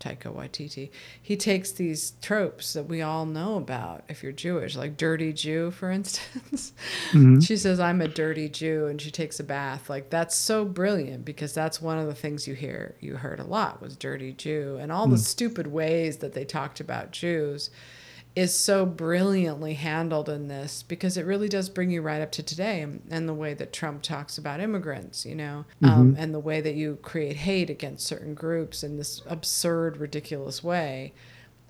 Taika 0.00 0.34
Waititi. 0.34 0.90
He 1.20 1.36
takes 1.36 1.72
these 1.72 2.14
tropes 2.22 2.72
that 2.72 2.84
we 2.84 3.02
all 3.02 3.26
know 3.26 3.56
about 3.56 4.04
if 4.08 4.22
you're 4.22 4.32
Jewish, 4.32 4.76
like 4.76 4.96
dirty 4.96 5.32
Jew, 5.32 5.70
for 5.70 5.90
instance. 5.90 6.72
Mm-hmm. 7.10 7.40
She 7.40 7.56
says, 7.56 7.78
"I'm 7.78 8.00
a 8.00 8.08
dirty 8.08 8.48
Jew," 8.48 8.86
and 8.86 9.00
she 9.00 9.10
takes 9.10 9.40
a 9.40 9.44
bath. 9.44 9.90
Like 9.90 10.10
that's 10.10 10.36
so 10.36 10.64
brilliant 10.64 11.24
because 11.24 11.52
that's 11.52 11.82
one 11.82 11.98
of 11.98 12.06
the 12.06 12.14
things 12.14 12.48
you 12.48 12.54
hear 12.54 12.94
you 13.00 13.16
heard 13.16 13.40
a 13.40 13.44
lot 13.44 13.80
was 13.80 13.96
dirty 13.96 14.32
Jew 14.32 14.78
and 14.80 14.90
all 14.90 15.06
the 15.06 15.16
hmm. 15.16 15.22
stupid 15.22 15.66
ways 15.66 16.18
that 16.18 16.32
they 16.32 16.44
talked 16.44 16.80
about 16.80 17.10
Jews 17.10 17.70
is 18.36 18.54
so 18.54 18.86
brilliantly 18.86 19.74
handled 19.74 20.28
in 20.28 20.46
this 20.46 20.84
because 20.84 21.16
it 21.16 21.26
really 21.26 21.48
does 21.48 21.68
bring 21.68 21.90
you 21.90 22.00
right 22.00 22.22
up 22.22 22.30
to 22.30 22.42
today 22.42 22.80
and, 22.80 23.28
the 23.28 23.34
way 23.34 23.54
that 23.54 23.72
Trump 23.72 24.02
talks 24.02 24.38
about 24.38 24.60
immigrants, 24.60 25.26
you 25.26 25.34
know, 25.34 25.64
um, 25.82 26.14
and 26.18 26.32
the 26.32 26.38
way 26.38 26.60
that 26.60 26.74
you 26.74 26.98
create 27.02 27.36
hate 27.36 27.70
against 27.70 28.06
certain 28.06 28.34
groups 28.34 28.84
in 28.84 28.96
this 28.96 29.22
absurd, 29.26 29.96
ridiculous 29.96 30.62
way. 30.62 31.12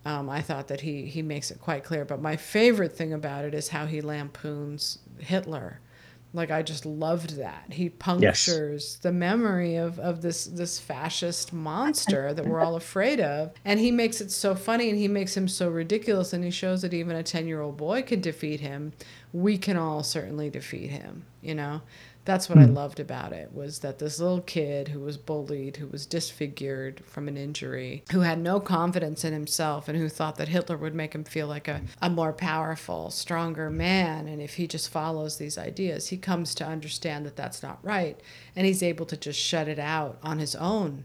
Um, 0.04 0.28
I 0.30 0.40
thought 0.42 0.68
that 0.68 0.82
he 0.82 1.06
he 1.06 1.22
makes 1.22 1.50
it 1.50 1.60
quite 1.60 1.84
clear. 1.84 2.04
But 2.04 2.22
my 2.22 2.36
favorite 2.36 2.96
thing 2.96 3.12
about 3.12 3.44
it 3.44 3.54
is 3.54 3.68
how 3.68 3.86
he 3.86 4.00
lampoons 4.00 4.98
Hitler. 5.18 5.80
Like 6.32 6.50
I 6.50 6.62
just 6.62 6.86
loved 6.86 7.36
that. 7.38 7.64
He 7.70 7.88
punctures 7.88 8.98
the 9.02 9.10
memory 9.12 9.76
of, 9.76 9.98
of 9.98 10.22
this 10.22 10.44
this 10.44 10.78
fascist 10.78 11.52
monster 11.52 12.32
that 12.32 12.46
we're 12.46 12.60
all 12.60 12.76
afraid 12.76 13.20
of. 13.20 13.52
And 13.64 13.80
he 13.80 13.90
makes 13.90 14.20
it 14.20 14.30
so 14.30 14.54
funny 14.54 14.90
and 14.90 14.98
he 14.98 15.08
makes 15.08 15.36
him 15.36 15.48
so 15.48 15.68
ridiculous 15.68 16.32
and 16.32 16.44
he 16.44 16.50
shows 16.50 16.82
that 16.82 16.94
even 16.94 17.16
a 17.16 17.22
ten 17.22 17.48
year 17.48 17.60
old 17.60 17.76
boy 17.76 18.02
can 18.02 18.20
defeat 18.20 18.60
him. 18.60 18.92
We 19.32 19.58
can 19.58 19.76
all 19.76 20.02
certainly 20.02 20.50
defeat 20.50 20.90
him, 20.90 21.24
you 21.40 21.54
know? 21.54 21.82
That's 22.24 22.48
what 22.48 22.58
I 22.58 22.64
hmm. 22.64 22.74
loved 22.74 23.00
about 23.00 23.32
it 23.32 23.52
was 23.52 23.80
that 23.80 23.98
this 23.98 24.20
little 24.20 24.42
kid 24.42 24.88
who 24.88 25.00
was 25.00 25.16
bullied, 25.16 25.76
who 25.78 25.86
was 25.86 26.06
disfigured 26.06 27.02
from 27.04 27.28
an 27.28 27.36
injury, 27.36 28.04
who 28.12 28.20
had 28.20 28.38
no 28.38 28.60
confidence 28.60 29.24
in 29.24 29.32
himself 29.32 29.88
and 29.88 29.98
who 29.98 30.08
thought 30.08 30.36
that 30.36 30.48
Hitler 30.48 30.76
would 30.76 30.94
make 30.94 31.14
him 31.14 31.24
feel 31.24 31.46
like 31.46 31.66
a, 31.66 31.80
a 32.02 32.10
more 32.10 32.32
powerful, 32.32 33.10
stronger 33.10 33.70
man. 33.70 34.28
And 34.28 34.40
if 34.40 34.54
he 34.54 34.66
just 34.66 34.90
follows 34.90 35.38
these 35.38 35.58
ideas, 35.58 36.08
he 36.08 36.16
comes 36.16 36.54
to 36.56 36.66
understand 36.66 37.24
that 37.26 37.36
that's 37.36 37.62
not 37.62 37.78
right. 37.82 38.20
And 38.54 38.66
he's 38.66 38.82
able 38.82 39.06
to 39.06 39.16
just 39.16 39.40
shut 39.40 39.68
it 39.68 39.78
out 39.78 40.18
on 40.22 40.38
his 40.38 40.54
own 40.54 41.04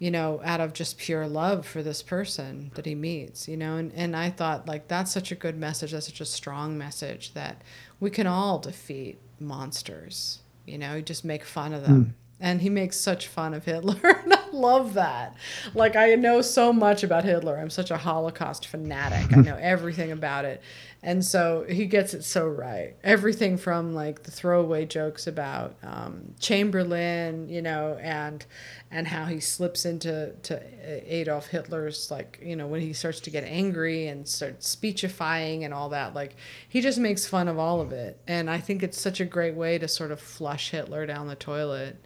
you 0.00 0.10
know, 0.10 0.40
out 0.44 0.60
of 0.60 0.72
just 0.72 0.96
pure 0.96 1.28
love 1.28 1.66
for 1.66 1.82
this 1.82 2.02
person 2.02 2.72
that 2.74 2.86
he 2.86 2.94
meets, 2.94 3.46
you 3.46 3.56
know, 3.56 3.76
and, 3.76 3.92
and 3.94 4.16
I 4.16 4.30
thought 4.30 4.66
like 4.66 4.88
that's 4.88 5.12
such 5.12 5.30
a 5.30 5.34
good 5.34 5.58
message, 5.58 5.92
that's 5.92 6.06
such 6.06 6.22
a 6.22 6.26
strong 6.26 6.76
message 6.76 7.34
that 7.34 7.60
we 8.00 8.08
can 8.10 8.26
all 8.26 8.58
defeat 8.58 9.18
monsters. 9.38 10.40
You 10.66 10.78
know, 10.78 10.94
you 10.96 11.02
just 11.02 11.24
make 11.24 11.44
fun 11.44 11.74
of 11.74 11.82
them. 11.82 12.04
Mm. 12.04 12.12
And 12.42 12.62
he 12.62 12.70
makes 12.70 12.96
such 12.96 13.28
fun 13.28 13.52
of 13.52 13.66
Hitler. 13.66 14.00
and 14.02 14.32
I 14.32 14.48
love 14.50 14.94
that. 14.94 15.36
Like, 15.74 15.94
I 15.94 16.14
know 16.14 16.40
so 16.40 16.72
much 16.72 17.02
about 17.04 17.24
Hitler. 17.24 17.58
I'm 17.58 17.68
such 17.68 17.90
a 17.90 17.98
Holocaust 17.98 18.66
fanatic. 18.66 19.36
I 19.36 19.40
know 19.42 19.58
everything 19.60 20.10
about 20.10 20.46
it. 20.46 20.62
And 21.02 21.24
so 21.24 21.64
he 21.66 21.86
gets 21.86 22.12
it 22.12 22.24
so 22.24 22.46
right. 22.46 22.94
Everything 23.02 23.56
from 23.56 23.94
like 23.94 24.24
the 24.24 24.30
throwaway 24.30 24.84
jokes 24.84 25.26
about 25.26 25.76
um, 25.82 26.34
Chamberlain, 26.38 27.48
you 27.48 27.62
know, 27.62 27.98
and 28.02 28.44
and 28.90 29.06
how 29.06 29.24
he 29.24 29.40
slips 29.40 29.86
into 29.86 30.34
to 30.42 30.62
Adolf 30.84 31.46
Hitler's 31.46 32.10
like, 32.10 32.38
you 32.42 32.54
know, 32.54 32.66
when 32.66 32.82
he 32.82 32.92
starts 32.92 33.20
to 33.20 33.30
get 33.30 33.44
angry 33.44 34.08
and 34.08 34.28
starts 34.28 34.68
speechifying 34.68 35.64
and 35.64 35.72
all 35.72 35.88
that. 35.88 36.14
Like 36.14 36.36
he 36.68 36.82
just 36.82 36.98
makes 36.98 37.26
fun 37.26 37.48
of 37.48 37.58
all 37.58 37.80
of 37.80 37.92
it. 37.92 38.20
And 38.28 38.50
I 38.50 38.58
think 38.58 38.82
it's 38.82 39.00
such 39.00 39.20
a 39.20 39.24
great 39.24 39.54
way 39.54 39.78
to 39.78 39.88
sort 39.88 40.10
of 40.10 40.20
flush 40.20 40.70
Hitler 40.70 41.06
down 41.06 41.28
the 41.28 41.36
toilet 41.36 41.96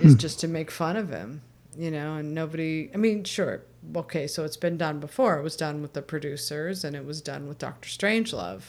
is 0.00 0.12
hmm. 0.12 0.18
just 0.18 0.38
to 0.40 0.48
make 0.48 0.70
fun 0.70 0.96
of 0.96 1.08
him, 1.08 1.42
you 1.76 1.90
know, 1.90 2.14
and 2.14 2.36
nobody 2.36 2.88
I 2.94 2.98
mean, 2.98 3.24
sure, 3.24 3.62
okay, 3.96 4.26
so 4.26 4.44
it's 4.44 4.56
been 4.56 4.76
done 4.76 5.00
before. 5.00 5.38
It 5.38 5.42
was 5.42 5.56
done 5.56 5.82
with 5.82 5.92
the 5.92 6.02
producers 6.02 6.84
and 6.84 6.94
it 6.94 7.04
was 7.04 7.20
done 7.20 7.46
with 7.48 7.58
Doctor 7.58 7.88
Strangelove. 7.88 8.62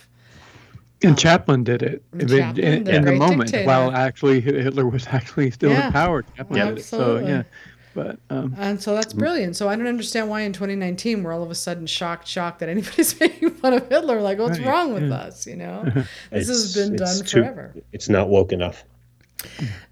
And 1.01 1.11
um, 1.11 1.15
Chaplin 1.15 1.63
did 1.63 1.81
it 1.81 2.03
in, 2.13 2.29
in, 2.59 2.87
in 2.87 3.05
the 3.05 3.13
moment 3.13 3.51
dictator. 3.51 3.67
while 3.67 3.91
actually 3.91 4.41
Hitler 4.41 4.85
was 4.85 5.07
actually 5.11 5.51
still 5.51 5.71
yeah. 5.71 5.87
in 5.87 5.93
power. 5.93 6.23
Chaplin 6.35 6.57
yeah, 6.57 6.65
did 6.65 6.77
absolutely. 6.79 7.21
it. 7.21 7.25
So, 7.25 7.29
yeah. 7.29 7.43
But, 7.95 8.19
um, 8.29 8.55
and 8.57 8.81
so 8.81 8.93
that's 8.93 9.13
brilliant. 9.13 9.55
So 9.55 9.67
I 9.67 9.75
don't 9.75 9.87
understand 9.87 10.29
why 10.29 10.41
in 10.41 10.53
2019 10.53 11.23
we're 11.23 11.33
all 11.33 11.43
of 11.43 11.51
a 11.51 11.55
sudden 11.55 11.87
shocked, 11.87 12.27
shocked 12.27 12.59
that 12.59 12.69
anybody's 12.69 13.19
making 13.19 13.51
fun 13.51 13.73
of 13.73 13.87
Hitler. 13.89 14.21
Like, 14.21 14.39
what's 14.39 14.59
right, 14.59 14.67
wrong 14.67 14.93
with 14.93 15.09
yeah. 15.09 15.15
us? 15.15 15.47
You 15.47 15.55
know, 15.55 15.83
this 16.31 16.47
has 16.47 16.75
been 16.75 16.95
done 16.95 17.17
too, 17.25 17.41
forever. 17.41 17.73
It's 17.91 18.09
not 18.09 18.29
woke 18.29 18.51
enough. 18.51 18.83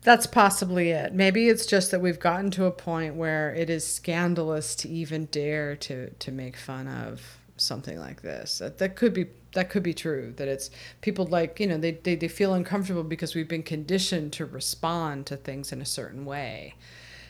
That's 0.01 0.27
possibly 0.27 0.91
it. 0.91 1.13
Maybe 1.13 1.49
it's 1.49 1.65
just 1.65 1.91
that 1.91 2.01
we've 2.01 2.19
gotten 2.19 2.51
to 2.51 2.65
a 2.65 2.71
point 2.71 3.15
where 3.15 3.53
it 3.53 3.69
is 3.69 3.85
scandalous 3.85 4.75
to 4.75 4.89
even 4.89 5.25
dare 5.25 5.75
to 5.77 6.09
to 6.11 6.31
make 6.31 6.57
fun 6.57 6.87
of 6.87 7.21
something 7.57 7.99
like 7.99 8.21
this. 8.21 8.59
That, 8.59 8.77
that 8.77 8.95
could 8.95 9.13
be 9.13 9.27
that 9.53 9.69
could 9.69 9.83
be 9.83 9.93
true. 9.93 10.33
That 10.37 10.47
it's 10.47 10.69
people 11.01 11.25
like 11.25 11.59
you 11.59 11.67
know 11.67 11.77
they, 11.77 11.91
they 11.91 12.15
they 12.15 12.27
feel 12.27 12.53
uncomfortable 12.53 13.03
because 13.03 13.35
we've 13.35 13.47
been 13.47 13.63
conditioned 13.63 14.33
to 14.33 14.45
respond 14.45 15.25
to 15.27 15.37
things 15.37 15.71
in 15.71 15.81
a 15.81 15.85
certain 15.85 16.25
way, 16.25 16.75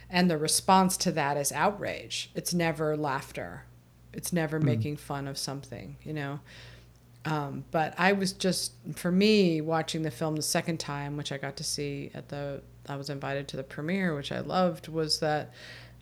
and 0.09 0.30
the 0.30 0.38
response 0.38 0.97
to 0.97 1.11
that 1.13 1.38
is 1.38 1.51
outrage. 1.51 2.32
It's 2.36 2.53
never 2.53 2.95
laughter. 2.97 3.63
It's 4.13 4.34
never 4.34 4.59
mm. 4.59 4.63
making 4.63 4.97
fun 4.97 5.28
of 5.28 5.38
something. 5.38 5.97
You 6.03 6.13
know. 6.13 6.39
Um, 7.28 7.66
but 7.72 7.94
I 7.98 8.14
was 8.14 8.32
just, 8.32 8.74
for 8.96 9.12
me, 9.12 9.60
watching 9.60 10.02
the 10.02 10.12
film 10.12 10.38
the 10.38 10.42
second 10.42 10.80
time, 10.80 11.18
which 11.18 11.32
I 11.32 11.38
got 11.38 11.58
to 11.58 11.64
see 11.64 12.10
at 12.14 12.30
the, 12.30 12.62
I 12.88 12.96
was 12.96 13.10
invited 13.10 13.50
to 13.50 13.58
the 13.58 13.64
premiere, 13.64 14.16
which 14.16 14.32
I 14.32 14.40
loved, 14.40 14.88
was 14.88 15.20
that, 15.20 15.52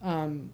um, 0.04 0.52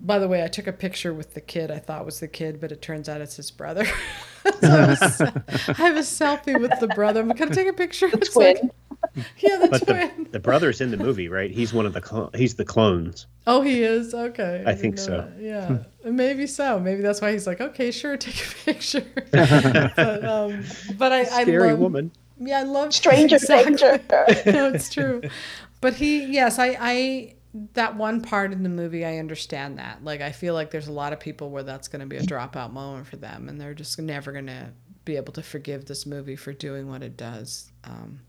by 0.00 0.18
the 0.18 0.28
way, 0.28 0.44
I 0.44 0.48
took 0.48 0.66
a 0.66 0.72
picture 0.72 1.14
with 1.14 1.34
the 1.34 1.40
kid 1.40 1.70
I 1.70 1.78
thought 1.78 2.04
was 2.04 2.20
the 2.20 2.28
kid, 2.28 2.60
but 2.60 2.72
it 2.72 2.82
turns 2.82 3.08
out 3.08 3.20
it's 3.20 3.36
his 3.36 3.50
brother. 3.50 3.86
so 4.60 4.68
I, 4.68 4.86
was, 4.86 5.20
I, 5.22 5.72
have 5.72 5.96
a 5.96 6.00
selfie 6.00 6.60
with 6.60 6.78
the 6.78 6.88
brother. 6.88 7.20
I'm 7.20 7.28
going 7.28 7.48
to 7.48 7.54
take 7.54 7.66
a 7.66 7.72
picture. 7.72 8.06
Of 8.06 8.12
the 8.12 8.26
twin. 8.26 8.70
Like, 9.16 9.24
yeah, 9.38 9.56
the 9.56 9.68
but 9.68 9.86
twin. 9.86 10.24
The, 10.24 10.30
the 10.32 10.40
brother's 10.40 10.82
in 10.82 10.90
the 10.90 10.98
movie, 10.98 11.28
right? 11.28 11.50
He's 11.50 11.72
one 11.72 11.86
of 11.86 11.94
the 11.94 12.02
cl- 12.02 12.30
he's 12.34 12.54
the 12.54 12.64
clones. 12.64 13.26
Oh, 13.46 13.62
he 13.62 13.82
is. 13.82 14.12
Okay. 14.12 14.62
I, 14.66 14.72
I 14.72 14.74
think 14.74 14.98
so. 14.98 15.22
That. 15.22 15.40
Yeah, 15.40 15.78
maybe 16.04 16.46
so. 16.46 16.78
Maybe 16.78 17.00
that's 17.00 17.22
why 17.22 17.32
he's 17.32 17.46
like, 17.46 17.62
okay, 17.62 17.90
sure, 17.90 18.18
take 18.18 18.36
a 18.36 18.64
picture. 18.64 19.06
but, 19.30 20.24
um, 20.24 20.64
but 20.98 21.12
I, 21.12 21.24
scary 21.24 21.68
I 21.68 21.72
love, 21.72 21.78
woman. 21.78 22.12
Yeah, 22.38 22.60
I 22.60 22.62
love 22.64 22.92
stranger 22.92 23.36
exactly. 23.36 24.52
no, 24.52 24.72
it's 24.72 24.90
true. 24.92 25.22
But 25.80 25.94
he, 25.94 26.24
yes, 26.24 26.58
I, 26.58 26.76
I 26.80 27.34
that 27.74 27.96
one 27.96 28.20
part 28.20 28.52
in 28.52 28.64
the 28.64 28.68
movie, 28.68 29.04
I 29.04 29.18
understand 29.18 29.78
that. 29.78 30.02
Like, 30.02 30.20
I 30.20 30.32
feel 30.32 30.54
like 30.54 30.70
there's 30.70 30.88
a 30.88 30.92
lot 30.92 31.12
of 31.12 31.20
people 31.20 31.50
where 31.50 31.62
that's 31.62 31.88
going 31.88 32.00
to 32.00 32.06
be 32.06 32.16
a 32.16 32.22
dropout 32.22 32.72
moment 32.72 33.06
for 33.06 33.16
them, 33.16 33.48
and 33.48 33.60
they're 33.60 33.74
just 33.74 33.98
never 34.00 34.32
going 34.32 34.48
to 34.48 34.70
be 35.04 35.16
able 35.16 35.32
to 35.34 35.42
forgive 35.42 35.84
this 35.84 36.04
movie 36.04 36.36
for 36.36 36.52
doing 36.52 36.88
what 36.88 37.02
it 37.02 37.16
does. 37.16 37.70
Um, 37.84 38.20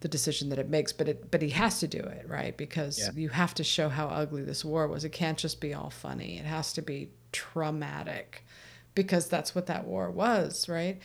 the 0.00 0.08
decision 0.08 0.48
that 0.48 0.58
it 0.58 0.68
makes, 0.68 0.92
but 0.92 1.08
it 1.08 1.30
but 1.30 1.42
he 1.42 1.50
has 1.50 1.78
to 1.80 1.86
do 1.86 1.98
it, 1.98 2.26
right? 2.28 2.56
Because 2.56 2.98
yeah. 2.98 3.10
you 3.14 3.28
have 3.28 3.54
to 3.54 3.62
show 3.62 3.88
how 3.88 4.08
ugly 4.08 4.42
this 4.42 4.64
war 4.64 4.88
was. 4.88 5.04
It 5.04 5.10
can't 5.10 5.38
just 5.38 5.60
be 5.60 5.74
all 5.74 5.90
funny. 5.90 6.38
It 6.38 6.44
has 6.44 6.72
to 6.72 6.82
be 6.82 7.10
traumatic 7.30 8.44
because 8.96 9.28
that's 9.28 9.54
what 9.54 9.66
that 9.66 9.86
war 9.86 10.10
was, 10.10 10.68
right? 10.68 11.00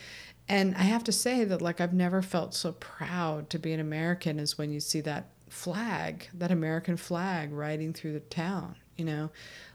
And 0.50 0.76
I 0.76 0.84
have 0.84 1.04
to 1.06 1.12
say 1.12 1.44
that 1.44 1.62
like 1.62 1.80
I've 1.80 1.94
never 1.94 2.24
felt 2.24 2.56
so 2.56 2.72
proud 2.72 3.50
to 3.52 3.60
be 3.60 3.72
an 3.72 3.80
American 3.80 4.40
as 4.40 4.58
when 4.58 4.72
you 4.72 4.80
see 4.80 5.02
that 5.02 5.30
flag, 5.50 6.28
that 6.34 6.52
American 6.52 6.98
flag 6.98 7.52
riding 7.52 7.94
through 7.94 8.14
the 8.14 8.20
town, 8.20 8.76
you 8.96 9.06
know? 9.06 9.30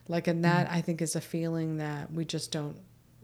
Like 0.09 0.27
and 0.27 0.45
that 0.45 0.69
mm 0.69 0.73
I 0.73 0.81
think 0.81 1.01
is 1.03 1.17
a 1.17 1.21
feeling 1.21 1.79
that 1.79 2.13
we 2.13 2.25
just 2.25 2.51
don't 2.51 2.77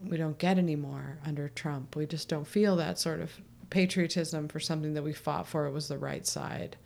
we 0.03 0.17
don't 0.17 0.37
get 0.37 0.57
anymore 0.57 1.19
under 1.25 1.49
Trump. 1.49 1.95
We 1.95 2.05
just 2.05 2.29
don't 2.29 2.47
feel 2.47 2.77
that 2.77 2.99
sort 2.99 3.19
of 3.19 3.31
patriotism 3.69 4.47
for 4.47 4.59
something 4.59 4.93
that 4.93 5.03
we 5.03 5.13
fought 5.13 5.47
for. 5.47 5.65
It 5.67 5.71
was 5.71 5.87
the 5.87 5.97
right 5.97 6.25
side. 6.25 6.77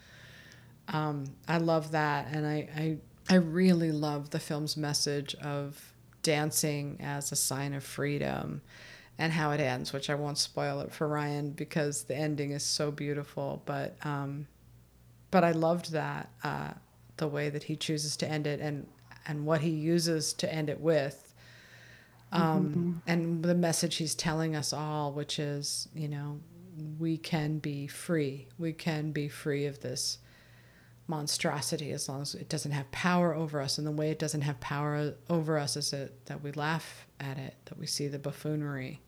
Um, 0.88 1.26
I 1.47 1.57
love 1.57 1.91
that, 1.91 2.28
and 2.32 2.45
I, 2.45 2.70
I 2.76 2.97
I 3.30 3.36
really 3.36 3.91
love 3.91 4.32
the 4.32 4.39
film's 4.39 4.76
message 4.76 5.36
of 5.36 5.93
dancing 6.24 6.97
as 7.01 7.32
a 7.32 7.36
sign 7.36 7.74
of 7.74 7.84
freedom 7.84 8.61
and 9.18 9.32
how 9.32 9.51
it 9.51 9.59
ends, 9.59 9.93
which 9.93 10.09
I 10.09 10.16
won't 10.16 10.38
spoil 10.38 10.80
it 10.82 10.91
for 10.91 11.07
Ryan 11.07 11.51
because 11.51 12.03
the 12.03 12.16
ending 12.16 12.51
is 12.51 12.64
so 12.64 12.91
beautiful. 12.91 13.61
But 13.66 13.95
um, 14.03 14.47
but 15.34 15.44
I 15.44 15.52
loved 15.52 15.94
that 15.94 16.30
uh, 16.44 16.74
the 17.18 17.28
way 17.28 17.50
that 17.50 17.64
he 17.64 17.76
chooses 17.76 18.16
to 18.18 18.30
end 18.30 18.46
it 18.46 18.60
and 18.60 18.86
and 19.26 19.48
what 19.48 19.62
he 19.62 19.72
uses 19.72 20.32
to 20.34 20.54
end 20.54 20.70
it 20.70 20.80
with. 20.80 21.34
Um, 22.32 22.42
mm-hmm. 22.43 22.92
And 23.08 23.43
the 23.43 23.55
message 23.55 23.96
he's 23.96 24.14
telling 24.14 24.55
us 24.55 24.74
all, 24.74 25.12
which 25.12 25.39
is, 25.39 25.88
you 25.96 26.08
know, 26.08 26.39
we 27.00 27.18
can 27.18 27.58
be 27.58 27.88
free. 27.88 28.47
We 28.60 28.74
can 28.74 29.12
be 29.12 29.28
free 29.28 29.66
of 29.66 29.80
this 29.80 30.20
monstrosity 31.08 31.92
as 31.92 32.10
long 32.10 32.22
as 32.22 32.36
it 32.36 32.50
doesn't 32.50 32.72
have 32.72 32.92
power 32.92 33.34
over 33.34 33.62
us. 33.62 33.78
And 33.78 33.88
the 33.88 33.92
way 33.92 34.12
it 34.12 34.20
doesn't 34.20 34.42
have 34.42 34.60
power 34.60 35.14
over 35.30 35.58
us 35.58 35.78
is 35.78 35.92
that, 35.92 36.26
that 36.26 36.43
we 36.43 36.51
laugh 36.51 37.08
at 37.20 37.38
it, 37.39 37.55
that 37.66 37.80
we 37.80 37.88
see 37.88 38.08
the 38.08 38.20
buffoonery 38.20 39.01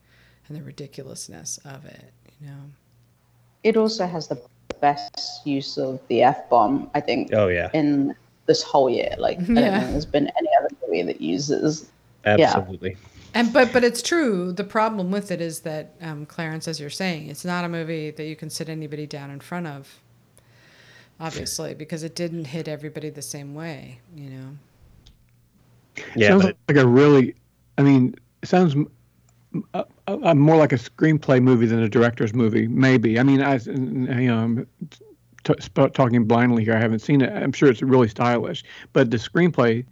and 0.48 0.56
the 0.56 0.62
ridiculousness 0.62 1.58
of 1.64 1.84
it, 1.84 2.12
you 2.40 2.48
know. 2.48 2.70
It 3.62 3.76
also 3.76 4.06
has 4.06 4.28
the 4.28 4.40
best 4.86 5.44
use 5.44 5.78
of 5.78 6.00
the 6.08 6.22
F 6.22 6.48
bomb, 6.48 6.88
I 6.94 7.00
think. 7.00 7.32
Oh, 7.32 7.48
yeah. 7.48 7.70
In 7.74 8.14
this 8.46 8.62
whole 8.62 8.88
year. 8.88 9.14
Like, 9.18 9.38
yeah. 9.40 9.44
I 9.44 9.62
don't 9.62 9.80
think 9.80 9.90
there's 9.90 10.06
been 10.06 10.30
any 10.38 10.48
other 10.60 10.68
movie 10.82 11.02
that 11.02 11.20
uses. 11.20 11.90
Absolutely. 12.24 12.90
Yeah. 12.90 12.96
And 13.34 13.52
but 13.52 13.72
but 13.72 13.84
it's 13.84 14.00
true. 14.00 14.52
The 14.52 14.64
problem 14.64 15.10
with 15.10 15.30
it 15.30 15.40
is 15.40 15.60
that 15.60 15.94
um, 16.00 16.24
Clarence, 16.24 16.68
as 16.68 16.80
you're 16.80 16.88
saying, 16.88 17.28
it's 17.28 17.44
not 17.44 17.64
a 17.64 17.68
movie 17.68 18.10
that 18.10 18.24
you 18.24 18.34
can 18.34 18.48
sit 18.48 18.68
anybody 18.68 19.06
down 19.06 19.30
in 19.30 19.40
front 19.40 19.66
of. 19.66 20.00
Obviously, 21.18 21.74
because 21.74 22.02
it 22.02 22.14
didn't 22.14 22.46
hit 22.46 22.66
everybody 22.66 23.10
the 23.10 23.20
same 23.20 23.54
way. 23.54 24.00
You 24.14 24.30
know. 24.30 24.48
Yeah, 26.14 26.28
sounds 26.28 26.44
like 26.44 26.78
a 26.78 26.86
really. 26.86 27.34
I 27.76 27.82
mean, 27.82 28.14
it 28.42 28.48
sounds. 28.48 28.74
Uh, 30.06 30.18
a, 30.22 30.30
a 30.30 30.34
more 30.34 30.56
like 30.56 30.72
a 30.72 30.76
screenplay 30.76 31.42
movie 31.42 31.66
than 31.66 31.80
a 31.82 31.88
director's 31.88 32.34
movie. 32.34 32.66
Maybe. 32.68 33.18
I 33.18 33.22
mean, 33.22 33.42
I 33.42 33.56
you 33.56 34.28
know. 34.28 34.38
I'm 34.38 34.66
T- 35.44 35.54
talking 35.94 36.24
blindly 36.24 36.64
here. 36.64 36.74
I 36.74 36.80
haven't 36.80 36.98
seen 36.98 37.20
it. 37.20 37.32
I'm 37.32 37.52
sure 37.52 37.70
it's 37.70 37.80
really 37.80 38.08
stylish, 38.08 38.64
but 38.92 39.12
the 39.12 39.16
screenplay 39.16 39.84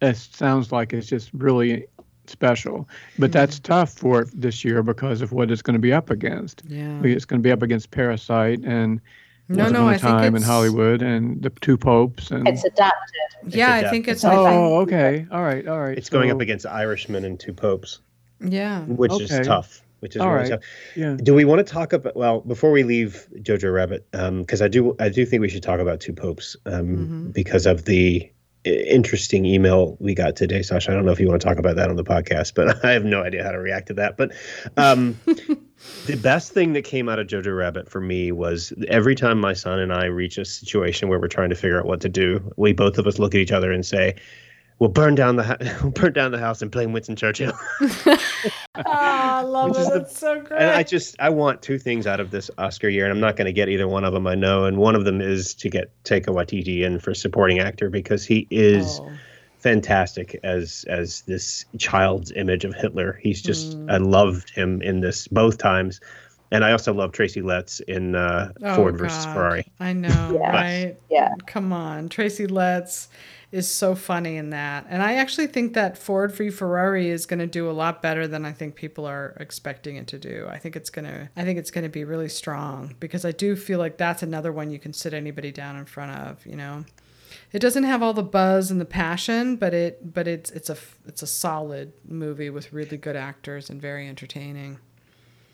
it 0.00 0.16
sounds 0.16 0.72
like 0.72 0.92
it's 0.92 1.06
just 1.08 1.30
really 1.34 1.86
special. 2.26 2.88
But 3.18 3.32
that's 3.32 3.58
tough 3.58 3.92
for 3.92 4.24
this 4.32 4.64
year 4.64 4.82
because 4.82 5.20
of 5.20 5.32
what 5.32 5.50
it's 5.50 5.62
going 5.62 5.74
to 5.74 5.80
be 5.80 5.92
up 5.92 6.10
against. 6.10 6.62
Yeah. 6.66 7.00
It's 7.02 7.24
going 7.24 7.40
to 7.40 7.42
be 7.42 7.50
up 7.50 7.62
against 7.62 7.90
Parasite 7.90 8.60
and 8.64 9.00
No, 9.48 9.64
Once 9.64 9.72
no, 9.72 9.78
Upon 9.80 9.88
a 9.88 9.88
I 9.88 9.98
think 9.98 10.02
Time 10.02 10.36
in 10.36 10.42
Hollywood 10.42 11.02
and 11.02 11.42
the 11.42 11.50
two 11.50 11.76
popes 11.76 12.30
and. 12.30 12.46
It's 12.48 12.64
adapted. 12.64 13.10
Yeah, 13.48 13.74
I 13.74 13.90
think 13.90 14.06
it's. 14.06 14.18
it's 14.20 14.24
I 14.24 14.36
think- 14.36 14.48
oh, 14.48 14.80
okay. 14.80 15.26
All 15.30 15.42
right. 15.42 15.66
All 15.66 15.80
right. 15.80 15.98
It's 15.98 16.08
going 16.08 16.30
up 16.30 16.40
against 16.40 16.66
Irishman 16.66 17.24
and 17.24 17.38
Two 17.38 17.52
Popes, 17.52 18.00
yeah. 18.40 18.82
which 18.84 19.12
Okay. 19.12 19.24
is 19.24 19.46
tough. 19.46 19.82
Which 20.00 20.16
is 20.16 20.22
All 20.22 20.28
really 20.28 20.42
right. 20.44 20.50
tough. 20.52 20.60
Yeah. 20.96 21.16
Do 21.22 21.34
we 21.34 21.44
want 21.44 21.58
to 21.66 21.72
talk 21.72 21.92
about? 21.92 22.16
Well, 22.16 22.40
before 22.40 22.70
we 22.72 22.82
leave 22.84 23.28
Jojo 23.36 23.72
Rabbit, 23.72 24.06
because 24.12 24.62
I 24.62 24.68
do, 24.68 24.96
I 24.98 25.10
do 25.10 25.26
think 25.26 25.42
we 25.42 25.48
should 25.50 25.62
talk 25.62 25.78
about 25.78 26.00
Two 26.00 26.14
Popes 26.14 26.56
um, 26.64 26.86
Mhm. 27.28 27.32
because 27.34 27.66
of 27.66 27.84
the 27.84 28.30
interesting 28.64 29.44
email 29.46 29.96
we 30.00 30.14
got 30.14 30.36
today, 30.36 30.60
Sasha. 30.62 30.90
I 30.90 30.94
don't 30.94 31.04
know 31.06 31.12
if 31.12 31.20
you 31.20 31.26
want 31.28 31.40
to 31.40 31.46
talk 31.48 31.58
about 31.58 31.76
that 31.76 31.88
on 31.90 31.96
the 31.96 32.04
podcast, 32.04 32.54
but 32.54 32.82
I 32.84 32.92
have 32.92 33.04
no 33.04 33.22
idea 33.22 33.42
how 33.42 33.52
to 33.52 33.58
react 33.58 33.88
to 33.88 33.94
that. 33.94 34.16
But 34.16 34.32
um, 34.76 35.18
the 36.06 36.16
best 36.22 36.52
thing 36.52 36.72
that 36.74 36.82
came 36.82 37.08
out 37.08 37.18
of 37.18 37.26
Jojo 37.26 37.54
Rabbit 37.56 37.90
for 37.90 38.00
me 38.00 38.32
was 38.32 38.72
every 38.88 39.14
time 39.14 39.38
my 39.40 39.52
son 39.54 39.78
and 39.80 39.92
I 39.92 40.06
reach 40.06 40.38
a 40.38 40.44
situation 40.44 41.08
where 41.08 41.18
we're 41.18 41.28
trying 41.28 41.50
to 41.50 41.56
figure 41.56 41.78
out 41.78 41.86
what 41.86 42.00
to 42.02 42.08
do, 42.08 42.52
we 42.56 42.72
both 42.72 42.98
of 42.98 43.06
us 43.06 43.18
look 43.18 43.34
at 43.34 43.40
each 43.40 43.52
other 43.52 43.70
and 43.72 43.84
say. 43.84 44.14
We'll 44.80 44.88
burn 44.90 45.14
down 45.14 45.36
the 45.36 45.42
ha- 45.44 45.56
we'll 45.82 45.92
burn 45.92 46.12
down 46.14 46.32
the 46.32 46.38
house 46.38 46.62
and 46.62 46.70
blame 46.70 46.92
Winston 46.92 47.14
Churchill. 47.16 47.52
Ah, 48.86 49.40
I 49.40 49.42
love 49.42 49.70
Which 49.70 49.78
it. 49.78 49.82
is 49.82 49.88
the- 49.88 50.04
so 50.08 50.40
great. 50.40 50.60
And 50.60 50.70
I 50.70 50.82
just 50.82 51.14
I 51.20 51.28
want 51.28 51.60
two 51.60 51.78
things 51.78 52.06
out 52.06 52.18
of 52.20 52.30
this 52.30 52.50
Oscar 52.56 52.88
year, 52.88 53.04
and 53.04 53.12
I'm 53.12 53.20
not 53.20 53.36
going 53.36 53.44
to 53.46 53.52
get 53.52 53.68
either 53.68 53.86
one 53.86 54.04
of 54.04 54.12
them. 54.14 54.26
I 54.26 54.34
know, 54.34 54.64
and 54.64 54.78
one 54.78 54.94
of 54.94 55.04
them 55.04 55.20
is 55.20 55.54
to 55.56 55.68
get 55.68 55.90
Taika 56.04 56.26
Waititi 56.28 56.80
in 56.82 56.98
for 56.98 57.12
supporting 57.12 57.58
actor 57.58 57.90
because 57.90 58.24
he 58.24 58.46
is 58.50 59.00
Oh. 59.02 59.10
fantastic 59.58 60.38
as 60.44 60.84
as 60.88 61.22
this 61.22 61.66
child's 61.78 62.32
image 62.32 62.64
of 62.64 62.74
Hitler. 62.74 63.18
He's 63.22 63.42
just 63.42 63.76
Mm. 63.78 63.90
I 63.92 63.96
loved 63.98 64.48
him 64.50 64.80
in 64.80 65.00
this 65.00 65.28
both 65.28 65.58
times, 65.58 66.00
and 66.50 66.64
I 66.64 66.72
also 66.72 66.94
love 66.94 67.12
Tracy 67.12 67.42
Letts 67.42 67.80
in 67.80 68.14
uh, 68.14 68.52
Oh, 68.62 68.76
Ford 68.76 68.96
versus 68.96 69.26
Ferrari. 69.26 69.66
I 69.80 69.92
know, 69.92 70.38
Yeah. 70.40 70.50
right? 70.50 70.96
Yeah. 71.10 71.34
Come 71.46 71.72
on. 71.72 72.08
Tracy 72.08 72.46
Letts 72.46 73.08
is 73.52 73.68
so 73.68 73.94
funny 73.94 74.36
in 74.36 74.50
that. 74.50 74.86
And 74.88 75.02
I 75.02 75.14
actually 75.14 75.48
think 75.48 75.74
that 75.74 75.98
Ford 75.98 76.32
v 76.32 76.50
Ferrari 76.50 77.08
is 77.08 77.26
going 77.26 77.40
to 77.40 77.46
do 77.46 77.68
a 77.68 77.72
lot 77.72 78.00
better 78.00 78.28
than 78.28 78.44
I 78.44 78.52
think 78.52 78.76
people 78.76 79.06
are 79.06 79.36
expecting 79.40 79.96
it 79.96 80.06
to 80.08 80.18
do. 80.18 80.46
I 80.48 80.58
think 80.58 80.76
it's 80.76 80.90
going 80.90 81.06
to 81.06 81.28
I 81.36 81.44
think 81.44 81.58
it's 81.58 81.70
going 81.70 81.84
to 81.84 81.90
be 81.90 82.04
really 82.04 82.28
strong 82.28 82.94
because 83.00 83.24
I 83.24 83.32
do 83.32 83.56
feel 83.56 83.78
like 83.78 83.96
that's 83.96 84.22
another 84.22 84.52
one 84.52 84.70
you 84.70 84.78
can 84.78 84.92
sit 84.92 85.12
anybody 85.12 85.50
down 85.50 85.76
in 85.76 85.84
front 85.84 86.12
of, 86.12 86.46
you 86.46 86.56
know. 86.56 86.84
It 87.52 87.58
doesn't 87.60 87.84
have 87.84 88.02
all 88.02 88.12
the 88.12 88.22
buzz 88.22 88.70
and 88.70 88.80
the 88.80 88.84
passion, 88.84 89.56
but 89.56 89.74
it 89.74 90.14
but 90.14 90.28
it's 90.28 90.50
it's 90.52 90.70
a 90.70 90.76
it's 91.06 91.22
a 91.22 91.26
solid 91.26 91.92
movie 92.04 92.50
with 92.50 92.72
really 92.72 92.96
good 92.96 93.16
actors 93.16 93.70
and 93.70 93.80
very 93.82 94.08
entertaining. 94.08 94.78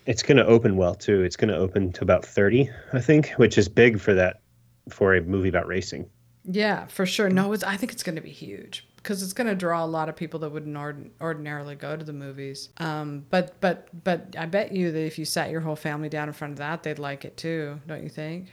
It's 0.05 0.23
going 0.23 0.36
to 0.36 0.47
open 0.47 0.77
well 0.77 0.94
too. 0.94 1.23
It's 1.23 1.36
going 1.36 1.48
to 1.48 1.56
open 1.56 1.93
to 1.93 2.02
about 2.02 2.24
30, 2.24 2.70
I 2.93 3.01
think, 3.01 3.31
which 3.39 3.59
is 3.59 3.68
big 3.68 3.98
for 3.98 4.14
that 4.14 4.40
for 4.89 5.16
a 5.16 5.23
movie 5.23 5.48
about 5.48 5.66
racing. 5.66 6.09
Yeah, 6.48 6.86
for 6.86 7.06
sure. 7.06 7.28
No, 7.28 7.52
it's, 7.52 7.64
I 7.64 7.77
think 7.77 7.93
it's 7.93 8.02
going 8.02 8.16
to 8.16 8.23
be 8.23 8.31
huge 8.31 8.86
because 8.97 9.23
it's 9.23 9.32
going 9.32 9.47
to 9.48 9.55
draw 9.55 9.85
a 9.85 9.86
lot 9.86 10.09
of 10.09 10.16
people 10.16 10.40
that 10.40 10.51
wouldn't 10.51 10.77
ord- 10.77 11.10
ordinarily 11.20 11.74
go 11.74 11.97
to 11.97 12.05
the 12.05 12.12
movies. 12.12 12.70
Um, 12.78 13.24
but 13.31 13.60
but 13.60 13.89
but 14.05 14.35
I 14.39 14.47
bet 14.47 14.73
you 14.73 14.93
that 14.93 15.06
if 15.06 15.18
you 15.18 15.24
sat 15.24 15.51
your 15.51 15.60
whole 15.60 15.77
family 15.77 16.09
down 16.09 16.28
in 16.28 16.35
front 16.35 16.52
of 16.52 16.59
that, 16.59 16.82
they'd 16.82 16.98
like 16.98 17.24
it 17.24 17.36
too. 17.36 17.81
Don't 17.86 18.02
you 18.02 18.09
think? 18.09 18.48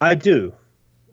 I 0.00 0.14
do. 0.14 0.52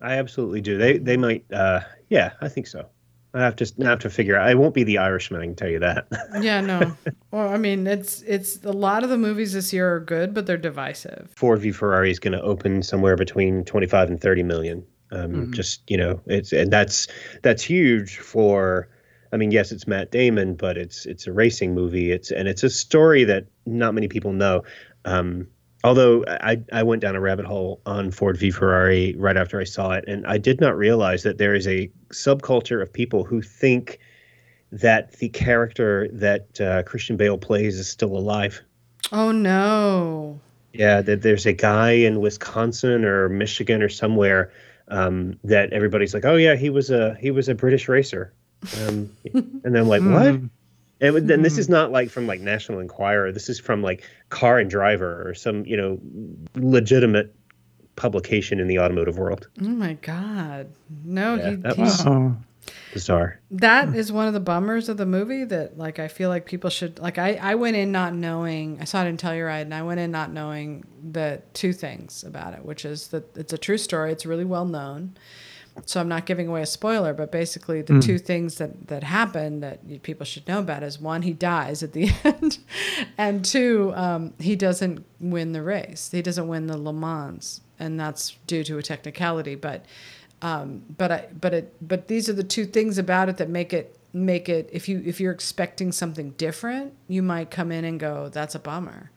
I 0.00 0.14
absolutely 0.18 0.60
do. 0.60 0.78
They 0.78 0.98
they 0.98 1.16
might. 1.16 1.44
Uh, 1.52 1.80
yeah, 2.08 2.32
I 2.40 2.48
think 2.48 2.66
so. 2.66 2.86
I 3.32 3.40
have 3.40 3.56
to 3.56 3.72
I 3.80 3.84
have 3.86 3.98
to 4.00 4.10
figure. 4.10 4.36
out. 4.36 4.46
I 4.46 4.54
won't 4.54 4.74
be 4.74 4.84
the 4.84 4.98
Irishman. 4.98 5.40
I 5.40 5.46
can 5.46 5.56
tell 5.56 5.68
you 5.68 5.80
that. 5.80 6.06
Yeah, 6.40 6.60
no. 6.60 6.96
well, 7.30 7.48
I 7.48 7.56
mean, 7.56 7.86
it's 7.86 8.22
it's 8.22 8.62
a 8.64 8.72
lot 8.72 9.02
of 9.02 9.10
the 9.10 9.18
movies 9.18 9.52
this 9.52 9.72
year 9.72 9.94
are 9.94 10.00
good, 10.00 10.34
but 10.34 10.46
they're 10.46 10.56
divisive. 10.56 11.32
Ford 11.36 11.60
v 11.60 11.72
Ferrari 11.72 12.10
is 12.10 12.18
going 12.18 12.32
to 12.32 12.42
open 12.42 12.82
somewhere 12.82 13.16
between 13.16 13.64
twenty 13.64 13.86
five 13.86 14.08
and 14.08 14.20
thirty 14.20 14.42
million. 14.42 14.84
Um, 15.14 15.32
Mhm. 15.32 15.50
Just 15.54 15.82
you 15.88 15.96
know, 15.96 16.20
it's 16.26 16.52
and 16.52 16.70
that's 16.72 17.08
that's 17.42 17.62
huge 17.62 18.18
for. 18.18 18.88
I 19.32 19.36
mean, 19.36 19.50
yes, 19.50 19.72
it's 19.72 19.88
Matt 19.88 20.12
Damon, 20.12 20.54
but 20.54 20.76
it's 20.76 21.06
it's 21.06 21.26
a 21.26 21.32
racing 21.32 21.74
movie. 21.74 22.12
It's 22.12 22.30
and 22.30 22.46
it's 22.48 22.62
a 22.62 22.70
story 22.70 23.24
that 23.24 23.46
not 23.66 23.94
many 23.94 24.06
people 24.06 24.32
know. 24.32 24.62
Um, 25.04 25.48
although 25.82 26.24
I 26.28 26.62
I 26.72 26.82
went 26.84 27.02
down 27.02 27.16
a 27.16 27.20
rabbit 27.20 27.44
hole 27.44 27.80
on 27.84 28.10
Ford 28.12 28.36
v 28.36 28.50
Ferrari 28.50 29.14
right 29.18 29.36
after 29.36 29.60
I 29.60 29.64
saw 29.64 29.92
it, 29.92 30.04
and 30.06 30.24
I 30.26 30.38
did 30.38 30.60
not 30.60 30.76
realize 30.76 31.24
that 31.24 31.38
there 31.38 31.54
is 31.54 31.66
a 31.66 31.90
subculture 32.10 32.80
of 32.80 32.92
people 32.92 33.24
who 33.24 33.42
think 33.42 33.98
that 34.70 35.12
the 35.18 35.28
character 35.30 36.08
that 36.12 36.60
uh, 36.60 36.82
Christian 36.84 37.16
Bale 37.16 37.38
plays 37.38 37.78
is 37.78 37.88
still 37.88 38.16
alive. 38.16 38.60
Oh 39.12 39.32
no. 39.32 40.40
Yeah, 40.72 41.02
that 41.02 41.22
there's 41.22 41.46
a 41.46 41.52
guy 41.52 41.92
in 41.92 42.20
Wisconsin 42.20 43.04
or 43.04 43.28
Michigan 43.28 43.82
or 43.82 43.88
somewhere 43.88 44.52
um, 44.88 45.38
that 45.44 45.72
everybody's 45.72 46.12
like, 46.14 46.24
oh 46.24 46.36
yeah, 46.36 46.56
he 46.56 46.70
was 46.70 46.90
a 46.90 47.14
he 47.20 47.30
was 47.30 47.48
a 47.48 47.54
British 47.54 47.88
racer, 47.88 48.32
um, 48.86 49.10
and 49.32 49.60
then 49.62 49.76
I'm 49.76 49.88
like, 49.88 50.02
what? 50.02 50.34
Mhm. 50.34 50.50
And 51.00 51.28
then 51.28 51.42
this 51.42 51.58
is 51.58 51.68
not 51.68 51.90
like 51.90 52.08
from 52.08 52.26
like 52.26 52.40
National 52.40 52.78
Enquirer. 52.80 53.32
This 53.32 53.48
is 53.48 53.58
from 53.60 53.82
like 53.82 54.04
Car 54.30 54.58
and 54.58 54.70
Driver 54.70 55.28
or 55.28 55.34
some 55.34 55.66
you 55.66 55.76
know 55.76 55.98
legitimate 56.54 57.34
publication 57.96 58.60
in 58.60 58.66
the 58.68 58.78
automotive 58.78 59.18
world. 59.18 59.48
Oh 59.62 59.68
my 59.68 59.94
god. 59.94 60.68
No, 61.04 61.34
Yeah, 61.36 61.50
he, 61.50 61.56
that 61.56 61.76
he's 61.76 61.78
was- 61.98 62.06
Oh, 62.06 62.36
Bizarre. 62.94 63.40
that 63.50 63.94
is 63.94 64.10
one 64.10 64.26
of 64.26 64.32
the 64.32 64.40
bummers 64.40 64.88
of 64.88 64.96
the 64.96 65.04
movie 65.04 65.44
that 65.44 65.76
like 65.76 65.98
I 65.98 66.08
feel 66.08 66.30
like 66.30 66.46
people 66.46 66.70
should 66.70 66.98
like 66.98 67.18
I, 67.18 67.34
I 67.34 67.56
went 67.56 67.76
in 67.76 67.92
not 67.92 68.14
knowing 68.14 68.78
I 68.80 68.84
saw 68.84 69.04
it 69.04 69.08
in 69.08 69.16
Telluride 69.18 69.62
and 69.62 69.74
I 69.74 69.82
went 69.82 70.00
in 70.00 70.10
not 70.10 70.32
knowing 70.32 70.84
the 71.12 71.42
two 71.52 71.72
things 71.72 72.24
about 72.24 72.54
it, 72.54 72.64
which 72.64 72.84
is 72.84 73.08
that 73.08 73.36
it's 73.36 73.52
a 73.52 73.58
true 73.58 73.76
story, 73.78 74.12
it's 74.12 74.24
really 74.24 74.44
well 74.46 74.64
known. 74.64 75.16
So 75.86 76.00
I'm 76.00 76.06
not 76.08 76.24
giving 76.24 76.46
away 76.46 76.62
a 76.62 76.66
spoiler, 76.66 77.12
but 77.12 77.32
basically 77.32 77.82
the 77.82 77.98
two 77.98 78.16
things 78.16 78.58
that 78.58 78.86
that 78.86 79.02
happen 79.02 79.58
that 79.58 80.02
people 80.04 80.24
should 80.24 80.46
know 80.46 80.60
about 80.60 80.84
is 80.84 81.00
one, 81.00 81.22
he 81.22 81.32
dies 81.32 81.82
at 81.82 81.92
the 81.92 82.10
end, 82.24 82.58
and 83.18 83.44
two, 83.44 83.92
um, 83.96 84.34
he 84.38 84.54
doesn't 84.54 85.04
win 85.18 85.50
the 85.50 85.62
race. 85.62 86.10
He 86.12 86.22
doesn't 86.22 86.46
win 86.46 86.68
the 86.68 86.78
Le 86.78 86.92
Mans, 86.92 87.60
and 87.80 87.98
that's 87.98 88.36
due 88.46 88.62
to 88.62 88.78
a 88.78 88.82
technicality. 88.84 89.56
But 89.56 89.84
um, 90.44 90.82
but 90.98 91.10
I, 91.10 91.28
but 91.40 91.54
it, 91.54 91.74
but 91.80 92.06
these 92.06 92.28
are 92.28 92.34
the 92.34 92.44
two 92.44 92.66
things 92.66 92.98
about 92.98 93.30
it 93.30 93.38
that 93.38 93.48
make 93.48 93.72
it 93.72 93.98
make 94.12 94.50
it. 94.50 94.68
If 94.70 94.90
you 94.90 95.02
if 95.06 95.18
you're 95.18 95.32
expecting 95.32 95.90
something 95.90 96.32
different, 96.32 96.92
you 97.08 97.22
might 97.22 97.50
come 97.50 97.72
in 97.72 97.86
and 97.86 97.98
go, 97.98 98.28
"That's 98.28 98.54
a 98.54 98.58
bummer." 98.58 99.10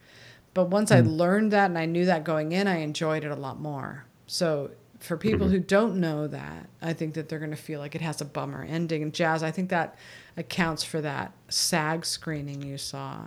But 0.54 0.70
once 0.70 0.90
I 0.90 1.02
learned 1.02 1.52
that 1.52 1.66
and 1.66 1.78
I 1.78 1.86
knew 1.86 2.06
that 2.06 2.24
going 2.24 2.54
in, 2.54 2.66
I 2.66 2.78
enjoyed 2.78 3.26
it 3.26 3.30
a 3.30 3.36
lot 3.36 3.60
more. 3.60 4.06
So 4.26 4.72
for 5.00 5.18
people 5.18 5.50
who 5.50 5.60
don't 5.60 5.98
know 5.98 6.28
that, 6.28 6.70
I 6.82 6.94
think 6.94 7.14
that 7.16 7.28
they're 7.28 7.40
going 7.40 7.52
to 7.52 7.58
feel 7.58 7.82
like 7.82 7.94
it 7.94 8.02
has 8.02 8.22
a 8.22 8.26
bummer 8.26 8.64
ending. 8.64 9.04
And 9.04 9.14
Jazz, 9.14 9.44
I 9.44 9.52
think 9.52 9.70
that 9.70 9.96
accounts 10.38 10.84
for 10.84 11.02
that 11.02 11.34
SAG 11.50 12.06
screening 12.06 12.64
you 12.64 12.78
saw. 12.78 13.26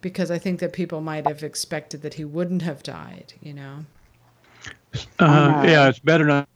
Because 0.00 0.30
I 0.30 0.38
think 0.38 0.58
that 0.58 0.72
people 0.72 1.00
might 1.00 1.26
have 1.26 1.44
expected 1.44 2.02
that 2.02 2.14
he 2.14 2.24
wouldn't 2.24 2.62
have 2.62 2.82
died, 2.82 3.34
you 3.40 3.52
know? 3.52 3.84
uh, 5.20 5.26
know. 5.26 5.62
yeah, 5.64 5.88
it's 5.88 6.00
better 6.00 6.24
not. 6.24 6.48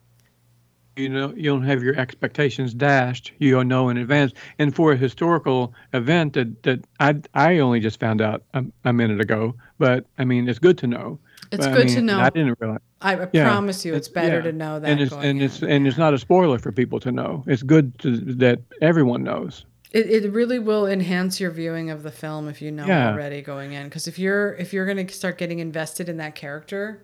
You 0.96 1.08
know, 1.08 1.32
you 1.34 1.44
don't 1.44 1.62
have 1.62 1.82
your 1.82 1.96
expectations 1.98 2.74
dashed. 2.74 3.32
You 3.38 3.52
don't 3.52 3.68
know 3.68 3.88
in 3.88 3.96
advance. 3.96 4.32
And 4.58 4.74
for 4.74 4.92
a 4.92 4.96
historical 4.96 5.72
event 5.94 6.34
that 6.34 6.62
that 6.64 6.80
I 7.00 7.14
I 7.34 7.58
only 7.58 7.80
just 7.80 7.98
found 7.98 8.20
out 8.20 8.42
a, 8.54 8.64
a 8.84 8.92
minute 8.92 9.20
ago, 9.20 9.54
but 9.78 10.06
I 10.18 10.24
mean, 10.24 10.48
it's 10.48 10.58
good 10.58 10.76
to 10.78 10.86
know. 10.86 11.18
It's 11.50 11.66
But, 11.66 11.72
I 11.72 11.76
good 11.76 11.88
to 11.90 12.02
know. 12.02 12.18
I 12.20 12.30
didn't 12.30 12.58
realize. 12.60 12.80
I 13.00 13.26
Yeah, 13.32 13.44
promise 13.48 13.84
you, 13.84 13.94
it's 13.94 14.08
better 14.08 14.36
yeah. 14.36 14.42
to 14.42 14.52
know 14.52 14.80
that. 14.80 14.90
and 14.90 15.00
it's 15.00 15.10
going 15.12 15.24
and 15.24 15.42
it's 15.42 15.62
and 15.62 15.86
it's 15.86 15.98
not 15.98 16.12
a 16.14 16.18
spoiler 16.18 16.58
for 16.58 16.72
people 16.72 17.00
to 17.00 17.10
know. 17.10 17.42
It's 17.46 17.62
good 17.62 17.98
to, 18.00 18.16
that 18.36 18.60
everyone 18.80 19.22
knows. 19.24 19.64
It, 19.92 20.06
it 20.24 20.32
really 20.32 20.58
will 20.58 20.86
enhance 20.86 21.38
your 21.40 21.50
viewing 21.50 21.90
of 21.90 22.02
the 22.02 22.10
film 22.10 22.48
if 22.48 22.62
you 22.62 22.70
know 22.70 22.84
already 22.88 23.42
going 23.42 23.72
in. 23.72 23.84
Because 23.84 24.06
if 24.08 24.18
you're 24.18 24.54
if 24.54 24.72
you're 24.72 24.86
gonna 24.86 25.08
start 25.08 25.36
getting 25.38 25.58
invested 25.58 26.08
in 26.08 26.18
that 26.18 26.34
character, 26.34 27.02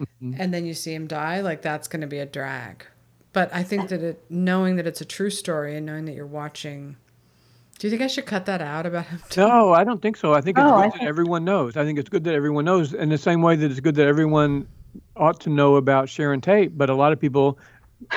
Mm-hmm. 0.00 0.34
and 0.40 0.52
then 0.52 0.66
you 0.66 0.74
see 0.74 0.92
him 0.92 1.06
die, 1.06 1.40
like 1.40 1.62
that's 1.62 1.86
gonna 1.86 2.08
be 2.08 2.18
a 2.18 2.26
drag. 2.26 2.84
But 3.34 3.52
I 3.52 3.62
think 3.62 3.90
that 3.90 4.00
it 4.00 4.24
knowing 4.30 4.76
that 4.76 4.86
it's 4.86 5.02
a 5.02 5.04
true 5.04 5.28
story 5.28 5.76
and 5.76 5.84
knowing 5.84 6.06
that 6.06 6.14
you're 6.14 6.24
watching. 6.24 6.96
Do 7.78 7.88
you 7.88 7.90
think 7.90 8.02
I 8.02 8.06
should 8.06 8.24
cut 8.24 8.46
that 8.46 8.62
out 8.62 8.86
about 8.86 9.06
him? 9.06 9.20
No, 9.36 9.74
I 9.74 9.82
don't 9.82 10.00
think 10.00 10.16
so. 10.16 10.32
I 10.32 10.40
think 10.40 10.56
it's 10.56 10.64
Oh, 10.64 10.76
good 10.80 10.94
I 10.94 10.98
that 10.98 11.02
everyone 11.02 11.44
knows. 11.44 11.76
I 11.76 11.84
think 11.84 11.98
it's 11.98 12.08
good 12.08 12.24
that 12.24 12.34
everyone 12.34 12.64
knows 12.64 12.94
in 12.94 13.08
the 13.08 13.18
same 13.18 13.42
way 13.42 13.56
that 13.56 13.70
it's 13.70 13.80
good 13.80 13.96
that 13.96 14.06
everyone 14.06 14.68
ought 15.16 15.40
to 15.40 15.50
know 15.50 15.74
about 15.74 16.08
Sharon 16.08 16.40
Tate. 16.40 16.78
But 16.78 16.88
a 16.88 16.94
lot 16.94 17.12
of 17.12 17.20
people 17.20 17.58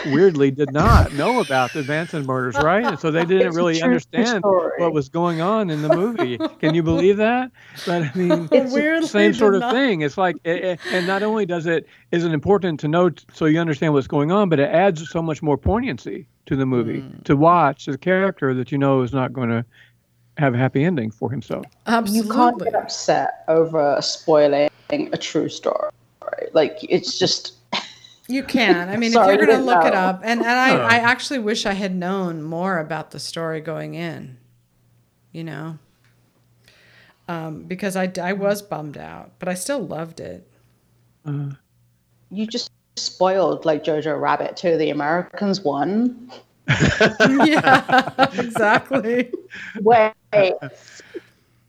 weirdly 0.08 0.52
did 0.52 0.72
not 0.72 1.14
know 1.14 1.40
about 1.42 1.74
the 1.74 1.84
Manson 1.84 2.26
murders, 2.26 2.56
right? 2.58 2.84
And 2.86 3.00
so 3.00 3.12
they 3.12 3.26
didn't 3.26 3.48
It's 3.48 3.56
really 3.56 3.82
understand 3.82 4.40
story. 4.40 4.72
what 4.78 4.94
was 4.94 5.10
going 5.10 5.42
on 5.42 5.70
in 5.70 5.82
the 5.82 5.90
movie. 5.96 6.38
Can 6.60 6.74
you 6.76 6.84
believe 6.84 7.18
that? 7.18 7.52
But 7.86 8.04
I 8.04 8.12
mean, 8.16 8.46
But 8.52 8.70
weirdly 8.70 9.08
same 9.08 9.34
sort 9.34 9.56
of 9.56 9.62
not- 9.62 9.74
thing. 9.74 10.02
It's 10.02 10.18
like, 10.18 10.36
eh, 10.46 10.52
eh, 10.52 10.76
and 10.92 11.06
not 11.08 11.24
only 11.24 11.46
does 11.46 11.66
it 11.66 11.88
is 12.12 12.24
it 12.24 12.32
important 12.32 12.80
to 12.82 12.88
know 12.88 13.10
t- 13.10 13.24
so 13.34 13.46
you 13.46 13.60
understand 13.60 13.94
what's 13.94 14.08
going 14.08 14.32
on, 14.32 14.50
but 14.50 14.60
it 14.60 14.70
adds 14.70 15.10
so 15.10 15.22
much 15.22 15.42
more 15.42 15.58
poignancy 15.58 16.28
to 16.46 16.56
the 16.56 16.66
movie 16.66 17.02
Mm. 17.02 17.24
to 17.26 17.36
watch 17.36 17.86
the 17.86 17.98
character 17.98 18.54
that 18.54 18.72
you 18.72 18.78
know 18.78 19.02
is 19.02 19.12
not 19.14 19.34
going 19.34 19.50
to 19.50 19.66
have 20.38 20.54
a 20.54 20.58
happy 20.58 20.84
ending 20.86 21.12
for 21.12 21.30
himself. 21.32 21.66
Absolutely. 21.88 22.28
You 22.28 22.34
can't 22.34 22.60
get 22.64 22.76
upset 22.76 23.44
over 23.48 23.98
spoiling 24.02 24.70
a 24.90 25.18
true 25.18 25.50
story. 25.50 25.90
Like 26.54 26.78
it's 26.88 27.18
just 27.20 27.54
You 28.28 28.44
can. 28.44 28.90
I 28.90 28.98
mean, 28.98 29.12
Sorry, 29.12 29.34
if 29.34 29.38
you're 29.38 29.48
going 29.48 29.66
to 29.66 29.72
I 29.72 29.76
look 29.76 29.86
it 29.86 29.94
up, 29.94 30.22
and, 30.24 30.42
and 30.42 30.50
I. 30.50 30.76
I 30.76 30.96
actually 30.98 31.40
wish 31.40 31.66
I 31.66 31.74
had 31.74 31.96
known 31.96 32.44
more 32.44 32.80
about 32.80 33.12
the 33.12 33.20
story 33.20 33.62
going 33.62 33.94
in, 33.94 34.38
you 35.32 35.44
know, 35.46 35.80
um, 37.28 37.64
because 37.64 37.96
I, 37.96 38.12
I 38.22 38.34
was 38.34 38.62
bummed 38.62 38.98
out, 38.98 39.32
but 39.40 39.48
I 39.48 39.54
still 39.54 39.80
loved 39.80 40.20
it. 40.20 40.48
you 41.26 42.48
just 42.48 42.72
spoiled 42.98 43.66
like 43.66 43.84
Jojo 43.84 44.20
Rabbit 44.20 44.58
too. 44.58 44.78
The 44.78 44.90
Americans 44.90 45.62
won. 45.62 46.32
yeah, 46.68 48.28
exactly. 48.34 49.32
Wait, 49.80 50.14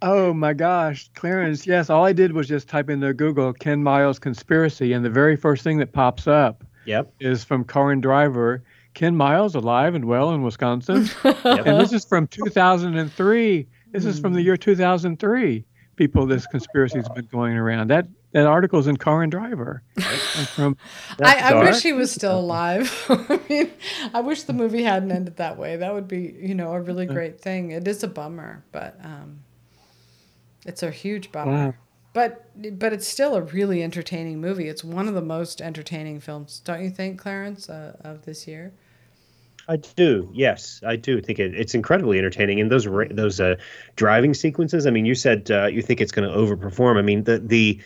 Oh 0.00 0.32
my 0.32 0.52
gosh, 0.52 1.10
Clarence, 1.14 1.66
yes, 1.66 1.90
all 1.90 2.04
I 2.04 2.12
did 2.12 2.32
was 2.32 2.46
just 2.46 2.68
type 2.68 2.88
into 2.88 3.12
Google 3.12 3.52
Ken 3.52 3.82
Miles 3.82 4.18
conspiracy, 4.18 4.92
and 4.92 5.04
the 5.04 5.10
very 5.10 5.34
first 5.36 5.64
thing 5.64 5.78
that 5.78 5.92
pops 5.92 6.26
up 6.26 6.64
Yep. 6.84 7.12
is 7.20 7.44
from 7.44 7.64
Car 7.64 7.90
and 7.90 8.00
Driver. 8.00 8.62
Ken 8.94 9.14
Miles 9.16 9.54
alive 9.54 9.94
and 9.94 10.04
well 10.06 10.32
in 10.32 10.42
Wisconsin. 10.42 11.08
and 11.24 11.80
this 11.80 11.92
is 11.92 12.04
from 12.04 12.26
2003. 12.28 13.66
This 13.92 14.04
is 14.04 14.18
from 14.18 14.32
the 14.32 14.42
year 14.42 14.56
2003. 14.56 15.64
People, 15.96 16.26
this 16.26 16.46
conspiracy's 16.46 17.08
been 17.10 17.26
going 17.26 17.56
around. 17.56 17.88
That 17.90 18.06
that 18.32 18.46
article's 18.46 18.86
in 18.86 18.96
Car 18.96 19.22
and 19.22 19.30
Driver. 19.32 19.82
And 19.96 20.48
from 20.48 20.76
I, 21.22 21.54
I 21.54 21.62
wish 21.62 21.82
he 21.82 21.92
was 21.92 22.10
still 22.10 22.38
alive. 22.38 23.04
I 23.08 23.40
mean, 23.48 23.70
I 24.14 24.20
wish 24.20 24.42
the 24.44 24.52
movie 24.52 24.82
hadn't 24.82 25.10
ended 25.10 25.36
that 25.36 25.56
way. 25.56 25.76
That 25.76 25.92
would 25.94 26.06
be, 26.08 26.36
you 26.40 26.54
know, 26.54 26.72
a 26.72 26.80
really 26.80 27.06
great 27.06 27.40
thing. 27.40 27.70
It 27.70 27.88
is 27.88 28.02
a 28.02 28.08
bummer, 28.08 28.62
but 28.70 28.98
um, 29.02 29.40
it's 30.66 30.82
a 30.82 30.90
huge 30.90 31.32
bummer. 31.32 31.52
Wow. 31.66 31.74
But 32.14 32.78
but 32.80 32.92
it's 32.92 33.06
still 33.06 33.34
a 33.36 33.42
really 33.42 33.82
entertaining 33.82 34.40
movie. 34.40 34.68
It's 34.68 34.82
one 34.82 35.08
of 35.08 35.14
the 35.14 35.22
most 35.22 35.60
entertaining 35.60 36.20
films, 36.20 36.60
don't 36.64 36.82
you 36.82 36.90
think, 36.90 37.20
Clarence, 37.20 37.68
uh, 37.68 37.96
of 38.00 38.24
this 38.24 38.48
year? 38.48 38.72
I 39.68 39.76
do. 39.76 40.30
Yes, 40.32 40.80
I 40.86 40.96
do 40.96 41.20
think 41.20 41.38
it, 41.38 41.54
it's 41.54 41.74
incredibly 41.74 42.18
entertaining. 42.18 42.58
And 42.60 42.72
those 42.72 42.88
those 43.10 43.38
uh, 43.38 43.56
driving 43.96 44.32
sequences. 44.32 44.86
I 44.86 44.90
mean, 44.90 45.04
you 45.04 45.14
said 45.14 45.50
uh, 45.50 45.66
you 45.66 45.82
think 45.82 46.00
it's 46.00 46.10
going 46.10 46.28
to 46.28 46.34
overperform. 46.34 46.96
I 46.96 47.02
mean, 47.02 47.24
the 47.24 47.38
the 47.38 47.78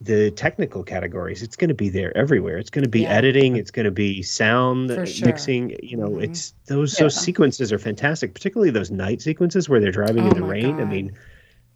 the 0.00 0.30
technical 0.32 0.84
categories. 0.84 1.42
It's 1.42 1.56
going 1.56 1.68
to 1.68 1.74
be 1.74 1.88
there 1.88 2.16
everywhere. 2.16 2.58
It's 2.58 2.70
going 2.70 2.84
to 2.84 2.88
be 2.90 3.00
Yeah. 3.00 3.14
editing. 3.14 3.56
It's 3.56 3.72
going 3.72 3.84
to 3.84 3.90
be 3.90 4.22
sound 4.22 4.90
sure. 5.08 5.26
mixing. 5.26 5.74
You 5.82 5.96
know, 5.96 6.10
Mhm. 6.10 6.24
it's 6.24 6.52
those 6.66 6.96
Yeah. 6.96 7.04
those 7.06 7.16
sequences 7.16 7.72
are 7.72 7.78
fantastic. 7.78 8.34
Particularly 8.34 8.70
those 8.70 8.90
night 8.92 9.22
sequences 9.22 9.68
where 9.68 9.80
they're 9.80 9.90
driving 9.90 10.24
Oh 10.24 10.28
in 10.30 10.34
the 10.34 10.44
rain. 10.44 10.78
I 10.78 10.84
mean, 10.84 11.12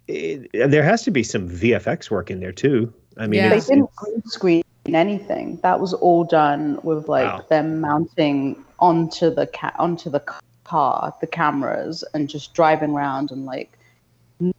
it, 0.07 0.49
there 0.53 0.83
has 0.83 1.03
to 1.03 1.11
be 1.11 1.23
some 1.23 1.49
VFX 1.49 2.09
work 2.11 2.29
in 2.29 2.39
there 2.39 2.51
too. 2.51 2.93
I 3.17 3.27
mean, 3.27 3.39
Yeah. 3.41 3.49
they 3.49 3.59
didn't 3.59 3.89
green 3.95 4.23
screen 4.25 4.63
anything. 4.87 5.59
That 5.63 5.79
was 5.79 5.93
all 5.93 6.23
done 6.23 6.79
with 6.83 7.07
like 7.07 7.25
Wow. 7.25 7.45
them 7.49 7.79
mounting 7.81 8.63
onto 8.79 9.29
the 9.33 9.47
ca- 9.47 9.75
onto 9.79 10.09
the 10.09 10.21
car, 10.65 11.13
the 11.21 11.27
cameras, 11.27 12.03
and 12.13 12.27
just 12.29 12.53
driving 12.53 12.91
around 12.91 13.31
and 13.31 13.45
like 13.45 13.77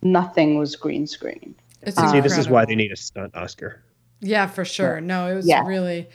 nothing 0.02 0.58
was 0.58 0.76
green 0.76 1.06
screen. 1.06 1.54
It's 1.82 2.00
see, 2.10 2.20
this 2.20 2.38
is 2.38 2.48
why 2.48 2.64
they 2.64 2.74
need 2.74 2.92
a 2.92 2.96
stunt 2.96 3.34
Oscar. 3.36 3.82
Yeah, 4.20 4.46
for 4.46 4.64
sure. 4.64 5.00
No, 5.02 5.30
it 5.30 5.34
was 5.34 5.46
Yeah. 5.46 5.66
really 5.66 6.08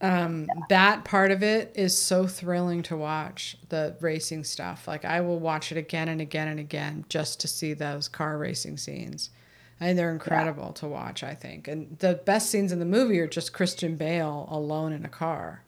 um, 0.00 0.46
that 0.68 1.04
part 1.04 1.30
of 1.30 1.42
it 1.42 1.72
is 1.74 1.96
so 1.98 2.26
thrilling 2.26 2.82
to 2.84 2.96
watch 2.96 3.56
the 3.70 3.96
racing 4.00 4.44
stuff. 4.44 4.86
Like 4.86 5.04
I 5.04 5.20
will 5.20 5.38
watch 5.38 5.72
it 5.72 5.78
again 5.78 6.08
and 6.08 6.20
again 6.20 6.48
and 6.48 6.60
again 6.60 7.04
just 7.08 7.40
to 7.40 7.48
see 7.48 7.72
those 7.72 8.08
car 8.08 8.36
racing 8.38 8.76
scenes. 8.76 9.30
And 9.78 9.98
they're 9.98 10.10
incredible 10.10 10.72
to 10.74 10.86
watch, 10.86 11.22
I 11.22 11.34
think. 11.34 11.68
And 11.68 11.98
the 11.98 12.14
best 12.24 12.48
scenes 12.50 12.72
in 12.72 12.78
the 12.78 12.86
movie 12.86 13.20
are 13.20 13.26
just 13.26 13.52
Christian 13.52 13.96
Bale 13.96 14.48
alone 14.50 14.92
in 14.92 15.04
a 15.04 15.08
car. 15.08 15.62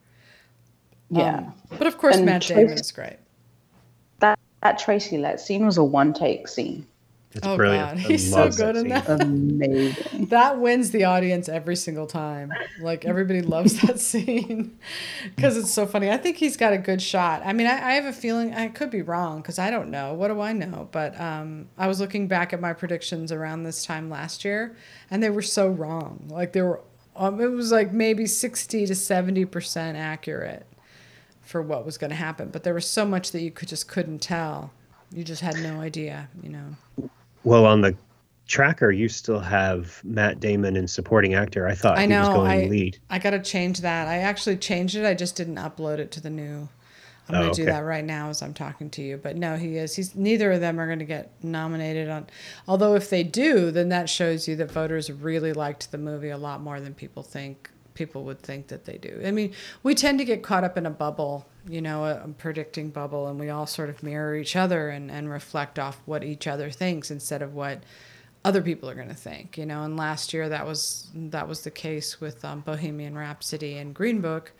Yeah, 1.10 1.38
Um, 1.38 1.54
but 1.78 1.86
of 1.86 1.98
course, 1.98 2.16
And 2.16 2.24
Matt 2.26 2.42
Tracy- 2.42 2.62
Damon 2.62 2.78
is 2.78 2.90
great. 2.92 3.16
that 4.20 4.38
that 4.62 4.78
Tracy 4.78 5.18
Letts 5.18 5.44
scene 5.44 5.64
was 5.64 5.76
a 5.78 5.84
one 5.84 6.12
take 6.14 6.48
scene. 6.48 6.86
It's 7.34 7.46
Oh, 7.46 7.56
brilliant. 7.56 7.98
God, 7.98 7.98
he's 7.98 8.32
so 8.32 8.48
good 8.50 8.74
in 8.76 8.88
that. 8.88 9.08
Amazing. 9.08 10.26
That 10.26 10.58
wins 10.60 10.92
the 10.92 11.04
audience 11.04 11.48
every 11.48 11.76
single 11.76 12.06
time. 12.06 12.50
Like 12.80 13.04
everybody 13.04 13.42
loves 13.42 13.80
that 13.82 14.00
scene 14.08 14.78
because 15.36 15.56
it's 15.58 15.72
so 15.72 15.86
funny. 15.86 16.10
I 16.10 16.16
think 16.16 16.38
he's 16.38 16.56
got 16.56 16.72
a 16.72 16.78
good 16.78 17.02
shot. 17.02 17.42
I 17.44 17.52
mean, 17.52 17.66
I, 17.66 17.72
I 17.72 17.92
have 17.92 18.06
a 18.06 18.14
feeling 18.14 18.54
I 18.54 18.68
could 18.68 18.90
be 18.90 19.02
wrong 19.02 19.42
because 19.42 19.58
I 19.58 19.70
don't 19.70 19.90
know. 19.90 20.14
What 20.14 20.28
do 20.28 20.40
I 20.40 20.54
know? 20.54 20.88
But 20.90 21.20
um, 21.20 21.68
I 21.76 21.86
was 21.86 22.00
looking 22.00 22.28
back 22.28 22.52
at 22.54 22.60
my 22.62 22.72
predictions 22.72 23.30
around 23.30 23.64
this 23.64 23.84
time 23.84 24.08
last 24.08 24.42
year, 24.44 24.74
and 25.10 25.22
they 25.22 25.30
were 25.30 25.42
so 25.42 25.68
wrong. 25.68 26.24
Like 26.28 26.54
they 26.54 26.62
were, 26.62 26.80
um, 27.14 27.40
it 27.42 27.50
was 27.50 27.70
like 27.70 27.92
maybe 27.92 28.26
sixty 28.26 28.86
to 28.86 28.94
seventy 28.94 29.44
percent 29.44 29.98
accurate 29.98 30.66
for 31.42 31.60
what 31.60 31.84
was 31.84 31.98
going 31.98 32.10
to 32.10 32.16
happen. 32.16 32.48
But 32.48 32.64
there 32.64 32.74
was 32.74 32.86
so 32.88 33.04
much 33.04 33.32
that 33.32 33.42
you 33.42 33.50
could 33.50 33.68
just 33.68 33.86
couldn't 33.86 34.20
tell. 34.20 34.72
You 35.12 35.24
just 35.24 35.40
had 35.42 35.56
no 35.56 35.80
idea. 35.80 36.28
You 36.42 36.50
know. 36.50 37.08
Well, 37.44 37.64
on 37.66 37.80
the 37.80 37.94
tracker, 38.46 38.90
you 38.90 39.08
still 39.08 39.40
have 39.40 40.00
Matt 40.04 40.40
Damon 40.40 40.76
in 40.76 40.88
supporting 40.88 41.34
actor. 41.34 41.66
I 41.66 41.74
thought 41.74 41.98
I 41.98 42.06
he 42.06 42.12
was 42.12 42.28
going 42.28 42.50
I- 42.50 42.64
lead. 42.66 42.98
I 43.10 43.18
gotta 43.18 43.38
change 43.40 43.80
that. 43.80 44.08
I 44.08 44.18
actually 44.18 44.56
changed 44.56 44.94
it. 44.96 45.04
I 45.04 45.14
just 45.14 45.36
didn't 45.36 45.56
upload 45.56 45.98
it 45.98 46.10
to 46.12 46.20
the 46.20 46.30
new. 46.30 46.68
I'm 47.30 47.34
Oh, 47.34 47.40
gonna 47.42 47.52
do 47.54 47.66
that 47.66 47.80
right 47.80 48.04
now 48.04 48.30
as 48.30 48.40
I'm 48.40 48.54
talking 48.54 48.88
to 48.90 49.02
you. 49.02 49.18
But 49.18 49.36
no, 49.36 49.56
he 49.56 49.76
is. 49.76 49.94
He's 49.96 50.14
neither 50.14 50.52
of 50.52 50.60
them 50.62 50.80
are 50.80 50.88
gonna 50.88 51.04
get 51.04 51.30
nominated 51.44 52.08
on. 52.08 52.26
Although 52.66 52.94
if 52.94 53.10
they 53.10 53.22
do, 53.22 53.70
then 53.70 53.90
that 53.90 54.08
shows 54.08 54.48
you 54.48 54.56
that 54.56 54.70
voters 54.70 55.12
really 55.12 55.52
liked 55.52 55.90
the 55.90 55.98
movie 55.98 56.30
a 56.30 56.38
lot 56.38 56.62
more 56.62 56.80
than 56.80 56.94
people 56.94 57.22
think. 57.22 57.68
People 57.92 58.24
would 58.24 58.40
think 58.40 58.68
that 58.68 58.86
they 58.86 58.96
do. 58.96 59.20
I 59.26 59.30
mean, 59.30 59.52
we 59.82 59.94
tend 59.94 60.18
to 60.20 60.24
get 60.24 60.42
caught 60.42 60.64
up 60.64 60.78
in 60.78 60.86
a 60.86 60.90
bubble, 60.90 61.46
you 61.68 61.82
know, 61.82 62.04
a, 62.04 62.24
a 62.24 62.28
predicting 62.28 62.90
bubble, 62.90 63.28
and 63.28 63.38
we 63.38 63.50
all 63.50 63.66
sort 63.66 63.90
of 63.90 64.02
mirror 64.02 64.34
each 64.34 64.56
other 64.56 64.88
and, 64.88 65.10
and 65.10 65.30
reflect 65.30 65.78
off 65.78 66.00
what 66.06 66.24
each 66.24 66.46
other 66.46 66.70
thinks 66.70 67.10
instead 67.10 67.42
of 67.42 67.54
what 67.54 67.82
other 68.44 68.62
people 68.62 68.88
are 68.88 68.94
going 68.94 69.08
to 69.08 69.14
think, 69.14 69.58
you 69.58 69.66
know. 69.66 69.82
And 69.82 69.96
last 69.96 70.32
year 70.32 70.48
that 70.48 70.66
was 70.66 71.10
that 71.14 71.46
was 71.48 71.62
the 71.62 71.70
case 71.70 72.20
with 72.20 72.44
um, 72.44 72.60
Bohemian 72.60 73.16
Rhapsody 73.16 73.76
and 73.76 73.94
Green 73.94 74.20
Book. 74.20 74.52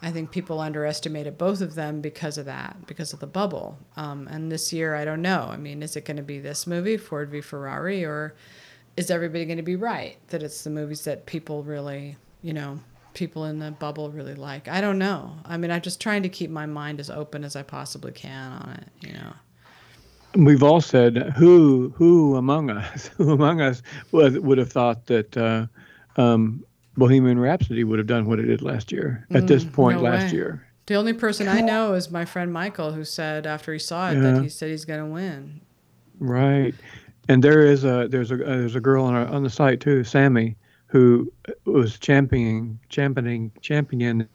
I 0.00 0.12
think 0.12 0.30
people 0.30 0.60
underestimated 0.60 1.36
both 1.36 1.60
of 1.60 1.74
them 1.74 2.00
because 2.00 2.38
of 2.38 2.44
that, 2.44 2.86
because 2.86 3.12
of 3.12 3.18
the 3.18 3.26
bubble. 3.26 3.76
Um, 3.96 4.28
and 4.28 4.52
this 4.52 4.72
year, 4.72 4.94
I 4.94 5.04
don't 5.04 5.22
know. 5.22 5.48
I 5.50 5.56
mean, 5.56 5.82
is 5.82 5.96
it 5.96 6.04
going 6.04 6.18
to 6.18 6.22
be 6.22 6.38
this 6.38 6.68
movie, 6.68 6.96
Ford 6.96 7.30
v 7.30 7.40
Ferrari, 7.40 8.04
or 8.04 8.36
is 8.96 9.10
everybody 9.10 9.44
going 9.44 9.56
to 9.56 9.64
be 9.64 9.74
right 9.74 10.16
that 10.28 10.42
it's 10.42 10.62
the 10.62 10.70
movies 10.70 11.02
that 11.02 11.26
people 11.26 11.64
really, 11.64 12.16
you 12.42 12.52
know, 12.52 12.78
people 13.18 13.44
in 13.44 13.58
the 13.58 13.70
bubble 13.72 14.10
really 14.10 14.34
like? 14.34 14.68
I 14.68 14.80
don't 14.80 14.98
know. 14.98 15.36
I 15.44 15.56
mean, 15.58 15.70
I'm 15.70 15.82
just 15.82 16.00
trying 16.00 16.22
to 16.22 16.28
keep 16.28 16.50
my 16.50 16.64
mind 16.66 17.00
as 17.00 17.10
open 17.10 17.44
as 17.44 17.56
I 17.56 17.62
possibly 17.62 18.12
can 18.12 18.52
on 18.52 18.70
it, 18.80 19.06
you 19.06 19.12
know. 19.12 19.32
We've 20.34 20.62
all 20.62 20.80
said 20.80 21.16
who 21.36 21.92
who 21.96 22.36
among 22.36 22.70
us 22.70 23.08
who 23.16 23.32
among 23.32 23.60
us 23.60 23.82
would 24.12 24.38
would 24.44 24.58
have 24.58 24.70
thought 24.70 25.06
that 25.06 25.36
uh, 25.36 25.66
um, 26.16 26.64
Bohemian 26.96 27.38
Rhapsody 27.38 27.82
would 27.84 27.98
have 27.98 28.06
done 28.08 28.26
what 28.26 28.38
it 28.38 28.42
did 28.46 28.62
last 28.62 28.92
year 28.92 29.26
at 29.30 29.46
this 29.46 29.64
point 29.64 29.98
Mm, 29.98 30.02
no 30.02 30.10
last 30.10 30.30
way. 30.32 30.36
year. 30.38 30.64
The 30.86 30.94
only 30.94 31.12
person 31.12 31.48
I 31.48 31.60
know 31.60 31.92
is 31.94 32.10
my 32.10 32.24
friend 32.24 32.50
Michael, 32.52 32.92
who 32.92 33.04
said 33.04 33.46
after 33.46 33.72
he 33.72 33.78
saw 33.78 34.10
it 34.10 34.14
Yeah. 34.14 34.20
that 34.32 34.42
he 34.42 34.48
said 34.48 34.70
he's 34.70 34.84
going 34.86 35.00
to 35.00 35.06
win. 35.12 35.60
Right, 36.18 36.74
and 37.28 37.42
there 37.44 37.60
is 37.60 37.84
a 37.84 38.08
there's 38.10 38.30
a 38.30 38.34
uh, 38.34 38.56
there's 38.58 38.74
a 38.74 38.80
girl 38.80 39.04
on 39.04 39.14
our, 39.14 39.26
on 39.26 39.42
the 39.44 39.50
site 39.50 39.80
too, 39.80 40.02
Sammy, 40.04 40.56
who 40.88 41.30
was 41.64 41.98
championing 41.98 42.78
championing 42.88 43.50
championing 43.60 44.26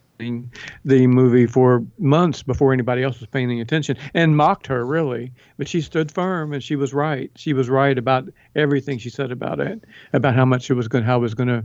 the 0.85 1.07
movie 1.07 1.45
for 1.45 1.84
months 1.97 2.43
before 2.43 2.71
anybody 2.71 3.03
else 3.03 3.19
was 3.19 3.27
paying 3.27 3.49
any 3.49 3.59
attention 3.59 3.97
and 4.13 4.38
mocked 4.38 4.67
her 4.67 4.85
really 4.85 5.31
but 5.57 5.67
she 5.67 5.81
stood 5.81 6.11
firm 6.11 6.53
and 6.53 6.63
she 6.63 6.75
was 6.75 6.93
right 6.93 7.30
she 7.35 7.51
was 7.51 7.69
right 7.69 7.97
about 7.97 8.30
everything 8.55 8.97
she 8.97 9.09
said 9.09 9.31
about 9.31 9.59
it 9.59 9.84
about 10.13 10.34
how 10.35 10.45
much 10.45 10.69
it 10.69 10.75
was 10.75 10.88
going 10.88 11.03
how 11.03 11.17
it 11.17 11.21
was 11.21 11.34
going 11.34 11.49
to 11.49 11.63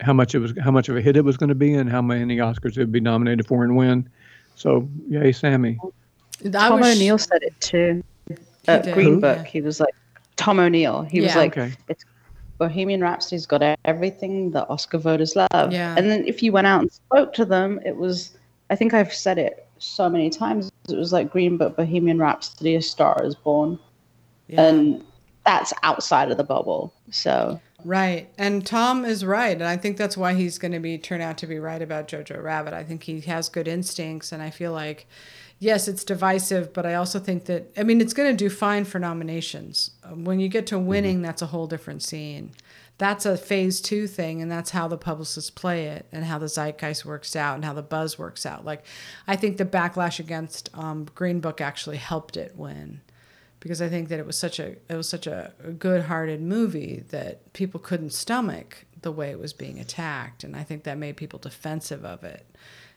how 0.00 0.12
much 0.12 0.34
it 0.34 0.38
was 0.38 0.52
how 0.62 0.70
much 0.70 0.88
of 0.88 0.96
a 0.96 1.00
hit 1.00 1.16
it 1.16 1.24
was 1.24 1.36
going 1.36 1.48
to 1.48 1.54
be 1.54 1.74
and 1.74 1.90
how 1.90 2.02
many 2.02 2.36
oscars 2.36 2.76
it 2.76 2.78
would 2.78 2.92
be 2.92 3.00
nominated 3.00 3.46
for 3.46 3.64
and 3.64 3.76
win 3.76 4.08
so 4.54 4.88
yay 5.08 5.32
sammy 5.32 5.78
I 6.44 6.68
Tom 6.68 6.80
wish- 6.80 6.94
O'Neil 6.96 7.16
said 7.16 7.42
it 7.42 7.58
too. 7.60 8.04
At 8.68 8.82
did, 8.84 8.92
Green 8.94 9.20
Book, 9.20 9.38
yeah. 9.38 9.44
he 9.44 9.62
was 9.62 9.80
like 9.80 9.94
Tom 10.36 10.58
O'Neil. 10.58 11.00
He 11.02 11.22
was 11.22 11.34
like, 11.34 11.56
Okay. 11.56 11.72
"It's 11.88 12.04
Bohemian 12.58 13.00
Rhapsody's 13.00 13.46
got 13.46 13.62
everything 13.84 14.50
that 14.52 14.68
Oscar 14.68 14.98
voters 14.98 15.36
love." 15.36 15.72
Yeah. 15.72 15.94
And 15.96 16.10
then 16.10 16.24
if 16.26 16.42
you 16.42 16.52
went 16.52 16.66
out 16.66 16.80
and 16.80 16.92
spoke 16.92 17.32
to 17.34 17.44
them, 17.44 17.80
it 17.84 17.96
was 17.96 18.36
I 18.70 18.76
think 18.76 18.94
I've 18.94 19.12
said 19.12 19.38
it 19.38 19.66
so 19.78 20.08
many 20.08 20.30
times. 20.30 20.70
It 20.88 20.96
was 20.96 21.12
like 21.12 21.30
Green 21.30 21.56
Book, 21.56 21.76
Bohemian 21.76 22.18
Rhapsody, 22.18 22.74
A 22.76 22.82
Star 22.82 23.20
is 23.24 23.34
Born. 23.34 23.78
Yeah. 24.48 24.62
And 24.62 25.04
that's 25.44 25.72
outside 25.82 26.30
of 26.30 26.36
the 26.36 26.44
bubble. 26.44 26.92
So 27.10 27.60
Right. 27.86 28.28
And 28.36 28.66
Tom 28.66 29.04
is 29.04 29.24
right. 29.24 29.52
And 29.52 29.64
I 29.64 29.76
think 29.76 29.96
that's 29.96 30.16
why 30.16 30.34
he's 30.34 30.58
going 30.58 30.72
to 30.72 30.80
be 30.80 30.98
turn 30.98 31.20
out 31.20 31.38
to 31.38 31.46
be 31.46 31.60
right 31.60 31.80
about 31.80 32.08
Jojo 32.08 32.42
Rabbit. 32.42 32.72
I 32.74 32.82
think 32.82 33.04
he 33.04 33.20
has 33.20 33.48
good 33.48 33.68
instincts 33.68 34.32
and 34.32 34.42
I 34.42 34.50
feel 34.50 34.72
like 34.72 35.06
yes, 35.58 35.88
it's 35.88 36.04
divisive, 36.04 36.72
but 36.72 36.86
I 36.86 36.94
also 36.94 37.18
think 37.18 37.46
that 37.46 37.72
I 37.76 37.82
mean 37.82 38.00
it's 38.00 38.12
going 38.12 38.30
to 38.30 38.36
do 38.36 38.50
fine 38.50 38.84
for 38.84 38.98
nominations. 38.98 39.92
Um, 40.04 40.24
When 40.24 40.40
you 40.40 40.48
get 40.48 40.66
to 40.68 40.78
winning, 40.78 41.22
that's 41.22 41.42
a 41.42 41.46
whole 41.46 41.66
different 41.66 42.02
scene. 42.02 42.52
That's 42.98 43.26
a 43.26 43.36
phase 43.36 43.82
2 43.82 44.06
thing 44.06 44.40
and 44.40 44.50
that's 44.50 44.70
how 44.70 44.88
the 44.88 44.96
publicists 44.96 45.50
play 45.50 45.86
it 45.86 46.06
and 46.10 46.24
how 46.24 46.38
the 46.38 46.48
zeitgeist 46.48 47.04
works 47.04 47.36
out 47.36 47.56
and 47.56 47.64
how 47.64 47.74
the 47.74 47.82
buzz 47.82 48.18
works 48.18 48.46
out. 48.46 48.64
Like 48.64 48.84
I 49.26 49.36
think 49.36 49.58
the 49.58 49.66
backlash 49.66 50.18
against 50.18 50.70
um, 50.72 51.06
Green 51.14 51.40
Book 51.40 51.60
actually 51.60 51.98
helped 51.98 52.38
it 52.38 52.56
win 52.56 53.02
because 53.60 53.82
I 53.82 53.88
think 53.88 54.08
that 54.08 54.18
it 54.18 54.26
was 54.26 54.38
such 54.38 54.58
a 54.58 54.76
it 54.88 54.94
was 54.94 55.08
such 55.08 55.26
a 55.26 55.52
good-hearted 55.78 56.40
movie 56.40 57.04
that 57.10 57.52
people 57.52 57.80
couldn't 57.80 58.12
stomach 58.12 58.84
the 59.02 59.12
way 59.12 59.30
it 59.30 59.38
was 59.38 59.52
being 59.52 59.78
attacked, 59.78 60.44
and 60.44 60.56
I 60.56 60.62
think 60.62 60.84
that 60.84 60.98
made 60.98 61.16
people 61.16 61.38
defensive 61.38 62.04
of 62.04 62.24
it. 62.24 62.46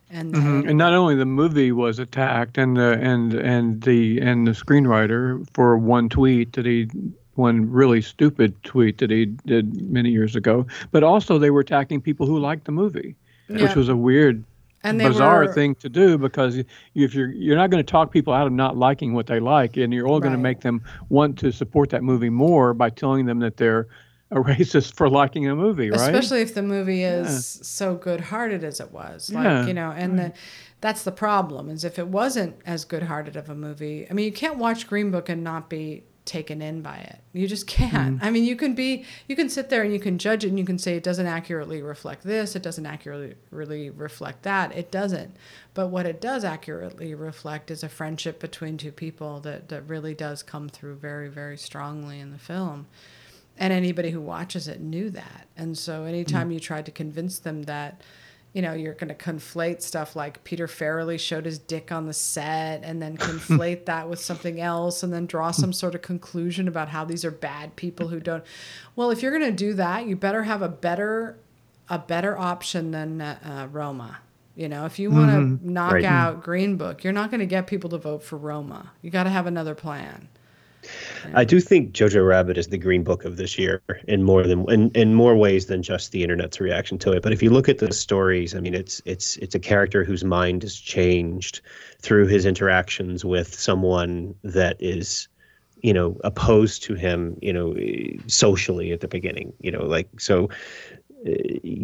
And 0.09 0.33
mm-hmm. 0.33 0.61
then, 0.61 0.69
And 0.69 0.77
not 0.77 0.93
only 0.93 1.15
the 1.15 1.25
movie 1.25 1.71
was 1.71 1.99
attacked, 1.99 2.57
and 2.57 2.77
the 2.77 2.93
and 2.99 3.33
and 3.33 3.81
the 3.81 4.19
and 4.21 4.47
the 4.47 4.51
screenwriter 4.51 5.45
for 5.53 5.77
one 5.77 6.09
tweet 6.09 6.53
that 6.53 6.65
he 6.65 6.87
one 7.35 7.69
really 7.71 8.01
stupid 8.01 8.61
tweet 8.63 8.97
that 8.97 9.09
he 9.09 9.25
did 9.25 9.89
many 9.89 10.09
years 10.09 10.35
ago, 10.35 10.65
but 10.91 11.03
also 11.03 11.37
they 11.37 11.49
were 11.51 11.61
attacking 11.61 12.01
people 12.01 12.25
who 12.25 12.37
liked 12.37 12.65
the 12.65 12.71
movie, 12.71 13.15
Yeah. 13.47 13.63
which 13.63 13.75
was 13.75 13.87
a 13.87 13.95
weird, 13.95 14.43
and 14.83 14.99
bizarre 14.99 15.45
were, 15.45 15.53
thing 15.53 15.75
to 15.75 15.87
do 15.87 16.17
because 16.17 16.57
you- 16.57 16.65
if 16.95 17.13
you're 17.15 17.31
you're 17.31 17.55
not 17.55 17.69
going 17.69 17.81
to 17.83 17.89
talk 17.89 18.11
people 18.11 18.33
out 18.33 18.47
of 18.47 18.51
not 18.51 18.75
liking 18.77 19.13
what 19.13 19.27
they 19.27 19.39
like, 19.39 19.77
and 19.77 19.93
you're 19.93 20.07
all 20.07 20.19
going 20.19 20.33
to 20.33 20.39
make 20.39 20.61
them 20.61 20.81
want 21.09 21.37
to 21.39 21.51
support 21.51 21.91
that 21.91 22.03
movie 22.03 22.29
more 22.29 22.73
by 22.73 22.89
telling 22.89 23.25
them 23.25 23.39
that 23.39 23.57
they're 23.57 23.87
a 24.31 24.35
racist 24.35 24.93
for 24.93 25.09
liking 25.09 25.47
a 25.47 25.55
movie, 25.55 25.89
right? 25.89 25.99
especially 25.99 26.41
if 26.41 26.53
the 26.53 26.61
movie 26.61 27.03
is 27.03 27.59
so 27.63 27.95
good-hearted 27.95 28.63
as 28.63 28.79
it 28.79 28.91
was. 28.91 29.31
Like 29.31 29.43
Yeah, 29.43 29.65
you 29.65 29.73
know, 29.73 29.91
and 29.91 30.19
the 30.19 30.33
that's 30.81 31.03
the 31.03 31.11
problem 31.11 31.69
is 31.69 31.83
if 31.83 31.99
it 31.99 32.07
wasn't 32.07 32.55
as 32.65 32.85
good-hearted 32.85 33.35
of 33.35 33.49
a 33.49 33.55
movie. 33.55 34.07
I 34.09 34.13
mean, 34.13 34.25
you 34.25 34.31
can't 34.31 34.57
watch 34.57 34.87
Green 34.87 35.11
Book 35.11 35.27
and 35.27 35.43
not 35.43 35.69
be 35.69 36.03
taken 36.29 36.61
in 36.61 36.81
by 36.81 36.97
it. 36.97 37.19
You 37.33 37.47
just 37.47 37.65
can't. 37.65 38.17
Mm-hmm. 38.17 38.25
I 38.25 38.29
mean, 38.29 38.43
you 38.43 38.55
can 38.55 38.75
be 38.75 39.03
you 39.27 39.35
can 39.35 39.49
sit 39.49 39.69
there 39.69 39.81
and 39.81 39.91
you 39.91 39.99
can 39.99 40.19
judge 40.19 40.45
it 40.45 40.49
and 40.49 40.59
you 40.59 40.65
can 40.65 40.77
say 40.77 40.95
it 40.95 41.03
doesn't 41.03 41.25
accurately 41.25 41.81
reflect 41.81 42.23
this, 42.23 42.55
it 42.55 42.61
doesn't 42.61 42.85
accurately 42.85 43.35
really 43.49 43.89
reflect 43.89 44.43
that. 44.43 44.75
It 44.75 44.91
doesn't. 44.91 45.35
But 45.73 45.87
what 45.87 46.05
it 46.05 46.21
does 46.21 46.43
accurately 46.43 47.15
reflect 47.15 47.71
is 47.71 47.83
a 47.83 47.89
friendship 47.89 48.39
between 48.39 48.77
two 48.77 48.91
people 48.91 49.39
that 49.41 49.69
that 49.69 49.87
really 49.87 50.13
does 50.13 50.43
come 50.43 50.69
through 50.69 50.95
very 50.95 51.29
very 51.29 51.57
strongly 51.57 52.19
in 52.19 52.31
the 52.31 52.37
film. 52.37 52.87
And 53.59 53.71
anybody 53.71 54.09
who 54.09 54.21
watches 54.21 54.67
it 54.67 54.81
knew 54.81 55.11
that. 55.11 55.47
And 55.55 55.77
so 55.77 56.05
anytime 56.05 56.49
mm. 56.49 56.53
you 56.53 56.59
tried 56.59 56.85
to 56.85 56.91
convince 56.91 57.37
them 57.39 57.63
that 57.63 58.01
you 58.53 58.63
know, 58.63 58.73
you're 58.73 58.95
going 58.95 59.09
to 59.09 59.15
conflate 59.15 59.81
stuff 59.81 60.15
like 60.15 60.43
Peter 60.43 60.65
Farrelly 60.65 61.19
showed 61.19 61.45
his 61.45 61.59
dick 61.59 61.91
on 61.91 62.07
the 62.07 62.13
set 62.13 62.83
and 62.83 63.01
then 63.01 63.15
conflate 63.17 63.85
that 63.85 64.09
with 64.09 64.19
something 64.19 64.59
else 64.59 65.03
and 65.03 65.13
then 65.13 65.25
draw 65.25 65.51
mm. 65.51 65.55
some 65.55 65.73
sort 65.73 65.95
of 65.95 66.01
conclusion 66.01 66.67
about 66.67 66.89
how 66.89 67.05
these 67.05 67.23
are 67.23 67.31
bad 67.31 67.75
people 67.75 68.07
who 68.07 68.19
don't. 68.19 68.43
Well, 68.95 69.11
if 69.11 69.21
you're 69.21 69.37
going 69.37 69.51
to 69.51 69.55
do 69.55 69.73
that, 69.75 70.07
you 70.07 70.15
better 70.15 70.43
have 70.43 70.61
a 70.61 70.69
better 70.69 71.37
a 71.91 71.97
better 71.97 72.37
option 72.37 72.91
than 72.91 73.19
uh, 73.19 73.39
uh 73.43 73.67
Roma. 73.67 74.19
You 74.55 74.67
know, 74.67 74.85
if 74.85 74.99
you 74.99 75.09
want 75.09 75.31
to 75.31 75.37
mm-hmm. 75.37 75.73
knock 75.73 75.93
Right. 75.93 76.03
Mm. 76.03 76.07
out 76.07 76.43
Green 76.43 76.75
Book, 76.75 77.03
you're 77.03 77.13
not 77.13 77.31
going 77.31 77.39
to 77.39 77.45
get 77.45 77.65
people 77.65 77.89
to 77.91 77.97
vote 77.97 78.23
for 78.23 78.37
Roma. 78.37 78.91
You 79.01 79.09
got 79.09 79.23
to 79.23 79.29
have 79.29 79.47
another 79.47 79.73
plan. 79.73 80.27
I 81.33 81.43
do 81.43 81.59
think 81.59 81.93
Jojo 81.93 82.25
Rabbit 82.27 82.57
is 82.57 82.67
the 82.67 82.77
green 82.77 83.03
book 83.03 83.25
of 83.25 83.37
this 83.37 83.57
year 83.57 83.81
in 84.07 84.23
more 84.23 84.43
than 84.43 84.69
in, 84.69 84.91
in 84.91 85.15
more 85.15 85.35
ways 85.35 85.67
than 85.67 85.83
just 85.83 86.11
the 86.11 86.23
internet's 86.23 86.59
reaction 86.59 86.97
to 86.99 87.11
it. 87.11 87.23
But 87.23 87.33
if 87.33 87.43
you 87.43 87.49
look 87.49 87.69
at 87.69 87.79
the 87.79 87.91
stories, 87.93 88.55
I 88.55 88.59
mean 88.59 88.73
it's 88.73 89.01
it's 89.05 89.37
it's 89.37 89.55
a 89.55 89.59
character 89.59 90.03
whose 90.03 90.23
mind 90.23 90.63
is 90.63 90.79
changed 90.79 91.61
through 91.99 92.27
his 92.27 92.45
interactions 92.45 93.25
with 93.25 93.53
someone 93.53 94.35
that 94.43 94.77
is 94.79 95.27
you 95.81 95.93
know 95.93 96.17
opposed 96.23 96.83
to 96.83 96.93
him 96.95 97.37
you 97.41 97.53
know 97.53 97.75
socially 98.27 98.91
at 98.91 98.99
the 98.99 99.07
beginning 99.07 99.53
you 99.59 99.71
know 99.71 99.83
like 99.83 100.07
so 100.19 100.49
uh, 101.25 101.31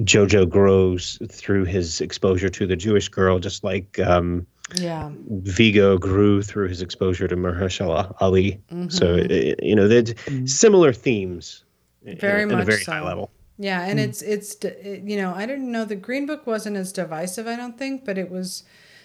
jojo 0.03 0.47
grows 0.47 1.17
through 1.29 1.65
his 1.65 2.01
exposure 2.01 2.49
to 2.49 2.67
the 2.67 2.75
jewish 2.75 3.09
girl 3.09 3.39
just 3.39 3.63
like 3.63 3.99
um 3.99 4.45
Yeah. 4.73 5.11
Viggo 5.29 5.97
grew 5.97 6.41
through 6.41 6.69
his 6.69 6.81
exposure 6.81 7.27
to 7.27 7.35
Mahershala 7.35 8.15
Ali. 8.19 8.61
Mm-hmm. 8.71 8.89
So 8.89 9.15
it, 9.15 9.61
you 9.61 9.75
know, 9.75 9.87
there's 9.87 10.13
mm-hmm. 10.13 10.45
similar 10.47 10.91
themes 10.91 11.63
Very 12.03 12.43
at 12.43 12.49
much 12.49 12.63
a 12.63 12.65
very 12.65 12.81
so. 12.81 12.91
high 12.91 13.01
level. 13.01 13.31
Yeah, 13.57 13.85
and 13.85 13.99
mm. 13.99 14.03
it's 14.03 14.21
it's 14.21 14.57
you 14.83 15.15
know 15.15 15.33
I 15.33 15.45
didn't 15.45 15.71
know 15.71 15.85
the 15.85 15.95
Green 15.95 16.25
Book 16.25 16.45
wasn't 16.45 16.75
as 16.75 16.91
divisive. 16.91 17.47
I 17.47 17.55
don't 17.55 17.77
think, 17.77 18.03
but 18.03 18.17
it 18.17 18.29
was. 18.29 18.63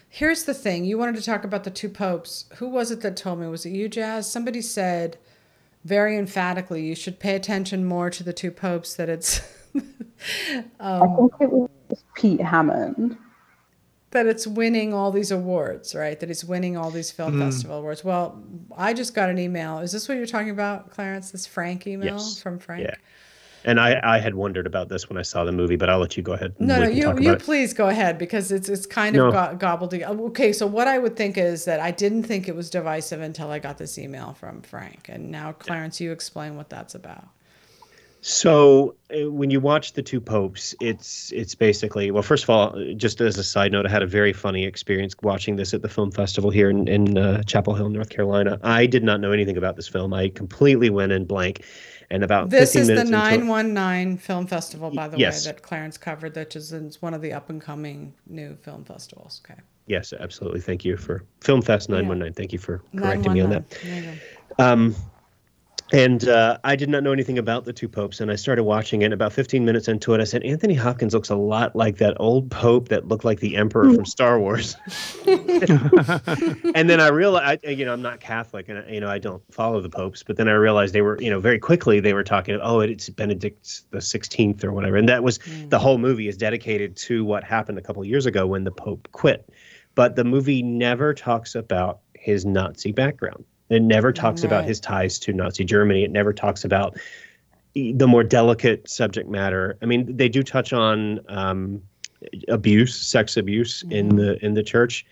Here's 0.09 0.43
the 0.43 0.55
thing: 0.55 0.85
you 0.85 0.99
wanted 0.99 1.15
to 1.17 1.23
talk 1.23 1.45
about 1.45 1.63
the 1.63 1.71
two 1.71 1.89
popes. 1.89 2.47
Who 2.57 2.69
was 2.69 2.91
it 2.91 3.01
that 3.03 3.17
told 3.17 3.39
me? 3.39 3.47
Was 3.47 3.65
it 3.65 3.71
you, 3.71 3.89
Jazz? 3.89 4.31
Somebody 4.31 4.61
said 4.61 5.19
very 5.85 6.19
emphatically 6.19 6.85
you 6.85 6.95
should 6.95 7.21
pay 7.21 7.35
attention 7.37 7.85
more 7.85 8.11
to 8.11 8.25
the 8.25 8.33
two 8.33 8.51
popes. 8.51 8.95
That 8.95 9.09
it's 9.09 9.41
um, 9.77 9.85
I 10.81 11.07
think 11.17 11.33
it 11.41 11.53
was 11.53 11.71
Pete 12.17 12.41
Hammond. 12.41 13.17
That 14.13 14.27
it's 14.27 14.47
winning 14.47 14.93
all 14.93 15.11
these 15.13 15.31
awards, 15.31 15.95
right? 15.95 16.19
That 16.19 16.31
it's 16.31 16.45
winning 16.45 16.77
all 16.77 16.91
these 16.91 17.11
film 17.11 17.35
Hmm. 17.35 17.41
festival 17.41 17.79
awards. 17.79 18.05
Well, 18.05 18.43
I 18.77 18.93
just 18.93 19.15
got 19.15 19.31
an 19.31 19.39
email. 19.39 19.79
Is 19.79 19.93
this 19.93 20.09
what 20.09 20.17
you're 20.17 20.27
talking 20.27 20.51
about, 20.51 20.91
Clarence? 20.91 21.31
This 21.31 21.47
Frank 21.47 21.87
email 21.87 22.15
Yes. 22.17 22.41
from 22.41 22.59
Frank? 22.59 22.83
Yeah. 22.85 22.95
And 23.63 23.79
I, 23.79 24.01
I 24.03 24.19
had 24.21 24.35
wondered 24.35 24.67
about 24.67 24.89
this 24.89 25.11
when 25.11 25.19
I 25.19 25.23
saw 25.23 25.45
the 25.45 25.53
movie, 25.53 25.77
but 25.77 25.91
I'll 25.91 25.99
let 25.99 26.17
you 26.17 26.23
go 26.23 26.33
ahead. 26.33 26.55
No, 26.59 26.81
no, 26.81 26.89
you 26.89 27.15
you 27.21 27.33
it. 27.33 27.41
please 27.41 27.75
go 27.75 27.89
ahead 27.89 28.17
because 28.17 28.51
it's 28.51 28.71
it's 28.71 28.87
kind 28.87 29.15
No. 29.15 29.29
of 29.29 29.59
go- 29.59 29.67
gobbledygook. 29.67 30.19
Okay, 30.31 30.55
so 30.55 30.67
what 30.67 30.89
I 30.89 30.99
would 30.99 31.15
think 31.15 31.37
is 31.37 31.67
that 31.67 31.79
I 31.79 31.91
didn't 31.91 32.23
think 32.23 32.49
it 32.49 32.57
was 32.57 32.71
divisive 32.71 33.21
until 33.21 33.51
I 33.51 33.59
got 33.59 33.77
this 33.77 33.99
email 33.99 34.33
from 34.33 34.63
Frank, 34.63 35.11
and 35.11 35.31
now 35.31 35.53
Clarence, 35.53 36.01
you 36.01 36.11
explain 36.11 36.57
what 36.57 36.71
that's 36.71 36.95
about. 36.95 37.29
So 38.23 38.95
uh, 39.15 39.31
when 39.31 39.51
you 39.51 39.61
watch 39.61 39.95
the 39.95 40.03
two 40.03 40.21
popes, 40.21 40.75
it's 40.81 41.33
it's 41.33 41.55
basically 41.55 42.11
well. 42.11 42.23
First 42.23 42.45
of 42.45 42.51
all, 42.51 42.85
just 42.97 43.21
as 43.23 43.39
a 43.39 43.45
side 43.45 43.73
note, 43.73 43.87
I 43.87 43.91
had 43.91 44.03
a 44.03 44.07
very 44.07 44.33
funny 44.35 44.65
experience 44.65 45.15
watching 45.23 45.57
this 45.57 45.73
at 45.73 45.81
the 45.81 45.89
film 45.89 46.11
festival 46.11 46.51
here 46.51 46.69
in, 46.69 46.87
in 46.87 47.17
uh, 47.17 47.43
Chapel 47.45 47.75
Hill, 47.75 47.89
North 47.89 48.11
Carolina. 48.11 48.59
I 48.63 48.85
did 48.87 49.03
not 49.05 49.21
know 49.21 49.33
anything 49.33 49.57
about 49.57 49.77
this 49.77 49.89
film. 49.89 50.13
I 50.13 50.29
completely 50.29 50.91
went 50.91 51.13
in 51.13 51.25
blank, 51.25 51.65
and 52.11 52.23
about 52.23 52.51
This 52.51 52.75
15 52.75 52.83
is 52.83 52.89
the 52.89 52.93
into 53.01 53.07
it- 53.09 53.11
919 53.11 54.19
Film 54.19 54.47
Festival, 54.47 54.91
by 54.91 55.09
the 55.09 55.19
Yes. 55.19 55.47
way, 55.47 55.53
that 55.53 55.63
Clarence 55.63 55.97
covered, 55.97 56.35
that 56.35 56.55
is 56.55 56.73
one 57.01 57.15
of 57.15 57.23
the 57.23 57.33
up 57.33 57.49
and 57.49 57.61
coming 57.61 58.13
new 58.27 58.55
film 58.57 58.85
festivals. 58.85 59.41
Okay. 59.45 59.59
Yes, 59.87 60.13
absolutely. 60.13 60.61
Thank 60.61 60.85
you 60.85 60.97
for 60.99 61.25
Film 61.41 61.63
Fest 61.63 61.89
919. 61.89 62.35
Thank 62.35 62.53
you 62.53 62.59
for 62.59 62.83
correcting 62.95 63.33
me 63.33 63.41
on 63.41 63.51
that. 63.51 63.65
919. 63.83 64.21
There. 64.59 64.67
Um, 64.73 64.95
and 65.93 66.29
uh, 66.29 66.59
I 66.63 66.77
did 66.77 66.89
not 66.89 67.03
know 67.03 67.13
anything 67.13 67.39
about 67.39 67.65
the 67.65 67.73
two 67.73 67.89
popes, 67.89 68.21
and 68.21 68.31
I 68.31 68.37
started 68.37 68.65
watching 68.65 69.03
it. 69.03 69.13
About 69.13 69.33
15 69.33 69.65
minutes 69.65 69.89
into 69.89 70.15
it, 70.15 70.21
I 70.21 70.25
said, 70.25 70.43
Anthony 70.45 70.75
Hopkins 70.75 71.15
looks 71.15 71.31
a 71.31 71.37
lot 71.37 71.75
like 71.75 71.99
that 71.99 72.17
old 72.21 72.51
pope 72.51 72.89
that 72.89 73.09
looked 73.09 73.25
like 73.25 73.41
the 73.41 73.57
emperor 73.57 73.93
from 73.93 74.05
Star 74.07 74.39
Wars. 74.39 74.77
and 75.27 76.89
then 76.89 77.01
I 77.01 77.09
realized, 77.09 77.65
I, 77.67 77.71
you 77.71 77.85
know, 77.85 77.93
I'm 77.93 78.03
not 78.03 78.21
Catholic, 78.21 78.69
and 78.69 78.89
you 78.93 79.01
know, 79.01 79.09
I 79.09 79.19
don't 79.19 79.43
follow 79.53 79.81
the 79.81 79.91
popes. 79.91 80.23
But 80.23 80.37
then 80.37 80.49
I 80.49 80.53
realized 80.53 80.95
they 80.95 81.03
were, 81.03 81.21
you 81.21 81.31
know, 81.31 81.41
very 81.41 81.59
quickly 81.59 81.99
they 82.01 82.15
were 82.15 82.25
talking, 82.25 82.59
oh, 82.63 82.81
it's 82.81 83.09
Benedict 83.09 83.91
the 83.91 83.99
16th 83.99 84.63
or 84.63 84.73
whatever, 84.73 84.97
and 84.97 85.09
that 85.09 85.25
was 85.25 85.41
the 85.69 85.79
whole 85.79 85.99
movie 85.99 86.29
is 86.29 86.37
dedicated 86.37 86.97
to 86.97 87.25
what 87.25 87.43
happened 87.43 87.79
a 87.79 87.83
couple 87.83 88.03
of 88.03 88.09
years 88.09 88.27
ago 88.27 88.47
when 88.47 88.65
the 88.65 88.71
pope 88.71 89.09
quit. 89.13 89.49
But 89.97 90.15
the 90.15 90.25
movie 90.25 90.63
never 90.63 91.15
talks 91.15 91.55
about 91.57 92.01
his 92.15 92.47
Nazi 92.47 92.93
background. 92.93 93.45
It 93.71 93.83
never 93.83 94.13
talks 94.13 94.43
about 94.43 94.65
his 94.65 94.81
ties 94.81 95.19
to 95.21 95.33
Nazi 95.33 95.65
Germany. 95.65 96.03
It 96.05 96.11
never 96.11 96.33
talks 96.33 96.65
about 96.65 96.99
the 97.75 98.07
more 98.07 98.25
delicate 98.25 98.89
subject 98.91 99.29
matter. 99.29 99.79
I 99.81 99.87
mean, 99.87 100.17
they 100.17 100.29
do 100.29 100.43
touch 100.43 100.73
on 100.73 101.21
um, 101.29 101.81
abuse, 102.49 102.95
sex 102.95 103.37
abuse 103.37 103.85
in 103.89 104.17
the 104.17 104.45
in 104.45 104.55
the 104.55 104.63
church, 104.63 105.07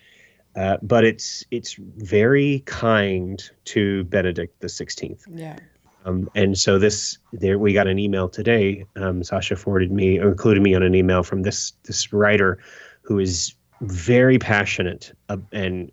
uh, 0.55 0.77
but 0.81 1.05
it's 1.05 1.45
it's 1.51 1.75
very 1.97 2.61
kind 2.65 3.49
to 3.65 4.03
Benedict 4.05 4.59
the 4.59 4.69
Sixteenth. 4.69 5.23
Yeah. 5.33 5.57
Um, 6.05 6.29
and 6.35 6.57
so 6.57 6.79
this 6.79 7.17
there 7.31 7.59
we 7.59 7.73
got 7.73 7.87
an 7.87 7.97
email 7.97 8.27
today. 8.27 8.85
Um, 8.97 9.23
Sasha 9.23 9.55
forwarded 9.55 9.91
me 9.91 10.19
or 10.19 10.29
included 10.31 10.61
me 10.61 10.75
on 10.75 10.83
an 10.83 10.95
email 10.95 11.23
from 11.23 11.43
this 11.43 11.73
this 11.83 12.11
writer 12.11 12.59
who 13.01 13.19
is 13.19 13.55
very 13.81 14.37
passionate 14.37 15.13
uh, 15.29 15.37
and 15.53 15.91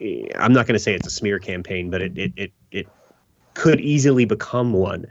I'm 0.00 0.52
not 0.52 0.66
going 0.66 0.74
to 0.74 0.78
say 0.78 0.94
it's 0.94 1.06
a 1.06 1.10
smear 1.10 1.38
campaign, 1.38 1.90
but 1.90 2.02
it 2.02 2.16
it 2.16 2.32
it, 2.36 2.52
it 2.70 2.92
could 3.54 3.80
easily 3.80 4.24
become 4.24 4.72
one 4.72 5.06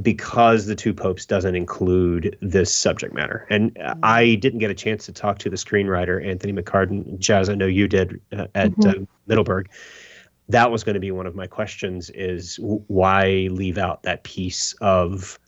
because 0.00 0.66
the 0.66 0.74
two 0.74 0.94
popes 0.94 1.26
doesn't 1.26 1.54
include 1.54 2.38
this 2.40 2.74
subject 2.74 3.12
matter 3.12 3.46
and 3.50 3.76
Mm-hmm. 3.88 4.02
i 4.02 4.36
didn't 4.36 4.58
get 4.58 4.70
a 4.70 4.74
chance 4.74 5.04
to 5.04 5.12
talk 5.12 5.38
to 5.38 5.50
the 5.50 5.56
screenwriter 5.56 6.24
anthony 6.26 6.50
mccarten 6.52 7.18
jazz 7.18 7.50
i 7.50 7.54
know 7.54 7.66
you 7.66 7.86
did 7.86 8.18
uh, 8.32 8.46
at 8.54 8.70
Mhm. 8.70 8.86
uh, 8.86 8.94
middleburg 9.26 9.68
that 10.48 10.70
was 10.70 10.82
going 10.82 10.94
to 10.94 11.00
be 11.00 11.10
one 11.10 11.26
of 11.26 11.34
my 11.34 11.46
questions 11.46 12.08
is 12.10 12.56
w- 12.56 12.82
why 12.88 13.48
leave 13.50 13.76
out 13.76 14.02
that 14.04 14.24
piece 14.24 14.74
of 14.80 15.38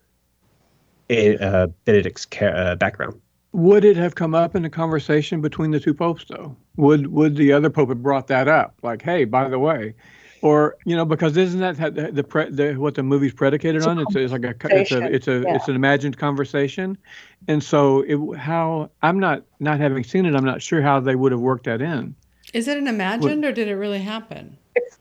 uh, 1.10 1.66
benedict's 1.84 2.26
ca- 2.26 2.46
uh, 2.46 2.76
background 2.76 3.20
Would 3.54 3.84
it 3.84 3.96
have 3.96 4.16
come 4.16 4.34
up 4.34 4.56
in 4.56 4.64
a 4.64 4.70
conversation 4.70 5.40
between 5.40 5.70
the 5.70 5.78
two 5.78 5.94
popes, 5.94 6.24
though? 6.28 6.56
Would 6.76 7.06
would 7.06 7.36
the 7.36 7.52
other 7.52 7.70
pope 7.70 7.88
have 7.88 8.02
brought 8.02 8.26
that 8.26 8.48
up? 8.48 8.74
Like, 8.82 9.00
hey, 9.00 9.24
by 9.24 9.48
the 9.48 9.60
way, 9.60 9.94
or 10.42 10.76
you 10.84 10.96
know, 10.96 11.04
because 11.04 11.36
isn't 11.36 11.60
that 11.60 11.78
ha- 11.78 11.90
the, 11.90 12.10
the, 12.10 12.24
pre, 12.24 12.50
the 12.50 12.74
what 12.74 12.96
the 12.96 13.04
movie's 13.04 13.32
predicated 13.32 13.76
It's 13.76 13.86
a 13.86 13.90
on? 13.90 14.00
It's, 14.00 14.16
it's 14.16 14.32
like 14.32 14.42
a 14.42 14.56
it's 14.76 14.90
a 14.90 15.04
it's 15.04 15.28
a 15.28 15.42
yeah. 15.42 15.54
it's 15.54 15.68
an 15.68 15.76
imagined 15.76 16.18
conversation, 16.18 16.98
and 17.46 17.62
so 17.62 18.00
it, 18.00 18.36
how 18.36 18.90
I'm 19.02 19.20
not 19.20 19.44
not 19.60 19.78
having 19.78 20.02
seen 20.02 20.26
it, 20.26 20.34
I'm 20.34 20.44
not 20.44 20.60
sure 20.60 20.82
how 20.82 20.98
they 20.98 21.14
would 21.14 21.30
have 21.30 21.40
worked 21.40 21.66
that 21.66 21.80
in. 21.80 22.16
Is 22.52 22.66
it 22.66 22.76
an 22.76 22.88
imagined 22.88 23.44
or 23.44 23.52
did 23.52 23.68
it 23.68 23.76
really 23.76 24.00
happen? 24.00 24.58
It's 24.74 24.98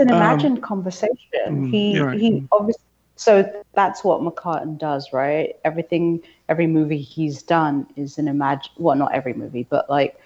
an 0.00 0.10
Um, 0.10 0.16
imagined 0.16 0.62
conversation. 0.62 1.16
mm, 1.48 1.70
He 1.70 1.98
right. 1.98 2.20
he 2.20 2.46
obviously 2.52 2.82
so 3.16 3.50
that's 3.74 4.04
what 4.04 4.20
McCarten 4.20 4.78
does, 4.78 5.14
right? 5.14 5.56
Everything 5.64 6.22
every 6.48 6.66
movie 6.66 7.00
he's 7.00 7.42
done 7.42 7.86
is 7.96 8.18
an 8.18 8.28
imagine 8.28 8.72
well 8.78 8.96
not 8.96 9.12
every 9.12 9.34
movie, 9.34 9.66
but 9.68 9.88
like 9.90 10.20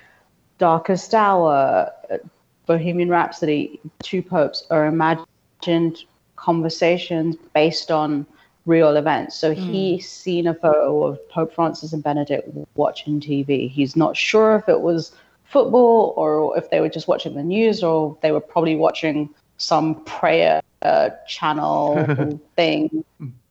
Darkest 0.58 1.14
Hour, 1.14 1.90
uh, 2.10 2.18
Bohemian 2.66 3.08
Rhapsody, 3.08 3.80
Two 4.02 4.22
Popes 4.22 4.66
are 4.70 4.86
imagined 4.86 6.04
conversations 6.36 7.36
based 7.54 7.90
on 7.90 8.26
real 8.66 8.96
events. 8.96 9.36
So 9.36 9.54
he's 9.54 10.08
seen 10.08 10.46
a 10.46 10.54
photo 10.54 11.04
of 11.04 11.28
Pope 11.28 11.54
Francis 11.54 11.92
and 11.92 12.02
Benedict 12.02 12.48
watching 12.76 13.20
TV. 13.20 13.68
He's 13.68 13.96
not 13.96 14.16
sure 14.16 14.56
if 14.56 14.68
it 14.68 14.80
was 14.80 15.12
football 15.44 16.14
or 16.16 16.56
if 16.56 16.70
they 16.70 16.80
were 16.80 16.88
just 16.88 17.08
watching 17.08 17.34
the 17.34 17.42
news 17.42 17.82
or 17.82 18.16
they 18.22 18.32
were 18.32 18.40
probably 18.40 18.76
watching 18.76 19.28
some 19.56 20.04
prayer 20.04 20.62
uh, 20.82 21.10
channel 21.26 22.40
thing. 22.56 23.04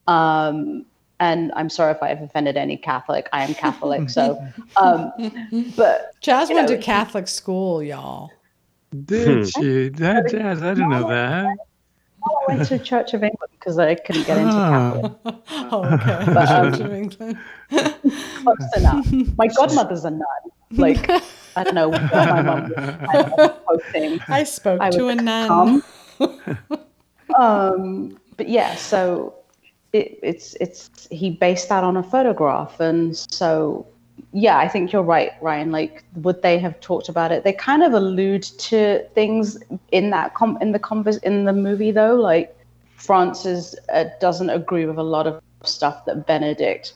Um, 0.07 0.85
and 1.19 1.51
I'm 1.55 1.69
sorry 1.69 1.91
if 1.91 2.01
I've 2.01 2.21
offended 2.21 2.57
any 2.57 2.77
Catholic. 2.77 3.27
I 3.33 3.43
am 3.43 3.53
Catholic, 3.53 4.09
so. 4.09 4.41
Um, 4.77 5.11
but 5.75 6.13
Jazz 6.21 6.49
You 6.49 6.55
went 6.55 6.69
know, 6.69 6.75
to 6.77 6.81
Catholic 6.81 7.27
school, 7.27 7.83
y'all. 7.83 8.31
Did 9.05 9.49
she? 9.49 9.89
That 9.89 10.29
jazz? 10.31 10.61
I 10.63 10.73
didn't 10.73 10.89
know 10.89 11.07
that. 11.09 11.47
I 12.23 12.29
went 12.47 12.67
to 12.67 12.79
Church 12.79 13.13
of 13.13 13.23
England 13.23 13.51
because 13.51 13.77
I 13.77 13.95
couldn't 13.95 14.25
get 14.27 14.37
into 14.37 14.51
Ah. 14.51 14.93
Catholic. 14.93 15.13
oh, 15.71 15.85
okay. 15.85 16.33
But, 16.33 16.49
um, 16.49 16.71
Church 16.71 16.81
of 16.81 16.93
England. 16.93 17.37
Close 17.69 18.77
enough. 18.77 19.11
My 19.37 19.47
godmother's 19.55 20.05
a 20.05 20.11
nun. 20.11 20.21
Like 20.71 21.09
I 21.55 21.63
don't 21.63 21.75
know 21.75 21.89
what 21.89 22.01
my 22.13 22.41
mum 22.41 22.63
was. 22.63 22.71
I 22.77 23.21
don't 23.21 23.37
know, 23.37 23.55
hoping. 23.67 24.19
I 24.27 24.43
spoke 24.43 24.81
I 24.81 24.89
to 24.91 25.07
a 25.09 25.15
nun. 25.15 25.83
um, 27.35 28.17
but 28.37 28.49
yeah, 28.49 28.75
so 28.75 29.33
it, 29.93 30.19
it's 30.21 30.55
it's 30.55 31.07
he 31.11 31.31
based 31.31 31.69
that 31.69 31.83
on 31.83 31.97
a 31.97 32.03
photograph, 32.03 32.79
and 32.79 33.15
so 33.15 33.87
yeah, 34.31 34.57
I 34.57 34.67
think 34.67 34.91
you're 34.91 35.03
right, 35.03 35.31
Ryan. 35.41 35.71
Like, 35.71 36.03
would 36.15 36.41
they 36.41 36.59
have 36.59 36.79
talked 36.81 37.09
about 37.09 37.31
it? 37.31 37.43
They 37.43 37.53
kind 37.53 37.83
of 37.83 37.93
allude 37.93 38.43
to 38.43 39.03
things 39.15 39.57
in 39.91 40.11
that 40.11 40.35
com- 40.35 40.57
in 40.61 40.71
the 40.71 40.79
convers 40.79 41.17
in 41.17 41.45
the 41.45 41.53
movie 41.53 41.91
though. 41.91 42.15
Like, 42.15 42.55
Francis 42.95 43.75
uh, 43.91 44.05
doesn't 44.19 44.49
agree 44.49 44.85
with 44.85 44.97
a 44.97 45.03
lot 45.03 45.25
of 45.25 45.41
stuff 45.63 46.05
that 46.05 46.27
Benedict 46.27 46.93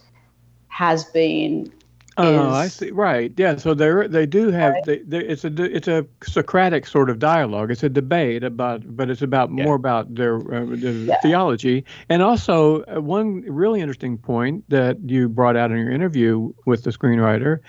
has 0.68 1.06
been. 1.06 1.72
Oh, 2.18 2.52
I 2.52 2.68
see. 2.68 2.92
Right. 2.92 3.34
Yeah. 3.38 3.56
So 3.56 3.74
they 3.74 4.08
they 4.08 4.26
do 4.28 4.52
have 4.52 4.76
they, 4.86 5.00
they, 5.00 5.20
it's 5.20 5.44
a 5.44 5.52
it's 5.64 5.88
a 5.88 6.06
Socratic 6.24 6.86
sort 6.86 7.10
of 7.10 7.18
dialogue. 7.18 7.72
It's 7.72 7.84
a 7.84 7.90
debate 7.90 8.44
about, 8.44 8.84
but 8.96 9.10
it's 9.10 9.22
about 9.24 9.50
Yeah. 9.56 9.64
more 9.66 9.76
about 9.76 10.14
their, 10.14 10.36
uh, 10.38 10.66
their 10.76 10.92
Yeah. 10.94 11.16
theology. 11.22 11.86
And 12.10 12.22
also 12.22 12.84
uh, 12.84 13.02
one 13.02 13.42
really 13.42 13.82
interesting 13.82 14.18
point 14.18 14.64
that 14.70 14.98
you 15.10 15.28
brought 15.28 15.56
out 15.58 15.72
in 15.72 15.78
your 15.78 15.92
interview 15.92 16.54
with 16.66 16.84
the 16.84 16.92
screenwriter 16.92 17.60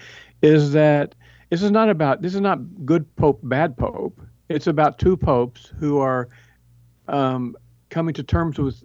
is 0.43 0.73
that 0.73 1.15
this 1.51 1.63
is 1.63 1.71
not 1.71 1.89
about 1.89 2.21
this 2.21 2.35
is 2.35 2.41
not 2.41 2.59
good 2.85 3.05
pope 3.17 3.41
bad 3.45 3.77
pope. 3.79 4.21
It's 4.51 4.67
about 4.67 4.99
two 4.99 5.17
popes 5.17 5.73
who 5.79 5.99
are 5.99 6.29
um, 7.09 7.57
coming 7.89 8.13
to 8.15 8.23
terms 8.23 8.59
with 8.59 8.83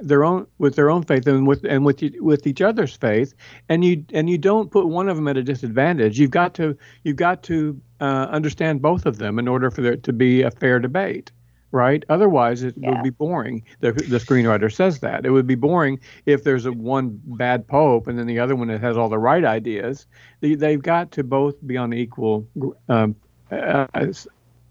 their 0.00 0.24
own 0.24 0.46
with 0.58 0.76
their 0.76 0.90
own 0.90 1.02
faith 1.02 1.26
and 1.26 1.46
with 1.46 1.64
and 1.64 1.84
with 1.84 2.02
with 2.20 2.46
each 2.46 2.60
other's 2.60 2.94
faith 2.96 3.34
and 3.68 3.84
you 3.84 4.04
and 4.12 4.28
you 4.28 4.38
don't 4.38 4.70
put 4.70 4.86
one 4.88 5.08
of 5.08 5.16
them 5.16 5.28
at 5.28 5.36
a 5.36 5.42
disadvantage. 5.42 6.18
You've 6.18 6.30
got 6.30 6.54
to 6.54 6.76
you've 7.04 7.16
got 7.16 7.42
to 7.44 7.80
uh, 8.00 8.28
understand 8.30 8.82
both 8.82 9.06
of 9.06 9.18
them 9.18 9.38
in 9.38 9.48
order 9.48 9.70
for 9.70 9.82
there 9.82 9.96
to 9.96 10.12
be 10.12 10.42
a 10.42 10.50
fair 10.50 10.78
debate 10.78 11.30
right? 11.70 12.02
Otherwise 12.08 12.62
it 12.62 12.74
Yeah. 12.78 12.90
would 12.90 13.02
be 13.02 13.10
boring. 13.10 13.62
The, 13.80 13.92
the 13.92 14.16
screenwriter 14.16 14.72
says 14.72 15.00
that. 15.00 15.26
It 15.26 15.30
would 15.30 15.46
be 15.46 15.54
boring 15.54 16.00
if 16.24 16.42
there's 16.42 16.64
a 16.64 16.72
one 16.72 17.20
bad 17.26 17.66
pope 17.68 18.06
and 18.06 18.18
then 18.18 18.26
the 18.26 18.38
other 18.38 18.56
one 18.56 18.68
that 18.68 18.80
has 18.80 18.96
all 18.96 19.10
the 19.10 19.18
right 19.18 19.44
ideas. 19.44 20.06
They, 20.40 20.54
they've 20.54 20.80
got 20.80 21.12
to 21.12 21.22
both 21.24 21.56
be 21.66 21.76
on 21.76 21.92
equal 21.92 22.46
um, 22.88 23.14
uh, 23.52 23.86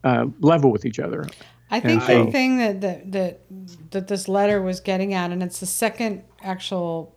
uh, 0.03 0.25
level 0.39 0.71
with 0.71 0.85
each 0.85 0.99
other 0.99 1.27
I 1.69 1.79
think 1.79 2.01
And 2.01 2.01
the 2.01 2.25
so- 2.25 2.31
thing 2.31 2.57
that, 2.57 2.81
that 2.81 3.11
that 3.11 3.41
that 3.91 4.07
this 4.07 4.27
letter 4.27 4.61
was 4.61 4.79
getting 4.79 5.13
at, 5.13 5.31
and 5.31 5.43
it's 5.43 5.59
the 5.59 5.65
second 5.65 6.23
actual 6.41 7.15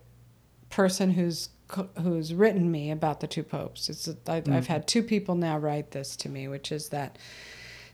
person 0.69 1.11
who's 1.11 1.49
who's 2.01 2.33
written 2.33 2.69
me 2.69 2.91
about 2.91 3.21
the 3.21 3.27
two 3.27 3.43
popes. 3.43 3.89
It's 3.89 4.07
I, 4.07 4.37
I've 4.37 4.43
mm-hmm. 4.43 4.63
had 4.63 4.87
two 4.87 5.03
people 5.03 5.35
now 5.35 5.57
write 5.57 5.91
this 5.91 6.15
to 6.17 6.29
me, 6.29 6.47
which 6.47 6.71
is 6.71 6.89
that 6.89 7.17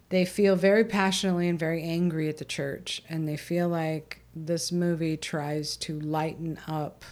they 0.09 0.25
feel 0.25 0.55
very 0.55 0.83
passionately 0.83 1.47
and 1.47 1.59
very 1.59 1.83
angry 1.83 2.29
at 2.29 2.37
the 2.37 2.45
church, 2.45 3.03
and 3.09 3.27
they 3.27 3.37
feel 3.37 3.67
like 3.69 4.21
this 4.35 4.71
movie 4.71 5.17
tries 5.17 5.77
to 5.77 5.99
lighten 5.99 6.59
up 6.67 7.03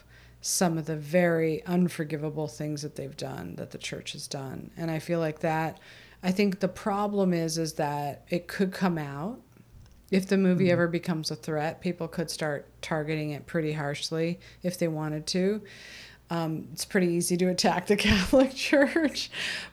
some 0.41 0.77
of 0.77 0.85
the 0.85 0.95
very 0.95 1.65
unforgivable 1.65 2.47
things 2.47 2.83
that 2.83 2.95
they've 2.95 3.17
done 3.17 3.55
that 3.55 3.71
the 3.71 3.79
church 3.79 4.11
has 4.11 4.27
done 4.27 4.69
and 4.77 4.91
i 4.91 4.99
feel 4.99 5.19
like 5.19 5.39
that 5.39 5.79
i 6.23 6.31
think 6.31 6.59
the 6.59 6.67
problem 6.67 7.33
is 7.33 7.57
is 7.57 7.73
that 7.73 8.23
it 8.29 8.47
could 8.47 8.71
come 8.71 8.97
out 8.97 9.39
if 10.11 10.27
the 10.27 10.37
movie 10.37 10.71
ever 10.71 10.87
becomes 10.87 11.31
a 11.31 11.35
threat 11.35 11.81
people 11.81 12.07
could 12.07 12.29
start 12.29 12.67
targeting 12.81 13.31
it 13.31 13.45
pretty 13.45 13.73
harshly 13.73 14.39
if 14.63 14.77
they 14.77 14.87
wanted 14.87 15.25
to 15.25 15.61
um, 16.29 16.69
it's 16.73 16.85
pretty 16.85 17.07
easy 17.07 17.37
to 17.37 17.49
attack 17.49 17.87
the 17.87 17.95
Catholic 17.95 18.53
Church, 18.55 19.29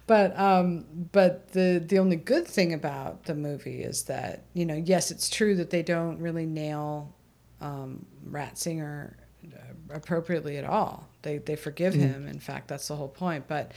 but 0.06 0.38
um, 0.38 0.84
but 1.12 1.52
the 1.52 1.82
the 1.84 1.98
only 1.98 2.16
good 2.16 2.46
thing 2.46 2.74
about 2.74 3.24
the 3.24 3.34
movie 3.34 3.82
is 3.82 4.02
that 4.04 4.42
you 4.52 4.66
know 4.66 4.74
yes 4.74 5.10
it's 5.10 5.30
true 5.30 5.54
that 5.56 5.70
they 5.70 5.82
don't 5.82 6.18
really 6.18 6.44
nail 6.44 7.14
um, 7.60 8.04
Ratzinger 8.28 9.14
uh, 9.46 9.58
appropriately 9.94 10.58
at 10.58 10.64
all. 10.64 11.08
They 11.22 11.38
they 11.38 11.56
forgive 11.56 11.94
him. 11.94 12.26
In 12.26 12.38
fact, 12.38 12.68
that's 12.68 12.88
the 12.88 12.96
whole 12.96 13.08
point. 13.08 13.48
But 13.48 13.72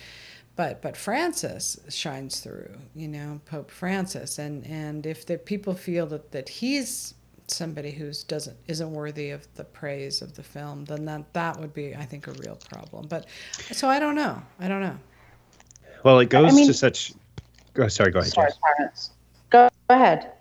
but 0.56 0.82
but 0.82 0.96
Francis 0.98 1.80
shines 1.90 2.40
through. 2.40 2.76
You 2.96 3.08
know, 3.08 3.42
Pope 3.46 3.72
Francis, 3.72 4.40
and 4.40 4.66
and 4.66 5.06
if 5.06 5.26
the 5.26 5.38
people 5.38 5.74
feel 5.74 6.06
that 6.08 6.32
that 6.32 6.50
he's 6.50 7.14
somebody 7.48 7.92
who's 7.92 8.24
doesn't 8.24 8.58
isn't 8.68 8.92
worthy 8.92 9.30
of 9.32 9.48
the 9.56 9.64
praise 9.64 10.22
of 10.22 10.36
the 10.36 10.44
film, 10.44 10.86
then 10.86 11.06
that 11.06 11.34
that 11.34 11.60
would 11.60 11.74
be 11.74 11.96
I 11.96 12.06
think 12.06 12.28
a 12.28 12.32
real 12.34 12.58
problem. 12.70 13.08
But 13.08 13.28
so 13.72 13.88
I 13.88 14.00
don't 14.00 14.16
know. 14.16 14.42
I 14.60 14.68
don't 14.68 14.82
know. 14.82 14.98
Well, 16.04 16.20
it 16.20 16.30
goes 16.30 16.54
mean- 16.54 16.68
to 16.68 16.74
such. 16.74 17.14
Oh, 17.78 17.88
sorry, 17.90 18.12
go 18.12 18.20
ahead. 18.20 18.32
Sorry, 18.32 18.48
Jess. 18.50 18.60
parents. 18.78 19.10
Go 19.50 19.70
ahead. 19.90 20.32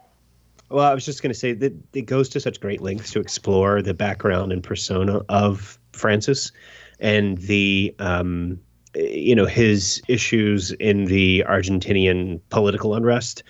Well, 0.70 0.84
I 0.84 0.94
was 0.94 1.04
just 1.04 1.22
going 1.22 1.32
to 1.32 1.38
say 1.38 1.52
that 1.52 1.72
it 1.92 2.02
goes 2.02 2.28
to 2.30 2.40
such 2.40 2.60
great 2.60 2.80
lengths 2.80 3.10
to 3.12 3.20
explore 3.20 3.82
the 3.82 3.92
background 3.94 4.52
and 4.52 4.62
persona 4.62 5.20
of 5.28 5.78
Francis 5.92 6.52
and 7.00 7.38
the, 7.38 7.94
um, 7.98 8.58
you 8.94 9.34
know, 9.34 9.46
his 9.46 10.02
issues 10.08 10.72
in 10.72 11.06
the 11.06 11.44
Argentinian 11.48 12.40
political 12.50 12.94
unrest 12.94 13.42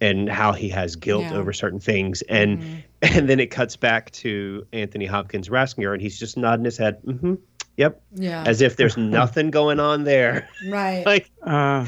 and 0.00 0.28
how 0.28 0.52
he 0.52 0.68
has 0.68 0.94
guilt 0.96 1.22
Yeah. 1.24 1.34
over 1.36 1.52
certain 1.52 1.80
things. 1.80 2.22
And 2.28 2.82
and 3.02 3.28
then 3.28 3.40
it 3.40 3.50
cuts 3.50 3.76
back 3.76 4.10
to 4.12 4.66
Anthony 4.72 5.06
Hopkins 5.06 5.48
Ratzinger, 5.48 5.92
and 5.92 6.00
he's 6.02 6.18
just 6.18 6.36
nodding 6.36 6.64
his 6.64 6.76
head, 6.78 7.00
mm-hmm, 7.02 7.34
yep, 7.76 8.00
Yeah. 8.14 8.42
as 8.46 8.60
if 8.62 8.76
there's 8.76 8.96
nothing 9.20 9.50
going 9.50 9.80
on 9.80 10.04
there. 10.04 10.48
right. 10.68 11.04
like 11.06 11.30
uh, 11.42 11.86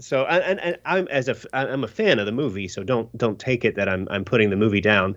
so 0.00 0.24
and, 0.24 0.42
and, 0.44 0.60
and 0.60 0.78
I'm 0.84 1.06
as 1.08 1.28
a 1.28 1.32
f- 1.32 1.46
I'm 1.52 1.84
a 1.84 1.88
fan 1.88 2.18
of 2.18 2.26
the 2.26 2.32
movie, 2.32 2.66
so 2.68 2.82
don't 2.82 3.16
don't 3.16 3.38
take 3.38 3.64
it 3.64 3.76
that 3.76 3.88
I'm 3.88 4.08
I'm 4.10 4.24
putting 4.24 4.50
the 4.50 4.56
movie 4.56 4.80
down. 4.80 5.16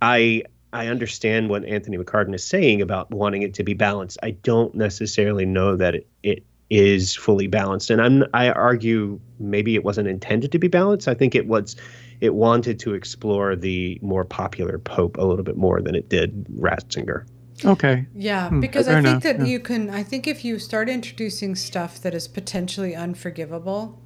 I 0.00 0.44
I 0.72 0.86
understand 0.86 1.48
what 1.50 1.64
Anthony 1.64 1.98
McCarten 1.98 2.34
is 2.34 2.44
saying 2.44 2.80
about 2.80 3.10
wanting 3.10 3.42
it 3.42 3.54
to 3.54 3.64
be 3.64 3.74
balanced. 3.74 4.18
I 4.22 4.30
don't 4.30 4.74
necessarily 4.74 5.44
know 5.44 5.76
that 5.76 5.94
it, 5.96 6.06
it 6.22 6.44
is 6.72 7.14
fully 7.14 7.46
balanced, 7.46 7.90
and 7.90 8.00
I'm 8.00 8.24
I 8.32 8.50
argue 8.50 9.20
maybe 9.38 9.74
it 9.74 9.84
wasn't 9.84 10.08
intended 10.08 10.50
to 10.52 10.58
be 10.58 10.68
balanced. 10.68 11.06
I 11.06 11.12
think 11.12 11.34
it 11.34 11.46
was 11.46 11.76
it 12.22 12.34
wanted 12.34 12.78
to 12.80 12.94
explore 12.94 13.54
the 13.54 13.98
more 14.00 14.24
popular 14.24 14.78
Pope 14.78 15.18
a 15.18 15.24
little 15.24 15.44
bit 15.44 15.58
more 15.58 15.82
than 15.82 15.94
it 15.94 16.08
did 16.08 16.46
Ratzinger. 16.58 17.26
Okay. 17.64 18.06
Yeah, 18.14 18.48
Hmm, 18.48 18.60
because 18.60 18.86
fair 18.86 18.96
I 18.96 19.02
think 19.02 19.10
enough, 19.10 19.22
that 19.24 19.38
yeah. 19.40 19.44
you 19.52 19.60
can. 19.60 19.90
I 19.90 20.02
think 20.02 20.26
if 20.26 20.44
you 20.46 20.58
start 20.58 20.88
introducing 20.88 21.54
stuff 21.56 22.00
that 22.00 22.14
is 22.14 22.26
potentially 22.26 22.94
unforgivable, 22.94 24.00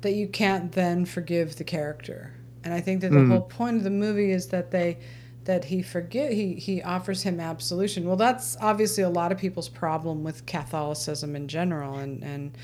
that 0.00 0.12
you 0.14 0.26
can't 0.26 0.72
then 0.72 1.04
forgive 1.04 1.56
the 1.56 1.64
character. 1.64 2.32
And 2.64 2.74
I 2.74 2.80
think 2.80 3.02
that 3.02 3.12
the 3.12 3.20
Hmm. 3.20 3.30
whole 3.30 3.40
point 3.42 3.76
of 3.76 3.84
the 3.84 3.90
movie 3.90 4.32
is 4.32 4.48
that 4.48 4.72
they 4.72 4.98
that 5.44 5.64
he 5.64 5.82
forget 5.82 6.32
he 6.32 6.54
he 6.54 6.82
offers 6.82 7.22
him 7.22 7.40
absolution. 7.40 8.06
Well, 8.06 8.16
that's 8.16 8.56
obviously 8.60 9.02
a 9.02 9.10
lot 9.10 9.32
of 9.32 9.38
people's 9.38 9.68
problem 9.68 10.22
with 10.22 10.46
Catholicism 10.46 11.34
in 11.34 11.48
general, 11.48 11.98
and 11.98 12.22
and 12.22 12.56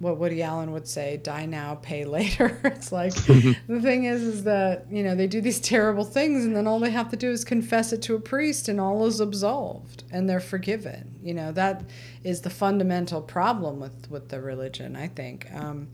what 0.00 0.18
Woody 0.18 0.42
Allen 0.42 0.72
would 0.72 0.88
say, 0.88 1.16
"Die 1.16 1.46
now, 1.46 1.76
pay 1.76 2.04
later." 2.04 2.60
it's 2.64 2.90
like 2.90 3.14
the 3.26 3.80
thing 3.80 4.04
is, 4.04 4.22
is 4.22 4.44
that 4.44 4.86
you 4.90 5.02
know 5.02 5.14
they 5.14 5.28
do 5.28 5.40
these 5.40 5.60
terrible 5.60 6.04
things, 6.04 6.44
and 6.44 6.56
then 6.56 6.66
all 6.66 6.80
they 6.80 6.90
have 6.90 7.10
to 7.10 7.16
do 7.16 7.30
is 7.30 7.44
confess 7.44 7.92
it 7.92 8.02
to 8.02 8.14
a 8.16 8.20
priest, 8.20 8.68
and 8.68 8.80
all 8.80 9.06
is 9.06 9.20
absolved, 9.20 10.02
and 10.10 10.28
they're 10.28 10.40
forgiven. 10.40 11.14
You 11.22 11.34
know 11.34 11.52
that 11.52 11.84
is 12.24 12.40
the 12.40 12.50
fundamental 12.50 13.22
problem 13.22 13.78
with 13.78 14.10
with 14.10 14.28
the 14.28 14.40
religion. 14.40 14.96
I 14.96 15.08
think. 15.08 15.46
Um, 15.52 15.88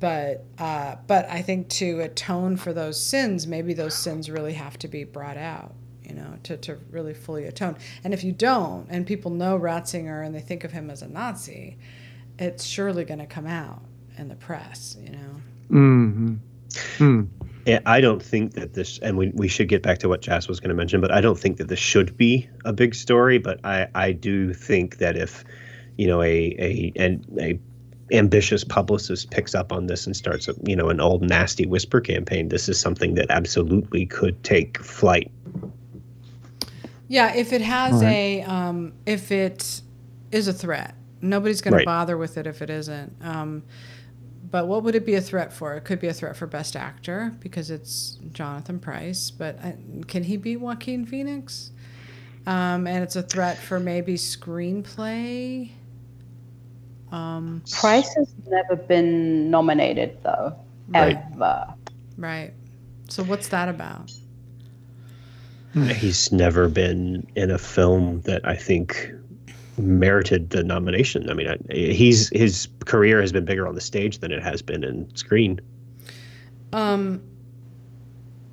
but 0.00 0.44
uh, 0.58 0.96
but 1.06 1.28
I 1.28 1.42
think 1.42 1.68
to 1.70 2.00
atone 2.00 2.56
for 2.56 2.72
those 2.72 2.98
sins, 2.98 3.46
maybe 3.46 3.74
those 3.74 3.94
sins 3.94 4.30
really 4.30 4.54
have 4.54 4.78
to 4.78 4.88
be 4.88 5.04
brought 5.04 5.36
out, 5.36 5.74
you 6.02 6.14
know, 6.14 6.38
to, 6.44 6.56
to 6.56 6.78
really 6.90 7.14
fully 7.14 7.44
atone. 7.44 7.76
And 8.02 8.12
if 8.12 8.24
you 8.24 8.32
don't, 8.32 8.86
and 8.88 9.06
people 9.06 9.30
know 9.30 9.58
Ratzinger 9.58 10.24
and 10.24 10.34
they 10.34 10.40
think 10.40 10.64
of 10.64 10.72
him 10.72 10.90
as 10.90 11.02
a 11.02 11.08
Nazi, 11.08 11.76
it's 12.38 12.64
surely 12.64 13.04
going 13.04 13.20
to 13.20 13.26
come 13.26 13.46
out 13.46 13.82
in 14.16 14.28
the 14.28 14.36
press, 14.36 14.96
you 15.00 15.10
know. 15.10 15.40
hmm 15.68 16.34
Hmm. 16.98 17.22
Yeah, 17.66 17.80
I 17.84 18.00
don't 18.00 18.22
think 18.22 18.54
that 18.54 18.74
this, 18.74 18.98
and 19.00 19.18
we, 19.18 19.32
we 19.34 19.48
should 19.48 19.68
get 19.68 19.82
back 19.82 19.98
to 19.98 20.08
what 20.08 20.22
Jazz 20.22 20.48
was 20.48 20.60
going 20.60 20.70
to 20.70 20.74
mention, 20.74 21.00
but 21.00 21.12
I 21.12 21.20
don't 21.20 21.38
think 21.38 21.58
that 21.58 21.68
this 21.68 21.78
should 21.78 22.16
be 22.16 22.48
a 22.64 22.72
big 22.72 22.94
story. 22.94 23.38
But 23.38 23.60
I, 23.64 23.88
I 23.94 24.12
do 24.12 24.54
think 24.54 24.98
that 24.98 25.16
if, 25.16 25.44
you 25.98 26.06
know, 26.06 26.22
a 26.22 26.54
a 26.58 26.92
and 26.96 27.24
a 27.38 27.58
ambitious 28.12 28.64
publicist 28.64 29.30
picks 29.30 29.54
up 29.54 29.72
on 29.72 29.86
this 29.86 30.06
and 30.06 30.16
starts, 30.16 30.48
a, 30.48 30.54
you 30.64 30.76
know, 30.76 30.88
an 30.88 31.00
old 31.00 31.22
nasty 31.22 31.66
whisper 31.66 32.00
campaign, 32.00 32.48
this 32.48 32.68
is 32.68 32.78
something 32.80 33.14
that 33.14 33.30
absolutely 33.30 34.06
could 34.06 34.42
take 34.44 34.82
flight. 34.82 35.30
Yeah, 37.08 37.34
if 37.34 37.52
it 37.52 37.60
has 37.60 37.94
All 37.94 38.02
right. 38.02 38.12
a, 38.12 38.42
um, 38.42 38.92
if 39.06 39.32
it 39.32 39.82
is 40.30 40.46
a 40.48 40.52
threat, 40.52 40.94
nobody's 41.20 41.60
going 41.60 41.74
Right. 41.74 41.80
to 41.80 41.86
bother 41.86 42.16
with 42.16 42.38
it 42.38 42.46
if 42.46 42.62
it 42.62 42.70
isn't. 42.70 43.12
Um, 43.20 43.64
but 44.50 44.66
what 44.66 44.82
would 44.82 44.94
it 44.94 45.06
be 45.06 45.14
a 45.14 45.20
threat 45.20 45.52
for? 45.52 45.74
It 45.74 45.84
could 45.84 46.00
be 46.00 46.08
a 46.08 46.12
threat 46.12 46.36
for 46.36 46.46
Best 46.46 46.74
Actor 46.76 47.34
because 47.40 47.70
it's 47.70 48.18
Jonathan 48.32 48.78
Pryce. 48.80 49.30
But 49.30 49.58
uh, 49.64 49.72
can 50.08 50.24
he 50.24 50.36
beat 50.36 50.56
Joaquin 50.58 51.04
Phoenix? 51.06 51.70
Um, 52.46 52.86
and 52.86 53.02
it's 53.04 53.16
a 53.16 53.22
threat 53.22 53.58
for 53.58 53.78
maybe 53.78 54.14
screenplay. 54.14 55.70
Um, 57.12 57.62
Pryce 57.72 58.14
has 58.14 58.32
never 58.48 58.76
been 58.76 59.50
nominated 59.50 60.16
though, 60.22 60.54
Right. 60.88 61.18
ever. 61.34 61.74
right. 62.16 62.52
So 63.08 63.24
what's 63.24 63.48
that 63.48 63.68
about? 63.68 64.12
He's 65.74 66.32
never 66.32 66.68
been 66.68 67.26
in 67.36 67.50
a 67.50 67.58
film 67.58 68.20
that 68.22 68.46
I 68.46 68.56
think 68.56 69.12
merited 69.78 70.50
the 70.50 70.62
nomination. 70.64 71.30
I 71.30 71.34
mean, 71.34 71.48
I, 71.48 71.56
he's 71.72 72.28
his 72.30 72.68
career 72.86 73.20
has 73.20 73.32
been 73.32 73.44
bigger 73.44 73.66
on 73.68 73.74
the 73.74 73.80
stage 73.80 74.18
than 74.18 74.32
it 74.32 74.42
has 74.42 74.62
been 74.62 74.82
in 74.84 75.14
screen. 75.16 75.60
Um, 76.72 77.22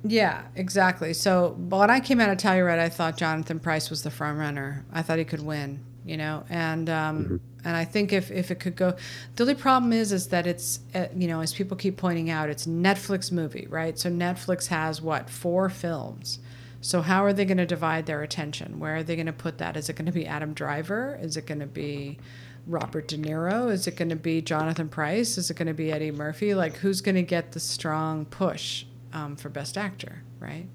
yeah, 0.04 0.42
exactly. 0.54 1.12
So 1.12 1.56
when 1.58 1.90
I 1.90 2.00
came 2.00 2.20
out 2.20 2.30
of 2.30 2.38
Telluride, 2.38 2.78
I 2.78 2.88
thought 2.88 3.16
Jonathan 3.16 3.58
Pryce 3.58 3.90
was 3.90 4.02
the 4.02 4.10
front 4.10 4.38
runner. 4.38 4.84
I 4.92 5.02
thought 5.02 5.18
he 5.18 5.24
could 5.24 5.42
win, 5.42 5.84
you 6.08 6.16
know, 6.16 6.44
and 6.48 6.88
um, 6.88 7.40
and 7.64 7.76
I 7.76 7.84
think 7.84 8.14
if, 8.14 8.30
if 8.30 8.50
it 8.50 8.60
could 8.60 8.76
go, 8.76 8.96
the 9.36 9.42
only 9.42 9.54
problem 9.54 9.92
is 9.92 10.10
is 10.10 10.28
that 10.28 10.46
it's 10.46 10.80
uh, 10.94 11.06
you 11.14 11.28
know 11.28 11.40
as 11.40 11.52
people 11.52 11.76
keep 11.76 11.98
pointing 11.98 12.30
out, 12.30 12.48
it's 12.48 12.66
Netflix 12.66 13.30
movie, 13.30 13.66
right? 13.68 13.98
So 13.98 14.10
Netflix 14.10 14.68
has 14.68 15.02
what 15.02 15.28
four 15.28 15.68
films. 15.68 16.38
So 16.80 17.02
how 17.02 17.24
are 17.24 17.32
they 17.32 17.44
going 17.44 17.58
to 17.58 17.66
divide 17.66 18.06
their 18.06 18.22
attention? 18.22 18.78
Where 18.78 18.96
are 18.96 19.02
they 19.02 19.16
going 19.16 19.26
to 19.26 19.32
put 19.32 19.58
that? 19.58 19.76
Is 19.76 19.88
it 19.88 19.96
going 19.96 20.06
to 20.06 20.12
be 20.12 20.26
Adam 20.26 20.54
Driver? 20.54 21.18
Is 21.20 21.36
it 21.36 21.44
going 21.44 21.60
to 21.60 21.66
be 21.66 22.18
Robert 22.66 23.08
De 23.08 23.18
Niro? 23.18 23.70
Is 23.70 23.86
it 23.86 23.96
going 23.96 24.10
to 24.10 24.16
be 24.16 24.40
Jonathan 24.40 24.88
Pryce? 24.88 25.36
Is 25.36 25.50
it 25.50 25.54
going 25.54 25.66
to 25.66 25.74
be 25.74 25.90
Eddie 25.90 26.12
Murphy? 26.12 26.54
Like, 26.54 26.76
who's 26.76 27.00
going 27.00 27.16
to 27.16 27.22
get 27.22 27.52
the 27.52 27.60
strong 27.60 28.26
push 28.26 28.84
um, 29.12 29.34
for 29.34 29.48
Best 29.48 29.76
Actor, 29.76 30.22
right? 30.38 30.68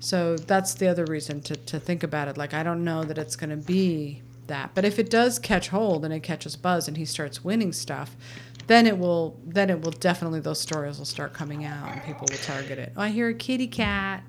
So 0.00 0.36
that's 0.36 0.74
the 0.74 0.88
other 0.88 1.04
reason 1.04 1.42
to, 1.42 1.54
to 1.54 1.78
think 1.78 2.02
about 2.02 2.28
it. 2.28 2.38
Like, 2.38 2.54
I 2.54 2.62
don't 2.62 2.82
know 2.82 3.04
that 3.04 3.18
it's 3.18 3.36
going 3.36 3.50
to 3.50 3.56
be 3.56 4.22
that. 4.52 4.74
But 4.74 4.84
if 4.84 4.98
it 4.98 5.10
does 5.10 5.38
catch 5.38 5.68
hold 5.68 6.04
and 6.04 6.12
it 6.12 6.20
catches 6.20 6.56
buzz 6.56 6.86
and 6.86 6.96
he 6.96 7.04
starts 7.04 7.42
winning 7.42 7.72
stuff, 7.72 8.16
then 8.66 8.86
it 8.86 8.98
will 8.98 9.40
then 9.44 9.70
it 9.70 9.80
will 9.80 9.90
definitely 9.90 10.40
those 10.40 10.60
stories 10.60 10.98
will 10.98 11.04
start 11.04 11.32
coming 11.32 11.64
out 11.64 11.90
and 11.90 12.02
people 12.04 12.28
will 12.30 12.38
target 12.38 12.78
it. 12.78 12.92
Oh, 12.96 13.02
I 13.02 13.08
hear 13.08 13.28
a 13.28 13.34
kitty 13.34 13.66
cat. 13.66 14.22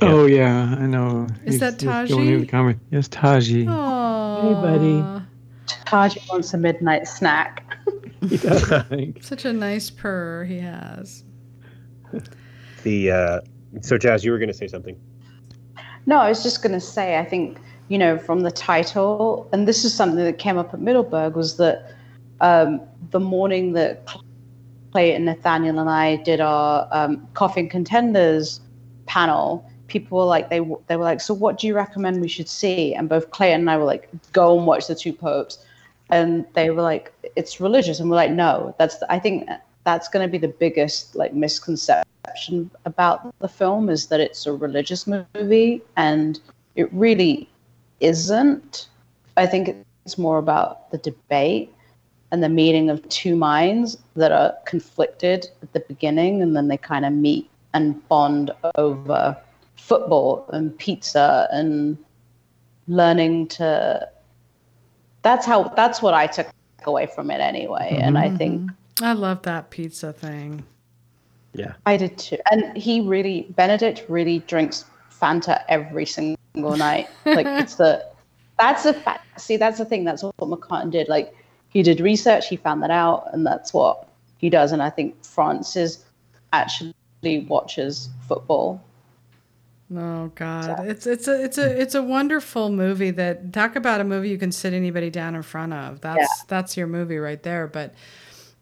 Oh 0.00 0.26
yeah, 0.26 0.76
I 0.78 0.86
know. 0.86 1.26
Is 1.44 1.60
that 1.60 1.80
he's 1.80 1.84
going 1.84 2.08
Taji? 2.08 2.36
the 2.36 2.46
comment. 2.46 2.78
Yes, 2.90 3.08
Taji. 3.08 3.66
Oh, 3.68 4.54
buddy. 4.60 5.24
Taji 5.86 6.20
wants 6.28 6.52
a 6.54 6.58
midnight 6.58 7.08
snack. 7.08 7.76
He 8.28 8.36
does, 8.36 8.70
I 8.70 8.82
think. 8.82 9.22
Such 9.22 9.44
a 9.44 9.52
nice 9.52 9.90
purr 9.90 10.44
he 10.44 10.58
has. 10.58 11.24
The 12.82 13.10
uh, 13.10 13.40
so 13.80 13.98
Jazz, 13.98 14.24
you 14.24 14.32
were 14.32 14.38
going 14.38 14.48
to 14.48 14.54
say 14.54 14.66
something. 14.66 14.98
No, 16.06 16.18
I 16.18 16.28
was 16.28 16.42
just 16.42 16.62
going 16.62 16.72
to 16.72 16.80
say, 16.80 17.18
I 17.18 17.24
think, 17.24 17.58
you 17.88 17.98
know, 17.98 18.18
from 18.18 18.40
the 18.40 18.50
title, 18.50 19.48
and 19.52 19.68
this 19.68 19.84
is 19.84 19.94
something 19.94 20.24
that 20.24 20.38
came 20.38 20.58
up 20.58 20.72
at 20.72 20.80
Middleburg, 20.80 21.36
was 21.36 21.56
that 21.58 21.92
um, 22.40 22.80
the 23.10 23.20
morning 23.20 23.72
that 23.72 24.06
Clay 24.92 25.14
and 25.14 25.24
Nathaniel, 25.24 25.78
and 25.78 25.90
I 25.90 26.16
did 26.16 26.40
our 26.40 26.88
um, 26.92 27.26
Coffee 27.34 27.60
and 27.60 27.70
Contenders 27.70 28.60
panel, 29.06 29.68
people 29.86 30.18
were 30.18 30.24
like, 30.24 30.50
they, 30.50 30.60
they 30.86 30.96
were 30.96 31.04
like, 31.04 31.20
so 31.20 31.34
what 31.34 31.58
do 31.58 31.66
you 31.66 31.74
recommend 31.74 32.20
we 32.20 32.28
should 32.28 32.48
see? 32.48 32.94
And 32.94 33.08
both 33.08 33.30
Clay 33.30 33.52
and 33.52 33.68
I 33.68 33.76
were 33.76 33.84
like, 33.84 34.08
go 34.32 34.56
and 34.56 34.66
watch 34.66 34.86
The 34.86 34.94
Two 34.94 35.12
Popes. 35.12 35.58
And 36.10 36.46
they 36.54 36.70
were 36.70 36.82
like, 36.82 37.12
it's 37.36 37.60
religious. 37.60 38.00
And 38.00 38.08
we're 38.10 38.16
like, 38.16 38.30
no, 38.30 38.74
that's, 38.78 39.02
I 39.08 39.18
think 39.18 39.48
that's 39.84 40.08
going 40.08 40.26
to 40.26 40.30
be 40.30 40.38
the 40.38 40.48
biggest 40.48 41.14
like 41.14 41.34
misconception 41.34 42.70
about 42.84 43.38
the 43.38 43.48
film 43.48 43.88
is 43.88 44.06
that 44.08 44.20
it's 44.20 44.46
a 44.46 44.52
religious 44.52 45.06
movie 45.06 45.82
and 45.96 46.40
it 46.74 46.92
really 46.92 47.48
isn't 48.04 48.88
i 49.36 49.46
think 49.46 49.74
it's 50.04 50.18
more 50.18 50.38
about 50.38 50.90
the 50.90 50.98
debate 50.98 51.72
and 52.30 52.42
the 52.42 52.48
meeting 52.48 52.90
of 52.90 53.06
two 53.08 53.36
minds 53.36 53.96
that 54.16 54.32
are 54.32 54.54
conflicted 54.66 55.46
at 55.62 55.72
the 55.72 55.80
beginning 55.80 56.42
and 56.42 56.56
then 56.56 56.68
they 56.68 56.76
kind 56.76 57.04
of 57.04 57.12
meet 57.12 57.48
and 57.72 58.06
bond 58.08 58.50
over 58.76 59.36
football 59.76 60.46
and 60.52 60.76
pizza 60.78 61.48
and 61.52 61.96
learning 62.86 63.46
to 63.48 64.08
that's 65.22 65.46
how 65.46 65.64
that's 65.76 66.02
what 66.02 66.14
i 66.14 66.26
took 66.26 66.46
away 66.84 67.06
from 67.06 67.30
it 67.30 67.40
anyway 67.40 67.98
and 68.00 68.18
i 68.18 68.28
mm-hmm. 68.28 68.36
think 68.36 68.70
I 69.02 69.12
love 69.12 69.42
that 69.42 69.70
pizza 69.70 70.12
thing. 70.12 70.64
Yeah. 71.52 71.74
I 71.86 71.96
did 71.96 72.16
too. 72.18 72.38
And 72.50 72.76
he 72.76 73.00
really, 73.00 73.46
Benedict 73.50 74.04
really 74.08 74.40
drinks 74.40 74.84
Fanta 75.10 75.62
every 75.68 76.06
single 76.06 76.38
night. 76.54 77.08
Like 77.24 77.46
it's 77.46 77.76
the, 77.76 78.06
that's 78.58 78.84
a 78.84 78.94
fact. 78.94 79.40
See, 79.40 79.56
that's 79.56 79.78
the 79.78 79.84
thing. 79.84 80.04
That's 80.04 80.22
what 80.22 80.36
McCarten 80.36 80.90
did. 80.90 81.08
Like 81.08 81.34
he 81.68 81.82
did 81.82 82.00
research, 82.00 82.48
he 82.48 82.56
found 82.56 82.82
that 82.82 82.90
out, 82.90 83.28
and 83.32 83.46
that's 83.46 83.74
what 83.74 84.08
he 84.38 84.48
does. 84.48 84.72
And 84.72 84.82
I 84.82 84.90
think 84.90 85.22
Francis 85.24 86.04
actually 86.52 86.94
watches 87.48 88.08
football. 88.28 88.82
Oh 89.94 90.32
God, 90.34 90.86
it's 90.86 91.06
it's 91.06 91.28
a 91.28 91.44
it's 91.44 91.58
a 91.58 91.80
it's 91.80 91.94
a 91.94 92.02
wonderful 92.02 92.70
movie. 92.70 93.10
That 93.10 93.52
talk 93.52 93.76
about 93.76 94.00
a 94.00 94.04
movie 94.04 94.30
you 94.30 94.38
can 94.38 94.50
sit 94.50 94.72
anybody 94.72 95.10
down 95.10 95.34
in 95.34 95.42
front 95.42 95.74
of. 95.74 96.00
That's 96.00 96.44
that's 96.44 96.76
your 96.76 96.86
movie 96.86 97.18
right 97.18 97.42
there. 97.42 97.66
But 97.66 97.94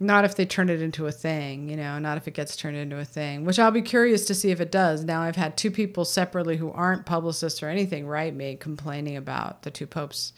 not 0.03 0.25
if 0.25 0.35
they 0.35 0.45
turn 0.45 0.69
it 0.69 0.83
into 0.83 1.07
a 1.07 1.13
thing, 1.13 1.69
you 1.69 1.77
know. 1.77 1.99
Not 1.99 2.17
if 2.17 2.29
it 2.29 2.35
gets 2.35 2.57
turned 2.57 2.77
into 2.77 2.99
a 2.99 3.05
thing. 3.05 3.45
Which 3.45 3.59
I'll 3.59 3.71
be 3.71 3.83
curious 3.83 4.25
to 4.27 4.35
see 4.35 4.51
if 4.51 4.61
it 4.61 4.71
does. 4.71 5.05
Now 5.05 5.23
I've 5.23 5.37
had 5.37 5.57
two 5.57 5.71
people 5.71 6.05
separately 6.05 6.57
who 6.57 6.71
aren't 6.73 7.07
publicists 7.07 7.63
or 7.63 7.69
anything 7.69 8.07
write 8.07 8.35
me 8.35 8.57
complaining 8.57 9.17
about 9.17 9.63
the 9.63 9.71
two 9.71 9.87
popes. 9.87 10.33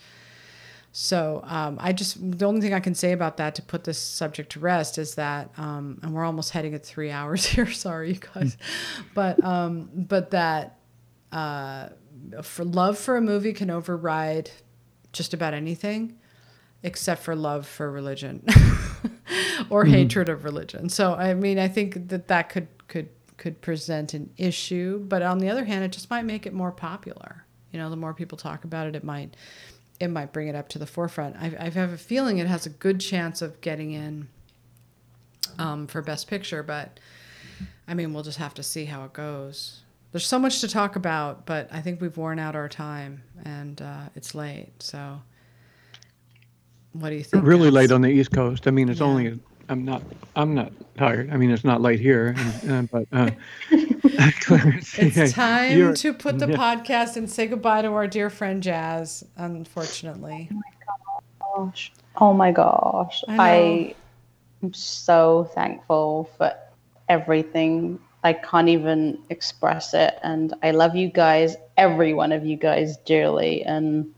So 0.97 1.41
um, 1.45 1.77
I 1.81 1.93
just 1.93 2.19
the 2.39 2.47
only 2.47 2.61
thing 2.61 2.73
I 2.73 2.79
can 2.79 2.95
say 2.95 3.11
about 3.11 3.39
that 3.39 3.57
to 3.57 3.63
put 3.63 3.83
this 3.83 3.99
subject 3.99 4.53
to 4.53 4.61
rest 4.61 4.97
is 4.97 5.17
that, 5.17 5.51
um, 5.57 5.99
and 6.03 6.15
we're 6.15 6.25
almost 6.25 6.51
heading 6.51 6.73
at 6.73 6.87
three 6.87 7.11
hours 7.11 7.45
here. 7.53 7.69
Sorry, 7.71 8.13
you 8.13 8.21
guys, 8.35 8.57
but 9.13 9.43
um, 9.43 9.91
but 9.93 10.31
that 10.31 10.79
uh, 11.33 11.89
for 12.43 12.65
love 12.65 12.97
for 12.97 13.17
a 13.17 13.21
movie 13.21 13.53
can 13.53 13.71
override 13.71 14.53
just 15.13 15.35
about 15.35 15.53
anything, 15.53 16.17
except 16.85 17.23
for 17.23 17.35
love 17.35 17.67
for 17.67 17.91
religion 17.91 18.45
or 19.71 19.85
hatred 19.87 20.29
of 20.29 20.45
religion. 20.45 20.89
So 20.89 21.15
I 21.15 21.35
mean, 21.35 21.59
I 21.59 21.67
think 21.67 22.09
that 22.09 22.29
that 22.29 22.51
could 22.51 22.69
could 22.87 23.09
could 23.37 23.61
present 23.61 24.15
an 24.15 24.31
issue, 24.37 25.01
but 25.01 25.23
on 25.23 25.39
the 25.39 25.49
other 25.49 25.65
hand, 25.65 25.83
it 25.83 25.91
just 25.91 26.11
might 26.11 26.25
make 26.25 26.47
it 26.47 26.53
more 26.53 26.71
popular. 26.71 27.45
You 27.73 27.81
know, 27.81 27.91
the 27.91 27.97
more 27.97 28.15
people 28.15 28.39
talk 28.39 28.63
about 28.63 28.87
it, 28.87 28.95
it 28.95 29.03
might 29.03 29.35
it 29.99 30.09
might 30.09 30.33
bring 30.33 30.49
it 30.49 30.55
up 30.55 30.69
to 30.69 30.79
the 30.79 30.87
forefront. 30.87 31.37
I, 31.37 31.57
I 31.59 31.71
have 31.71 31.93
a 31.93 31.99
feeling 31.99 32.39
it 32.39 32.47
has 32.47 32.67
a 32.67 32.71
good 32.71 33.01
chance 33.01 33.43
of 33.43 33.61
getting 33.61 33.93
in 33.93 34.29
um, 35.59 35.87
for 35.87 36.03
Best 36.03 36.29
Picture, 36.29 36.63
but 36.63 37.01
I 37.89 37.95
mean, 37.95 38.13
we'll 38.13 38.23
just 38.23 38.39
have 38.39 38.55
to 38.55 38.63
see 38.63 38.85
how 38.85 39.05
it 39.05 39.13
goes. 39.13 39.81
There's 40.13 40.27
so 40.27 40.39
much 40.39 40.61
to 40.61 40.69
talk 40.69 40.97
about, 40.97 41.47
but 41.47 41.69
I 41.73 41.81
think 41.81 42.01
we've 42.01 42.17
worn 42.17 42.39
out 42.39 42.55
our 42.55 42.69
time 42.69 43.23
and 43.45 43.81
uh, 43.81 44.09
it's 44.15 44.35
late. 44.35 44.71
So, 44.81 45.21
what 46.95 47.11
do 47.11 47.17
you 47.17 47.23
think? 47.25 47.45
Really 47.45 47.67
guys? 47.67 47.73
late 47.75 47.93
on 47.93 48.01
the 48.01 48.09
East 48.09 48.33
Coast. 48.33 48.67
I 48.67 48.71
mean, 48.73 48.89
it's 48.89 49.01
Yeah. 49.01 49.07
only. 49.07 49.41
I'm 49.69 49.85
not. 49.85 50.03
I'm 50.37 50.55
not 50.55 50.73
tired. 50.99 51.31
I 51.31 51.37
mean, 51.37 51.51
it's 51.51 51.65
not 51.65 51.81
late 51.81 51.99
here, 52.01 52.35
and, 52.65 52.89
uh, 52.93 52.99
but 52.99 53.07
uh, 53.13 53.31
Clarence, 54.41 54.99
yeah, 54.99 55.05
It's 55.25 55.33
time 55.33 55.77
you're- 55.79 55.95
to 55.97 56.13
put 56.13 56.39
the 56.39 56.49
yeah. 56.49 56.57
podcast 56.57 57.17
and 57.17 57.31
say 57.31 57.47
goodbye 57.47 57.83
to 57.83 57.89
our 57.89 58.07
dear 58.07 58.31
friend 58.31 58.63
Jazz, 58.63 59.25
unfortunately. 59.37 60.49
Oh 60.51 60.55
my 60.57 61.65
gosh. 61.67 61.93
Oh 62.17 62.33
my 62.33 62.53
gosh. 62.53 63.25
I. 63.29 63.37
I 63.39 63.95
am 64.63 64.73
so 64.73 65.51
thankful 65.55 66.31
for 66.39 66.55
everything. 67.09 67.99
I 68.23 68.33
can't 68.33 68.69
even 68.71 69.19
express 69.29 69.93
it. 69.93 70.19
And 70.23 70.55
I 70.63 70.71
love 70.71 70.97
you 70.97 71.09
guys, 71.09 71.57
every 71.77 72.15
one 72.15 72.33
of 72.33 72.47
you 72.47 72.57
guys 72.57 72.97
dearly. 72.99 73.63
And 73.63 74.15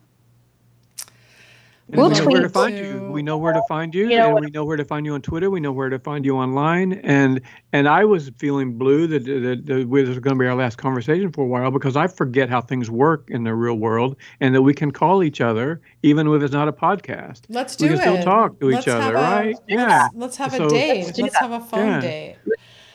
And 1.89 1.97
We'll 1.99 2.09
we 2.11 2.17
know 2.17 2.25
where 2.27 2.35
to 2.41 2.49
tweet 2.49 2.53
find 2.53 2.77
to- 2.77 2.85
you. 2.85 3.11
We 3.13 3.23
know 3.23 3.39
where 3.39 3.53
to 3.53 3.63
find 3.69 3.95
you, 3.95 4.09
You 4.11 4.17
know 4.19 4.37
and 4.37 4.45
we 4.47 4.51
know 4.51 4.65
where 4.65 4.77
to 4.77 4.85
find 4.85 5.07
you 5.07 5.15
on 5.15 5.23
Twitter. 5.23 5.51
We 5.51 5.61
know 5.61 5.71
where 5.71 5.89
to 5.89 6.01
find 6.01 6.25
you 6.25 6.37
online. 6.37 6.95
And 7.05 7.41
and 7.73 7.89
I 7.89 8.05
was 8.05 8.33
feeling 8.39 8.77
blue 8.77 9.07
that, 9.07 9.25
that, 9.25 9.63
that 9.67 9.89
this 9.91 10.09
is 10.09 10.19
going 10.19 10.37
to 10.37 10.41
be 10.41 10.47
our 10.49 10.57
last 10.57 10.79
conversation 10.79 11.31
for 11.31 11.43
a 11.45 11.47
while 11.47 11.71
because 11.71 11.95
I 11.97 12.09
forget 12.09 12.49
how 12.49 12.61
things 12.61 12.91
work 12.91 13.29
in 13.31 13.45
the 13.45 13.55
real 13.55 13.77
world, 13.77 14.17
and 14.41 14.53
that 14.55 14.63
we 14.63 14.75
can 14.75 14.91
call 14.91 15.23
each 15.23 15.41
other 15.41 15.81
even 16.03 16.27
if 16.27 16.43
it's 16.43 16.53
not 16.53 16.67
a 16.67 16.73
podcast. 16.73 17.43
Let's 17.49 17.77
do 17.77 17.85
we 17.85 17.91
can 17.91 17.99
it. 17.99 18.01
still 18.01 18.23
talk 18.25 18.59
to 18.59 18.67
Let's 18.71 18.87
each 18.87 18.93
other, 18.93 19.15
a- 19.15 19.21
right? 19.23 19.57
yeah. 19.69 20.09
Let's 20.13 20.37
have 20.39 20.53
So- 20.55 20.67
a 20.67 20.69
date. 20.69 21.05
Let's 21.07 21.19
Let's 21.21 21.37
have 21.39 21.53
a 21.53 21.61
phone 21.61 21.87
Yeah. 21.87 22.01
date. 22.01 22.37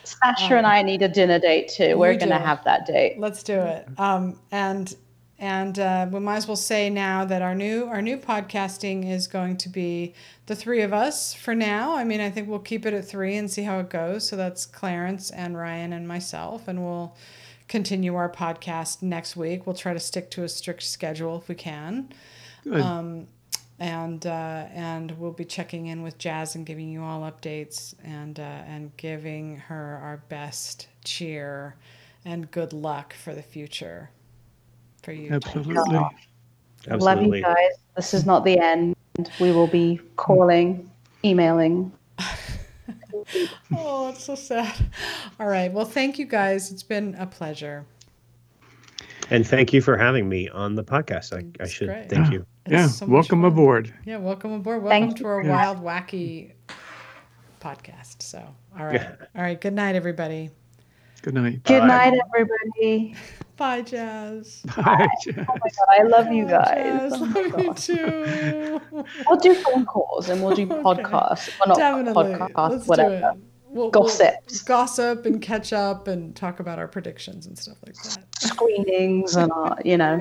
Sasha 0.04 0.56
and 0.58 0.66
I 0.68 0.82
need 0.82 1.02
a 1.02 1.08
dinner 1.08 1.40
date 1.40 1.70
too. 1.70 1.98
We're 1.98 2.16
going 2.18 2.30
to 2.30 2.40
have 2.40 2.62
that 2.66 2.86
date. 2.86 3.18
Let's 3.20 3.42
do 3.44 3.54
it. 3.60 3.88
Um, 3.98 4.38
and 4.52 4.94
and 5.42 5.80
uh, 5.80 6.08
we 6.12 6.20
might 6.20 6.38
as 6.38 6.48
well 6.48 6.56
say 6.56 6.88
now 6.88 7.26
that 7.26 7.42
our 7.42 7.56
new 7.56 7.86
our 7.88 8.02
new 8.02 8.16
podcasting 8.16 9.12
is 9.12 9.26
going 9.26 9.58
to 9.58 9.70
be 9.70 10.14
the 10.46 10.56
three 10.56 10.84
of 10.84 10.94
us 10.94 11.34
for 11.34 11.56
now. 11.56 11.96
I 11.96 12.04
mean, 12.04 12.22
I 12.22 12.30
think 12.30 12.48
we'll 12.48 12.60
keep 12.60 12.86
it 12.86 12.94
at 12.94 13.06
three 13.06 13.36
and 13.36 13.50
see 13.50 13.64
how 13.64 13.80
it 13.80 13.90
goes. 13.90 14.30
So 14.30 14.36
that's 14.36 14.68
Clarence 14.68 15.32
and 15.32 15.58
Ryan 15.58 15.94
and 15.94 16.08
myself, 16.08 16.68
and 16.68 16.84
we'll 16.84 17.18
continue 17.68 18.14
our 18.14 18.30
podcast 18.30 19.02
next 19.02 19.36
week. 19.36 19.66
We'll 19.66 19.76
try 19.76 19.94
to 19.94 20.00
stick 20.00 20.30
to 20.32 20.44
a 20.44 20.50
strict 20.50 20.84
schedule 20.84 21.38
if 21.38 21.50
we 21.50 21.56
can. 21.56 22.14
Good. 22.64 22.80
Um, 22.80 23.28
and 23.80 24.24
uh, 24.28 24.68
and 24.72 25.10
we'll 25.18 25.32
be 25.32 25.46
checking 25.46 25.88
in 25.88 26.04
with 26.04 26.20
Jazz 26.20 26.54
and 26.54 26.68
giving 26.68 26.88
you 26.92 27.02
all 27.02 27.22
updates 27.22 27.96
and 28.04 28.40
uh, 28.40 28.44
and 28.44 28.96
giving 28.96 29.58
her 29.58 30.00
our 30.04 30.18
best 30.30 30.88
cheer 31.04 31.78
and 32.26 32.52
good 32.52 32.74
luck 32.74 33.16
for 33.16 33.34
the 33.34 33.42
future 33.42 34.12
for 35.02 35.12
you. 35.12 35.32
Absolutely. 35.32 35.76
Love 36.88 37.24
you 37.24 37.42
guys. 37.42 37.72
This 37.96 38.14
is 38.14 38.26
not 38.26 38.44
the 38.44 38.58
end. 38.60 38.96
We 39.40 39.52
will 39.52 39.68
be 39.68 40.00
calling, 40.16 40.90
emailing. 41.24 41.92
Oh, 43.78 44.10
it's 44.10 44.24
so 44.26 44.36
sad. 44.36 44.74
All 45.40 45.48
right. 45.48 45.72
Well, 45.72 45.86
thank 45.86 46.20
you 46.20 46.26
guys. 46.26 46.72
It's 46.72 46.84
been 46.84 47.16
a 47.16 47.26
pleasure. 47.26 47.86
And 49.30 49.48
thank 49.48 49.72
you 49.72 49.82
for 49.82 49.98
having 49.98 50.28
me 50.28 50.50
on 50.50 50.76
the 50.76 50.84
podcast. 50.84 51.34
I, 51.34 51.64
I 51.64 51.68
should 51.68 51.88
great. 51.88 52.10
thank 52.10 52.32
you. 52.32 52.46
It's 52.66 52.74
yeah. 52.74 52.88
so 52.88 53.06
welcome 53.06 53.42
fun. 53.42 53.52
aboard. 53.52 53.94
Yeah, 54.06 54.18
welcome 54.18 54.52
aboard. 54.52 54.84
Welcome 54.84 55.10
Thank 55.10 55.18
to 55.20 55.28
our 55.28 55.44
you. 55.44 55.50
wild, 55.50 55.82
wacky 55.82 56.52
podcast. 57.62 58.22
So, 58.22 58.44
all 58.78 58.86
right. 58.86 59.02
All 59.36 59.42
right. 59.42 59.60
Good 59.60 59.74
night, 59.74 59.96
everybody. 59.96 60.50
Good 61.22 61.36
night. 61.36 61.64
Good 61.64 61.82
Bye. 61.82 61.88
night, 61.88 62.20
everybody. 62.36 63.16
Bye, 63.62 63.82
Jazz. 63.84 64.64
Bye. 64.76 65.08
Oh 65.28 65.34
my 65.38 65.70
God, 65.70 65.88
I 65.92 66.02
love 66.02 66.32
you 66.32 66.48
guys. 66.48 67.12
Jazz, 67.12 67.14
Oh 67.14 67.26
my 67.28 67.42
love 67.42 67.62
you 67.62 67.74
too. 67.76 68.82
We'll 69.30 69.40
do 69.40 69.54
phone 69.54 69.86
calls 69.86 70.30
and 70.30 70.42
we'll 70.44 70.56
do 70.56 70.66
podcasts. 70.88 71.52
Well, 71.60 71.68
not 71.68 71.78
Definitely. 71.78 72.24
podcasts, 72.40 72.70
Let's 72.72 72.88
whatever. 72.88 73.20
do 73.20 73.26
it. 73.28 73.44
We'll, 73.70 73.92
Gossips. 73.92 74.64
We'll 74.68 74.78
gossip 74.78 75.28
and 75.28 75.40
catch 75.44 75.74
up 75.74 76.08
and 76.08 76.36
talk 76.36 76.60
about 76.60 76.80
our 76.80 76.88
predictions 76.88 77.46
and 77.46 77.56
stuff 77.56 77.78
like 77.86 77.94
that. 77.98 78.26
Screenings 78.40 79.36
and, 79.36 79.52
uh, 79.56 79.76
you 79.86 79.96
know. 79.98 80.16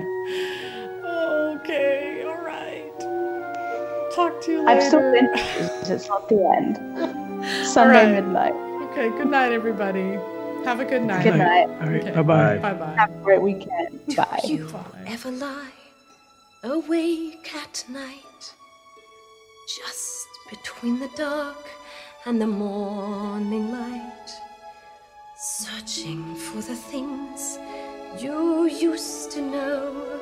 Okay. 1.62 2.22
All 2.26 2.44
right. 2.44 2.92
Talk 4.14 4.38
to 4.42 4.52
you 4.52 4.58
later. 4.66 4.70
I've 4.70 4.82
still 4.82 5.12
been. 5.12 5.30
It's 5.34 6.08
not 6.08 6.28
the 6.28 6.44
end. 6.58 6.76
Sunday 7.66 8.04
right. 8.04 8.22
midnight. 8.22 8.52
Okay. 8.90 9.08
Good 9.16 9.30
night, 9.30 9.52
everybody. 9.52 10.18
Have 10.64 10.80
a 10.80 10.84
good 10.84 11.02
night. 11.02 11.24
Good 11.24 11.36
night. 11.36 11.68
All 11.68 11.88
right. 11.88 12.02
Okay. 12.02 12.10
Bye 12.10 12.22
bye. 12.22 12.58
Bye 12.58 12.74
bye. 12.74 12.94
Have 12.96 13.10
a 13.10 13.22
great 13.22 13.42
weekend. 13.42 14.00
Bye. 14.16 14.40
you 14.44 14.66
Bye. 14.66 15.04
ever 15.06 15.30
lie 15.30 15.70
awake 16.62 17.50
at 17.54 17.84
night, 17.88 18.54
just 19.78 20.28
between 20.50 20.98
the 20.98 21.08
dark 21.16 21.66
and 22.26 22.40
the 22.40 22.46
morning 22.46 23.72
light, 23.72 24.30
searching 25.38 26.34
for 26.34 26.60
the 26.60 26.76
things 26.76 27.58
you 28.18 28.66
used 28.66 29.30
to 29.30 29.40
know, 29.40 30.20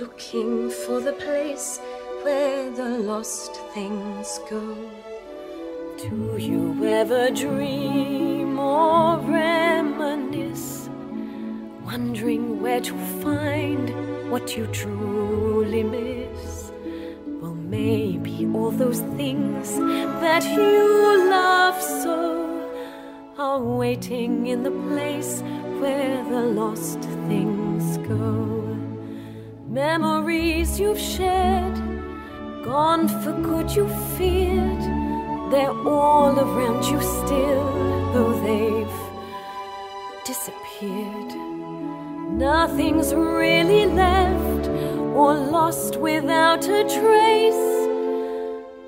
looking 0.00 0.68
for 0.68 1.00
the 1.00 1.12
place 1.12 1.78
where 2.22 2.68
the 2.70 2.98
lost 2.98 3.54
things 3.72 4.40
go? 4.50 4.76
Do 5.96 6.36
you 6.38 6.84
ever 6.86 7.30
dream 7.30 8.29
or 8.60 9.18
reminisce? 9.18 10.80
wondering 11.90 12.62
where 12.62 12.80
to 12.80 12.94
find 13.20 13.84
what 14.30 14.56
you 14.56 14.64
truly 14.68 15.82
miss. 15.82 16.70
Well, 17.40 17.54
maybe 17.54 18.46
all 18.54 18.70
those 18.70 19.00
things 19.18 19.76
that 20.24 20.44
you 20.44 21.28
love 21.28 21.82
so 21.82 22.20
are 23.38 23.60
waiting 23.60 24.46
in 24.46 24.62
the 24.62 24.70
place 24.88 25.42
where 25.80 26.22
the 26.30 26.42
lost 26.60 27.00
things 27.26 27.96
go. 28.06 28.76
Memories 29.66 30.78
you've 30.78 31.04
shared, 31.14 31.76
gone 32.64 33.08
for 33.08 33.32
good 33.32 33.68
you 33.74 33.88
feared, 34.16 34.82
they're 35.50 35.78
all 35.88 36.38
around 36.38 36.84
you 36.84 37.00
still, 37.00 37.99
though 38.12 38.32
they've 38.40 39.00
disappeared. 40.24 41.32
Nothing's 42.32 43.14
really 43.14 43.86
left 43.86 44.68
or 45.14 45.34
lost 45.34 45.96
without 45.96 46.64
a 46.64 46.82
trace. 46.84 47.66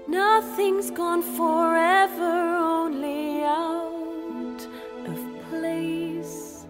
Nothing's 0.09 0.91
gone 0.91 1.23
forever, 1.23 2.33
only 2.75 3.43
out 3.43 4.67
of 5.07 5.19
place. 5.51 6.67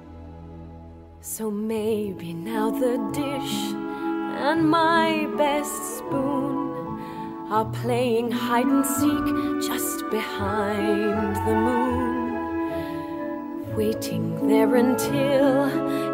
So 1.20 1.50
maybe 1.50 2.32
now 2.32 2.70
the 2.70 2.96
dish 3.12 3.56
and 4.48 4.68
my 4.68 5.26
best 5.36 5.98
spoon 5.98 7.00
are 7.50 7.66
playing 7.82 8.30
hide 8.30 8.66
and 8.66 8.84
seek 8.84 9.26
just 9.68 10.10
behind 10.10 11.36
the 11.46 11.54
moon 11.54 12.11
waiting 13.76 14.48
there 14.48 14.76
until 14.76 15.64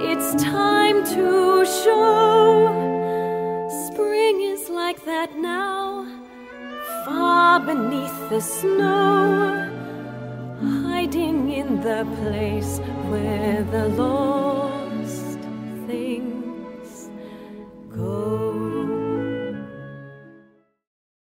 it's 0.01 0.43
time 0.43 1.05
to 1.05 1.65
show. 1.65 2.69
Spring 3.87 4.41
is 4.43 4.69
like 4.69 5.05
that 5.05 5.37
now, 5.37 6.07
far 7.05 7.59
beneath 7.61 8.29
the 8.31 8.41
snow, 8.41 9.69
hiding 10.61 11.51
in 11.51 11.81
the 11.81 12.07
place 12.23 12.79
where 13.11 13.65
the 13.65 13.89
lost 13.89 15.39
things 15.87 17.11
go. 17.95 18.68